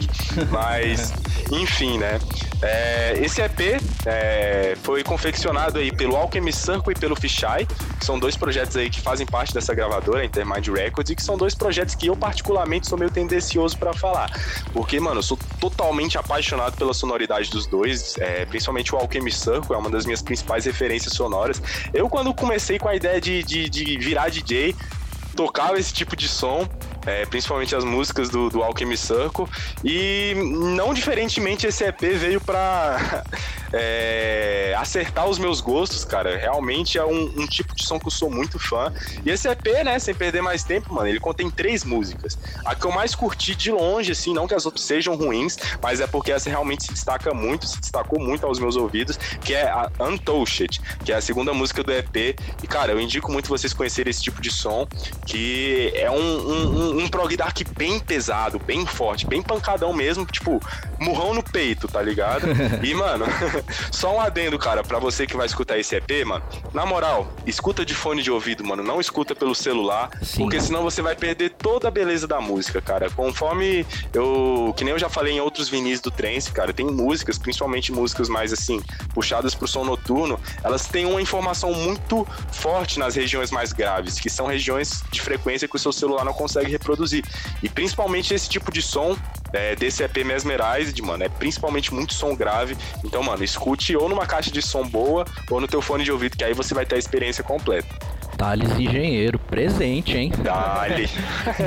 mas 0.50 1.12
enfim, 1.52 1.98
né? 1.98 2.18
É, 2.62 3.20
esse 3.22 3.42
EP 3.42 3.82
é, 4.06 4.76
foi 4.84 5.04
confeccionado 5.04 5.80
aí 5.80 5.92
pelo 5.92 6.16
Alchemy 6.16 6.52
Circle 6.52 6.94
e 6.96 7.00
pelo 7.00 7.16
Fisheye, 7.16 7.66
que 8.00 8.06
são 8.06 8.20
dois 8.20 8.36
projetos 8.36 8.76
aí 8.76 8.90
que 8.90 9.02
fazem 9.02 9.26
parte 9.26 9.54
dessa 9.54 9.74
gravadora, 9.74 10.26
Intermind 10.26 10.68
Records, 10.68 11.12
e 11.12 11.16
que 11.16 11.24
são 11.24 11.38
dois 11.38 11.56
projetos 11.56 11.96
que 11.96 12.08
eu 12.08 12.16
particularmente 12.16 12.88
sou 12.88 12.98
meio 12.98 13.12
tendencioso 13.12 13.78
para 13.78 13.94
falar, 13.94 14.30
porque, 14.72 15.00
mano, 15.00 15.20
eu 15.20 15.24
sou 15.24 15.38
totalmente 15.60 16.18
apaixonado 16.18 16.76
pela 16.78 16.94
sonoridade 16.94 17.50
dos 17.50 17.66
dois, 17.66 18.18
é, 18.18 18.46
principalmente 18.46 18.94
o 18.94 18.98
Alchemy 18.98 19.32
Circle, 19.32 19.76
é 19.76 19.78
uma 19.78 19.90
das 19.90 20.06
minhas 20.06 20.22
principais 20.22 20.66
referências 20.66 21.14
sonoras. 21.14 21.62
Eu, 21.94 22.10
quando 22.10 22.34
comecei 22.34 22.78
com 22.78 22.88
a 22.88 22.96
ideia 22.96 23.20
de, 23.20 23.44
de, 23.44 23.70
de 23.70 23.98
virar 23.98 24.30
DJ, 24.30 24.76
tocava 25.36 25.80
esse 25.80 25.94
tipo 25.94 26.16
de 26.16 26.28
som, 26.28 26.68
é, 27.06 27.26
principalmente 27.26 27.76
as 27.76 27.84
músicas 27.84 28.30
do, 28.30 28.50
do 28.50 28.64
Alchemy 28.64 28.98
Circle, 28.98 29.46
e 29.84 30.34
não 30.36 30.94
diferentemente 30.94 31.68
esse 31.68 31.84
EP 31.84 32.02
veio 32.02 32.40
pra 32.40 33.24
é, 33.74 34.76
acertar 34.78 35.28
os 35.28 35.40
meus 35.40 35.60
gostos, 35.60 36.06
cara. 36.06 36.38
Realmente 36.38 36.98
é 36.98 37.06
um, 37.06 37.24
um, 37.38 37.48
tipo 37.48 37.76
de 37.76 37.84
som 37.84 38.00
que 38.00 38.06
eu 38.08 38.12
sou 38.12 38.30
muito 38.30 38.60
fã. 38.60 38.94
E 39.26 39.32
esse 39.32 39.50
EP, 39.50 39.66
né, 39.84 39.98
sem 39.98 40.14
perder 40.14 40.42
mais 40.42 40.64
tempo, 40.64 40.94
mano, 40.94 41.08
ele 41.08 41.20
contém 41.20 41.50
três 41.50 41.84
músicas. 41.84 42.38
A 42.64 42.76
que 42.76 42.86
eu 42.86 42.92
mais 42.92 43.16
curti 43.16 43.56
de 43.56 43.72
longe, 43.72 44.12
assim, 44.12 44.34
não 44.34 44.48
que 44.48 44.54
as 44.54 44.66
outras 44.66 44.86
sejam 44.86 45.16
ruins, 45.16 45.58
mas 45.82 46.00
é 46.00 46.08
porque 46.08 46.32
essa 46.32 46.50
realmente 46.50 46.86
se 46.86 46.94
destaca 46.94 47.34
muito, 47.34 47.66
se 47.66 47.80
destacou 47.80 48.20
muito 48.20 48.46
aos 48.46 48.60
meus 48.60 48.76
ouvidos, 48.76 49.18
que 49.18 49.54
é 49.54 49.68
a 49.68 49.90
Untouched, 50.00 50.80
que 51.04 51.12
é 51.12 51.16
a 51.16 51.22
segunda 51.22 51.52
música 51.54 51.84
do 51.84 51.92
EP. 51.92 52.38
E, 52.62 52.68
cara, 52.68 52.92
eu 52.92 53.02
indico 53.02 53.32
muito 53.32 53.50
vocês 53.50 53.74
conhecerem 53.74 54.12
esse 54.12 54.22
tipo 54.22 54.40
de 54.40 54.52
som, 54.52 54.88
que 55.26 55.92
é 55.96 56.12
um, 56.12 56.16
um, 56.18 57.00
um 57.00 57.10
prog 57.10 57.36
dark 57.36 57.58
bem 57.76 58.00
pesado, 58.00 58.60
bem 58.60 58.86
forte, 58.86 59.26
bem 59.26 59.42
pancadão 59.42 59.92
mesmo, 59.94 60.26
tipo, 60.26 60.62
murrão 61.00 61.34
no 61.34 61.42
peito, 61.42 61.88
tá 61.88 62.02
ligado? 62.02 62.48
E, 62.84 62.94
mano, 62.94 63.26
só 63.92 64.16
um 64.16 64.20
adendo, 64.20 64.58
cara, 64.58 64.84
pra 64.84 65.00
você 65.00 65.26
que 65.26 65.36
vai 65.36 65.46
escutar 65.46 65.78
esse 65.78 65.96
EP, 65.96 66.26
mano. 66.26 66.44
Na 66.74 66.86
moral, 66.86 67.32
escuta 67.46 67.86
de 67.86 67.94
fone 67.94 68.22
de 68.22 68.32
ouvido, 68.32 68.64
mano. 68.64 68.84
Não 68.84 69.00
escuta 69.00 69.36
pelo 69.36 69.56
celular, 69.56 70.10
Sim. 70.22 70.44
porque 70.44 70.60
senão 70.60 70.84
você 70.84 71.02
vai 71.02 71.16
perder 71.16 71.52
toda 71.52 71.88
a 71.88 71.92
beleza 71.92 72.28
da 72.28 72.40
música, 72.42 72.82
cara. 72.82 73.10
Conforme 73.10 73.86
eu. 74.14 74.74
Que 74.76 74.84
nem 74.84 74.94
eu 74.94 75.00
já 75.00 75.10
falei 75.10 75.34
em 75.34 75.40
outros 75.42 75.70
vinis 75.70 76.02
do 76.02 76.12
trance, 76.12 76.52
cara, 76.52 76.74
tem 76.74 76.86
músicas, 76.86 77.38
principalmente 77.38 77.92
músicas 77.92 78.30
mais 78.30 78.52
assim, 78.52 78.82
puxadas 79.14 79.54
pro 79.56 79.68
som 79.68 79.84
noturno, 79.84 80.40
elas 80.64 80.88
têm 80.88 81.06
uma 81.06 81.22
informação 81.22 81.74
muito 81.74 82.28
forte 82.52 83.00
nas 83.00 83.16
regiões 83.16 83.52
mais 83.52 83.74
graves, 83.74 84.20
que 84.20 84.30
são 84.30 84.48
regiões 84.48 85.04
de 85.12 85.22
frequência 85.22 85.68
que 85.68 85.76
o 85.76 85.80
seu 85.80 85.92
celular 85.92 86.26
não 86.26 86.34
consegue 86.34 86.72
reproduzir. 86.72 87.24
E 87.62 87.70
principalmente 87.70 88.34
esse 88.34 88.50
tipo 88.50 88.72
de 88.72 88.82
som 88.82 89.16
é, 89.54 89.76
desse 89.76 90.04
EP 90.04 90.18
Mesmerized, 90.26 91.00
mano, 91.02 91.24
é 91.24 91.30
principalmente 91.30 91.94
muito 91.94 92.14
som 92.14 92.36
grave. 92.36 92.76
Então, 93.04 93.22
mano, 93.22 93.44
escute 93.54 93.96
ou 93.96 94.10
numa 94.10 94.26
caixa 94.26 94.52
de 94.52 94.62
som 94.62 94.88
boa 94.88 95.26
ou 95.50 95.62
no 95.62 95.68
teu 95.68 95.82
fone 95.82 96.04
de 96.04 96.12
ouvido, 96.12 96.38
que 96.38 96.44
aí 96.44 96.54
você 96.54 96.74
vai 96.74 96.86
ter 96.86 96.96
a 96.96 97.00
experiência 97.00 97.44
completa. 97.44 97.88
Thales 98.38 98.78
Engenheiro, 98.78 99.38
presente, 99.40 100.18
hein? 100.18 100.32
Dale. 100.44 101.08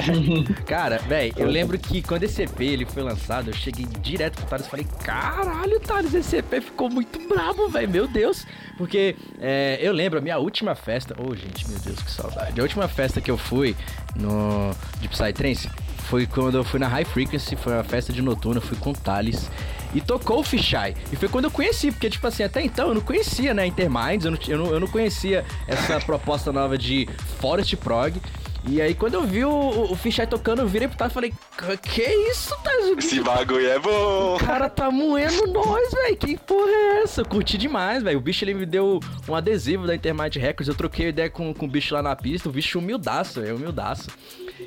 Cara, 0.66 0.98
velho, 0.98 1.32
eu 1.36 1.48
lembro 1.48 1.78
que 1.78 2.02
quando 2.02 2.24
esse 2.24 2.42
EP 2.42 2.60
ele 2.60 2.84
foi 2.84 3.02
lançado, 3.02 3.48
eu 3.48 3.54
cheguei 3.54 3.86
direto 4.00 4.36
pro 4.36 4.46
Thales 4.46 4.66
e 4.66 4.70
falei: 4.70 4.86
caralho, 5.02 5.80
Thales, 5.80 6.12
esse 6.12 6.36
EP 6.36 6.62
ficou 6.62 6.90
muito 6.90 7.18
brabo, 7.28 7.68
velho, 7.68 7.88
meu 7.88 8.08
Deus. 8.08 8.46
Porque 8.76 9.16
é, 9.40 9.78
eu 9.80 9.92
lembro, 9.92 10.18
a 10.18 10.22
minha 10.22 10.38
última 10.38 10.74
festa. 10.74 11.14
Ô, 11.18 11.30
oh, 11.30 11.34
gente, 11.34 11.68
meu 11.68 11.78
Deus, 11.78 12.02
que 12.02 12.10
saudade. 12.10 12.60
A 12.60 12.62
última 12.62 12.88
festa 12.88 13.20
que 13.20 13.30
eu 13.30 13.38
fui 13.38 13.74
no 14.14 14.74
de 15.00 15.08
Psytrance 15.08 15.70
foi 16.08 16.26
quando 16.26 16.58
eu 16.58 16.64
fui 16.64 16.78
na 16.78 16.88
High 16.88 17.04
Frequency, 17.04 17.56
foi 17.56 17.72
uma 17.72 17.84
festa 17.84 18.12
de 18.12 18.20
noturno, 18.22 18.58
eu 18.58 18.62
fui 18.62 18.76
com 18.76 18.90
o 18.90 18.94
Thales. 18.94 19.50
E 19.96 20.00
tocou 20.02 20.40
o 20.40 20.42
Fisheye. 20.42 20.94
E 21.10 21.16
foi 21.16 21.26
quando 21.26 21.46
eu 21.46 21.50
conheci, 21.50 21.90
porque, 21.90 22.10
tipo 22.10 22.26
assim, 22.26 22.42
até 22.42 22.60
então 22.60 22.88
eu 22.88 22.94
não 22.94 23.00
conhecia, 23.00 23.54
né, 23.54 23.64
Interminds, 23.64 24.26
eu 24.26 24.30
não, 24.30 24.38
eu 24.46 24.58
não, 24.58 24.66
eu 24.74 24.80
não 24.80 24.86
conhecia 24.86 25.42
essa 25.66 25.98
proposta 26.04 26.52
nova 26.52 26.76
de 26.76 27.08
Forest 27.40 27.78
Prog. 27.78 28.20
E 28.68 28.82
aí, 28.82 28.94
quando 28.94 29.14
eu 29.14 29.22
vi 29.22 29.42
o, 29.42 29.50
o, 29.50 29.92
o 29.92 29.96
Fisheye 29.96 30.28
tocando, 30.28 30.60
eu 30.60 30.66
virei 30.66 30.86
pro 30.86 30.98
Tato 30.98 31.12
e 31.12 31.14
falei: 31.14 31.32
Que 31.80 32.02
isso, 32.02 32.54
Tato? 32.62 32.98
Esse 32.98 33.20
bagulho 33.20 33.70
é 33.70 33.78
bom! 33.78 34.34
O 34.34 34.38
cara 34.38 34.68
tá 34.68 34.90
moendo 34.90 35.46
nós, 35.46 35.90
velho. 35.92 36.16
Que 36.18 36.36
porra 36.36 36.70
é 36.70 37.02
essa? 37.02 37.22
Eu 37.22 37.24
curti 37.24 37.56
demais, 37.56 38.02
velho. 38.02 38.18
O 38.18 38.20
bicho 38.20 38.44
ele 38.44 38.52
me 38.52 38.66
deu 38.66 39.00
um 39.26 39.34
adesivo 39.34 39.86
da 39.86 39.94
Intermind 39.94 40.36
Records. 40.36 40.68
Eu 40.68 40.74
troquei 40.74 41.08
ideia 41.08 41.30
com, 41.30 41.54
com 41.54 41.64
o 41.64 41.68
bicho 41.68 41.94
lá 41.94 42.02
na 42.02 42.14
pista. 42.14 42.50
O 42.50 42.52
bicho 42.52 42.80
humildaço, 42.80 43.40
é 43.40 43.50
humildaço. 43.50 44.08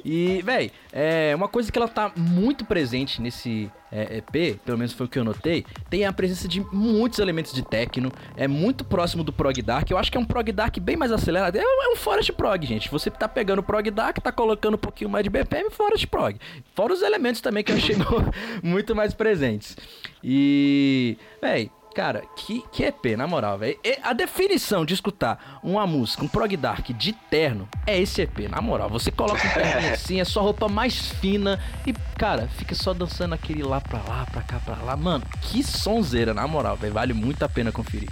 E, 0.03 0.41
velho, 0.43 0.71
é 0.91 1.35
uma 1.35 1.47
coisa 1.47 1.71
que 1.71 1.77
ela 1.77 1.87
tá 1.87 2.11
muito 2.15 2.65
presente 2.65 3.21
nesse 3.21 3.71
é, 3.91 4.17
EP, 4.17 4.59
pelo 4.63 4.77
menos 4.77 4.93
foi 4.93 5.05
o 5.05 5.09
que 5.09 5.17
eu 5.17 5.23
notei, 5.23 5.65
tem 5.89 6.05
a 6.05 6.13
presença 6.13 6.47
de 6.47 6.61
muitos 6.71 7.19
elementos 7.19 7.53
de 7.53 7.63
techno, 7.63 8.11
é 8.35 8.47
muito 8.47 8.83
próximo 8.83 9.23
do 9.23 9.33
prog 9.33 9.61
dark. 9.61 9.89
Eu 9.89 9.97
acho 9.97 10.11
que 10.11 10.17
é 10.17 10.21
um 10.21 10.25
prog 10.25 10.51
dark 10.51 10.77
bem 10.79 10.95
mais 10.95 11.11
acelerado. 11.11 11.55
É, 11.55 11.61
é 11.61 11.89
um 11.91 11.95
forest 11.95 12.31
prog, 12.33 12.65
gente. 12.65 12.89
Você 12.89 13.09
tá 13.09 13.27
pegando 13.27 13.63
prog 13.63 13.89
dark, 13.89 14.17
tá 14.19 14.31
colocando 14.31 14.75
um 14.75 14.79
pouquinho 14.79 15.09
mais 15.09 15.23
de 15.23 15.29
BPM, 15.29 15.69
forest 15.69 16.07
prog. 16.07 16.39
Fora 16.75 16.93
os 16.93 17.01
elementos 17.01 17.41
também 17.41 17.63
que 17.63 17.71
eu 17.71 17.75
achei 17.75 17.95
muito 18.61 18.95
mais 18.95 19.13
presentes. 19.13 19.75
E, 20.23 21.17
véi, 21.41 21.71
Cara, 21.93 22.23
que, 22.35 22.63
que 22.71 22.83
EP, 22.83 23.17
na 23.17 23.27
moral, 23.27 23.57
velho. 23.57 23.77
A 24.03 24.13
definição 24.13 24.85
de 24.85 24.93
escutar 24.93 25.59
uma 25.63 25.87
música, 25.87 26.23
um 26.23 26.27
prog 26.27 26.55
dark 26.55 26.91
de 26.91 27.13
terno, 27.13 27.67
é 27.85 27.99
esse 27.99 28.21
EP, 28.21 28.47
na 28.49 28.61
moral. 28.61 28.89
Você 28.89 29.11
coloca 29.11 29.45
um 29.45 29.51
terno 29.51 29.89
assim, 29.93 30.19
é 30.19 30.23
sua 30.23 30.43
roupa 30.43 30.67
mais 30.69 31.09
fina 31.13 31.59
e, 31.85 31.93
cara, 32.17 32.47
fica 32.47 32.75
só 32.75 32.93
dançando 32.93 33.33
aquele 33.33 33.63
lá 33.63 33.81
pra 33.81 33.99
lá, 34.07 34.25
pra 34.31 34.41
cá, 34.41 34.59
pra 34.59 34.75
lá. 34.75 34.95
Mano, 34.95 35.25
que 35.41 35.63
sonzeira, 35.63 36.33
na 36.33 36.47
moral, 36.47 36.77
velho. 36.77 36.93
Vale 36.93 37.13
muito 37.13 37.43
a 37.43 37.49
pena 37.49 37.71
conferir. 37.71 38.09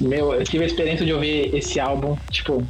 Meu, 0.00 0.34
eu 0.34 0.44
tive 0.44 0.64
a 0.64 0.66
experiência 0.66 1.06
de 1.06 1.12
ouvir 1.12 1.54
esse 1.54 1.78
álbum, 1.78 2.16
tipo. 2.30 2.64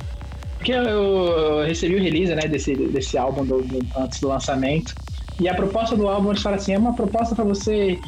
Porque 0.59 0.73
eu, 0.73 0.85
eu 0.85 1.67
recebi 1.67 1.97
o 1.97 2.03
release, 2.03 2.35
né, 2.35 2.43
desse, 2.43 2.77
desse 2.77 3.17
álbum 3.17 3.47
do, 3.47 3.63
do, 3.63 3.79
antes 3.97 4.21
do 4.21 4.29
lançamento. 4.29 4.95
E 5.41 5.49
a 5.49 5.55
proposta 5.55 5.97
do 5.97 6.07
álbum, 6.07 6.31
eles 6.31 6.43
falam 6.43 6.59
assim, 6.59 6.75
é 6.75 6.79
uma 6.79 6.95
proposta 6.95 7.35
para 7.35 7.45
você 7.45 7.99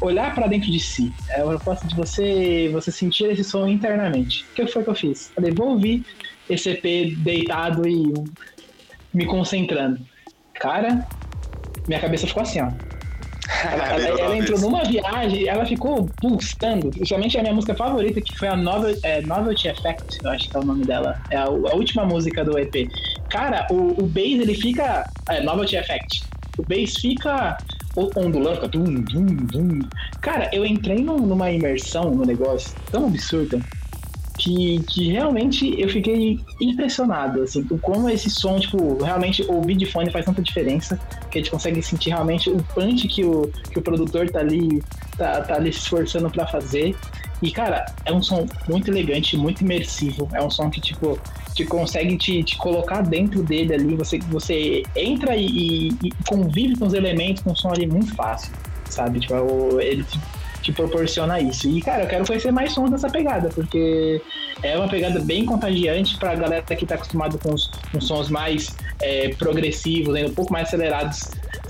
olhar 0.00 0.34
para 0.34 0.46
dentro 0.46 0.70
de 0.70 0.80
si. 0.80 1.12
É 1.30 1.42
uma 1.42 1.56
proposta 1.56 1.86
de 1.86 1.94
você, 1.94 2.68
você 2.72 2.90
sentir 2.90 3.30
esse 3.30 3.44
som 3.44 3.66
internamente. 3.66 4.44
O 4.50 4.54
que 4.54 4.66
foi 4.66 4.82
que 4.82 4.90
eu 4.90 4.94
fiz? 4.94 5.30
Falei, 5.34 5.52
vou 5.52 5.70
ouvir 5.70 6.04
esse 6.48 6.70
EP 6.70 7.16
deitado 7.18 7.86
e 7.88 8.12
me 9.12 9.26
concentrando. 9.26 9.98
Cara, 10.54 11.06
minha 11.86 12.00
cabeça 12.00 12.26
ficou 12.26 12.42
assim, 12.42 12.60
ó. 12.60 12.70
Ela, 13.62 13.84
ela, 13.84 14.20
ela 14.20 14.36
entrou 14.36 14.58
numa 14.58 14.82
viagem, 14.84 15.46
ela 15.46 15.64
ficou 15.64 16.10
pulsando. 16.20 16.90
Justamente 16.98 17.38
a 17.38 17.42
minha 17.42 17.54
música 17.54 17.76
favorita, 17.76 18.20
que 18.20 18.36
foi 18.36 18.48
a 18.48 18.56
Novel, 18.56 18.98
é, 19.04 19.22
Novelty 19.22 19.68
Effect, 19.68 20.18
eu 20.22 20.30
acho 20.30 20.50
que 20.50 20.56
é 20.56 20.60
o 20.60 20.64
nome 20.64 20.84
dela. 20.84 21.22
É 21.30 21.36
a, 21.36 21.44
a 21.44 21.74
última 21.74 22.04
música 22.04 22.44
do 22.44 22.58
EP. 22.58 22.90
Cara, 23.30 23.64
o, 23.70 24.02
o 24.02 24.06
bass 24.06 24.24
ele 24.24 24.54
fica. 24.54 25.08
É, 25.28 25.42
Novelty 25.42 25.76
Effect. 25.76 26.24
O 26.58 26.62
bass 26.62 26.96
fica 26.96 27.56
ondulando, 27.96 28.56
fica 28.56 28.68
dum, 28.68 28.84
dum, 28.84 29.26
dum. 29.26 29.80
Cara, 30.20 30.50
eu 30.52 30.64
entrei 30.64 31.02
numa 31.02 31.50
imersão 31.50 32.14
no 32.14 32.24
negócio 32.24 32.74
tão 32.90 33.06
absurda 33.06 33.60
que, 34.38 34.80
que 34.88 35.10
realmente 35.10 35.80
eu 35.80 35.88
fiquei 35.88 36.38
impressionado, 36.60 37.42
assim, 37.42 37.62
com 37.64 37.78
como 37.78 38.08
esse 38.08 38.30
som, 38.30 38.58
tipo, 38.58 39.02
realmente 39.02 39.42
ouvir 39.48 39.76
de 39.76 39.86
fone 39.86 40.10
faz 40.10 40.24
tanta 40.24 40.42
diferença, 40.42 40.98
que 41.30 41.38
a 41.38 41.40
gente 41.40 41.50
consegue 41.50 41.82
sentir 41.82 42.10
realmente 42.10 42.50
o 42.50 42.62
punch 42.74 43.08
que 43.08 43.24
o, 43.24 43.50
que 43.70 43.78
o 43.78 43.82
produtor 43.82 44.28
tá 44.30 44.40
ali, 44.40 44.82
tá, 45.16 45.40
tá 45.42 45.54
ali 45.54 45.72
se 45.72 45.80
esforçando 45.80 46.30
para 46.30 46.46
fazer. 46.46 46.94
E, 47.42 47.50
cara, 47.50 47.86
é 48.04 48.12
um 48.12 48.22
som 48.22 48.46
muito 48.68 48.90
elegante, 48.90 49.36
muito 49.36 49.62
imersivo. 49.62 50.28
É 50.32 50.42
um 50.42 50.50
som 50.50 50.70
que, 50.70 50.80
tipo, 50.80 51.18
te 51.56 51.64
consegue 51.64 52.18
te, 52.18 52.44
te 52.44 52.56
colocar 52.58 53.00
dentro 53.00 53.42
dele 53.42 53.72
ali. 53.72 53.96
Você, 53.96 54.18
você 54.28 54.82
entra 54.94 55.34
e, 55.34 55.88
e 55.88 56.12
convive 56.28 56.76
com 56.76 56.86
os 56.86 56.92
elementos 56.92 57.42
com 57.42 57.52
um 57.52 57.56
som 57.56 57.70
ali 57.70 57.86
muito 57.86 58.14
fácil, 58.14 58.52
sabe? 58.90 59.20
Tipo, 59.20 59.80
ele 59.80 60.04
te, 60.04 60.20
te, 60.62 60.72
proporciona 60.72 61.40
isso. 61.40 61.66
E, 61.66 61.80
cara, 61.80 62.02
eu 62.02 62.08
quero 62.08 62.26
conhecer 62.26 62.52
mais 62.52 62.74
sons 62.74 62.90
dessa 62.90 63.08
pegada, 63.08 63.48
porque 63.48 64.20
é 64.62 64.76
uma 64.76 64.86
pegada 64.86 65.18
bem 65.18 65.46
contagiante 65.46 66.18
pra 66.18 66.34
galera 66.34 66.62
que 66.62 66.84
tá 66.84 66.96
acostumado 66.96 67.38
com 67.38 67.54
os, 67.54 67.70
com 67.90 68.02
sons 68.02 68.28
mais 68.28 68.76
é, 69.00 69.30
progressivos, 69.30 70.14
ainda 70.14 70.28
um 70.28 70.34
pouco 70.34 70.52
mais 70.52 70.68
acelerados. 70.68 71.22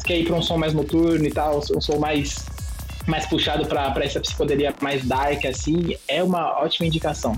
Quer 0.04 0.18
ir 0.18 0.26
pra 0.26 0.34
um 0.34 0.42
som 0.42 0.58
mais 0.58 0.74
noturno 0.74 1.24
e 1.24 1.30
tal, 1.30 1.58
um 1.58 1.80
som 1.80 1.98
mais 1.98 2.44
mais 3.06 3.24
puxado 3.24 3.64
para 3.66 4.04
essa 4.04 4.18
psicodelia 4.18 4.74
mais 4.80 5.06
dark, 5.06 5.44
assim, 5.44 5.96
é 6.08 6.24
uma 6.24 6.60
ótima 6.60 6.88
indicação. 6.88 7.36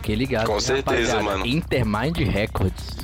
Fiquei 0.00 0.14
ligado. 0.14 0.46
Com 0.46 0.58
certeza, 0.58 1.12
rapaziada. 1.12 1.22
mano. 1.22 1.46
Intermind 1.46 2.16
Records. 2.18 3.00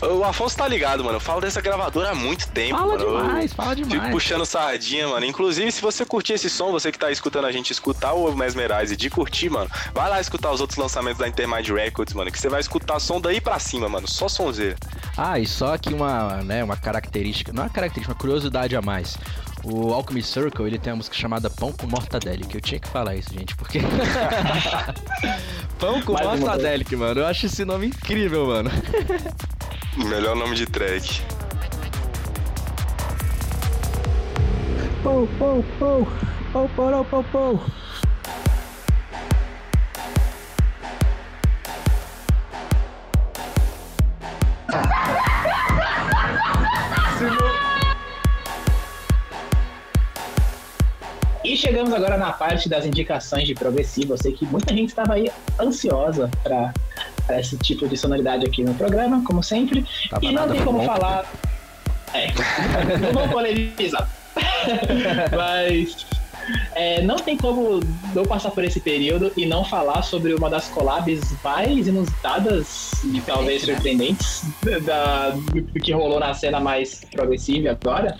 O 0.00 0.22
Afonso 0.22 0.56
tá 0.56 0.68
ligado, 0.68 1.02
mano. 1.02 1.16
Eu 1.16 1.20
falo 1.20 1.40
dessa 1.40 1.60
gravadora 1.60 2.10
há 2.10 2.14
muito 2.14 2.46
tempo, 2.50 2.78
fala 2.78 2.96
mano. 2.96 3.18
demais, 3.18 3.52
fala 3.52 3.74
demais. 3.74 3.92
Fico 3.92 4.10
puxando 4.12 4.46
sardinha, 4.46 5.08
mano. 5.08 5.26
Inclusive, 5.26 5.72
se 5.72 5.82
você 5.82 6.04
curtir 6.04 6.34
esse 6.34 6.48
som, 6.48 6.70
você 6.70 6.92
que 6.92 6.98
tá 6.98 7.10
escutando 7.10 7.46
a 7.46 7.52
gente 7.52 7.72
escutar 7.72 8.12
o 8.12 8.32
Mesmerize 8.32 8.96
de 8.96 9.10
curtir, 9.10 9.50
mano, 9.50 9.68
vai 9.92 10.08
lá 10.08 10.20
escutar 10.20 10.52
os 10.52 10.60
outros 10.60 10.78
lançamentos 10.78 11.18
da 11.18 11.26
Intermind 11.26 11.68
Records, 11.68 12.14
mano. 12.14 12.30
Que 12.30 12.38
você 12.38 12.48
vai 12.48 12.60
escutar 12.60 13.00
som 13.00 13.20
daí 13.20 13.40
pra 13.40 13.58
cima, 13.58 13.88
mano. 13.88 14.06
Só 14.06 14.28
sonzeira. 14.28 14.76
Ah, 15.16 15.40
e 15.40 15.46
só 15.46 15.74
aqui 15.74 15.92
uma, 15.92 16.44
né, 16.44 16.62
uma 16.62 16.76
característica, 16.76 17.52
não 17.52 17.64
é 17.64 17.66
uma 17.66 17.72
característica, 17.72 18.12
uma 18.12 18.20
curiosidade 18.20 18.76
a 18.76 18.80
mais. 18.80 19.18
O 19.70 19.92
Alchemy 19.92 20.22
Circle, 20.22 20.66
ele 20.66 20.78
tem 20.78 20.92
uma 20.92 20.98
música 20.98 21.14
chamada 21.14 21.50
Pão 21.50 21.72
com 21.72 21.86
Mortadelic. 21.86 22.54
Eu 22.54 22.60
tinha 22.60 22.80
que 22.80 22.88
falar 22.88 23.14
isso, 23.16 23.34
gente, 23.34 23.54
porque... 23.54 23.80
Pão 25.78 26.00
com 26.00 26.14
Mais 26.14 26.40
Mortadelic, 26.40 26.96
mano. 26.96 27.20
Eu 27.20 27.26
acho 27.26 27.44
esse 27.46 27.66
nome 27.66 27.88
incrível, 27.88 28.46
mano. 28.46 28.70
Melhor 29.96 30.34
nome 30.36 30.56
de 30.56 30.64
track. 30.64 31.20
Pou, 35.02 35.28
pou, 35.38 35.62
pou. 35.78 36.08
Pou, 36.52 36.68
pou, 36.70 37.04
pou, 37.04 37.24
pou. 37.24 37.87
Chegamos 51.58 51.92
agora 51.92 52.16
na 52.16 52.32
parte 52.32 52.68
das 52.68 52.86
indicações 52.86 53.46
de 53.46 53.54
progressivo. 53.54 54.14
Eu 54.14 54.18
sei 54.18 54.32
que 54.32 54.46
muita 54.46 54.72
gente 54.72 54.90
estava 54.90 55.14
aí 55.14 55.30
ansiosa 55.60 56.30
para 56.42 56.72
esse 57.38 57.56
tipo 57.58 57.86
de 57.88 57.96
sonoridade 57.96 58.46
aqui 58.46 58.62
no 58.62 58.74
programa, 58.74 59.22
como 59.24 59.42
sempre. 59.42 59.84
E 60.22 60.32
não 60.32 60.48
tem 60.48 60.64
como 60.64 60.78
bom. 60.78 60.86
falar. 60.86 61.30
É, 62.14 62.28
não 62.98 63.12
vamos 63.12 63.32
polemizar. 63.32 64.08
Mas 65.36 66.06
é, 66.74 67.02
não 67.02 67.16
tem 67.16 67.36
como 67.36 67.80
não 68.14 68.24
passar 68.24 68.50
por 68.52 68.64
esse 68.64 68.80
período 68.80 69.32
e 69.36 69.44
não 69.44 69.64
falar 69.64 70.02
sobre 70.02 70.32
uma 70.34 70.48
das 70.48 70.68
collabs 70.68 71.20
mais 71.42 71.86
inusitadas 71.86 72.92
e 73.04 73.20
talvez 73.20 73.62
surpreendentes 73.62 74.42
da, 74.84 75.30
do 75.30 75.80
que 75.80 75.92
rolou 75.92 76.20
na 76.20 76.32
cena 76.32 76.60
mais 76.60 77.04
progressiva 77.12 77.70
agora. 77.70 78.16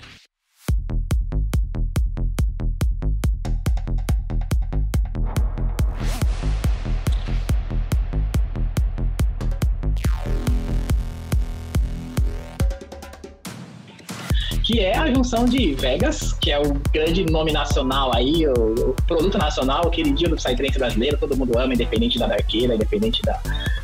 Que 14.68 14.80
é 14.80 14.94
a 14.98 15.10
junção 15.10 15.46
de 15.46 15.72
Vegas, 15.76 16.34
que 16.34 16.52
é 16.52 16.60
o 16.60 16.74
grande 16.92 17.24
nome 17.24 17.50
nacional 17.50 18.14
aí, 18.14 18.46
o, 18.46 18.90
o 18.90 18.94
produto 19.06 19.38
nacional, 19.38 19.86
o 19.86 19.90
queridinho 19.90 20.28
do 20.28 20.36
Psytrance 20.36 20.78
brasileiro, 20.78 21.16
todo 21.16 21.34
mundo 21.34 21.58
ama, 21.58 21.72
independente 21.72 22.18
da 22.18 22.26
darqueira, 22.26 22.74
independente 22.74 23.22
da, 23.22 23.40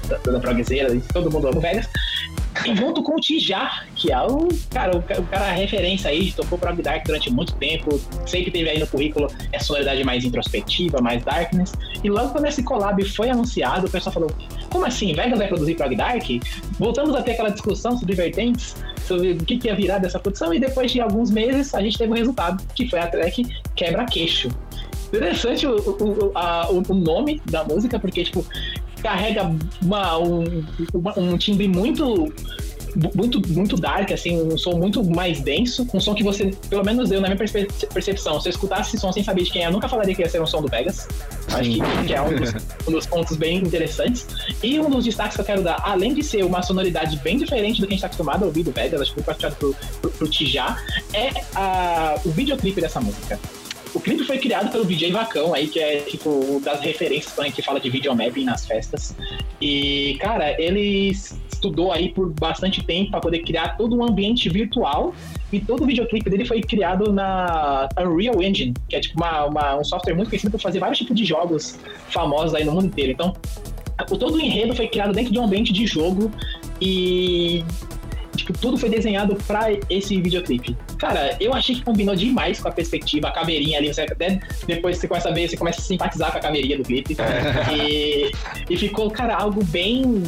da, 0.08 0.18
da 0.18 0.40
todo 1.10 1.30
mundo 1.30 1.48
ama 1.48 1.56
o 1.56 1.60
Vegas. 1.62 1.88
Junto 2.76 3.02
com 3.02 3.16
o 3.16 3.20
Tijar, 3.20 3.86
que 3.94 4.10
é 4.12 4.22
o 4.22 4.48
cara, 4.70 4.96
o, 4.96 5.00
o 5.00 5.26
cara 5.26 5.50
referência 5.52 6.08
aí, 6.08 6.32
tocou 6.32 6.56
Prog 6.56 6.80
Dark 6.80 7.04
durante 7.04 7.30
muito 7.30 7.54
tempo, 7.56 8.00
sempre 8.26 8.50
teve 8.50 8.70
aí 8.70 8.78
no 8.78 8.86
currículo 8.86 9.28
essa 9.52 9.66
sonoridade 9.66 10.02
mais 10.04 10.24
introspectiva, 10.24 10.98
mais 11.02 11.22
darkness. 11.24 11.72
E 12.02 12.08
logo 12.08 12.30
quando 12.30 12.46
esse 12.46 12.62
collab 12.62 13.04
foi 13.04 13.28
anunciado, 13.28 13.86
o 13.86 13.90
pessoal 13.90 14.14
falou: 14.14 14.30
como 14.70 14.86
assim? 14.86 15.12
Vegas 15.12 15.38
vai 15.38 15.48
produzir 15.48 15.74
Prog 15.74 15.94
Dark? 15.94 16.24
Voltamos 16.78 17.14
a 17.14 17.22
ter 17.22 17.32
aquela 17.32 17.50
discussão 17.50 17.98
sobre 17.98 18.14
vertentes, 18.14 18.74
sobre 19.06 19.32
o 19.32 19.36
que, 19.44 19.58
que 19.58 19.68
ia 19.68 19.74
virar 19.74 19.98
dessa 19.98 20.18
produção, 20.18 20.54
e 20.54 20.58
depois 20.58 20.90
de 20.90 21.00
alguns 21.00 21.30
meses 21.30 21.74
a 21.74 21.82
gente 21.82 21.98
teve 21.98 22.12
um 22.12 22.16
resultado, 22.16 22.64
que 22.74 22.88
foi 22.88 23.00
a 23.00 23.06
track 23.08 23.46
Quebra-Queixo. 23.76 24.48
Interessante 25.08 25.66
o, 25.66 25.76
o, 25.76 26.32
a- 26.34 26.68
o 26.70 26.80
nome 26.94 27.40
da 27.48 27.62
música, 27.62 27.98
porque, 28.00 28.24
tipo, 28.24 28.44
carrega 29.04 29.54
uma- 29.82 30.18
um, 30.18 30.64
uma- 30.94 31.18
um 31.18 31.36
timbre 31.38 31.68
muito 31.68 32.32
muito, 33.12 33.42
muito 33.48 33.74
dark, 33.76 34.12
assim, 34.12 34.40
um 34.40 34.56
som 34.56 34.76
muito 34.78 35.02
mais 35.02 35.40
denso, 35.40 35.84
um 35.92 35.98
som 35.98 36.14
que 36.14 36.22
você, 36.22 36.52
pelo 36.70 36.84
menos 36.84 37.10
eu, 37.10 37.20
na 37.20 37.26
minha 37.26 37.36
perce- 37.36 37.66
percepção, 37.92 38.40
se 38.40 38.46
eu 38.48 38.50
escutasse 38.50 38.90
esse 38.90 38.98
som 39.00 39.10
sem 39.12 39.24
saber 39.24 39.42
de 39.42 39.50
quem 39.50 39.64
é, 39.64 39.66
eu 39.66 39.72
nunca 39.72 39.88
falaria 39.88 40.14
que 40.14 40.22
ia 40.22 40.28
ser 40.28 40.40
um 40.40 40.46
som 40.46 40.62
do 40.62 40.68
Vegas. 40.68 41.08
Acho 41.48 41.70
que, 41.70 41.80
que 42.06 42.14
é 42.14 42.22
um 42.22 42.36
dos, 42.36 42.54
um 42.86 42.92
dos 42.92 43.04
pontos 43.04 43.36
bem 43.36 43.56
interessantes. 43.58 44.24
E 44.62 44.78
um 44.78 44.88
dos 44.88 45.04
destaques 45.04 45.34
que 45.34 45.40
eu 45.40 45.44
quero 45.44 45.62
dar, 45.64 45.82
além 45.84 46.14
de 46.14 46.22
ser 46.22 46.44
uma 46.44 46.62
sonoridade 46.62 47.16
bem 47.16 47.36
diferente 47.36 47.80
do 47.80 47.88
que 47.88 47.94
a 47.94 47.96
gente 47.96 48.04
está 48.04 48.06
acostumado 48.06 48.44
a 48.44 48.46
ouvir 48.46 48.62
do 48.62 48.70
Vegas, 48.70 49.00
acho 49.00 49.12
que 49.12 49.20
foi 49.24 49.34
puxado 49.34 49.56
pro, 49.56 49.74
pro, 50.00 50.10
pro 50.12 50.28
Tijá, 50.28 50.78
é 51.12 51.30
a, 51.56 52.14
o 52.24 52.30
videoclipe 52.30 52.80
dessa 52.80 53.00
música. 53.00 53.40
O 53.94 54.00
clipe 54.00 54.24
foi 54.24 54.38
criado 54.38 54.72
pelo 54.72 54.84
DJ 54.84 55.12
Vacão 55.12 55.54
aí, 55.54 55.68
que 55.68 55.78
é 55.78 55.98
tipo 55.98 56.60
das 56.64 56.80
referências 56.80 57.32
quando 57.32 57.46
a 57.46 57.48
gente 57.50 57.62
fala 57.62 57.78
de 57.78 57.88
videomapping 57.88 58.44
nas 58.44 58.66
festas. 58.66 59.14
E, 59.60 60.16
cara, 60.20 60.60
ele 60.60 61.10
estudou 61.10 61.92
aí 61.92 62.08
por 62.08 62.28
bastante 62.32 62.82
tempo 62.82 63.12
para 63.12 63.20
poder 63.20 63.38
criar 63.40 63.76
todo 63.76 63.96
um 63.96 64.04
ambiente 64.04 64.48
virtual. 64.48 65.14
E 65.52 65.60
todo 65.60 65.84
o 65.84 65.86
videoclipe 65.86 66.28
dele 66.28 66.44
foi 66.44 66.60
criado 66.60 67.12
na 67.12 67.88
Unreal 67.98 68.42
Engine, 68.42 68.74
que 68.88 68.96
é 68.96 69.00
tipo 69.00 69.16
uma, 69.16 69.44
uma- 69.44 69.76
um 69.78 69.84
software 69.84 70.14
muito 70.14 70.28
conhecido 70.28 70.50
por 70.50 70.60
fazer 70.60 70.80
vários 70.80 70.98
tipos 70.98 71.14
de 71.14 71.24
jogos 71.24 71.78
famosos 72.08 72.54
aí 72.54 72.64
no 72.64 72.72
mundo 72.72 72.86
inteiro. 72.86 73.12
Então, 73.12 73.32
o, 74.10 74.16
todo 74.18 74.34
o 74.34 74.40
enredo 74.40 74.74
foi 74.74 74.88
criado 74.88 75.12
dentro 75.12 75.32
de 75.32 75.38
um 75.38 75.44
ambiente 75.44 75.72
de 75.72 75.86
jogo 75.86 76.32
e 76.80 77.64
tipo, 78.36 78.52
tudo 78.52 78.76
foi 78.76 78.88
desenhado 78.88 79.36
pra 79.46 79.68
esse 79.88 80.20
videoclipe. 80.20 80.76
Cara, 80.98 81.36
eu 81.40 81.52
achei 81.52 81.74
que 81.74 81.82
combinou 81.82 82.14
demais 82.14 82.60
com 82.60 82.68
a 82.68 82.72
perspectiva, 82.72 83.28
a 83.28 83.32
caveirinha 83.32 83.78
ali, 83.78 83.92
você 83.92 84.02
até 84.02 84.40
depois 84.66 84.98
você 84.98 85.08
começa 85.08 85.28
a 85.28 85.32
ver, 85.32 85.48
você 85.48 85.56
começa 85.56 85.80
a 85.80 85.84
simpatizar 85.84 86.32
com 86.32 86.38
a 86.38 86.40
caveirinha 86.40 86.76
do 86.76 86.84
clipe. 86.84 87.16
e, 87.74 88.30
e 88.68 88.76
ficou, 88.76 89.10
cara, 89.10 89.36
algo 89.36 89.62
bem 89.64 90.22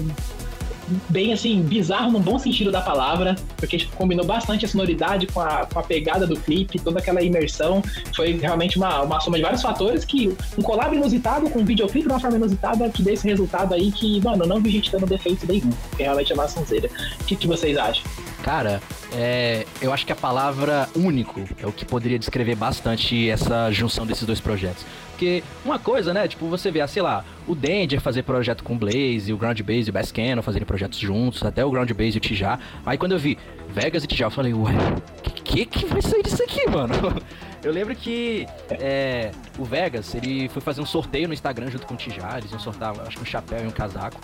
bem 1.08 1.32
assim, 1.32 1.62
bizarro 1.62 2.10
no 2.10 2.20
bom 2.20 2.38
sentido 2.38 2.70
da 2.70 2.80
palavra, 2.80 3.36
porque 3.56 3.78
tipo, 3.78 3.96
combinou 3.96 4.24
bastante 4.24 4.64
a 4.64 4.68
sonoridade 4.68 5.26
com 5.26 5.40
a, 5.40 5.66
com 5.66 5.78
a 5.78 5.82
pegada 5.82 6.26
do 6.26 6.36
clipe, 6.36 6.78
toda 6.78 6.98
aquela 6.98 7.22
imersão. 7.22 7.82
Foi 8.14 8.32
realmente 8.32 8.76
uma, 8.76 9.02
uma 9.02 9.20
soma 9.20 9.36
de 9.36 9.42
vários 9.42 9.62
fatores 9.62 10.04
que 10.04 10.36
um 10.56 10.62
collab 10.62 10.94
inusitado 10.94 11.48
com 11.50 11.60
um 11.60 11.64
videoclipe 11.64 12.06
de 12.06 12.12
uma 12.12 12.20
forma 12.20 12.36
inusitada 12.36 12.88
que 12.90 13.02
deu 13.02 13.14
esse 13.14 13.26
resultado 13.26 13.74
aí 13.74 13.90
que, 13.90 14.20
mano, 14.22 14.46
não 14.46 14.60
vi 14.60 14.70
gente 14.70 14.90
dando 14.90 15.06
defeito 15.06 15.46
nenhum. 15.46 15.70
Que 15.96 16.02
realmente 16.02 16.32
é 16.32 16.34
uma 16.34 16.48
sonzeira. 16.48 16.88
O 17.20 17.24
que, 17.24 17.36
que 17.36 17.46
vocês 17.46 17.76
acham? 17.76 18.04
Cara, 18.42 18.80
é, 19.12 19.66
eu 19.80 19.92
acho 19.92 20.06
que 20.06 20.12
a 20.12 20.16
palavra 20.16 20.88
único 20.94 21.42
é 21.60 21.66
o 21.66 21.72
que 21.72 21.84
poderia 21.84 22.18
descrever 22.18 22.54
bastante 22.54 23.28
essa 23.28 23.70
junção 23.72 24.06
desses 24.06 24.24
dois 24.24 24.40
projetos. 24.40 24.84
Porque 25.16 25.42
uma 25.64 25.78
coisa, 25.78 26.12
né, 26.12 26.28
tipo, 26.28 26.46
você 26.46 26.70
vê, 26.70 26.82
ah, 26.82 26.86
sei 26.86 27.00
lá, 27.00 27.24
o 27.48 27.54
Danger 27.54 27.98
fazer 28.02 28.22
projeto 28.22 28.62
com 28.62 28.74
o 28.74 28.76
Blaze, 28.76 29.32
o 29.32 29.38
Ground 29.38 29.58
Base 29.62 29.86
e 29.86 29.90
o 29.90 29.92
Bass 29.92 30.12
Cannon 30.12 30.42
fazerem 30.42 30.66
projetos 30.66 30.98
juntos, 30.98 31.42
até 31.42 31.64
o 31.64 31.70
Ground 31.70 31.90
Base 31.92 32.16
e 32.16 32.18
o 32.18 32.20
Tijá. 32.20 32.58
Aí 32.84 32.98
quando 32.98 33.12
eu 33.12 33.18
vi 33.18 33.38
Vegas 33.70 34.04
e 34.04 34.06
Tijá, 34.06 34.26
eu 34.26 34.30
falei, 34.30 34.52
ué, 34.52 34.74
que, 35.22 35.64
que 35.64 35.64
que 35.64 35.86
vai 35.86 36.02
sair 36.02 36.22
disso 36.22 36.42
aqui, 36.42 36.68
mano? 36.68 36.94
Eu 37.64 37.72
lembro 37.72 37.96
que 37.96 38.46
é, 38.70 39.32
o 39.58 39.64
Vegas, 39.64 40.14
ele 40.14 40.48
foi 40.50 40.62
fazer 40.62 40.80
um 40.80 40.86
sorteio 40.86 41.26
no 41.26 41.34
Instagram 41.34 41.68
junto 41.68 41.84
com 41.84 41.94
o 41.94 41.96
Tijá, 41.96 42.38
eles 42.38 42.52
iam 42.52 42.60
sortar, 42.60 42.94
acho 43.00 43.16
que 43.16 43.22
um 43.22 43.26
chapéu 43.26 43.64
e 43.64 43.66
um 43.66 43.72
casaco. 43.72 44.20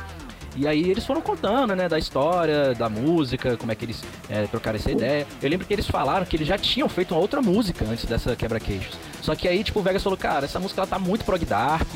E 0.55 0.67
aí 0.69 0.91
eles 0.91 1.07
foram 1.07 1.21
contando, 1.23 1.75
né, 1.75 1.89
da 1.89 1.99
história, 1.99 2.75
da 2.75 2.89
música, 2.89 3.57
como 3.57 3.73
é 3.73 3.75
que 3.75 3.85
eles 3.87 4.03
é, 4.29 4.47
trocaram 4.47 4.77
essa 4.79 4.91
ideia. 4.91 5.27
Eu 5.43 5.49
lembro 5.49 5.67
que 5.67 5.73
eles 5.73 5.87
falaram 5.87 6.27
que 6.27 6.37
eles 6.37 6.47
já 6.47 6.59
tinham 6.59 6.89
feito 6.89 7.15
uma 7.15 7.21
outra 7.21 7.41
música 7.41 7.85
antes 7.85 8.05
dessa 8.05 8.37
quebra-queixos. 8.37 8.97
Só 9.23 9.35
que 9.35 9.47
aí, 9.49 9.63
tipo, 9.65 9.79
o 9.79 9.83
Vegas 9.83 10.03
falou, 10.03 10.19
cara, 10.19 10.45
essa 10.45 10.59
música 10.61 10.81
ela 10.81 10.87
tá 10.87 10.99
muito 10.99 11.25
prog 11.25 11.45
dark, 11.45 11.87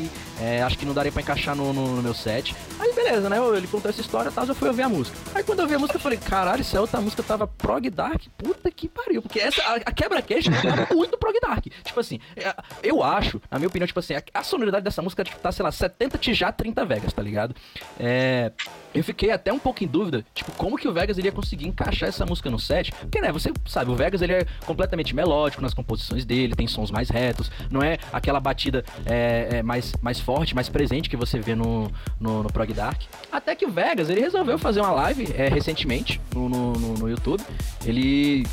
é, 0.41 0.63
acho 0.63 0.79
que 0.79 0.87
não 0.87 0.95
daria 0.95 1.11
pra 1.13 1.21
encaixar 1.21 1.55
no, 1.57 1.73
no- 1.73 1.97
no 1.97 2.03
meu 2.03 2.15
set. 2.15 2.55
Aí 2.79 2.93
beleza, 2.95 3.29
né, 3.29 3.37
ele 3.57 3.67
contou 3.67 3.91
essa 3.91 4.01
história 4.01 4.29
e 4.31 4.33
tal, 4.33 4.47
eu 4.47 4.55
fui 4.55 4.69
ouvir 4.69 4.83
a 4.83 4.89
música. 4.89 5.17
Aí 5.35 5.43
quando 5.43 5.59
eu 5.59 5.65
ouvi 5.65 5.75
a 5.75 5.79
música, 5.79 5.97
eu 5.97 6.01
falei, 6.01 6.19
caralho, 6.19 6.61
essa 6.61 6.81
outra 6.81 7.01
música 7.01 7.23
tava 7.23 7.47
prog 7.47 7.91
dark, 7.91 8.23
puta 8.39 8.71
que 8.71 8.89
pariu. 8.89 9.21
Porque 9.21 9.41
essa, 9.41 9.61
a, 9.63 9.75
a 9.75 9.93
quebra-queixo 9.93 10.51
tava 10.63 10.95
muito 10.95 11.19
prog 11.19 11.37
dark. 11.41 11.67
Tipo 11.85 11.99
assim, 12.01 12.21
é, 12.37 12.55
eu 12.83 13.03
acho, 13.03 13.41
na 13.51 13.59
minha 13.59 13.69
opinião, 13.69 13.87
tipo 13.87 13.99
assim, 14.01 14.15
a, 14.15 14.23
a 14.33 14.43
sonoridade 14.45 14.85
dessa 14.85 15.03
música 15.03 15.25
tipo, 15.25 15.39
tá, 15.41 15.51
sei 15.51 15.65
lá, 15.65 15.73
70 15.73 16.17
Tijá, 16.19 16.53
30 16.53 16.85
Vegas, 16.85 17.13
tá 17.13 17.23
ligado? 17.23 17.55
É, 17.99 18.46
eu 18.95 19.05
fiquei 19.05 19.31
até 19.31 19.53
um 19.53 19.59
pouco 19.59 19.85
em 19.85 19.87
dúvida, 19.87 20.25
tipo, 20.35 20.51
como 20.53 20.77
que 20.77 20.89
o 20.89 20.93
Vegas 20.93 21.19
iria 21.19 21.33
conseguir 21.33 21.67
encaixar 21.67 22.09
essa 22.09 22.25
música 22.25 22.49
no 22.51 22.59
set? 22.59 22.93
Porque, 22.93 23.21
né, 23.21 23.31
você 23.33 23.53
sabe, 23.67 23.91
o 23.91 23.95
Vegas 23.97 24.23
ele 24.23 24.33
é 24.33 24.47
completamente 24.65 25.15
melódico 25.15 25.61
nas 25.63 25.75
composições 25.75 26.25
dele, 26.25 26.55
tem 26.55 26.67
sons 26.67 26.91
mais 26.91 27.09
retos, 27.11 27.51
não 27.71 27.83
é 27.83 27.99
aquela 28.13 28.41
batida 28.41 28.85
é, 29.05 29.49
é, 29.59 29.63
mais, 29.63 29.93
mais 30.01 30.19
forte, 30.21 30.55
mais 30.55 30.69
presente 30.69 31.09
que 31.11 31.17
você 31.17 31.39
vê 31.39 31.55
no, 31.55 31.91
no, 32.21 32.43
no 32.43 32.53
Prog 32.53 32.73
Dark. 32.73 33.03
Até 33.31 33.55
que 33.55 33.67
o 33.67 33.71
Vegas, 33.71 34.09
ele 34.11 34.21
resolveu 34.21 34.59
fazer 34.59 34.81
uma 34.81 34.91
live 34.93 35.29
é, 35.37 35.49
recentemente 35.49 36.21
no, 36.35 36.49
no, 36.49 36.73
no- 36.73 36.95
no 36.95 37.09
YouTube. 37.11 37.43
Ele 37.85 38.47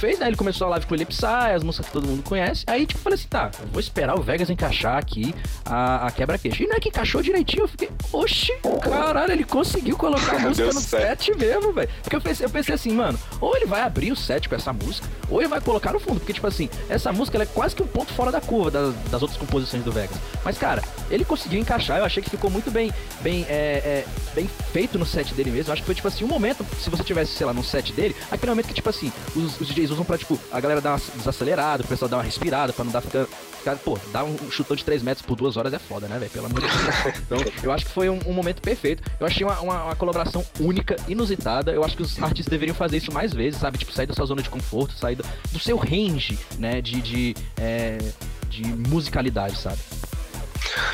fez, 0.00 0.18
né? 0.18 0.26
Ele 0.26 0.36
começou 0.36 0.66
a 0.66 0.70
live 0.70 0.86
com 0.86 0.94
o 0.94 1.06
Psy, 1.06 1.26
as 1.54 1.62
músicas 1.62 1.86
que 1.86 1.92
todo 1.92 2.08
mundo 2.08 2.22
conhece. 2.22 2.64
Aí, 2.66 2.86
tipo, 2.86 3.00
falei 3.00 3.18
assim, 3.18 3.28
tá, 3.28 3.50
vou 3.70 3.78
esperar 3.78 4.18
o 4.18 4.22
Vegas 4.22 4.48
encaixar 4.48 4.96
aqui 4.96 5.34
a, 5.64 6.06
a 6.06 6.10
quebra-queixo. 6.10 6.62
E 6.62 6.66
não 6.66 6.76
é 6.76 6.80
que 6.80 6.88
encaixou 6.88 7.22
direitinho, 7.22 7.64
eu 7.64 7.68
fiquei, 7.68 7.90
oxi, 8.10 8.52
caralho, 8.82 9.32
ele 9.32 9.44
conseguiu 9.44 9.96
colocar 9.96 10.36
a 10.36 10.38
música 10.48 10.72
no 10.72 10.80
set 10.80 11.36
mesmo, 11.36 11.72
velho. 11.72 11.88
Porque 12.02 12.16
eu 12.16 12.20
pensei, 12.20 12.46
eu 12.46 12.50
pensei 12.50 12.74
assim, 12.74 12.92
mano, 12.92 13.18
ou 13.40 13.54
ele 13.54 13.66
vai 13.66 13.82
abrir 13.82 14.10
o 14.10 14.16
set 14.16 14.48
com 14.48 14.54
essa 14.54 14.72
música, 14.72 15.06
ou 15.28 15.40
ele 15.40 15.48
vai 15.48 15.60
colocar 15.60 15.92
no 15.92 16.00
fundo. 16.00 16.18
Porque, 16.18 16.32
tipo 16.32 16.46
assim, 16.46 16.70
essa 16.88 17.12
música 17.12 17.40
é 17.42 17.46
quase 17.46 17.76
que 17.76 17.82
um 17.82 17.86
ponto 17.86 18.12
fora 18.14 18.32
da 18.32 18.40
curva 18.40 18.70
das, 18.70 18.94
das 19.10 19.20
outras 19.20 19.38
composições 19.38 19.84
do 19.84 19.92
Vegas. 19.92 20.16
Mas, 20.42 20.56
cara, 20.56 20.82
ele 21.10 21.24
conseguiu 21.24 21.60
encaixar, 21.60 21.98
eu 21.98 22.04
achei 22.04 22.22
que 22.22 22.30
ficou 22.30 22.50
muito 22.50 22.70
bem, 22.70 22.90
bem, 23.20 23.44
é, 23.48 23.52
é, 23.52 24.04
bem 24.34 24.48
feito 24.72 24.98
no 24.98 25.04
set 25.04 25.34
dele 25.34 25.50
mesmo. 25.50 25.68
Eu 25.68 25.72
acho 25.74 25.82
que 25.82 25.86
foi, 25.86 25.94
tipo 25.94 26.08
assim, 26.08 26.24
um 26.24 26.28
momento, 26.28 26.64
se 26.80 26.88
você 26.88 27.04
tivesse, 27.04 27.32
sei 27.32 27.46
lá, 27.46 27.52
no 27.52 27.62
set 27.62 27.92
dele, 27.92 28.16
aquele 28.30 28.50
momento 28.50 28.66
que, 28.66 28.74
tipo 28.74 28.88
assim, 28.88 29.12
os, 29.36 29.60
os 29.60 29.68
DJs 29.68 29.89
usam 29.90 30.04
pra, 30.04 30.16
tipo, 30.18 30.38
a 30.52 30.60
galera 30.60 30.80
dar 30.80 30.90
uma 30.92 31.00
desacelerada, 31.16 31.82
o 31.82 31.86
pessoal 31.86 32.08
dar 32.08 32.16
uma 32.18 32.22
respirada 32.22 32.72
pra 32.72 32.84
não 32.84 32.92
dar 32.92 33.00
ficar. 33.00 33.26
ficar- 33.26 33.76
Pô, 33.76 33.98
dar 34.12 34.24
um 34.24 34.50
chutão 34.50 34.74
de 34.76 34.84
3 34.84 35.02
metros 35.02 35.24
por 35.24 35.36
duas 35.36 35.56
horas 35.56 35.72
é 35.74 35.78
foda, 35.78 36.08
né, 36.08 36.18
velho? 36.18 36.30
Pelo 36.30 36.46
amor 36.46 36.60
de 36.60 36.66
Deus. 36.66 36.80
Então, 37.26 37.38
eu 37.62 37.70
acho 37.72 37.84
que 37.86 37.92
foi 37.92 38.08
um, 38.08 38.18
um 38.26 38.32
momento 38.32 38.60
perfeito. 38.62 39.02
Eu 39.20 39.26
achei 39.26 39.44
uma, 39.44 39.60
uma, 39.60 39.84
uma 39.84 39.96
colaboração 39.96 40.44
única, 40.58 40.96
inusitada. 41.08 41.70
Eu 41.72 41.84
acho 41.84 41.96
que 41.96 42.02
os 42.02 42.20
artistas 42.22 42.50
deveriam 42.50 42.74
fazer 42.74 42.96
isso 42.96 43.12
mais 43.12 43.32
vezes, 43.32 43.60
sabe? 43.60 43.78
Tipo, 43.78 43.92
sair 43.92 44.06
da 44.06 44.14
sua 44.14 44.26
zona 44.26 44.42
de 44.42 44.48
conforto, 44.50 44.94
sair 44.94 45.16
do, 45.16 45.24
do 45.52 45.58
seu 45.58 45.76
range, 45.76 46.38
né? 46.58 46.80
De. 46.80 47.00
de 47.02 47.34
é, 47.60 47.98
de 48.48 48.64
musicalidade, 48.64 49.56
sabe? 49.56 49.78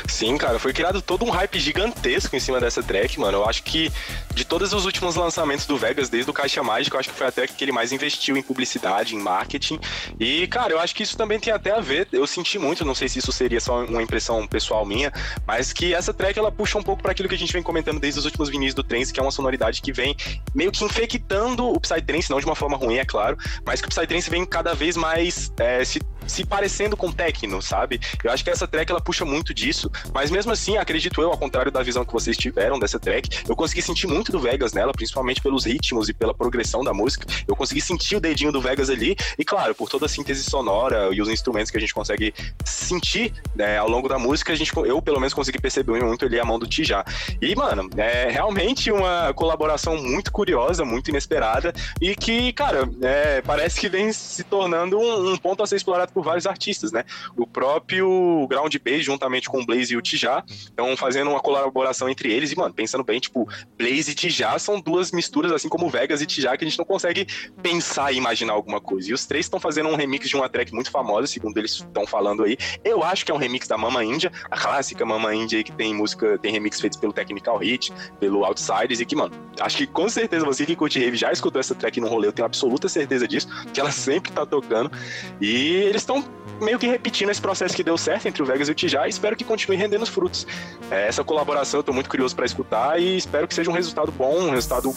Sim, 0.07 0.37
cara, 0.37 0.59
foi 0.59 0.73
criado 0.73 1.01
todo 1.01 1.25
um 1.25 1.29
hype 1.29 1.59
gigantesco 1.59 2.35
em 2.35 2.39
cima 2.39 2.59
dessa 2.59 2.81
track, 2.81 3.19
mano. 3.19 3.39
Eu 3.39 3.45
acho 3.49 3.63
que 3.63 3.91
de 4.33 4.45
todos 4.45 4.73
os 4.73 4.85
últimos 4.85 5.15
lançamentos 5.15 5.65
do 5.65 5.77
Vegas, 5.77 6.09
desde 6.09 6.29
o 6.29 6.33
Caixa 6.33 6.63
Mágica, 6.63 6.95
eu 6.95 6.99
acho 6.99 7.09
que 7.09 7.15
foi 7.15 7.27
a 7.27 7.31
track 7.31 7.53
que 7.53 7.63
ele 7.63 7.71
mais 7.71 7.91
investiu 7.91 8.37
em 8.37 8.41
publicidade, 8.41 9.15
em 9.15 9.19
marketing. 9.19 9.79
E, 10.19 10.47
cara, 10.47 10.73
eu 10.73 10.79
acho 10.79 10.95
que 10.95 11.03
isso 11.03 11.17
também 11.17 11.39
tem 11.39 11.53
até 11.53 11.71
a 11.71 11.79
ver. 11.79 12.07
Eu 12.11 12.25
senti 12.25 12.57
muito, 12.57 12.85
não 12.85 12.95
sei 12.95 13.09
se 13.09 13.19
isso 13.19 13.31
seria 13.31 13.59
só 13.59 13.83
uma 13.85 14.01
impressão 14.01 14.45
pessoal 14.47 14.85
minha, 14.85 15.11
mas 15.45 15.73
que 15.73 15.93
essa 15.93 16.13
track 16.13 16.37
ela 16.37 16.51
puxa 16.51 16.77
um 16.77 16.83
pouco 16.83 17.01
para 17.01 17.11
aquilo 17.11 17.29
que 17.29 17.35
a 17.35 17.37
gente 17.37 17.53
vem 17.53 17.63
comentando 17.63 17.99
desde 17.99 18.19
os 18.19 18.25
últimos 18.25 18.49
vinis 18.49 18.73
do 18.73 18.83
Trance, 18.83 19.11
que 19.11 19.19
é 19.19 19.23
uma 19.23 19.31
sonoridade 19.31 19.81
que 19.81 19.91
vem 19.91 20.15
meio 20.53 20.71
que 20.71 20.83
infectando 20.83 21.67
o 21.67 21.79
Psytrance, 21.79 22.29
não 22.29 22.39
de 22.39 22.45
uma 22.45 22.55
forma 22.55 22.77
ruim, 22.77 22.97
é 22.97 23.05
claro, 23.05 23.37
mas 23.65 23.81
que 23.81 23.87
o 23.87 23.89
Psytrance 23.89 24.29
vem 24.29 24.45
cada 24.45 24.73
vez 24.73 24.95
mais 24.95 25.51
é, 25.59 25.83
se 25.83 25.99
se 26.27 26.45
parecendo 26.45 26.95
com 26.95 27.11
techno, 27.11 27.61
sabe? 27.61 27.99
Eu 28.23 28.31
acho 28.31 28.43
que 28.43 28.49
essa 28.49 28.67
track 28.67 28.91
ela 28.91 29.01
puxa 29.01 29.25
muito 29.25 29.53
disso, 29.53 29.91
mas 30.13 30.29
mesmo 30.29 30.51
assim, 30.51 30.77
acredito 30.77 31.21
eu, 31.21 31.31
ao 31.31 31.37
contrário 31.37 31.71
da 31.71 31.81
visão 31.81 32.05
que 32.05 32.13
vocês 32.13 32.37
tiveram 32.37 32.79
dessa 32.79 32.99
track, 32.99 33.43
eu 33.47 33.55
consegui 33.55 33.81
sentir 33.81 34.07
muito 34.07 34.31
do 34.31 34.39
Vegas 34.39 34.73
nela, 34.73 34.91
principalmente 34.91 35.41
pelos 35.41 35.65
ritmos 35.65 36.09
e 36.09 36.13
pela 36.13 36.33
progressão 36.33 36.83
da 36.83 36.93
música. 36.93 37.25
Eu 37.47 37.55
consegui 37.55 37.81
sentir 37.81 38.15
o 38.15 38.19
dedinho 38.19 38.51
do 38.51 38.61
Vegas 38.61 38.89
ali, 38.89 39.15
e 39.37 39.45
claro, 39.45 39.73
por 39.73 39.89
toda 39.89 40.05
a 40.05 40.09
síntese 40.09 40.43
sonora 40.43 41.09
e 41.11 41.21
os 41.21 41.29
instrumentos 41.29 41.71
que 41.71 41.77
a 41.77 41.81
gente 41.81 41.93
consegue 41.93 42.33
sentir 42.65 43.33
né, 43.55 43.77
ao 43.77 43.89
longo 43.89 44.07
da 44.07 44.19
música, 44.19 44.53
a 44.53 44.55
gente, 44.55 44.71
eu 44.75 45.01
pelo 45.01 45.19
menos 45.19 45.33
consegui 45.33 45.59
perceber 45.59 46.03
muito 46.03 46.25
ali 46.25 46.39
a 46.39 46.45
mão 46.45 46.59
do 46.59 46.67
Tijá. 46.67 47.05
E, 47.41 47.55
mano, 47.55 47.89
é 47.97 48.29
realmente 48.29 48.91
uma 48.91 49.33
colaboração 49.33 49.97
muito 49.97 50.31
curiosa, 50.31 50.83
muito 50.83 51.09
inesperada, 51.09 51.73
e 52.01 52.15
que, 52.15 52.53
cara, 52.53 52.87
é, 53.01 53.41
parece 53.41 53.79
que 53.79 53.89
vem 53.89 54.11
se 54.11 54.43
tornando 54.43 54.97
um, 54.97 55.33
um 55.33 55.37
ponto 55.37 55.63
a 55.63 55.67
ser 55.67 55.75
explorado 55.75 56.11
por 56.17 56.23
vários 56.23 56.47
artistas, 56.47 56.91
né? 56.91 57.03
O 57.35 57.45
próprio 57.45 58.47
Ground 58.49 58.73
Bass, 58.83 59.05
juntamente 59.05 59.47
com 59.47 59.61
o 59.61 59.65
Blaze 59.65 59.93
e 59.93 59.97
o 59.97 60.01
Tijá, 60.01 60.43
estão 60.47 60.97
fazendo 60.97 61.29
uma 61.29 61.39
colaboração 61.39 62.09
entre 62.09 62.33
eles. 62.33 62.51
E, 62.51 62.57
mano, 62.57 62.73
pensando 62.73 63.03
bem, 63.03 63.19
tipo, 63.19 63.47
Blaze 63.77 64.11
e 64.11 64.15
Tijá 64.15 64.57
são 64.57 64.81
duas 64.81 65.11
misturas, 65.11 65.51
assim 65.51 65.69
como 65.69 65.87
Vegas 65.89 66.19
e 66.19 66.25
Tijá, 66.25 66.57
que 66.57 66.65
a 66.65 66.67
gente 66.67 66.79
não 66.79 66.85
consegue 66.85 67.27
pensar 67.61 68.11
e 68.11 68.17
imaginar 68.17 68.53
alguma 68.53 68.81
coisa. 68.81 69.11
E 69.11 69.13
os 69.13 69.27
três 69.27 69.45
estão 69.45 69.59
fazendo 69.59 69.89
um 69.89 69.95
remix 69.95 70.27
de 70.27 70.35
uma 70.35 70.49
track 70.49 70.73
muito 70.73 70.89
famosa, 70.89 71.27
segundo 71.27 71.55
eles 71.59 71.71
estão 71.73 72.07
falando 72.07 72.43
aí. 72.43 72.57
Eu 72.83 73.03
acho 73.03 73.23
que 73.23 73.31
é 73.31 73.35
um 73.35 73.37
remix 73.37 73.67
da 73.67 73.77
Mama 73.77 74.03
Índia, 74.03 74.31
a 74.49 74.57
clássica 74.57 75.05
Mama 75.05 75.35
Índia 75.35 75.63
que 75.63 75.71
tem 75.71 75.93
música, 75.93 76.39
tem 76.39 76.51
remix 76.51 76.81
feitos 76.81 76.97
pelo 76.97 77.13
Technical 77.13 77.57
Hit, 77.59 77.93
pelo 78.19 78.43
Outsiders, 78.43 78.99
e 78.99 79.05
que, 79.05 79.15
mano, 79.15 79.35
acho 79.59 79.77
que 79.77 79.85
com 79.85 80.09
certeza 80.09 80.43
você 80.43 80.65
que 80.65 80.75
curte 80.75 80.99
rave 80.99 81.15
já 81.15 81.31
escutou 81.31 81.59
essa 81.59 81.75
track 81.75 82.01
no 82.01 82.07
rolê, 82.07 82.27
eu 82.27 82.33
tenho 82.33 82.45
absoluta 82.47 82.89
certeza 82.89 83.27
disso, 83.27 83.47
que 83.71 83.79
ela 83.79 83.91
sempre 83.91 84.31
tá 84.31 84.47
tocando. 84.47 84.91
E 85.39 85.67
eles 85.67 86.05
estão 86.07 86.23
meio 86.61 86.79
que 86.79 86.87
repetindo 86.87 87.29
esse 87.29 87.41
processo 87.41 87.75
que 87.75 87.83
deu 87.83 87.97
certo 87.97 88.27
entre 88.27 88.41
o 88.41 88.45
Vegas 88.45 88.69
e 88.69 88.71
o 88.71 88.75
Tijá 88.75 89.05
e 89.05 89.09
espero 89.09 89.35
que 89.35 89.43
continue 89.43 89.77
rendendo 89.77 90.01
os 90.01 90.09
frutos. 90.09 90.47
É, 90.89 91.07
essa 91.07 91.23
colaboração 91.23 91.81
eu 91.81 91.83
tô 91.83 91.93
muito 91.93 92.09
curioso 92.09 92.35
para 92.35 92.45
escutar 92.45 92.99
e 92.99 93.17
espero 93.17 93.47
que 93.47 93.53
seja 93.53 93.69
um 93.69 93.73
resultado 93.73 94.11
bom, 94.11 94.39
um 94.39 94.51
resultado 94.51 94.91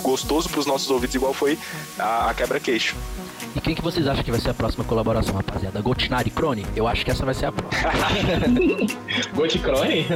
gostoso 0.00 0.48
para 0.48 0.60
os 0.60 0.66
nossos 0.66 0.88
ouvidos, 0.90 1.14
igual 1.14 1.34
foi 1.34 1.58
a, 1.98 2.30
a 2.30 2.34
quebra-queixo. 2.34 2.94
E 3.54 3.60
quem 3.60 3.74
que 3.74 3.82
vocês 3.82 4.06
acham 4.06 4.22
que 4.22 4.30
vai 4.30 4.38
ser 4.38 4.50
a 4.50 4.54
próxima 4.54 4.84
colaboração, 4.84 5.34
rapaziada? 5.34 5.80
Gotinari 5.80 6.30
Crone? 6.30 6.66
Eu 6.76 6.86
acho 6.86 7.04
que 7.04 7.10
essa 7.10 7.24
vai 7.24 7.34
ser 7.34 7.46
a 7.46 7.52
próxima. 7.52 7.90
Goticrone? 9.34 10.06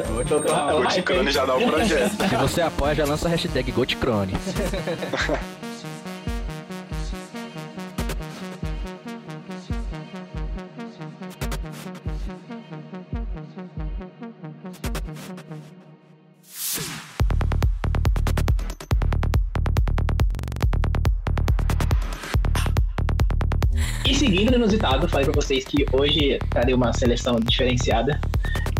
O 0.79 0.87
Ticano 0.87 1.31
já 1.31 1.47
dá 1.47 1.57
o 1.57 1.67
projeto. 1.67 2.29
Se 2.29 2.37
você 2.37 2.61
apoia, 2.61 2.95
já 2.95 3.07
lança 3.07 3.29
a 3.29 3.31
hashtag 3.31 3.73
Goticrone. 3.73 4.35
inusitado, 24.71 25.09
falei 25.09 25.27
pra 25.27 25.35
vocês 25.35 25.65
que 25.65 25.85
hoje 25.93 26.39
trarei 26.51 26.75
uma 26.75 26.93
seleção 26.93 27.37
diferenciada. 27.41 28.21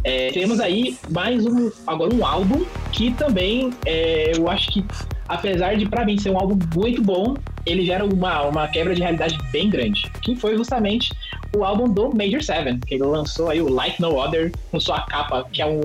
É, 0.05 0.31
temos 0.31 0.61
aí 0.61 0.97
mais 1.11 1.45
um, 1.45 1.71
agora 1.87 2.15
um 2.15 2.25
álbum 2.25 2.65
que 2.93 3.13
também 3.15 3.71
é, 3.85 4.33
eu 4.37 4.49
acho 4.49 4.71
que, 4.71 4.85
apesar 5.29 5.77
de 5.77 5.87
pra 5.87 6.05
mim 6.05 6.17
ser 6.17 6.31
um 6.31 6.39
álbum 6.39 6.59
muito 6.75 7.03
bom, 7.03 7.35
ele 7.67 7.85
gera 7.85 8.05
uma, 8.05 8.43
uma 8.45 8.69
quebra 8.69 8.95
de 8.95 9.03
realidade 9.03 9.37
bem 9.51 9.69
grande. 9.69 10.11
Que 10.23 10.37
foi 10.37 10.57
justamente 10.57 11.11
o 11.57 11.65
álbum 11.65 11.89
do 11.89 12.15
Major 12.15 12.43
Seven, 12.43 12.79
que 12.81 12.95
ele 12.95 13.05
lançou 13.05 13.49
aí 13.49 13.61
o 13.61 13.69
Like 13.69 14.01
No 14.01 14.17
Other 14.17 14.53
com 14.71 14.79
sua 14.79 15.01
capa, 15.03 15.47
que 15.53 15.61
é 15.61 15.67
um, 15.67 15.81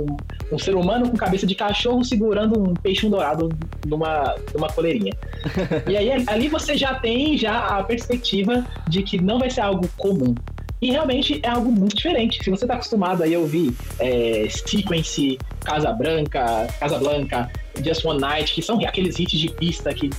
um 0.51 0.59
ser 0.59 0.76
humano 0.76 1.09
com 1.09 1.18
cabeça 1.18 1.45
de 1.45 1.55
cachorro 1.55 2.03
segurando 2.03 2.59
um 2.59 2.74
peixe 2.74 3.09
dourado 3.09 3.49
numa, 3.86 4.36
numa 4.53 4.68
coleirinha. 4.70 5.13
E 5.88 5.95
aí 5.95 6.11
ali 6.28 6.47
você 6.47 6.76
já 6.76 6.95
tem 6.95 7.38
já 7.38 7.68
a 7.68 7.84
perspectiva 7.84 8.66
de 8.88 9.03
que 9.03 9.22
não 9.22 9.39
vai 9.39 9.49
ser 9.49 9.61
algo 9.61 9.88
comum. 9.97 10.34
E 10.86 10.92
realmente 10.92 11.40
é 11.42 11.50
algo 11.50 11.72
muito 11.72 11.96
diferente. 11.96 12.44
Se 12.44 12.52
você 12.52 12.68
tá 12.68 12.76
acostumado 12.76 13.24
aí 13.24 13.34
a 13.34 13.40
ouvir 13.40 13.74
é, 13.98 14.48
Sequence, 14.52 15.40
Casa 15.62 15.92
Branca, 15.92 16.68
Casa 16.80 17.00
Blanca, 17.00 17.50
Just 17.84 18.06
One 18.06 18.22
Night, 18.22 18.54
que 18.54 18.62
são 18.62 18.80
aqueles 18.86 19.18
hits 19.18 19.40
de 19.40 19.50
pista 19.50 19.92
que 19.96 20.12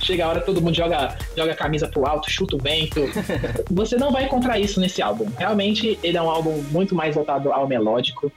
chega 0.00 0.24
a 0.24 0.28
hora 0.28 0.40
todo 0.40 0.62
mundo 0.62 0.76
joga, 0.76 1.18
joga 1.36 1.50
a 1.50 1.56
camisa 1.56 1.88
pro 1.88 2.06
alto, 2.06 2.30
chuta 2.30 2.54
o 2.54 2.58
vento. 2.60 3.00
você 3.68 3.96
não 3.96 4.12
vai 4.12 4.26
encontrar 4.26 4.60
isso 4.60 4.78
nesse 4.78 5.02
álbum. 5.02 5.26
Realmente 5.36 5.98
ele 6.04 6.16
é 6.16 6.22
um 6.22 6.30
álbum 6.30 6.62
muito 6.70 6.94
mais 6.94 7.16
voltado 7.16 7.52
ao 7.52 7.66
melódico. 7.66 8.30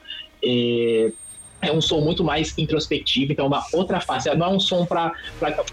É, 0.44 1.12
é 1.68 1.72
um 1.72 1.82
som 1.82 2.02
muito 2.02 2.24
mais 2.24 2.58
introspectivo, 2.58 3.32
então 3.32 3.48
uma 3.48 3.64
outra 3.74 4.00
face. 4.00 4.34
Não 4.36 4.46
é 4.46 4.50
um 4.50 4.60
som 4.60 4.86
para, 4.86 5.12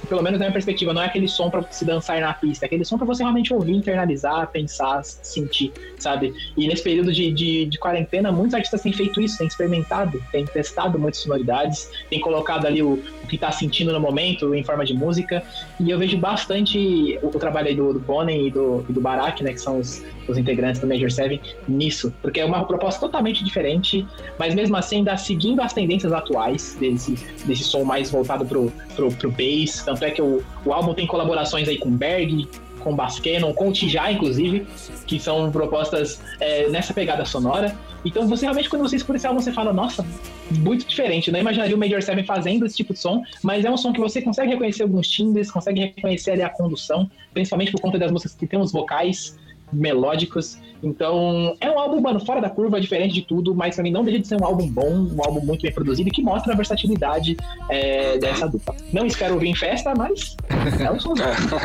pelo 0.09 0.23
menos 0.23 0.39
na 0.39 0.47
minha 0.47 0.53
perspectiva, 0.53 0.93
não 0.93 1.03
é 1.03 1.07
aquele 1.07 1.29
som 1.29 1.51
para 1.51 1.63
se 1.71 1.85
dançar 1.85 2.21
na 2.21 2.33
pista, 2.33 2.65
é 2.65 2.67
aquele 2.67 2.85
som 2.85 2.97
para 2.97 3.07
você 3.07 3.23
realmente 3.23 3.53
ouvir, 3.53 3.75
internalizar, 3.75 4.51
pensar, 4.51 5.05
sentir, 5.05 5.73
sabe? 5.99 6.35
E 6.57 6.67
nesse 6.67 6.83
período 6.83 7.13
de, 7.13 7.31
de, 7.31 7.67
de, 7.67 7.79
quarentena, 7.79 8.33
muitos 8.33 8.55
artistas 8.55 8.81
têm 8.83 8.93
feito 8.93 9.21
isso, 9.21 9.39
têm 9.39 9.47
experimentado, 9.47 10.23
têm 10.33 10.45
testado 10.45 10.99
muitas 10.99 11.21
sonoridades, 11.21 11.91
têm 12.09 12.21
colocado 12.21 12.67
ali 12.67 12.83
o, 12.83 12.95
o 12.95 13.27
que 13.27 13.37
está 13.37 13.51
sentindo 13.53 13.93
no 13.93 14.01
momento 14.01 14.55
em 14.55 14.65
forma 14.65 14.85
de 14.85 14.95
música. 14.95 15.43
E 15.79 15.91
eu 15.91 15.99
vejo 15.99 16.17
bastante 16.17 17.19
o, 17.23 17.29
o 17.29 17.39
trabalho 17.39 17.69
aí 17.69 17.75
do, 17.75 17.93
do 17.93 18.01
Bonen 18.01 18.47
e 18.47 18.51
do, 18.51 18.85
e 18.89 18.93
do 18.93 19.01
Barak, 19.01 19.43
né, 19.43 19.53
que 19.53 19.61
são 19.61 19.79
os, 19.79 20.03
os 20.29 20.39
integrantes 20.39 20.81
do 20.81 20.87
Major 20.87 21.11
Seven, 21.11 21.41
nisso, 21.69 22.13
porque 22.23 22.41
é 22.41 22.45
uma 22.45 22.65
proposta 22.65 23.01
totalmente 23.01 23.45
diferente, 23.45 24.07
mas 24.39 24.55
mesmo 24.55 24.77
assim 24.77 24.97
ainda 24.97 25.17
seguindo 25.17 25.61
as 25.61 25.73
tendências 25.83 26.13
atuais 26.13 26.77
desse, 26.79 27.15
desse 27.45 27.65
som 27.65 27.85
mais 27.85 28.11
voltado 28.11 28.47
pro, 28.47 28.73
pro, 28.95 29.13
pro 29.13 29.31
bass. 29.31 29.83
Tanto 29.85 30.05
é 30.05 30.11
que 30.11 30.23
o, 30.23 30.43
o 30.65 30.73
álbum 30.73 30.95
tem 30.95 31.07
colaborações 31.07 31.69
aí 31.69 31.77
com 31.77 31.91
Berg, 31.91 32.49
com 32.79 32.95
Baskenon, 32.95 33.53
com 33.53 33.73
Tijá, 33.73 34.11
inclusive, 34.11 34.67
que 35.07 35.19
são 35.19 35.51
propostas 35.51 36.21
é, 36.41 36.69
nessa 36.69 36.95
pegada 36.95 37.25
sonora. 37.25 37.77
Então 38.05 38.27
você 38.29 38.45
realmente, 38.45 38.69
quando 38.69 38.83
você 38.83 38.97
escuta 38.97 39.17
esse 39.17 39.27
álbum, 39.27 39.41
você 39.41 39.53
fala, 39.53 39.73
nossa, 39.73 40.05
muito 40.51 40.87
diferente. 40.87 41.31
Não 41.31 41.39
imaginaria 41.39 41.75
o 41.75 41.79
Major 41.79 42.03
Seven 42.03 42.25
fazendo 42.25 42.67
esse 42.67 42.77
tipo 42.77 42.93
de 42.93 42.99
som, 42.99 43.23
mas 43.43 43.65
é 43.65 43.71
um 43.71 43.77
som 43.77 43.93
que 43.93 44.01
você 44.01 44.21
consegue 44.21 44.51
reconhecer 44.51 44.83
alguns 44.83 45.09
timbres, 45.09 45.51
consegue 45.51 45.93
reconhecer 45.97 46.33
ali 46.33 46.43
a 46.43 46.49
condução, 46.49 47.11
principalmente 47.33 47.73
por 47.73 47.81
conta 47.81 47.99
das 47.99 48.11
músicas 48.11 48.35
que 48.35 48.47
tem 48.47 48.61
os 48.61 48.73
vocais. 48.73 49.39
Melódicos. 49.73 50.59
Então, 50.83 51.57
é 51.61 51.71
um 51.71 51.79
álbum, 51.79 52.01
mano, 52.01 52.25
fora 52.25 52.41
da 52.41 52.51
curva, 52.51 52.81
diferente 52.81 53.15
de 53.15 53.23
tudo, 53.23 53.55
mas 53.55 53.77
pra 53.77 53.85
mim 53.85 53.93
não 53.93 54.03
deixa 54.03 54.21
de 54.21 54.27
ser 54.27 54.41
um 54.41 54.45
álbum 54.45 54.67
bom, 54.67 54.91
um 54.91 55.21
álbum 55.25 55.41
muito 55.41 55.63
bem 55.63 55.73
produzido 55.73 56.11
que 56.11 56.21
mostra 56.21 56.53
a 56.53 56.57
versatilidade 56.57 57.37
é, 57.69 58.19
dessa 58.19 58.49
dupla. 58.49 58.75
Não 58.93 59.07
espero 59.07 59.35
ouvir 59.35 59.49
em 59.49 59.55
festa, 59.55 59.95
mas 59.97 60.37
é 60.81 60.91
um 60.91 60.99
som. 60.99 61.15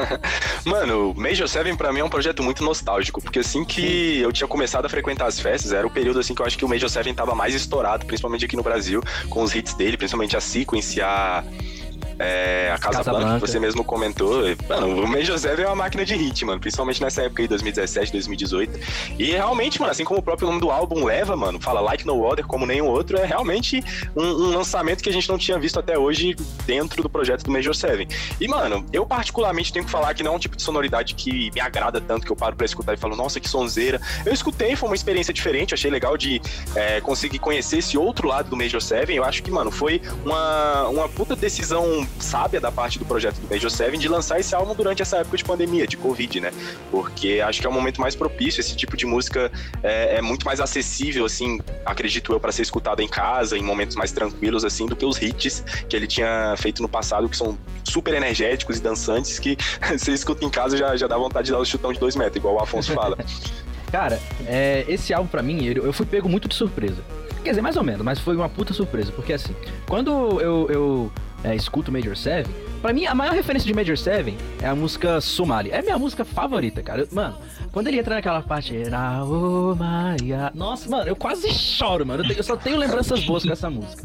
Mano, 0.65 1.15
Major 1.15 1.47
Seven 1.47 1.75
pra 1.75 1.91
mim 1.91 2.01
é 2.01 2.03
um 2.03 2.09
projeto 2.09 2.43
muito 2.43 2.63
nostálgico, 2.63 3.19
porque 3.21 3.39
assim 3.39 3.65
que 3.65 4.19
eu 4.19 4.31
tinha 4.31 4.47
começado 4.47 4.85
a 4.85 4.89
frequentar 4.89 5.25
as 5.25 5.39
festas, 5.39 5.71
era 5.71 5.87
o 5.87 5.89
período 5.89 6.19
assim 6.19 6.35
que 6.35 6.41
eu 6.41 6.45
acho 6.45 6.57
que 6.57 6.65
o 6.65 6.69
Major 6.69 6.89
Seven 6.89 7.13
tava 7.13 7.33
mais 7.33 7.55
estourado, 7.55 8.05
principalmente 8.05 8.45
aqui 8.45 8.55
no 8.55 8.63
Brasil, 8.63 9.01
com 9.29 9.41
os 9.41 9.55
hits 9.55 9.73
dele, 9.73 9.97
principalmente 9.97 10.37
a 10.37 10.41
Sequence, 10.41 11.01
a 11.01 11.43
é, 12.19 12.71
a 12.73 12.77
Casa, 12.77 12.97
Casa 12.97 13.11
Blanca, 13.11 13.25
Blanca. 13.25 13.45
que 13.45 13.51
você 13.51 13.59
mesmo 13.59 13.83
comentou. 13.83 14.41
Mano, 14.67 15.03
o 15.03 15.07
Major 15.07 15.37
Seven 15.37 15.65
é 15.65 15.67
uma 15.67 15.75
máquina 15.75 16.05
de 16.05 16.15
hit, 16.15 16.45
mano. 16.45 16.59
Principalmente 16.59 17.01
nessa 17.01 17.23
época 17.23 17.41
aí, 17.41 17.47
2017, 17.47 18.11
2018. 18.11 18.79
E 19.19 19.31
realmente, 19.31 19.79
mano, 19.79 19.91
assim 19.91 20.03
como 20.03 20.19
o 20.19 20.23
próprio 20.23 20.47
nome 20.47 20.59
do 20.59 20.71
álbum 20.71 21.05
leva, 21.05 21.35
mano, 21.35 21.59
fala 21.59 21.79
Like 21.79 22.05
No 22.05 22.23
Other, 22.25 22.45
como 22.45 22.65
nenhum 22.65 22.87
outro, 22.87 23.17
é 23.17 23.25
realmente 23.25 23.83
um, 24.15 24.23
um 24.23 24.55
lançamento 24.55 25.03
que 25.03 25.09
a 25.09 25.13
gente 25.13 25.29
não 25.29 25.37
tinha 25.37 25.59
visto 25.59 25.79
até 25.79 25.97
hoje 25.97 26.35
dentro 26.65 27.03
do 27.03 27.09
projeto 27.09 27.43
do 27.43 27.51
Major 27.51 27.75
Seven. 27.75 28.07
E, 28.39 28.47
mano, 28.47 28.85
eu 28.91 29.05
particularmente 29.05 29.71
tenho 29.71 29.85
que 29.85 29.91
falar 29.91 30.13
que 30.13 30.23
não 30.23 30.33
é 30.33 30.35
um 30.35 30.39
tipo 30.39 30.55
de 30.55 30.63
sonoridade 30.63 31.13
que 31.13 31.51
me 31.53 31.61
agrada 31.61 32.01
tanto 32.01 32.25
que 32.25 32.31
eu 32.31 32.35
paro 32.35 32.55
pra 32.55 32.65
escutar 32.65 32.93
e 32.93 32.97
falo, 32.97 33.15
nossa, 33.15 33.39
que 33.39 33.49
sonzeira. 33.49 34.01
Eu 34.25 34.33
escutei, 34.33 34.75
foi 34.75 34.89
uma 34.89 34.95
experiência 34.95 35.33
diferente, 35.33 35.73
achei 35.73 35.91
legal 35.91 36.17
de 36.17 36.41
é, 36.75 37.01
conseguir 37.01 37.39
conhecer 37.39 37.77
esse 37.77 37.97
outro 37.97 38.27
lado 38.27 38.49
do 38.49 38.57
Major 38.57 38.81
Seven. 38.81 39.15
Eu 39.15 39.23
acho 39.23 39.43
que, 39.43 39.51
mano, 39.51 39.71
foi 39.71 40.01
uma, 40.25 40.87
uma 40.87 41.09
puta 41.09 41.35
decisão 41.35 42.06
sábia 42.19 42.59
da 42.59 42.71
parte 42.71 42.99
do 42.99 43.05
projeto 43.05 43.37
do 43.37 43.47
Major 43.49 43.69
Seven 43.69 43.99
de 43.99 44.07
lançar 44.07 44.39
esse 44.39 44.53
álbum 44.55 44.73
durante 44.73 45.01
essa 45.01 45.17
época 45.17 45.37
de 45.37 45.43
pandemia, 45.43 45.87
de 45.87 45.97
Covid, 45.97 46.39
né? 46.39 46.51
Porque 46.91 47.41
acho 47.45 47.59
que 47.59 47.67
é 47.67 47.69
o 47.69 47.73
momento 47.73 48.01
mais 48.01 48.15
propício, 48.15 48.59
esse 48.59 48.75
tipo 48.75 48.97
de 48.97 49.05
música 49.05 49.51
é, 49.83 50.17
é 50.17 50.21
muito 50.21 50.45
mais 50.45 50.59
acessível, 50.59 51.25
assim, 51.25 51.59
acredito 51.85 52.33
eu, 52.33 52.39
para 52.39 52.51
ser 52.51 52.63
escutada 52.63 53.03
em 53.03 53.07
casa, 53.07 53.57
em 53.57 53.63
momentos 53.63 53.95
mais 53.95 54.11
tranquilos, 54.11 54.65
assim, 54.65 54.85
do 54.85 54.95
que 54.95 55.05
os 55.05 55.21
hits 55.21 55.63
que 55.87 55.95
ele 55.95 56.07
tinha 56.07 56.55
feito 56.57 56.81
no 56.81 56.89
passado, 56.89 57.29
que 57.29 57.37
são 57.37 57.57
super 57.83 58.13
energéticos 58.13 58.77
e 58.77 58.81
dançantes, 58.81 59.39
que 59.39 59.57
você 59.97 60.11
escuta 60.11 60.45
em 60.45 60.49
casa 60.49 60.77
já, 60.77 60.95
já 60.95 61.07
dá 61.07 61.17
vontade 61.17 61.45
de 61.45 61.51
dar 61.51 61.59
o 61.59 61.65
chutão 61.65 61.93
de 61.93 61.99
dois 61.99 62.15
metros, 62.15 62.37
igual 62.37 62.55
o 62.55 62.59
Afonso 62.61 62.93
fala. 62.93 63.17
Cara, 63.91 64.19
é, 64.45 64.85
esse 64.87 65.13
álbum 65.13 65.29
pra 65.29 65.41
mim, 65.41 65.63
eu 65.63 65.93
fui 65.93 66.05
pego 66.05 66.27
muito 66.27 66.47
de 66.47 66.55
surpresa. 66.55 67.01
Quer 67.43 67.51
dizer, 67.51 67.61
mais 67.61 67.77
ou 67.77 67.83
menos, 67.83 68.03
mas 68.03 68.19
foi 68.19 68.35
uma 68.35 68.49
puta 68.49 68.73
surpresa. 68.73 69.11
Porque 69.13 69.31
assim, 69.31 69.55
quando 69.87 70.41
eu, 70.41 70.67
eu 70.69 71.11
é, 71.43 71.55
escuto 71.55 71.91
Major 71.91 72.15
Seven, 72.15 72.51
pra 72.81 72.91
mim 72.93 73.05
a 73.05 73.13
maior 73.15 73.33
referência 73.33 73.67
de 73.67 73.73
Major 73.73 73.97
Seven 73.97 74.37
é 74.61 74.67
a 74.67 74.75
música 74.75 75.21
Somali. 75.21 75.69
É 75.71 75.81
minha 75.81 75.97
música 75.97 76.25
favorita, 76.25 76.81
cara. 76.81 77.07
Mano, 77.11 77.35
quando 77.71 77.87
ele 77.87 77.99
entra 77.99 78.15
naquela 78.15 78.41
parte. 78.41 78.73
"Na 78.89 79.23
o 79.23 79.75
Maia", 79.75 80.51
Nossa, 80.55 80.89
mano, 80.89 81.07
eu 81.07 81.15
quase 81.15 81.49
choro, 81.53 82.05
mano. 82.05 82.23
Eu, 82.23 82.27
tenho- 82.27 82.43
só 82.43 82.55
tenho 82.55 82.77
lembranças 82.77 83.23
boas 83.23 83.43
com 83.45 83.51
essa 83.51 83.69
música. 83.69 84.03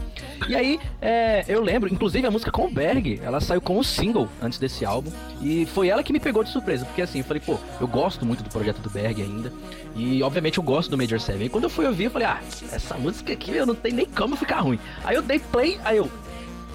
E 0.48 0.56
aí, 0.56 0.80
é, 1.00 1.44
eu 1.48 1.62
lembro, 1.62 1.92
inclusive 1.92 2.26
a 2.26 2.30
música 2.30 2.50
com 2.50 2.66
o 2.66 2.70
Berg, 2.70 3.20
ela 3.22 3.40
saiu 3.40 3.60
como 3.60 3.82
single 3.84 4.28
antes 4.42 4.58
desse 4.58 4.84
álbum. 4.84 5.10
E 5.40 5.64
foi 5.66 5.88
ela 5.88 6.02
que 6.02 6.12
me 6.12 6.18
pegou 6.18 6.42
de 6.42 6.50
surpresa, 6.50 6.84
porque 6.84 7.00
assim, 7.02 7.18
eu 7.20 7.24
falei, 7.24 7.40
pô, 7.44 7.58
eu 7.80 7.86
gosto 7.86 8.26
muito 8.26 8.42
do 8.42 8.50
projeto 8.50 8.78
do 8.80 8.90
Berg 8.90 9.22
ainda. 9.22 9.52
E 9.94 10.22
obviamente 10.22 10.58
eu 10.58 10.64
gosto 10.64 10.90
do 10.90 10.98
Major 10.98 11.20
Seven. 11.20 11.46
E 11.46 11.48
quando 11.48 11.64
eu 11.64 11.70
fui 11.70 11.86
ouvir, 11.86 12.04
eu 12.04 12.10
falei, 12.10 12.26
ah, 12.26 12.40
essa 12.72 12.96
música 12.96 13.32
aqui 13.32 13.52
eu 13.52 13.64
não 13.66 13.74
tem 13.74 13.92
nem 13.92 14.06
como 14.06 14.34
ficar 14.36 14.60
ruim. 14.60 14.78
Aí 15.04 15.14
eu 15.14 15.22
dei 15.22 15.38
play, 15.38 15.78
aí 15.84 15.96
eu. 15.98 16.10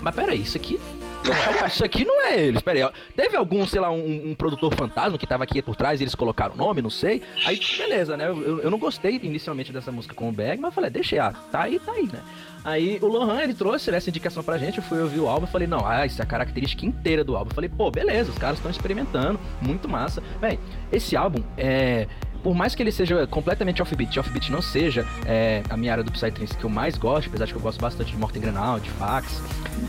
Mas 0.02 0.16
peraí, 0.16 0.42
isso 0.42 0.58
aqui. 0.58 0.80
Isso 1.68 1.84
aqui 1.84 2.06
não 2.06 2.22
é 2.26 2.40
ele. 2.40 2.58
Espera 2.58 2.78
aí. 2.78 2.84
ó. 2.84 2.92
Teve 3.16 3.36
algum, 3.36 3.66
sei 3.68 3.82
lá, 3.82 3.92
um, 3.92 4.30
um 4.30 4.36
produtor 4.36 4.74
fantasma 4.74 5.18
que 5.18 5.28
tava 5.28 5.44
aqui 5.44 5.62
por 5.62 5.76
trás 5.76 6.00
e 6.00 6.04
eles 6.04 6.16
colocaram 6.16 6.54
o 6.54 6.58
nome, 6.58 6.82
não 6.82 6.90
sei. 6.90 7.22
Aí, 7.46 7.60
beleza, 7.78 8.16
né? 8.16 8.28
Eu, 8.30 8.60
eu- 8.62 8.72
não 8.72 8.78
gostei 8.80 9.20
inicialmente 9.22 9.74
dessa 9.74 9.92
música 9.92 10.14
com 10.16 10.30
o 10.30 10.32
Berg, 10.32 10.62
mas 10.62 10.74
falei, 10.74 10.90
deixa, 10.90 11.22
ah, 11.22 11.34
tá 11.52 11.64
aí, 11.64 11.80
tá 11.80 11.92
aí, 11.92 12.04
né? 12.06 12.22
Aí 12.64 13.00
o 13.02 13.08
Lohan, 13.08 13.42
ele 13.42 13.54
trouxe 13.54 13.90
essa 13.94 14.10
indicação 14.10 14.44
pra 14.44 14.58
gente, 14.58 14.78
eu 14.78 14.84
fui 14.84 15.02
ouvir 15.02 15.20
o 15.20 15.28
álbum 15.28 15.46
e 15.48 15.50
falei, 15.50 15.68
não, 15.68 15.86
ah, 15.86 16.06
isso 16.06 16.22
é 16.22 16.24
a 16.24 16.28
característica 16.28 16.86
inteira 16.86 17.24
do 17.24 17.36
álbum. 17.36 17.52
Eu 17.52 17.56
falei, 17.56 17.70
pô, 17.70 17.90
beleza, 17.90 18.30
os 18.32 18.38
caras 18.38 18.58
estão 18.58 18.70
experimentando, 18.72 19.40
muito 19.62 19.88
massa. 19.90 20.22
Véi, 20.40 20.60
esse 20.92 21.16
álbum 21.16 21.42
é. 21.58 22.08
Por 22.48 22.56
mais 22.56 22.74
que 22.74 22.82
ele 22.82 22.94
seja 22.94 23.28
completamente 23.28 23.82
offbeat, 23.82 24.18
offbeat 24.18 24.50
não 24.54 24.62
seja 24.62 25.06
é, 25.26 25.62
a 25.70 25.76
minha 25.76 25.92
área 25.92 26.02
do 26.02 26.10
Psytrance 26.14 26.56
que 26.56 26.64
eu 26.64 26.70
mais 26.70 26.98
gosto, 26.98 27.28
apesar 27.28 27.44
de 27.44 27.52
que 27.52 27.58
eu 27.58 27.62
gosto 27.62 27.82
bastante 27.82 28.14
de 28.14 28.18
Morten 28.18 28.42
Grenal, 28.42 28.80
de 28.80 28.90
Fax, 28.92 29.44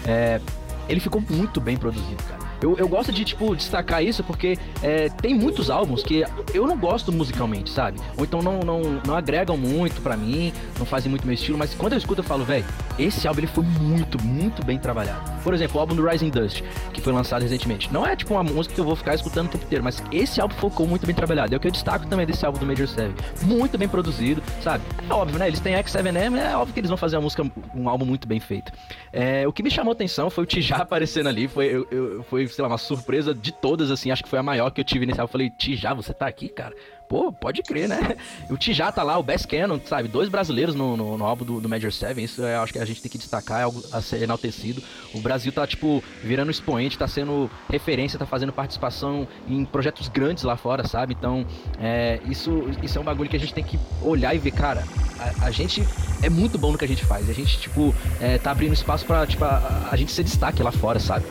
é, 0.05 0.41
ele 0.89 0.99
ficou 0.99 1.23
muito 1.31 1.61
bem 1.61 1.77
produzido, 1.77 2.21
cara. 2.25 2.48
Eu, 2.61 2.77
eu 2.77 2.89
gosto 2.89 3.13
de, 3.13 3.25
tipo, 3.25 3.55
destacar 3.55 4.03
isso 4.03 4.23
porque 4.25 4.59
é, 4.83 5.09
tem 5.09 5.35
muitos 5.35 5.71
álbuns 5.71 6.03
que 6.03 6.25
eu 6.53 6.67
não 6.67 6.77
gosto 6.77 7.13
musicalmente, 7.13 7.71
sabe? 7.71 7.99
Ou 8.17 8.25
então 8.25 8.43
não, 8.43 8.61
não, 8.61 8.81
não 9.07 9.15
agregam 9.17 9.57
muito 9.57 10.01
pra 10.03 10.17
mim, 10.17 10.53
não 10.79 10.85
fazem 10.87 11.09
muito 11.11 11.25
meu 11.27 11.35
estilo, 11.35 11.57
mas 11.59 11.75
quando 11.75 11.93
eu 11.93 11.99
escuto 11.99 12.21
eu 12.21 12.25
falo, 12.25 12.45
velho, 12.45 12.65
esse 12.99 13.27
álbum 13.29 13.41
ele 13.41 13.47
foi 13.47 13.65
muito, 13.65 14.23
muito 14.23 14.65
bem 14.65 14.79
trabalhado. 14.79 15.39
Por 15.43 15.55
exemplo, 15.55 15.77
o 15.77 15.81
álbum 15.81 15.95
do 15.95 16.07
Rising 16.07 16.31
Dust, 16.31 16.63
que 16.93 17.01
foi 17.01 17.13
lançado 17.13 17.43
recentemente. 17.43 17.93
Não 17.93 18.05
é, 18.07 18.17
tipo, 18.17 18.35
uma 18.35 18.43
música 18.43 18.75
que 18.75 18.81
eu 18.81 18.85
vou 18.85 18.97
ficar 18.97 19.15
escutando 19.15 19.47
o 19.47 19.51
tempo 19.51 19.65
inteiro, 19.65 19.85
mas 19.85 20.03
esse 20.13 20.41
álbum 20.41 20.55
ficou 20.55 20.87
muito 20.87 21.07
bem 21.07 21.15
trabalhado. 21.15 21.55
É 21.55 21.57
o 21.57 21.61
que 21.61 21.69
eu 21.69 21.73
destaco 21.73 22.07
também 22.09 22.27
desse 22.27 22.45
álbum 22.45 22.59
do 22.59 22.67
Major 22.67 22.89
Seven. 22.89 23.15
Muito 23.43 23.79
bem 23.79 23.89
produzido, 23.89 24.43
sabe? 24.63 24.83
É 25.09 25.13
óbvio, 25.15 25.39
né? 25.39 25.47
Eles 25.47 25.61
têm 25.61 25.75
X7M, 25.75 26.37
é 26.39 26.57
óbvio 26.57 26.75
que 26.75 26.81
eles 26.81 26.89
vão 26.91 26.97
fazer 26.99 27.17
uma 27.17 27.23
música, 27.23 27.45
um 27.75 27.89
álbum 27.89 28.05
muito 28.05 28.27
bem 28.27 28.41
feito. 28.41 28.73
É, 29.13 29.47
o 29.47 29.53
que 29.53 29.63
me 29.63 29.71
chamou 29.71 29.93
atenção 29.93 30.29
foi 30.29 30.45
o 30.45 30.47
Tijá 30.47 30.77
aparecendo 30.83 31.29
ali, 31.29 31.47
foi, 31.49 31.67
eu, 31.67 31.87
eu- 31.91 32.25
foi, 32.29 32.48
sei 32.55 32.63
lá, 32.63 32.69
uma 32.69 32.79
surpresa 32.79 33.35
de 33.35 33.53
todas, 33.53 33.91
assim, 33.91 34.11
acho 34.11 34.23
que 34.23 34.29
foi 34.29 34.39
a 34.39 34.43
maior 34.43 34.71
que 34.71 34.81
eu 34.81 34.85
tive 34.85 35.07
nesse 35.07 35.21
álbum. 35.21 35.29
Eu 35.29 35.33
falei, 35.33 35.51
Tijá, 35.51 35.95
você 35.95 36.13
tá 36.13 36.27
aqui, 36.27 36.49
cara? 36.49 36.75
Pô, 37.09 37.33
pode 37.33 37.63
crer, 37.63 37.89
né? 37.89 38.17
O 38.51 38.57
Tijá 38.57 38.93
tá 38.93 39.03
lá, 39.03 39.19
o 39.19 39.23
Best 39.23 39.47
Canon, 39.47 39.79
sabe? 39.85 40.09
Dois 40.09 40.29
brasileiros 40.29 40.75
no, 40.75 40.97
no, 40.97 41.19
no 41.19 41.25
álbum 41.25 41.45
do, 41.45 41.61
do 41.61 41.69
Major 41.69 41.93
Seven, 41.93 42.25
isso 42.25 42.43
eu 42.43 42.61
acho 42.61 42.73
que 42.73 42.79
a 42.79 42.85
gente 42.85 43.01
tem 43.01 43.11
que 43.11 43.19
destacar, 43.19 43.61
é 43.61 43.63
algo 43.65 43.83
a 43.93 44.01
ser 44.01 44.23
enaltecido. 44.23 44.83
O 45.15 45.21
Brasil 45.21 45.51
tá, 45.51 45.67
tipo, 45.67 46.03
virando 46.23 46.51
expoente, 46.51 46.99
tá 46.99 47.09
sendo 47.09 47.51
referência, 47.69 48.19
tá 48.19 48.27
fazendo 48.27 48.53
participação 48.53 49.27
em 49.49 49.65
projetos 49.65 50.09
grandes 50.09 50.45
lá 50.45 50.57
fora, 50.57 50.87
sabe? 50.87 51.15
Então, 51.19 51.47
é, 51.79 52.21
isso, 52.27 52.65
isso 52.83 52.99
é 52.99 53.01
um 53.01 53.05
bagulho 53.05 53.29
que 53.29 53.37
a 53.37 53.41
gente 53.41 53.55
tem 53.55 53.65
que 53.65 53.79
olhar 54.03 54.35
e 54.35 54.39
ver, 54.39 54.53
cara, 54.53 54.85
a, 55.19 55.47
a 55.47 55.51
gente 55.51 55.83
é 56.23 56.29
muito 56.29 56.59
bom 56.59 56.73
no 56.73 56.79
que 56.79 56.85
a 56.85 56.89
gente 56.89 57.05
faz. 57.05 57.29
A 57.29 57.33
gente, 57.33 57.59
tipo, 57.59 57.95
é, 58.21 58.39
tá 58.39 58.51
abrindo 58.51 58.73
espaço 58.73 59.05
pra, 59.07 59.27
tipo, 59.27 59.45
a, 59.45 59.89
a 59.91 59.97
gente 59.97 60.13
ser 60.13 60.25
destaque 60.25 60.63
lá 60.63 60.73
fora, 60.73 60.99
sabe? 60.99 61.25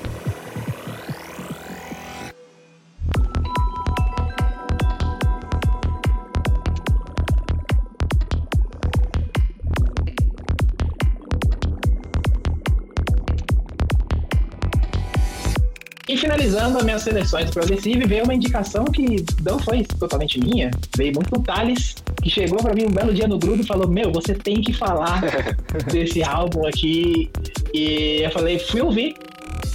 Minhas 16.83 17.01
seleções 17.01 17.49
progressive, 17.49 18.05
veio 18.05 18.23
uma 18.23 18.33
indicação 18.33 18.85
que 18.85 19.23
não 19.43 19.57
foi 19.59 19.83
totalmente 19.83 20.39
minha, 20.39 20.71
veio 20.95 21.13
muito 21.13 21.29
do 21.31 21.41
Thales, 21.41 21.95
que 22.21 22.29
chegou 22.29 22.57
pra 22.59 22.73
mim 22.73 22.85
um 22.85 22.91
belo 22.91 23.13
dia 23.13 23.27
no 23.27 23.37
grupo 23.39 23.61
e 23.61 23.65
falou: 23.65 23.87
Meu, 23.87 24.11
você 24.11 24.33
tem 24.33 24.61
que 24.61 24.73
falar 24.73 25.21
desse 25.91 26.23
álbum 26.23 26.65
aqui. 26.67 27.29
E 27.73 28.21
eu 28.23 28.31
falei: 28.31 28.59
Fui 28.59 28.81
ouvir 28.81 29.15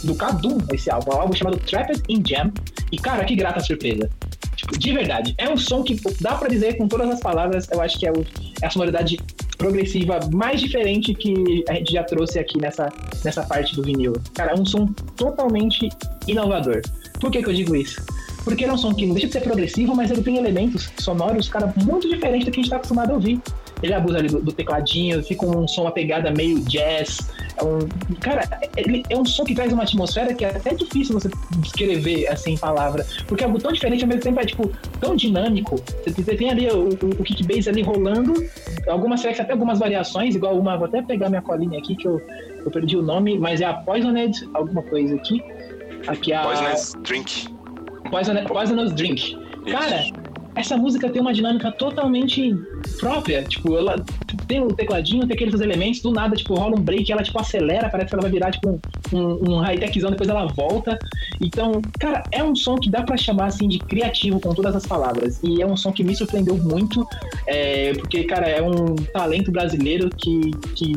do 0.04 0.14
Kadum 0.14 0.58
esse 0.72 0.90
álbum, 0.90 1.12
um 1.14 1.20
álbum 1.20 1.34
chamado 1.34 1.56
Trapped 1.58 2.02
in 2.08 2.22
Jam. 2.26 2.52
E 2.90 2.98
cara, 2.98 3.24
que 3.24 3.34
grata 3.34 3.60
surpresa. 3.60 4.08
Tipo, 4.56 4.78
de 4.78 4.92
verdade, 4.92 5.34
é 5.38 5.48
um 5.48 5.56
som 5.56 5.82
que 5.82 5.98
dá 6.20 6.34
pra 6.34 6.46
dizer 6.48 6.76
com 6.76 6.86
todas 6.86 7.08
as 7.08 7.20
palavras, 7.20 7.66
eu 7.72 7.80
acho 7.80 7.98
que 7.98 8.06
é, 8.06 8.12
o- 8.12 8.24
é 8.60 8.66
a 8.66 8.70
sonoridade 8.70 9.18
progressiva 9.62 10.18
mais 10.32 10.60
diferente 10.60 11.14
que 11.14 11.64
a 11.68 11.74
gente 11.74 11.92
já 11.92 12.02
trouxe 12.02 12.36
aqui 12.36 12.60
nessa, 12.60 12.88
nessa 13.24 13.44
parte 13.44 13.76
do 13.76 13.82
vinil. 13.84 14.12
Cara, 14.34 14.50
é 14.50 14.54
um 14.54 14.66
som 14.66 14.86
totalmente 15.16 15.88
inovador. 16.26 16.82
Por 17.20 17.30
que, 17.30 17.40
que 17.40 17.48
eu 17.48 17.54
digo 17.54 17.76
isso? 17.76 18.04
Porque 18.42 18.64
ele 18.64 18.72
é 18.72 18.74
um 18.74 18.78
som 18.78 18.92
que 18.92 19.06
não 19.06 19.14
deixa 19.14 19.28
de 19.28 19.34
ser 19.34 19.42
progressivo, 19.42 19.94
mas 19.94 20.10
ele 20.10 20.20
tem 20.20 20.36
elementos 20.36 20.90
sonoros, 20.98 21.48
cara, 21.48 21.72
muito 21.84 22.08
diferentes 22.08 22.44
do 22.44 22.50
que 22.50 22.58
a 22.58 22.62
gente 22.64 22.70
tá 22.70 22.76
acostumado 22.76 23.12
a 23.12 23.14
ouvir. 23.14 23.40
Ele 23.82 23.94
abusa 23.94 24.18
ali 24.18 24.28
do, 24.28 24.40
do 24.40 24.52
tecladinho, 24.52 25.22
fica 25.22 25.44
um 25.44 25.66
som, 25.66 25.82
uma 25.82 25.92
pegada 25.92 26.30
meio 26.30 26.60
jazz. 26.60 27.18
É 27.56 27.64
um, 27.64 27.80
cara, 28.20 28.48
ele 28.76 29.02
é 29.08 29.16
um 29.16 29.24
som 29.24 29.44
que 29.44 29.54
traz 29.54 29.72
uma 29.72 29.82
atmosfera 29.82 30.32
que 30.34 30.44
é 30.44 30.50
até 30.50 30.74
difícil 30.74 31.18
você 31.18 31.28
descrever 31.58 32.28
assim 32.28 32.52
em 32.52 32.58
palavra. 32.58 33.06
Porque 33.26 33.42
é 33.42 33.46
algo 33.46 33.58
tão 33.58 33.72
diferente, 33.72 34.02
ao 34.02 34.08
mesmo 34.08 34.22
tempo 34.22 34.40
é 34.40 34.46
tipo 34.46 34.70
tão 35.00 35.16
dinâmico. 35.16 35.76
Você, 36.04 36.22
você 36.22 36.36
tem 36.36 36.50
ali 36.50 36.68
o, 36.68 36.90
o, 36.90 37.10
o 37.20 37.24
kick 37.24 37.42
bass 37.46 37.66
ali 37.66 37.82
rolando, 37.82 38.34
algumas 38.88 39.20
tracks 39.20 39.40
até 39.40 39.52
algumas 39.52 39.78
variações, 39.78 40.34
igual 40.34 40.56
uma, 40.58 40.76
vou 40.76 40.86
até 40.86 41.02
pegar 41.02 41.28
minha 41.28 41.42
colinha 41.42 41.78
aqui 41.78 41.96
que 41.96 42.06
eu, 42.06 42.20
eu 42.64 42.70
perdi 42.70 42.96
o 42.96 43.02
nome, 43.02 43.38
mas 43.38 43.60
é 43.60 43.64
a 43.64 43.74
Poisoned, 43.74 44.48
alguma 44.54 44.82
coisa 44.82 45.14
aqui. 45.16 45.42
Aqui 46.06 46.32
é 46.32 46.36
a 46.36 46.42
Poisonous 46.42 46.94
Drink. 47.02 47.48
Poisonous, 48.10 48.44
Poisonous 48.46 48.92
Drink. 48.92 49.38
Cara, 49.70 50.04
essa 50.54 50.76
música 50.76 51.08
tem 51.08 51.20
uma 51.20 51.32
dinâmica 51.32 51.72
totalmente 51.72 52.54
própria. 53.00 53.42
Tipo, 53.42 53.76
ela 53.76 53.96
tem 54.46 54.60
um 54.60 54.68
tecladinho, 54.68 55.26
tem 55.26 55.34
aqueles 55.34 55.60
elementos, 55.60 56.00
do 56.00 56.10
nada, 56.10 56.36
tipo, 56.36 56.54
rola 56.54 56.78
um 56.78 56.82
break, 56.82 57.10
ela, 57.10 57.22
tipo, 57.22 57.38
acelera, 57.40 57.88
parece 57.88 58.10
que 58.10 58.14
ela 58.14 58.22
vai 58.22 58.30
virar, 58.30 58.50
tipo, 58.50 58.80
um, 59.12 59.50
um 59.50 59.58
high-techzão, 59.60 60.10
depois 60.10 60.28
ela 60.28 60.46
volta. 60.46 60.98
Então, 61.40 61.80
cara, 61.98 62.22
é 62.30 62.44
um 62.44 62.54
som 62.54 62.76
que 62.76 62.90
dá 62.90 63.02
para 63.02 63.16
chamar, 63.16 63.46
assim, 63.46 63.66
de 63.66 63.78
criativo 63.78 64.40
com 64.40 64.54
todas 64.54 64.76
as 64.76 64.86
palavras. 64.86 65.40
E 65.42 65.62
é 65.62 65.66
um 65.66 65.76
som 65.76 65.92
que 65.92 66.04
me 66.04 66.14
surpreendeu 66.14 66.56
muito, 66.56 67.06
é, 67.46 67.92
porque, 67.94 68.24
cara, 68.24 68.48
é 68.48 68.62
um 68.62 68.94
talento 69.12 69.50
brasileiro 69.50 70.10
que, 70.10 70.50
que 70.74 70.92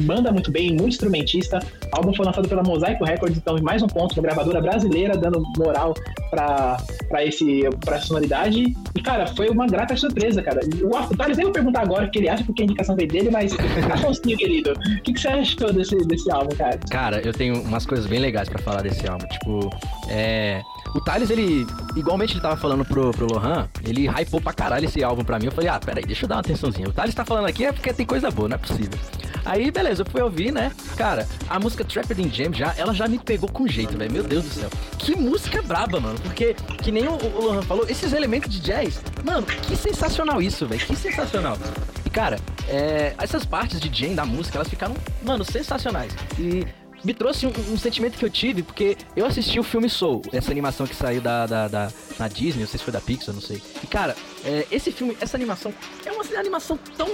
manda 0.00 0.30
muito 0.30 0.50
bem, 0.50 0.70
muito 0.70 0.88
instrumentista. 0.88 1.58
O 1.92 1.96
álbum 1.96 2.14
foi 2.14 2.24
lançado 2.24 2.48
pela 2.48 2.62
Mosaico 2.62 3.04
Records, 3.04 3.36
então, 3.36 3.56
mais 3.62 3.82
um 3.82 3.88
ponto, 3.88 4.14
uma 4.14 4.22
gravadora 4.22 4.60
brasileira 4.60 5.16
dando 5.16 5.42
moral 5.58 5.94
pra, 6.32 6.78
pra, 7.10 7.24
esse, 7.24 7.60
pra 7.84 7.96
essa 7.96 8.06
sonoridade. 8.06 8.74
E, 8.94 9.02
cara, 9.02 9.26
foi 9.26 9.50
uma 9.50 9.66
grata 9.66 9.94
surpresa, 9.94 10.42
cara. 10.42 10.60
O 10.82 11.14
Thales 11.14 11.36
nem 11.36 11.44
vou 11.44 11.52
perguntar 11.52 11.82
agora 11.82 12.06
o 12.06 12.10
que 12.10 12.18
ele 12.18 12.28
acha, 12.30 12.42
porque 12.42 12.62
a 12.62 12.64
indicação 12.64 12.96
veio 12.96 13.08
dele, 13.08 13.30
mas, 13.30 13.52
Afonso, 13.92 14.22
querido, 14.22 14.72
o 14.72 15.02
que, 15.02 15.12
que 15.12 15.20
você 15.20 15.28
achou 15.28 15.72
desse, 15.72 15.94
desse 16.06 16.30
álbum, 16.30 16.56
cara? 16.56 16.78
Cara, 16.90 17.20
eu 17.20 17.34
tenho 17.34 17.60
umas 17.60 17.84
coisas 17.84 18.06
bem 18.06 18.18
legais 18.18 18.48
pra 18.48 18.58
falar 18.62 18.80
desse 18.82 19.06
álbum. 19.06 19.26
Tipo, 19.26 19.70
é. 20.08 20.62
O 20.94 21.00
Thales, 21.00 21.30
ele, 21.30 21.66
igualmente 21.96 22.34
ele 22.34 22.40
tava 22.40 22.56
falando 22.56 22.84
pro, 22.84 23.10
pro 23.12 23.26
Lohan, 23.26 23.68
ele 23.86 24.08
hypou 24.08 24.40
pra 24.40 24.52
caralho 24.52 24.86
esse 24.86 25.04
álbum 25.04 25.24
pra 25.24 25.38
mim. 25.38 25.46
Eu 25.46 25.52
falei, 25.52 25.68
ah, 25.68 25.78
peraí, 25.78 26.04
deixa 26.04 26.24
eu 26.24 26.28
dar 26.28 26.36
uma 26.36 26.40
atençãozinha. 26.40 26.88
O 26.88 26.92
Thales 26.92 27.14
tá 27.14 27.24
falando 27.24 27.46
aqui 27.46 27.64
é 27.64 27.72
porque 27.72 27.92
tem 27.92 28.06
coisa 28.06 28.30
boa, 28.30 28.48
não 28.48 28.56
é 28.56 28.58
possível. 28.58 28.98
Aí, 29.44 29.70
beleza, 29.70 30.02
eu 30.02 30.06
fui 30.06 30.20
ouvir, 30.20 30.52
né? 30.52 30.72
Cara, 30.96 31.28
a 31.48 31.58
música 31.58 31.84
Trapped 31.84 32.20
in 32.20 32.30
Jam 32.30 32.52
já, 32.52 32.74
ela 32.76 32.94
já 32.94 33.08
me 33.08 33.18
pegou 33.18 33.50
com 33.50 33.66
jeito, 33.66 33.96
velho. 33.96 34.12
Meu 34.12 34.22
Deus 34.22 34.44
do 34.44 34.50
céu. 34.50 34.70
Que 34.98 35.16
música 35.16 35.60
braba, 35.62 36.00
mano. 36.00 36.18
Porque, 36.20 36.54
que 36.82 36.92
nem 36.92 37.08
o, 37.08 37.14
o 37.14 37.44
Lohan 37.44 37.62
falou, 37.62 37.86
esses 37.88 38.12
elementos 38.12 38.50
de 38.50 38.60
jazz, 38.60 39.00
mano, 39.24 39.46
que 39.46 39.76
sensacional 39.76 40.40
isso, 40.40 40.66
velho. 40.66 40.84
Que 40.86 40.94
sensacional. 40.94 41.58
E, 42.06 42.10
cara, 42.10 42.38
é, 42.68 43.14
essas 43.18 43.44
partes 43.44 43.80
de 43.80 43.90
jam 43.92 44.14
da 44.14 44.24
música, 44.24 44.58
elas 44.58 44.68
ficaram, 44.68 44.94
mano, 45.22 45.44
sensacionais. 45.44 46.14
E 46.38 46.64
me 47.04 47.12
trouxe 47.12 47.46
um, 47.46 47.52
um, 47.72 47.76
sentimento 47.76 48.16
que 48.16 48.24
eu 48.24 48.30
tive, 48.30 48.62
porque 48.62 48.96
eu 49.16 49.26
assisti 49.26 49.58
o 49.58 49.64
filme 49.64 49.88
Soul, 49.88 50.22
essa 50.32 50.50
animação 50.50 50.86
que 50.86 50.94
saiu 50.94 51.20
da, 51.20 51.46
da, 51.46 51.68
da 51.68 51.92
na 52.18 52.28
Disney, 52.28 52.60
não 52.60 52.68
sei 52.68 52.78
se 52.78 52.84
foi 52.84 52.92
da 52.92 53.00
Pixar, 53.00 53.34
não 53.34 53.42
sei. 53.42 53.60
E 53.82 53.86
cara, 53.86 54.16
é, 54.44 54.66
esse 54.70 54.92
filme, 54.92 55.16
essa 55.20 55.36
animação, 55.36 55.74
é 56.06 56.12
uma 56.12 56.22
animação 56.38 56.78
tão 56.96 57.08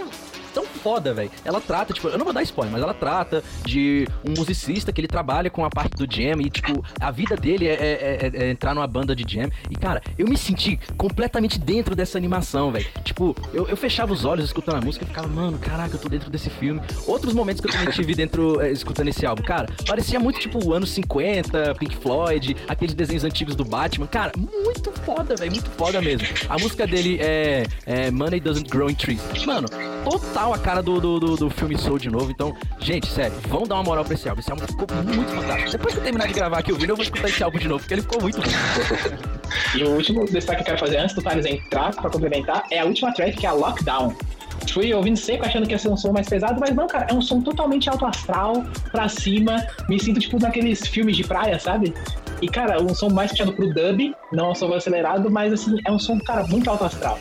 tão 0.55 0.65
foda, 0.65 1.13
velho. 1.13 1.31
Ela 1.45 1.61
trata, 1.61 1.93
tipo, 1.93 2.09
eu 2.09 2.19
não 2.19 2.25
vou 2.25 2.33
dar 2.33 2.43
spoiler, 2.43 2.73
mas 2.73 2.83
ela 2.83 2.95
trata 2.95 3.43
de 3.65 4.07
um 4.25 4.33
musicista 4.39 4.93
que 4.93 5.01
ele 5.01 5.09
trabalha 5.09 5.51
com 5.51 5.65
a 5.65 5.71
parte 5.71 5.97
do 5.97 6.07
jam 6.11 6.41
e, 6.41 6.51
tipo, 6.51 6.85
a 7.01 7.11
vida 7.11 7.37
dele 7.37 7.67
é, 7.67 7.73
é, 7.73 8.31
é, 8.33 8.45
é 8.45 8.51
entrar 8.51 8.75
numa 8.75 8.87
banda 8.87 9.15
de 9.15 9.25
jam. 9.27 9.51
E, 9.71 9.77
cara, 9.77 10.03
eu 10.17 10.27
me 10.27 10.37
senti 10.37 10.79
completamente 10.97 11.59
dentro 11.59 11.95
dessa 11.95 12.19
animação, 12.19 12.71
velho. 12.73 12.87
Tipo, 13.05 13.37
eu, 13.53 13.69
eu, 13.69 13.77
fechava 13.77 14.13
os 14.13 14.25
olhos 14.25 14.47
escutando 14.47 14.77
a 14.77 14.81
música 14.81 15.05
e 15.05 15.09
ficava, 15.09 15.29
mano, 15.29 15.59
caraca, 15.59 15.95
eu 15.95 16.01
tô 16.01 16.09
dentro 16.09 16.31
desse 16.31 16.51
filme. 16.51 16.81
Outros 17.07 17.33
momentos 17.35 17.61
que 17.61 17.69
eu 17.69 17.73
também 17.73 17.91
tive 17.91 18.15
dentro, 18.15 18.61
é, 18.61 18.71
escutando 18.71 19.09
esse 19.09 19.25
álbum, 19.27 19.43
cara, 19.43 19.69
parecia 19.87 20.19
muito, 20.19 20.41
tipo, 20.41 20.73
anos 20.73 20.91
50, 20.91 21.75
Pink 21.77 21.97
Floyd, 21.97 22.57
aqueles 22.69 22.95
desenhos 22.95 23.25
antigos 23.25 23.55
do 23.55 23.65
Batman. 23.65 24.07
Cara, 24.07 24.33
muito 24.37 24.93
foda, 25.05 25.37
velho, 25.37 25.53
muito 25.53 25.71
foda 25.71 26.01
mesmo. 26.01 26.27
A 26.49 26.59
música 26.59 26.87
dele 26.87 27.19
é, 27.21 27.67
é 27.87 28.11
Money 28.11 28.41
Doesn't 28.41 28.69
Grow 28.69 28.91
in 28.91 28.95
Trees. 28.95 29.21
Mano, 29.45 29.69
total 30.05 30.38
total 30.39 30.55
a 30.55 30.59
cara 30.59 30.83
do, 30.83 31.01
do, 31.01 31.19
do, 31.19 31.37
do 31.37 31.51
filme 31.51 31.77
Soul 31.77 31.99
de 31.99 32.11
novo. 32.11 32.31
Então, 32.31 32.55
gente, 32.79 33.09
sério, 33.09 33.37
vão 33.49 33.65
dar 33.65 33.75
uma 33.75 33.83
moral 33.83 34.05
pra 34.05 34.15
esse 34.15 34.29
álbum. 34.29 34.41
Esse 34.41 34.51
álbum 34.51 34.67
ficou 34.67 34.87
muito 35.05 35.31
fantástico. 35.35 35.73
Depois 35.73 35.95
que 35.95 36.01
eu 36.01 36.05
terminar 36.05 36.29
de 36.29 36.35
gravar 36.35 36.59
aqui 36.59 36.73
o 36.73 36.77
vídeo, 36.77 36.93
eu 36.93 36.97
vou 36.97 37.03
escutar 37.03 37.29
esse 37.29 37.43
álbum 37.43 37.59
de 37.59 37.67
novo, 37.67 37.81
porque 37.81 37.95
ele 37.95 38.03
ficou 38.03 38.23
muito 38.23 38.39
e 39.75 39.83
o 39.83 39.91
último 39.91 40.25
destaque 40.27 40.63
que 40.63 40.71
eu 40.71 40.77
quero 40.77 40.79
fazer 40.79 40.99
antes 40.99 41.15
do 41.15 41.23
Thales 41.23 41.45
entrar 41.45 41.95
pra 41.95 42.09
complementar 42.09 42.63
é 42.71 42.79
a 42.79 42.85
última 42.85 43.13
track, 43.13 43.37
que 43.37 43.47
é 43.47 43.49
a 43.49 43.53
Lockdown 43.53 44.15
fui 44.73 44.93
ouvindo 44.93 45.17
seco 45.17 45.47
achando 45.47 45.67
que 45.67 45.73
ia 45.73 45.79
ser 45.79 45.89
um 45.89 45.97
som 45.97 46.13
mais 46.13 46.29
pesado, 46.29 46.61
mas 46.61 46.75
não, 46.75 46.87
cara, 46.87 47.07
é 47.09 47.15
um 47.15 47.23
som 47.23 47.41
totalmente 47.41 47.89
alto 47.89 48.05
astral, 48.05 48.65
pra 48.91 49.09
cima. 49.09 49.67
Me 49.89 49.99
sinto 49.99 50.21
tipo 50.21 50.39
naqueles 50.39 50.87
filmes 50.87 51.17
de 51.17 51.25
praia, 51.25 51.59
sabe? 51.59 51.95
E, 52.43 52.49
cara, 52.49 52.83
um 52.83 52.95
som 52.95 53.09
mais 53.09 53.31
puxado 53.31 53.53
pro 53.53 53.73
dub, 53.73 54.15
não 54.33 54.51
um 54.51 54.55
som 54.55 54.73
acelerado, 54.75 55.31
mas 55.31 55.53
assim, 55.53 55.77
é 55.87 55.91
um 55.91 55.99
som, 55.99 56.19
cara, 56.21 56.47
muito 56.47 56.69
alto 56.69 56.85
astral. 56.85 57.19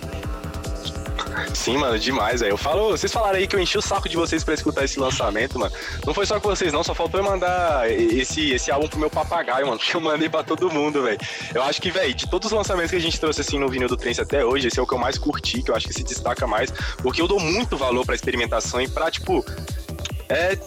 Sim, 1.53 1.77
mano, 1.77 1.97
demais, 1.99 2.41
velho. 2.41 2.53
Eu 2.53 2.57
falo, 2.57 2.91
vocês 2.91 3.11
falaram 3.11 3.37
aí 3.37 3.47
que 3.47 3.55
eu 3.55 3.59
enchi 3.59 3.77
o 3.77 3.81
saco 3.81 4.07
de 4.07 4.15
vocês 4.15 4.43
pra 4.43 4.53
escutar 4.53 4.83
esse 4.83 4.99
lançamento, 4.99 5.59
mano. 5.59 5.73
Não 6.05 6.13
foi 6.13 6.25
só 6.25 6.39
com 6.39 6.49
vocês, 6.49 6.71
não, 6.71 6.83
só 6.83 6.93
faltou 6.93 7.19
eu 7.19 7.25
mandar 7.25 7.89
esse, 7.91 8.51
esse 8.51 8.71
álbum 8.71 8.87
pro 8.87 8.99
meu 8.99 9.09
papagaio, 9.09 9.67
mano, 9.67 9.79
que 9.83 9.95
eu 9.95 10.01
mandei 10.01 10.29
pra 10.29 10.43
todo 10.43 10.71
mundo, 10.71 11.03
velho. 11.03 11.17
Eu 11.53 11.63
acho 11.63 11.81
que, 11.81 11.91
velho, 11.91 12.13
de 12.13 12.29
todos 12.29 12.51
os 12.51 12.57
lançamentos 12.57 12.91
que 12.91 12.97
a 12.97 13.01
gente 13.01 13.19
trouxe 13.19 13.41
assim 13.41 13.59
no 13.59 13.69
vinil 13.69 13.87
do 13.87 13.97
Trance 13.97 14.21
até 14.21 14.43
hoje, 14.45 14.67
esse 14.67 14.79
é 14.79 14.81
o 14.81 14.87
que 14.87 14.93
eu 14.93 14.99
mais 14.99 15.17
curti, 15.17 15.61
que 15.61 15.71
eu 15.71 15.75
acho 15.75 15.87
que 15.87 15.93
se 15.93 16.03
destaca 16.03 16.47
mais, 16.47 16.71
porque 17.01 17.21
eu 17.21 17.27
dou 17.27 17.39
muito 17.39 17.77
valor 17.77 18.05
pra 18.05 18.15
experimentação 18.15 18.81
e 18.81 18.87
pra, 18.87 19.11
tipo, 19.11 19.45
é, 20.29 20.57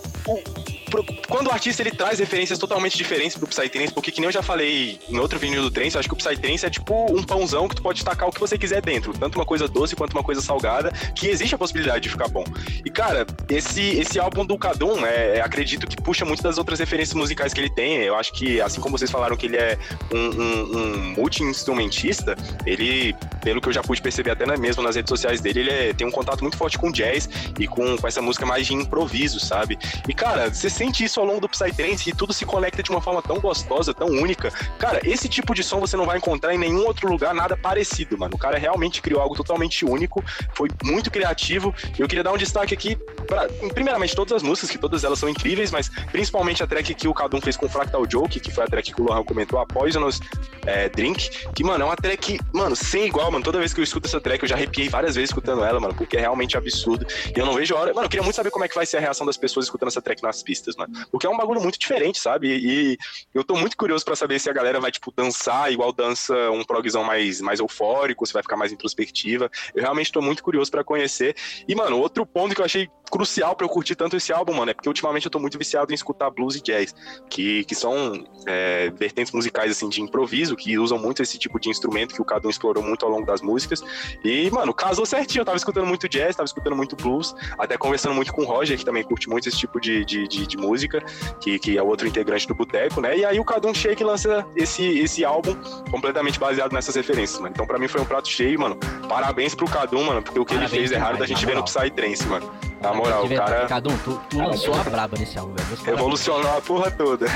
quando 1.28 1.48
o 1.48 1.50
artista 1.50 1.82
ele 1.82 1.90
traz 1.90 2.18
referências 2.18 2.58
totalmente 2.58 2.96
diferentes 2.96 3.36
pro 3.36 3.46
Psytrance, 3.46 3.92
porque 3.92 4.10
que 4.10 4.20
nem 4.20 4.28
eu 4.28 4.32
já 4.32 4.42
falei 4.42 4.98
em 5.08 5.18
outro 5.18 5.38
vídeo 5.38 5.62
do 5.62 5.70
Trance, 5.70 5.94
eu 5.94 6.00
acho 6.00 6.08
que 6.08 6.14
o 6.14 6.16
Psytrance 6.16 6.66
é 6.66 6.70
tipo 6.70 7.12
um 7.12 7.22
pãozão 7.22 7.68
que 7.68 7.76
tu 7.76 7.82
pode 7.82 8.04
tacar 8.04 8.28
o 8.28 8.32
que 8.32 8.40
você 8.40 8.58
quiser 8.58 8.82
dentro, 8.82 9.12
tanto 9.12 9.38
uma 9.38 9.44
coisa 9.44 9.68
doce 9.68 9.96
quanto 9.96 10.12
uma 10.12 10.22
coisa 10.22 10.40
salgada, 10.40 10.92
que 11.14 11.28
existe 11.28 11.54
a 11.54 11.58
possibilidade 11.58 12.02
de 12.02 12.08
ficar 12.08 12.28
bom. 12.28 12.44
E 12.84 12.90
cara, 12.90 13.26
esse, 13.48 13.80
esse 13.98 14.18
álbum 14.18 14.44
do 14.44 14.58
Kadum, 14.58 15.04
é, 15.04 15.38
é, 15.38 15.40
acredito 15.40 15.86
que 15.86 15.96
puxa 15.96 16.24
muito 16.24 16.42
das 16.42 16.58
outras 16.58 16.78
referências 16.78 17.14
musicais 17.14 17.52
que 17.52 17.60
ele 17.60 17.70
tem. 17.70 17.98
Eu 17.98 18.16
acho 18.16 18.32
que, 18.32 18.60
assim 18.60 18.80
como 18.80 18.96
vocês 18.98 19.10
falaram 19.10 19.36
que 19.36 19.46
ele 19.46 19.56
é 19.56 19.78
um, 20.12 20.18
um, 20.18 20.76
um 20.76 20.96
multi-instrumentista, 21.16 22.36
ele, 22.66 23.14
pelo 23.42 23.60
que 23.60 23.68
eu 23.68 23.72
já 23.72 23.82
pude 23.82 24.00
perceber 24.00 24.30
até 24.30 24.46
mesmo 24.56 24.82
nas 24.82 24.96
redes 24.96 25.08
sociais 25.08 25.40
dele, 25.40 25.60
ele 25.60 25.70
é, 25.70 25.92
tem 25.92 26.06
um 26.06 26.10
contato 26.10 26.40
muito 26.42 26.56
forte 26.56 26.78
com 26.78 26.90
jazz 26.90 27.28
e 27.58 27.66
com, 27.66 27.96
com 27.96 28.08
essa 28.08 28.22
música 28.22 28.44
mais 28.46 28.66
de 28.66 28.74
improviso, 28.74 29.38
sabe? 29.38 29.78
E 30.08 30.14
cara, 30.14 30.52
você 30.52 30.70
sente 30.80 31.04
isso 31.04 31.20
ao 31.20 31.26
longo 31.26 31.42
do 31.42 31.48
Psytrance 31.48 32.08
e 32.08 32.14
tudo 32.14 32.32
se 32.32 32.46
conecta 32.46 32.82
de 32.82 32.90
uma 32.90 33.02
forma 33.02 33.20
tão 33.20 33.38
gostosa, 33.38 33.92
tão 33.92 34.06
única. 34.06 34.50
Cara, 34.78 34.98
esse 35.04 35.28
tipo 35.28 35.54
de 35.54 35.62
som 35.62 35.78
você 35.78 35.94
não 35.94 36.06
vai 36.06 36.16
encontrar 36.16 36.54
em 36.54 36.58
nenhum 36.58 36.86
outro 36.86 37.06
lugar 37.06 37.34
nada 37.34 37.54
parecido, 37.54 38.16
mano. 38.16 38.34
O 38.34 38.38
cara 38.38 38.56
realmente 38.56 39.02
criou 39.02 39.20
algo 39.20 39.34
totalmente 39.34 39.84
único, 39.84 40.24
foi 40.54 40.70
muito 40.82 41.10
criativo. 41.10 41.74
Eu 41.98 42.08
queria 42.08 42.24
dar 42.24 42.32
um 42.32 42.38
destaque 42.38 42.72
aqui 42.72 42.96
para, 43.26 43.46
primeiramente, 43.74 44.16
todas 44.16 44.32
as 44.32 44.42
músicas, 44.42 44.70
que 44.70 44.78
todas 44.78 45.04
elas 45.04 45.18
são 45.18 45.28
incríveis, 45.28 45.70
mas 45.70 45.90
principalmente 46.10 46.62
a 46.62 46.66
track 46.66 46.94
que 46.94 47.06
o 47.06 47.12
Kadum 47.12 47.42
fez 47.42 47.58
com 47.58 47.68
Fractal 47.68 48.06
Joke, 48.10 48.40
que 48.40 48.50
foi 48.50 48.64
a 48.64 48.66
track 48.66 48.94
que 48.94 49.02
o 49.02 49.04
Lohan 49.04 49.22
comentou, 49.22 49.60
a 49.60 49.66
Poisonous 49.66 50.18
é, 50.64 50.88
Drink, 50.88 51.28
que, 51.54 51.62
mano, 51.62 51.84
é 51.84 51.86
uma 51.88 51.96
track, 51.96 52.40
mano, 52.54 52.74
sem 52.74 53.04
igual, 53.06 53.30
mano. 53.30 53.44
Toda 53.44 53.58
vez 53.58 53.74
que 53.74 53.80
eu 53.80 53.84
escuto 53.84 54.08
essa 54.08 54.18
track, 54.18 54.42
eu 54.42 54.48
já 54.48 54.54
arrepiei 54.54 54.88
várias 54.88 55.14
vezes 55.14 55.28
escutando 55.28 55.62
ela, 55.62 55.78
mano, 55.78 55.94
porque 55.94 56.16
é 56.16 56.20
realmente 56.20 56.56
absurdo. 56.56 57.06
E 57.36 57.38
eu 57.38 57.44
não 57.44 57.52
vejo 57.52 57.74
a 57.76 57.80
hora. 57.80 57.92
Mano, 57.92 58.06
eu 58.06 58.08
queria 58.08 58.22
muito 58.22 58.36
saber 58.36 58.50
como 58.50 58.64
é 58.64 58.68
que 58.68 58.74
vai 58.74 58.86
ser 58.86 58.96
a 58.96 59.00
reação 59.00 59.26
das 59.26 59.36
pessoas 59.36 59.66
escutando 59.66 59.88
essa 59.88 60.00
track 60.00 60.22
nas 60.22 60.42
pistas 60.42 60.69
mano. 60.76 60.92
Porque 61.10 61.26
é 61.26 61.30
um 61.30 61.36
bagulho 61.36 61.60
muito 61.60 61.78
diferente, 61.78 62.18
sabe? 62.18 62.48
E, 62.48 62.98
eu 63.34 63.44
tô 63.44 63.56
muito 63.56 63.76
curioso 63.76 64.04
para 64.04 64.16
saber 64.16 64.38
se 64.38 64.50
a 64.50 64.52
galera 64.52 64.80
vai, 64.80 64.90
tipo, 64.90 65.12
dançar 65.14 65.72
igual 65.72 65.92
dança 65.92 66.34
um 66.50 66.64
progzão 66.64 67.04
mais, 67.04 67.40
mais 67.40 67.60
eufórico, 67.60 68.26
se 68.26 68.32
vai 68.32 68.42
ficar 68.42 68.56
mais 68.56 68.72
introspectiva. 68.72 69.50
Eu 69.74 69.82
realmente 69.82 70.12
tô 70.12 70.20
muito 70.20 70.42
curioso 70.42 70.70
para 70.70 70.84
conhecer. 70.84 71.34
E, 71.66 71.74
mano, 71.74 71.98
outro 71.98 72.24
ponto 72.26 72.54
que 72.54 72.60
eu 72.60 72.64
achei 72.64 72.88
crucial 73.10 73.56
para 73.56 73.66
eu 73.66 73.68
curtir 73.68 73.96
tanto 73.96 74.16
esse 74.16 74.32
álbum, 74.32 74.54
mano, 74.54 74.70
é 74.70 74.74
porque 74.74 74.88
ultimamente 74.88 75.24
eu 75.24 75.30
tô 75.30 75.38
muito 75.40 75.58
viciado 75.58 75.90
em 75.90 75.94
escutar 75.94 76.30
blues 76.30 76.54
e 76.54 76.62
jazz, 76.62 76.94
que, 77.28 77.64
que 77.64 77.74
são 77.74 78.24
é, 78.46 78.90
vertentes 78.90 79.32
musicais, 79.32 79.72
assim, 79.72 79.88
de 79.88 80.00
improviso, 80.00 80.54
que 80.54 80.78
usam 80.78 80.96
muito 80.96 81.22
esse 81.22 81.36
tipo 81.36 81.58
de 81.58 81.68
instrumento 81.68 82.14
que 82.14 82.22
o 82.22 82.24
Cadu 82.24 82.48
explorou 82.48 82.82
muito 82.82 83.04
ao 83.04 83.10
longo 83.10 83.26
das 83.26 83.42
músicas. 83.42 83.82
E, 84.24 84.50
mano, 84.50 84.72
casou 84.72 85.04
certinho. 85.04 85.40
Eu 85.40 85.44
tava 85.44 85.56
escutando 85.56 85.86
muito 85.86 86.08
jazz, 86.08 86.36
tava 86.36 86.46
escutando 86.46 86.76
muito 86.76 86.94
blues, 86.94 87.34
até 87.58 87.76
conversando 87.76 88.14
muito 88.14 88.32
com 88.32 88.42
o 88.42 88.44
Roger, 88.44 88.78
que 88.78 88.84
também 88.84 89.02
curte 89.02 89.28
muito 89.28 89.48
esse 89.48 89.58
tipo 89.58 89.80
de, 89.80 90.04
de, 90.04 90.28
de, 90.28 90.46
de 90.46 90.56
música, 90.60 91.02
que, 91.40 91.58
que 91.58 91.78
é 91.78 91.82
o 91.82 91.86
outro 91.86 92.06
integrante 92.06 92.46
do 92.46 92.54
Boteco, 92.54 93.00
né? 93.00 93.18
E 93.18 93.24
aí 93.24 93.40
o 93.40 93.44
Kadum 93.44 93.74
Shake 93.74 94.04
lança 94.04 94.46
esse, 94.54 94.98
esse 94.98 95.24
álbum 95.24 95.56
completamente 95.90 96.38
baseado 96.38 96.72
nessas 96.72 96.94
referências, 96.94 97.40
mano. 97.40 97.52
Então 97.54 97.66
pra 97.66 97.78
mim 97.78 97.88
foi 97.88 98.00
um 98.00 98.04
prato 98.04 98.28
cheio, 98.28 98.60
mano. 98.60 98.76
Parabéns 99.08 99.54
pro 99.54 99.66
Kadum, 99.66 100.04
mano, 100.04 100.22
porque 100.22 100.38
o 100.38 100.44
que 100.44 100.54
Parabéns 100.54 100.72
ele 100.72 100.88
fez 100.88 100.92
é 100.92 100.98
raro 100.98 101.18
da 101.18 101.26
gente 101.26 101.44
ver 101.44 101.56
no 101.56 101.64
Psytrance, 101.64 102.26
mano. 102.26 102.50
Na 102.80 102.94
moral, 102.94 103.26
o 103.26 103.28
cara. 103.28 103.66
Kadum, 103.66 103.96
tu, 103.98 104.20
tu 104.30 104.38
lançou 104.38 104.74
a 104.74 104.82
braba 104.82 105.16
nesse 105.18 105.38
álbum, 105.38 105.54
velho. 105.54 105.82
Revolucionou 105.84 106.56
a 106.56 106.60
porra 106.60 106.90
toda. 106.90 107.26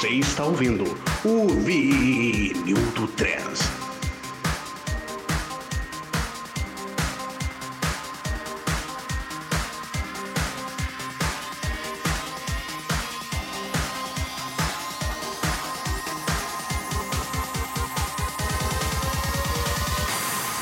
Você 0.00 0.08
está 0.08 0.44
ouvindo 0.44 0.84
o 1.24 1.48
Vinil 1.48 2.76
do 2.96 3.06
Trans. 3.08 3.69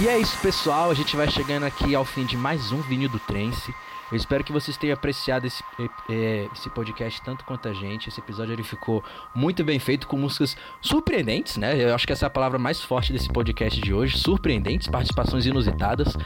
E 0.08 0.10
é 0.10 0.18
isso, 0.18 0.38
pessoal. 0.38 0.90
A 0.90 0.94
gente 0.94 1.14
vai 1.16 1.30
chegando 1.30 1.64
aqui 1.64 1.94
ao 1.94 2.02
fim 2.02 2.24
de 2.24 2.34
mais 2.34 2.72
um 2.72 2.80
vinil 2.80 3.10
do 3.10 3.18
Trance. 3.18 3.74
Eu 4.10 4.16
espero 4.16 4.42
que 4.42 4.52
vocês 4.52 4.76
tenham 4.76 4.94
apreciado 4.94 5.46
esse, 5.46 5.62
é, 6.08 6.48
esse 6.54 6.70
podcast 6.70 7.20
tanto 7.22 7.44
quanto 7.44 7.68
a 7.68 7.74
gente. 7.74 8.08
Esse 8.08 8.20
episódio 8.20 8.54
ele 8.54 8.62
ficou 8.62 9.04
muito 9.34 9.62
bem 9.62 9.78
feito, 9.78 10.06
com 10.06 10.16
músicas 10.16 10.56
surpreendentes, 10.80 11.58
né? 11.58 11.76
Eu 11.76 11.94
acho 11.94 12.06
que 12.06 12.12
essa 12.12 12.24
é 12.24 12.28
a 12.28 12.30
palavra 12.30 12.58
mais 12.58 12.80
forte 12.80 13.12
desse 13.12 13.28
podcast 13.28 13.78
de 13.80 13.92
hoje. 13.92 14.18
Surpreendentes, 14.18 14.88
participações 14.88 15.44
inusitadas. 15.44 16.16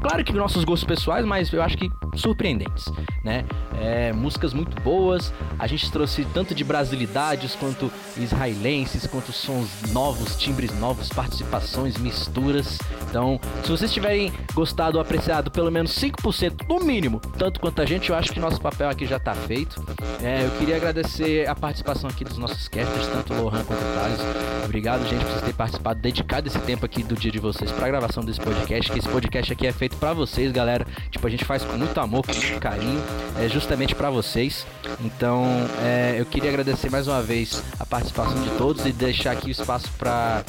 Claro 0.00 0.24
que 0.24 0.32
nossos 0.32 0.64
gostos 0.64 0.86
pessoais, 0.86 1.24
mas 1.24 1.52
eu 1.52 1.62
acho 1.62 1.76
que 1.76 1.90
surpreendentes, 2.14 2.86
né? 3.24 3.44
É, 3.80 4.12
músicas 4.12 4.54
muito 4.54 4.80
boas. 4.82 5.32
A 5.58 5.66
gente 5.66 5.90
trouxe 5.90 6.24
tanto 6.26 6.54
de 6.54 6.62
brasilidades 6.62 7.56
quanto 7.56 7.90
israelenses, 8.16 9.06
quanto 9.06 9.32
sons 9.32 9.92
novos, 9.92 10.36
timbres 10.36 10.72
novos, 10.78 11.08
participações, 11.08 11.96
misturas. 11.96 12.78
Então, 13.08 13.40
se 13.64 13.70
vocês 13.70 13.92
tiverem 13.92 14.32
gostado 14.54 14.98
ou 14.98 15.02
apreciado 15.02 15.50
pelo 15.50 15.70
menos 15.70 15.92
5%, 15.92 16.68
no 16.68 16.84
mínimo, 16.84 17.20
tanto 17.32 17.60
quanto 17.60 17.80
a 17.80 17.84
gente, 17.84 18.10
eu 18.10 18.16
acho 18.16 18.32
que 18.32 18.40
nosso 18.40 18.60
papel 18.60 18.88
aqui 18.88 19.06
já 19.06 19.18
tá 19.18 19.34
feito. 19.34 19.84
É, 20.22 20.44
eu 20.44 20.50
queria 20.58 20.76
agradecer 20.76 21.48
a 21.48 21.54
participação 21.54 22.08
aqui 22.08 22.24
dos 22.24 22.38
nossos 22.38 22.68
casters, 22.68 23.06
tanto 23.08 23.32
o 23.32 23.42
Lohan 23.42 23.64
quanto 23.64 23.80
o 23.80 23.94
Thales. 23.94 24.20
Obrigado, 24.64 25.08
gente, 25.08 25.20
por 25.20 25.30
vocês 25.30 25.40
terem 25.40 25.54
participado, 25.54 26.00
dedicado 26.00 26.48
esse 26.48 26.58
tempo 26.60 26.84
aqui 26.86 27.02
do 27.02 27.14
dia 27.14 27.30
de 27.30 27.38
vocês 27.38 27.70
pra 27.70 27.88
gravação 27.88 28.24
desse 28.24 28.40
podcast, 28.40 28.90
que 28.90 28.98
esse 28.98 29.08
podcast 29.08 29.52
aqui 29.52 29.66
é 29.66 29.72
feito 29.72 29.96
para 29.96 30.12
vocês, 30.12 30.52
galera. 30.52 30.86
Tipo, 31.10 31.26
a 31.26 31.30
gente 31.30 31.44
faz 31.44 31.64
com 31.64 31.76
muito 31.76 31.98
amor, 32.00 32.24
com 32.26 32.32
muito 32.32 32.60
carinho, 32.60 33.02
é 33.38 33.48
justamente 33.48 33.94
para 33.94 34.10
vocês. 34.10 34.66
Então, 35.00 35.44
é, 35.82 36.16
eu 36.18 36.26
queria 36.26 36.50
agradecer 36.50 36.90
mais 36.90 37.08
uma 37.08 37.22
vez 37.22 37.62
a 37.78 37.86
participação 37.86 38.40
de 38.42 38.50
todos 38.50 38.84
e 38.86 38.92
deixar 38.92 39.32
aqui 39.32 39.48
o 39.48 39.50
espaço 39.50 39.90
para 39.98 40.44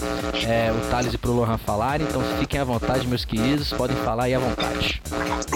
é, 0.45 0.71
o 0.71 0.89
Thales 0.89 1.13
e 1.13 1.17
pro 1.17 1.31
Lohan 1.31 1.57
falarem. 1.57 2.05
Então, 2.07 2.21
fiquem 2.39 2.59
à 2.59 2.63
vontade, 2.63 3.07
meus 3.07 3.25
queridos, 3.25 3.71
podem 3.71 3.95
falar 3.97 4.25
aí 4.25 4.33
à 4.33 4.39
vontade. 4.39 5.01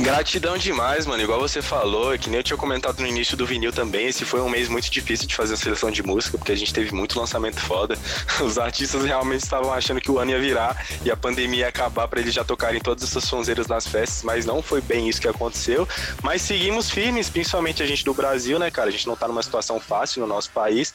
Gratidão 0.02 0.58
demais, 0.58 1.06
mano. 1.06 1.17
Igual 1.22 1.40
você 1.40 1.62
falou, 1.62 2.18
que 2.18 2.30
nem 2.30 2.40
eu 2.40 2.44
tinha 2.44 2.58
comentado 2.58 3.00
no 3.00 3.08
início 3.08 3.36
do 3.36 3.46
vinil 3.46 3.72
também, 3.72 4.08
esse 4.08 4.24
foi 4.26 4.42
um 4.42 4.50
mês 4.50 4.70
muito 4.70 4.90
difícil 4.90 5.28
de 5.28 5.36
fazer 5.36 5.56
a 5.56 5.58
seleção 5.58 5.90
de 5.90 6.04
música, 6.04 6.38
porque 6.38 6.52
a 6.52 6.56
gente 6.56 6.74
teve 6.74 6.94
muito 6.94 7.20
lançamento 7.20 7.60
foda. 7.60 7.98
Os 8.42 8.58
artistas 8.58 9.04
realmente 9.04 9.44
estavam 9.44 9.74
achando 9.74 10.00
que 10.00 10.12
o 10.12 10.20
ano 10.20 10.32
ia 10.32 10.40
virar 10.40 10.86
e 11.04 11.12
a 11.12 11.18
pandemia 11.18 11.62
ia 11.62 11.68
acabar 11.68 12.08
para 12.08 12.20
eles 12.20 12.34
já 12.34 12.44
tocarem 12.44 12.80
todas 12.80 13.04
essas 13.04 13.24
sonzeiras 13.24 13.68
nas 13.68 13.88
festas, 13.88 14.24
mas 14.24 14.46
não 14.46 14.62
foi 14.62 14.82
bem 14.82 15.10
isso 15.10 15.20
que 15.20 15.28
aconteceu. 15.28 15.88
Mas 16.22 16.42
seguimos 16.42 16.90
firmes, 16.90 17.30
principalmente 17.30 17.82
a 17.82 17.86
gente 17.86 18.06
do 18.06 18.14
Brasil, 18.14 18.60
né, 18.60 18.70
cara? 18.70 18.90
A 18.90 18.92
gente 18.92 19.08
não 19.08 19.16
tá 19.16 19.28
numa 19.28 19.44
situação 19.44 19.80
fácil 19.80 20.22
no 20.22 20.28
nosso 20.28 20.52
país. 20.52 20.94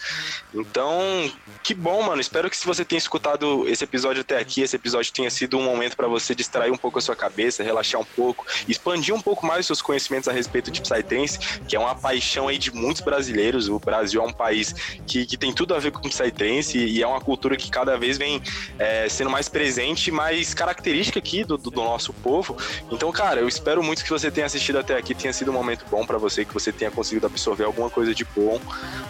Então, 0.54 1.30
que 1.62 1.74
bom, 1.74 2.02
mano. 2.02 2.20
Espero 2.20 2.48
que 2.48 2.56
se 2.56 2.66
você 2.66 2.84
tenha 2.84 2.98
escutado 2.98 3.68
esse 3.68 3.84
episódio 3.84 4.20
até 4.20 4.38
aqui, 4.38 4.62
esse 4.62 4.76
episódio 4.76 5.12
tenha 5.12 5.30
sido 5.30 5.58
um 5.58 5.62
momento 5.62 5.96
para 5.96 6.06
você 6.06 6.34
distrair 6.34 6.70
um 6.70 6.76
pouco 6.76 6.98
a 6.98 7.02
sua 7.02 7.16
cabeça, 7.16 7.62
relaxar 7.62 8.00
um 8.00 8.04
pouco, 8.04 8.46
expandir 8.68 9.14
um 9.14 9.20
pouco 9.20 9.46
mais 9.46 9.60
os 9.60 9.66
seus 9.66 9.82
conhecimentos 9.82 10.11
a 10.28 10.32
respeito 10.32 10.70
de 10.70 10.80
Psytrance, 10.80 11.38
que 11.66 11.76
é 11.76 11.78
uma 11.78 11.94
paixão 11.94 12.48
aí 12.48 12.58
de 12.58 12.72
muitos 12.74 13.00
brasileiros. 13.02 13.68
O 13.68 13.78
Brasil 13.78 14.22
é 14.22 14.24
um 14.24 14.32
país 14.32 14.74
que, 15.06 15.24
que 15.26 15.36
tem 15.36 15.52
tudo 15.52 15.74
a 15.74 15.78
ver 15.78 15.92
com 15.92 16.08
Psytrance 16.08 16.78
e, 16.78 17.02
é 17.02 17.06
uma 17.06 17.20
cultura 17.20 17.56
que 17.56 17.70
cada 17.70 17.96
vez 17.96 18.18
vem 18.18 18.42
é, 18.78 19.08
sendo 19.08 19.30
mais 19.30 19.48
presente, 19.48 20.10
mais 20.10 20.54
característica 20.54 21.18
aqui 21.18 21.44
do, 21.44 21.56
do, 21.56 21.70
do, 21.70 21.82
nosso 21.82 22.12
povo. 22.12 22.56
Então, 22.90 23.10
cara, 23.10 23.40
eu 23.40 23.48
espero 23.48 23.82
muito 23.82 24.04
que 24.04 24.10
você 24.10 24.30
tenha 24.30 24.46
assistido 24.46 24.78
até 24.78 24.96
aqui, 24.96 25.14
tenha 25.14 25.32
sido 25.32 25.50
um 25.50 25.54
momento 25.54 25.84
bom 25.90 26.06
para 26.06 26.18
você, 26.18 26.44
que 26.44 26.54
você 26.54 26.72
tenha 26.72 26.90
conseguido 26.90 27.26
absorver 27.26 27.64
alguma 27.64 27.90
coisa 27.90 28.14
de 28.14 28.24
bom 28.24 28.60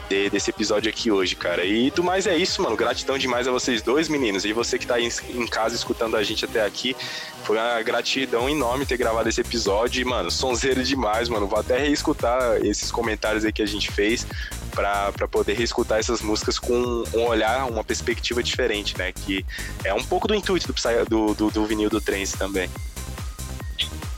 de, 0.08 0.30
desse 0.30 0.50
episódio 0.50 0.88
aqui 0.88 1.10
hoje, 1.10 1.36
cara. 1.36 1.64
E 1.64 1.90
do 1.90 2.02
mais 2.02 2.26
é 2.26 2.36
isso, 2.36 2.62
mano. 2.62 2.76
Gratidão 2.76 3.18
demais 3.18 3.46
a 3.46 3.50
vocês 3.50 3.82
dois, 3.82 4.08
meninos. 4.08 4.44
E 4.44 4.52
você 4.52 4.78
que 4.78 4.86
tá 4.86 4.94
aí 4.94 5.08
em 5.30 5.46
casa 5.46 5.74
escutando 5.74 6.16
a 6.16 6.22
gente 6.22 6.44
até 6.44 6.64
aqui. 6.64 6.96
Foi 7.44 7.58
uma 7.58 7.82
gratidão 7.82 8.48
enorme 8.48 8.86
ter 8.86 8.96
gravado 8.96 9.28
esse 9.28 9.40
episódio. 9.40 10.00
E, 10.00 10.04
mano, 10.04 10.30
sonzeiro 10.30 10.82
demais, 10.94 11.28
mano. 11.28 11.46
Vou 11.46 11.58
até 11.58 11.78
reescutar 11.78 12.64
esses 12.64 12.90
comentários 12.90 13.44
aí 13.44 13.52
que 13.52 13.62
a 13.62 13.66
gente 13.66 13.90
fez 13.90 14.26
para 14.70 15.28
poder 15.28 15.54
reescutar 15.54 15.98
essas 15.98 16.22
músicas 16.22 16.58
com 16.58 17.04
um 17.14 17.26
olhar, 17.26 17.66
uma 17.66 17.82
perspectiva 17.82 18.42
diferente, 18.42 18.96
né? 18.98 19.12
Que 19.12 19.44
é 19.84 19.92
um 19.94 20.04
pouco 20.04 20.28
do 20.28 20.34
intuito 20.34 20.72
do, 20.72 21.04
do, 21.04 21.34
do, 21.34 21.50
do 21.50 21.66
vinil 21.66 21.90
do 21.90 22.00
Trance 22.00 22.36
também. 22.36 22.68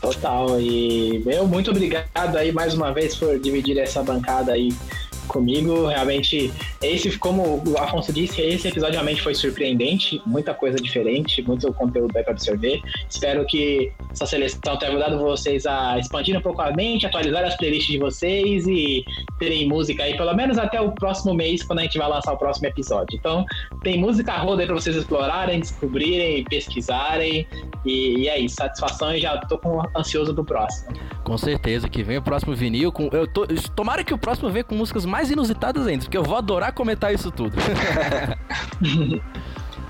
Total. 0.00 0.60
E 0.60 1.22
meu, 1.24 1.46
muito 1.46 1.70
obrigado 1.70 2.36
aí 2.36 2.52
mais 2.52 2.74
uma 2.74 2.92
vez 2.92 3.16
por 3.16 3.38
dividir 3.38 3.78
essa 3.78 4.02
bancada 4.02 4.52
aí 4.52 4.68
comigo. 5.26 5.86
Realmente, 5.86 6.52
esse, 6.82 7.18
como 7.18 7.62
o 7.66 7.78
Afonso 7.78 8.12
disse, 8.12 8.40
esse 8.40 8.68
episódio 8.68 8.94
realmente 8.94 9.22
foi 9.22 9.34
surpreendente, 9.34 10.20
muita 10.26 10.54
coisa 10.54 10.76
diferente, 10.76 11.42
muito 11.42 11.72
conteúdo 11.72 12.12
para 12.12 12.30
absorver. 12.30 12.80
Espero 13.08 13.44
que 13.46 13.92
essa 14.10 14.26
seleção 14.26 14.76
tenha 14.78 14.90
ajudado 14.90 15.18
vocês 15.18 15.66
a 15.66 15.98
expandir 15.98 16.36
um 16.36 16.40
pouco 16.40 16.62
a 16.62 16.72
mente, 16.72 17.06
atualizar 17.06 17.44
as 17.44 17.56
playlists 17.56 17.92
de 17.92 17.98
vocês 17.98 18.66
e 18.66 19.04
terem 19.38 19.68
música 19.68 20.02
aí, 20.02 20.16
pelo 20.16 20.34
menos 20.34 20.58
até 20.58 20.80
o 20.80 20.92
próximo 20.92 21.34
mês, 21.34 21.62
quando 21.62 21.80
a 21.80 21.82
gente 21.82 21.98
vai 21.98 22.08
lançar 22.08 22.32
o 22.32 22.36
próximo 22.36 22.66
episódio. 22.68 23.16
Então, 23.16 23.44
tem 23.82 23.98
música 23.98 24.32
roda 24.36 24.62
aí 24.62 24.66
para 24.66 24.74
vocês 24.74 24.96
explorarem, 24.96 25.60
descobrirem, 25.60 26.44
pesquisarem. 26.44 27.46
E, 27.84 28.20
e, 28.20 28.28
é 28.28 28.38
isso, 28.38 28.56
satisfação 28.56 29.14
e 29.14 29.20
já 29.20 29.36
tô 29.38 29.58
com, 29.58 29.82
ansioso 29.96 30.32
do 30.32 30.44
próximo. 30.44 30.92
Com 31.22 31.36
certeza, 31.36 31.88
que 31.88 32.02
vem 32.02 32.18
o 32.18 32.22
próximo 32.22 32.54
vinil 32.54 32.90
com. 32.90 33.08
Eu 33.12 33.26
tô, 33.26 33.46
tomara 33.74 34.02
que 34.02 34.12
o 34.12 34.18
próximo 34.18 34.50
venha 34.50 34.64
com 34.64 34.74
músicas 34.74 35.04
mais 35.04 35.13
inusitadas 35.30 35.86
ainda, 35.86 36.04
porque 36.04 36.16
eu 36.16 36.24
vou 36.24 36.36
adorar 36.36 36.72
comentar 36.72 37.12
isso 37.12 37.30
tudo. 37.30 37.56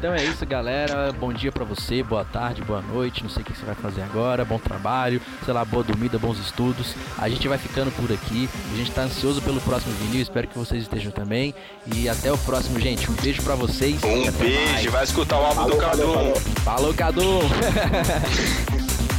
Então 0.04 0.12
é 0.12 0.22
isso, 0.22 0.44
galera. 0.44 1.10
Bom 1.12 1.32
dia 1.32 1.50
para 1.50 1.64
você, 1.64 2.02
boa 2.02 2.26
tarde, 2.26 2.60
boa 2.60 2.82
noite. 2.82 3.22
Não 3.22 3.30
sei 3.30 3.42
o 3.42 3.46
que 3.46 3.56
você 3.56 3.64
vai 3.64 3.74
fazer 3.74 4.02
agora. 4.02 4.44
Bom 4.44 4.58
trabalho, 4.58 5.18
sei 5.46 5.54
lá, 5.54 5.64
boa 5.64 5.82
dormida, 5.82 6.18
bons 6.18 6.38
estudos. 6.38 6.94
A 7.16 7.26
gente 7.26 7.48
vai 7.48 7.56
ficando 7.56 7.90
por 7.92 8.12
aqui. 8.12 8.46
A 8.70 8.76
gente 8.76 8.90
tá 8.90 9.00
ansioso 9.00 9.40
pelo 9.40 9.62
próximo 9.62 9.94
vinil. 9.94 10.20
Espero 10.20 10.46
que 10.46 10.58
vocês 10.58 10.82
estejam 10.82 11.10
também. 11.10 11.54
E 11.86 12.06
até 12.06 12.30
o 12.30 12.36
próximo, 12.36 12.78
gente. 12.78 13.10
Um 13.10 13.14
beijo 13.14 13.42
para 13.42 13.54
vocês. 13.54 13.96
Um 14.04 14.30
beijo. 14.32 14.72
Mais. 14.72 14.84
Vai 14.84 15.04
escutar 15.04 15.38
o 15.38 15.42
álbum 15.42 15.54
falou, 15.54 15.70
do 15.70 15.76
Cadu. 15.78 16.02
Falou, 16.02 16.36
falou. 16.36 16.64
falou 16.64 16.94
Cadu. 16.94 17.40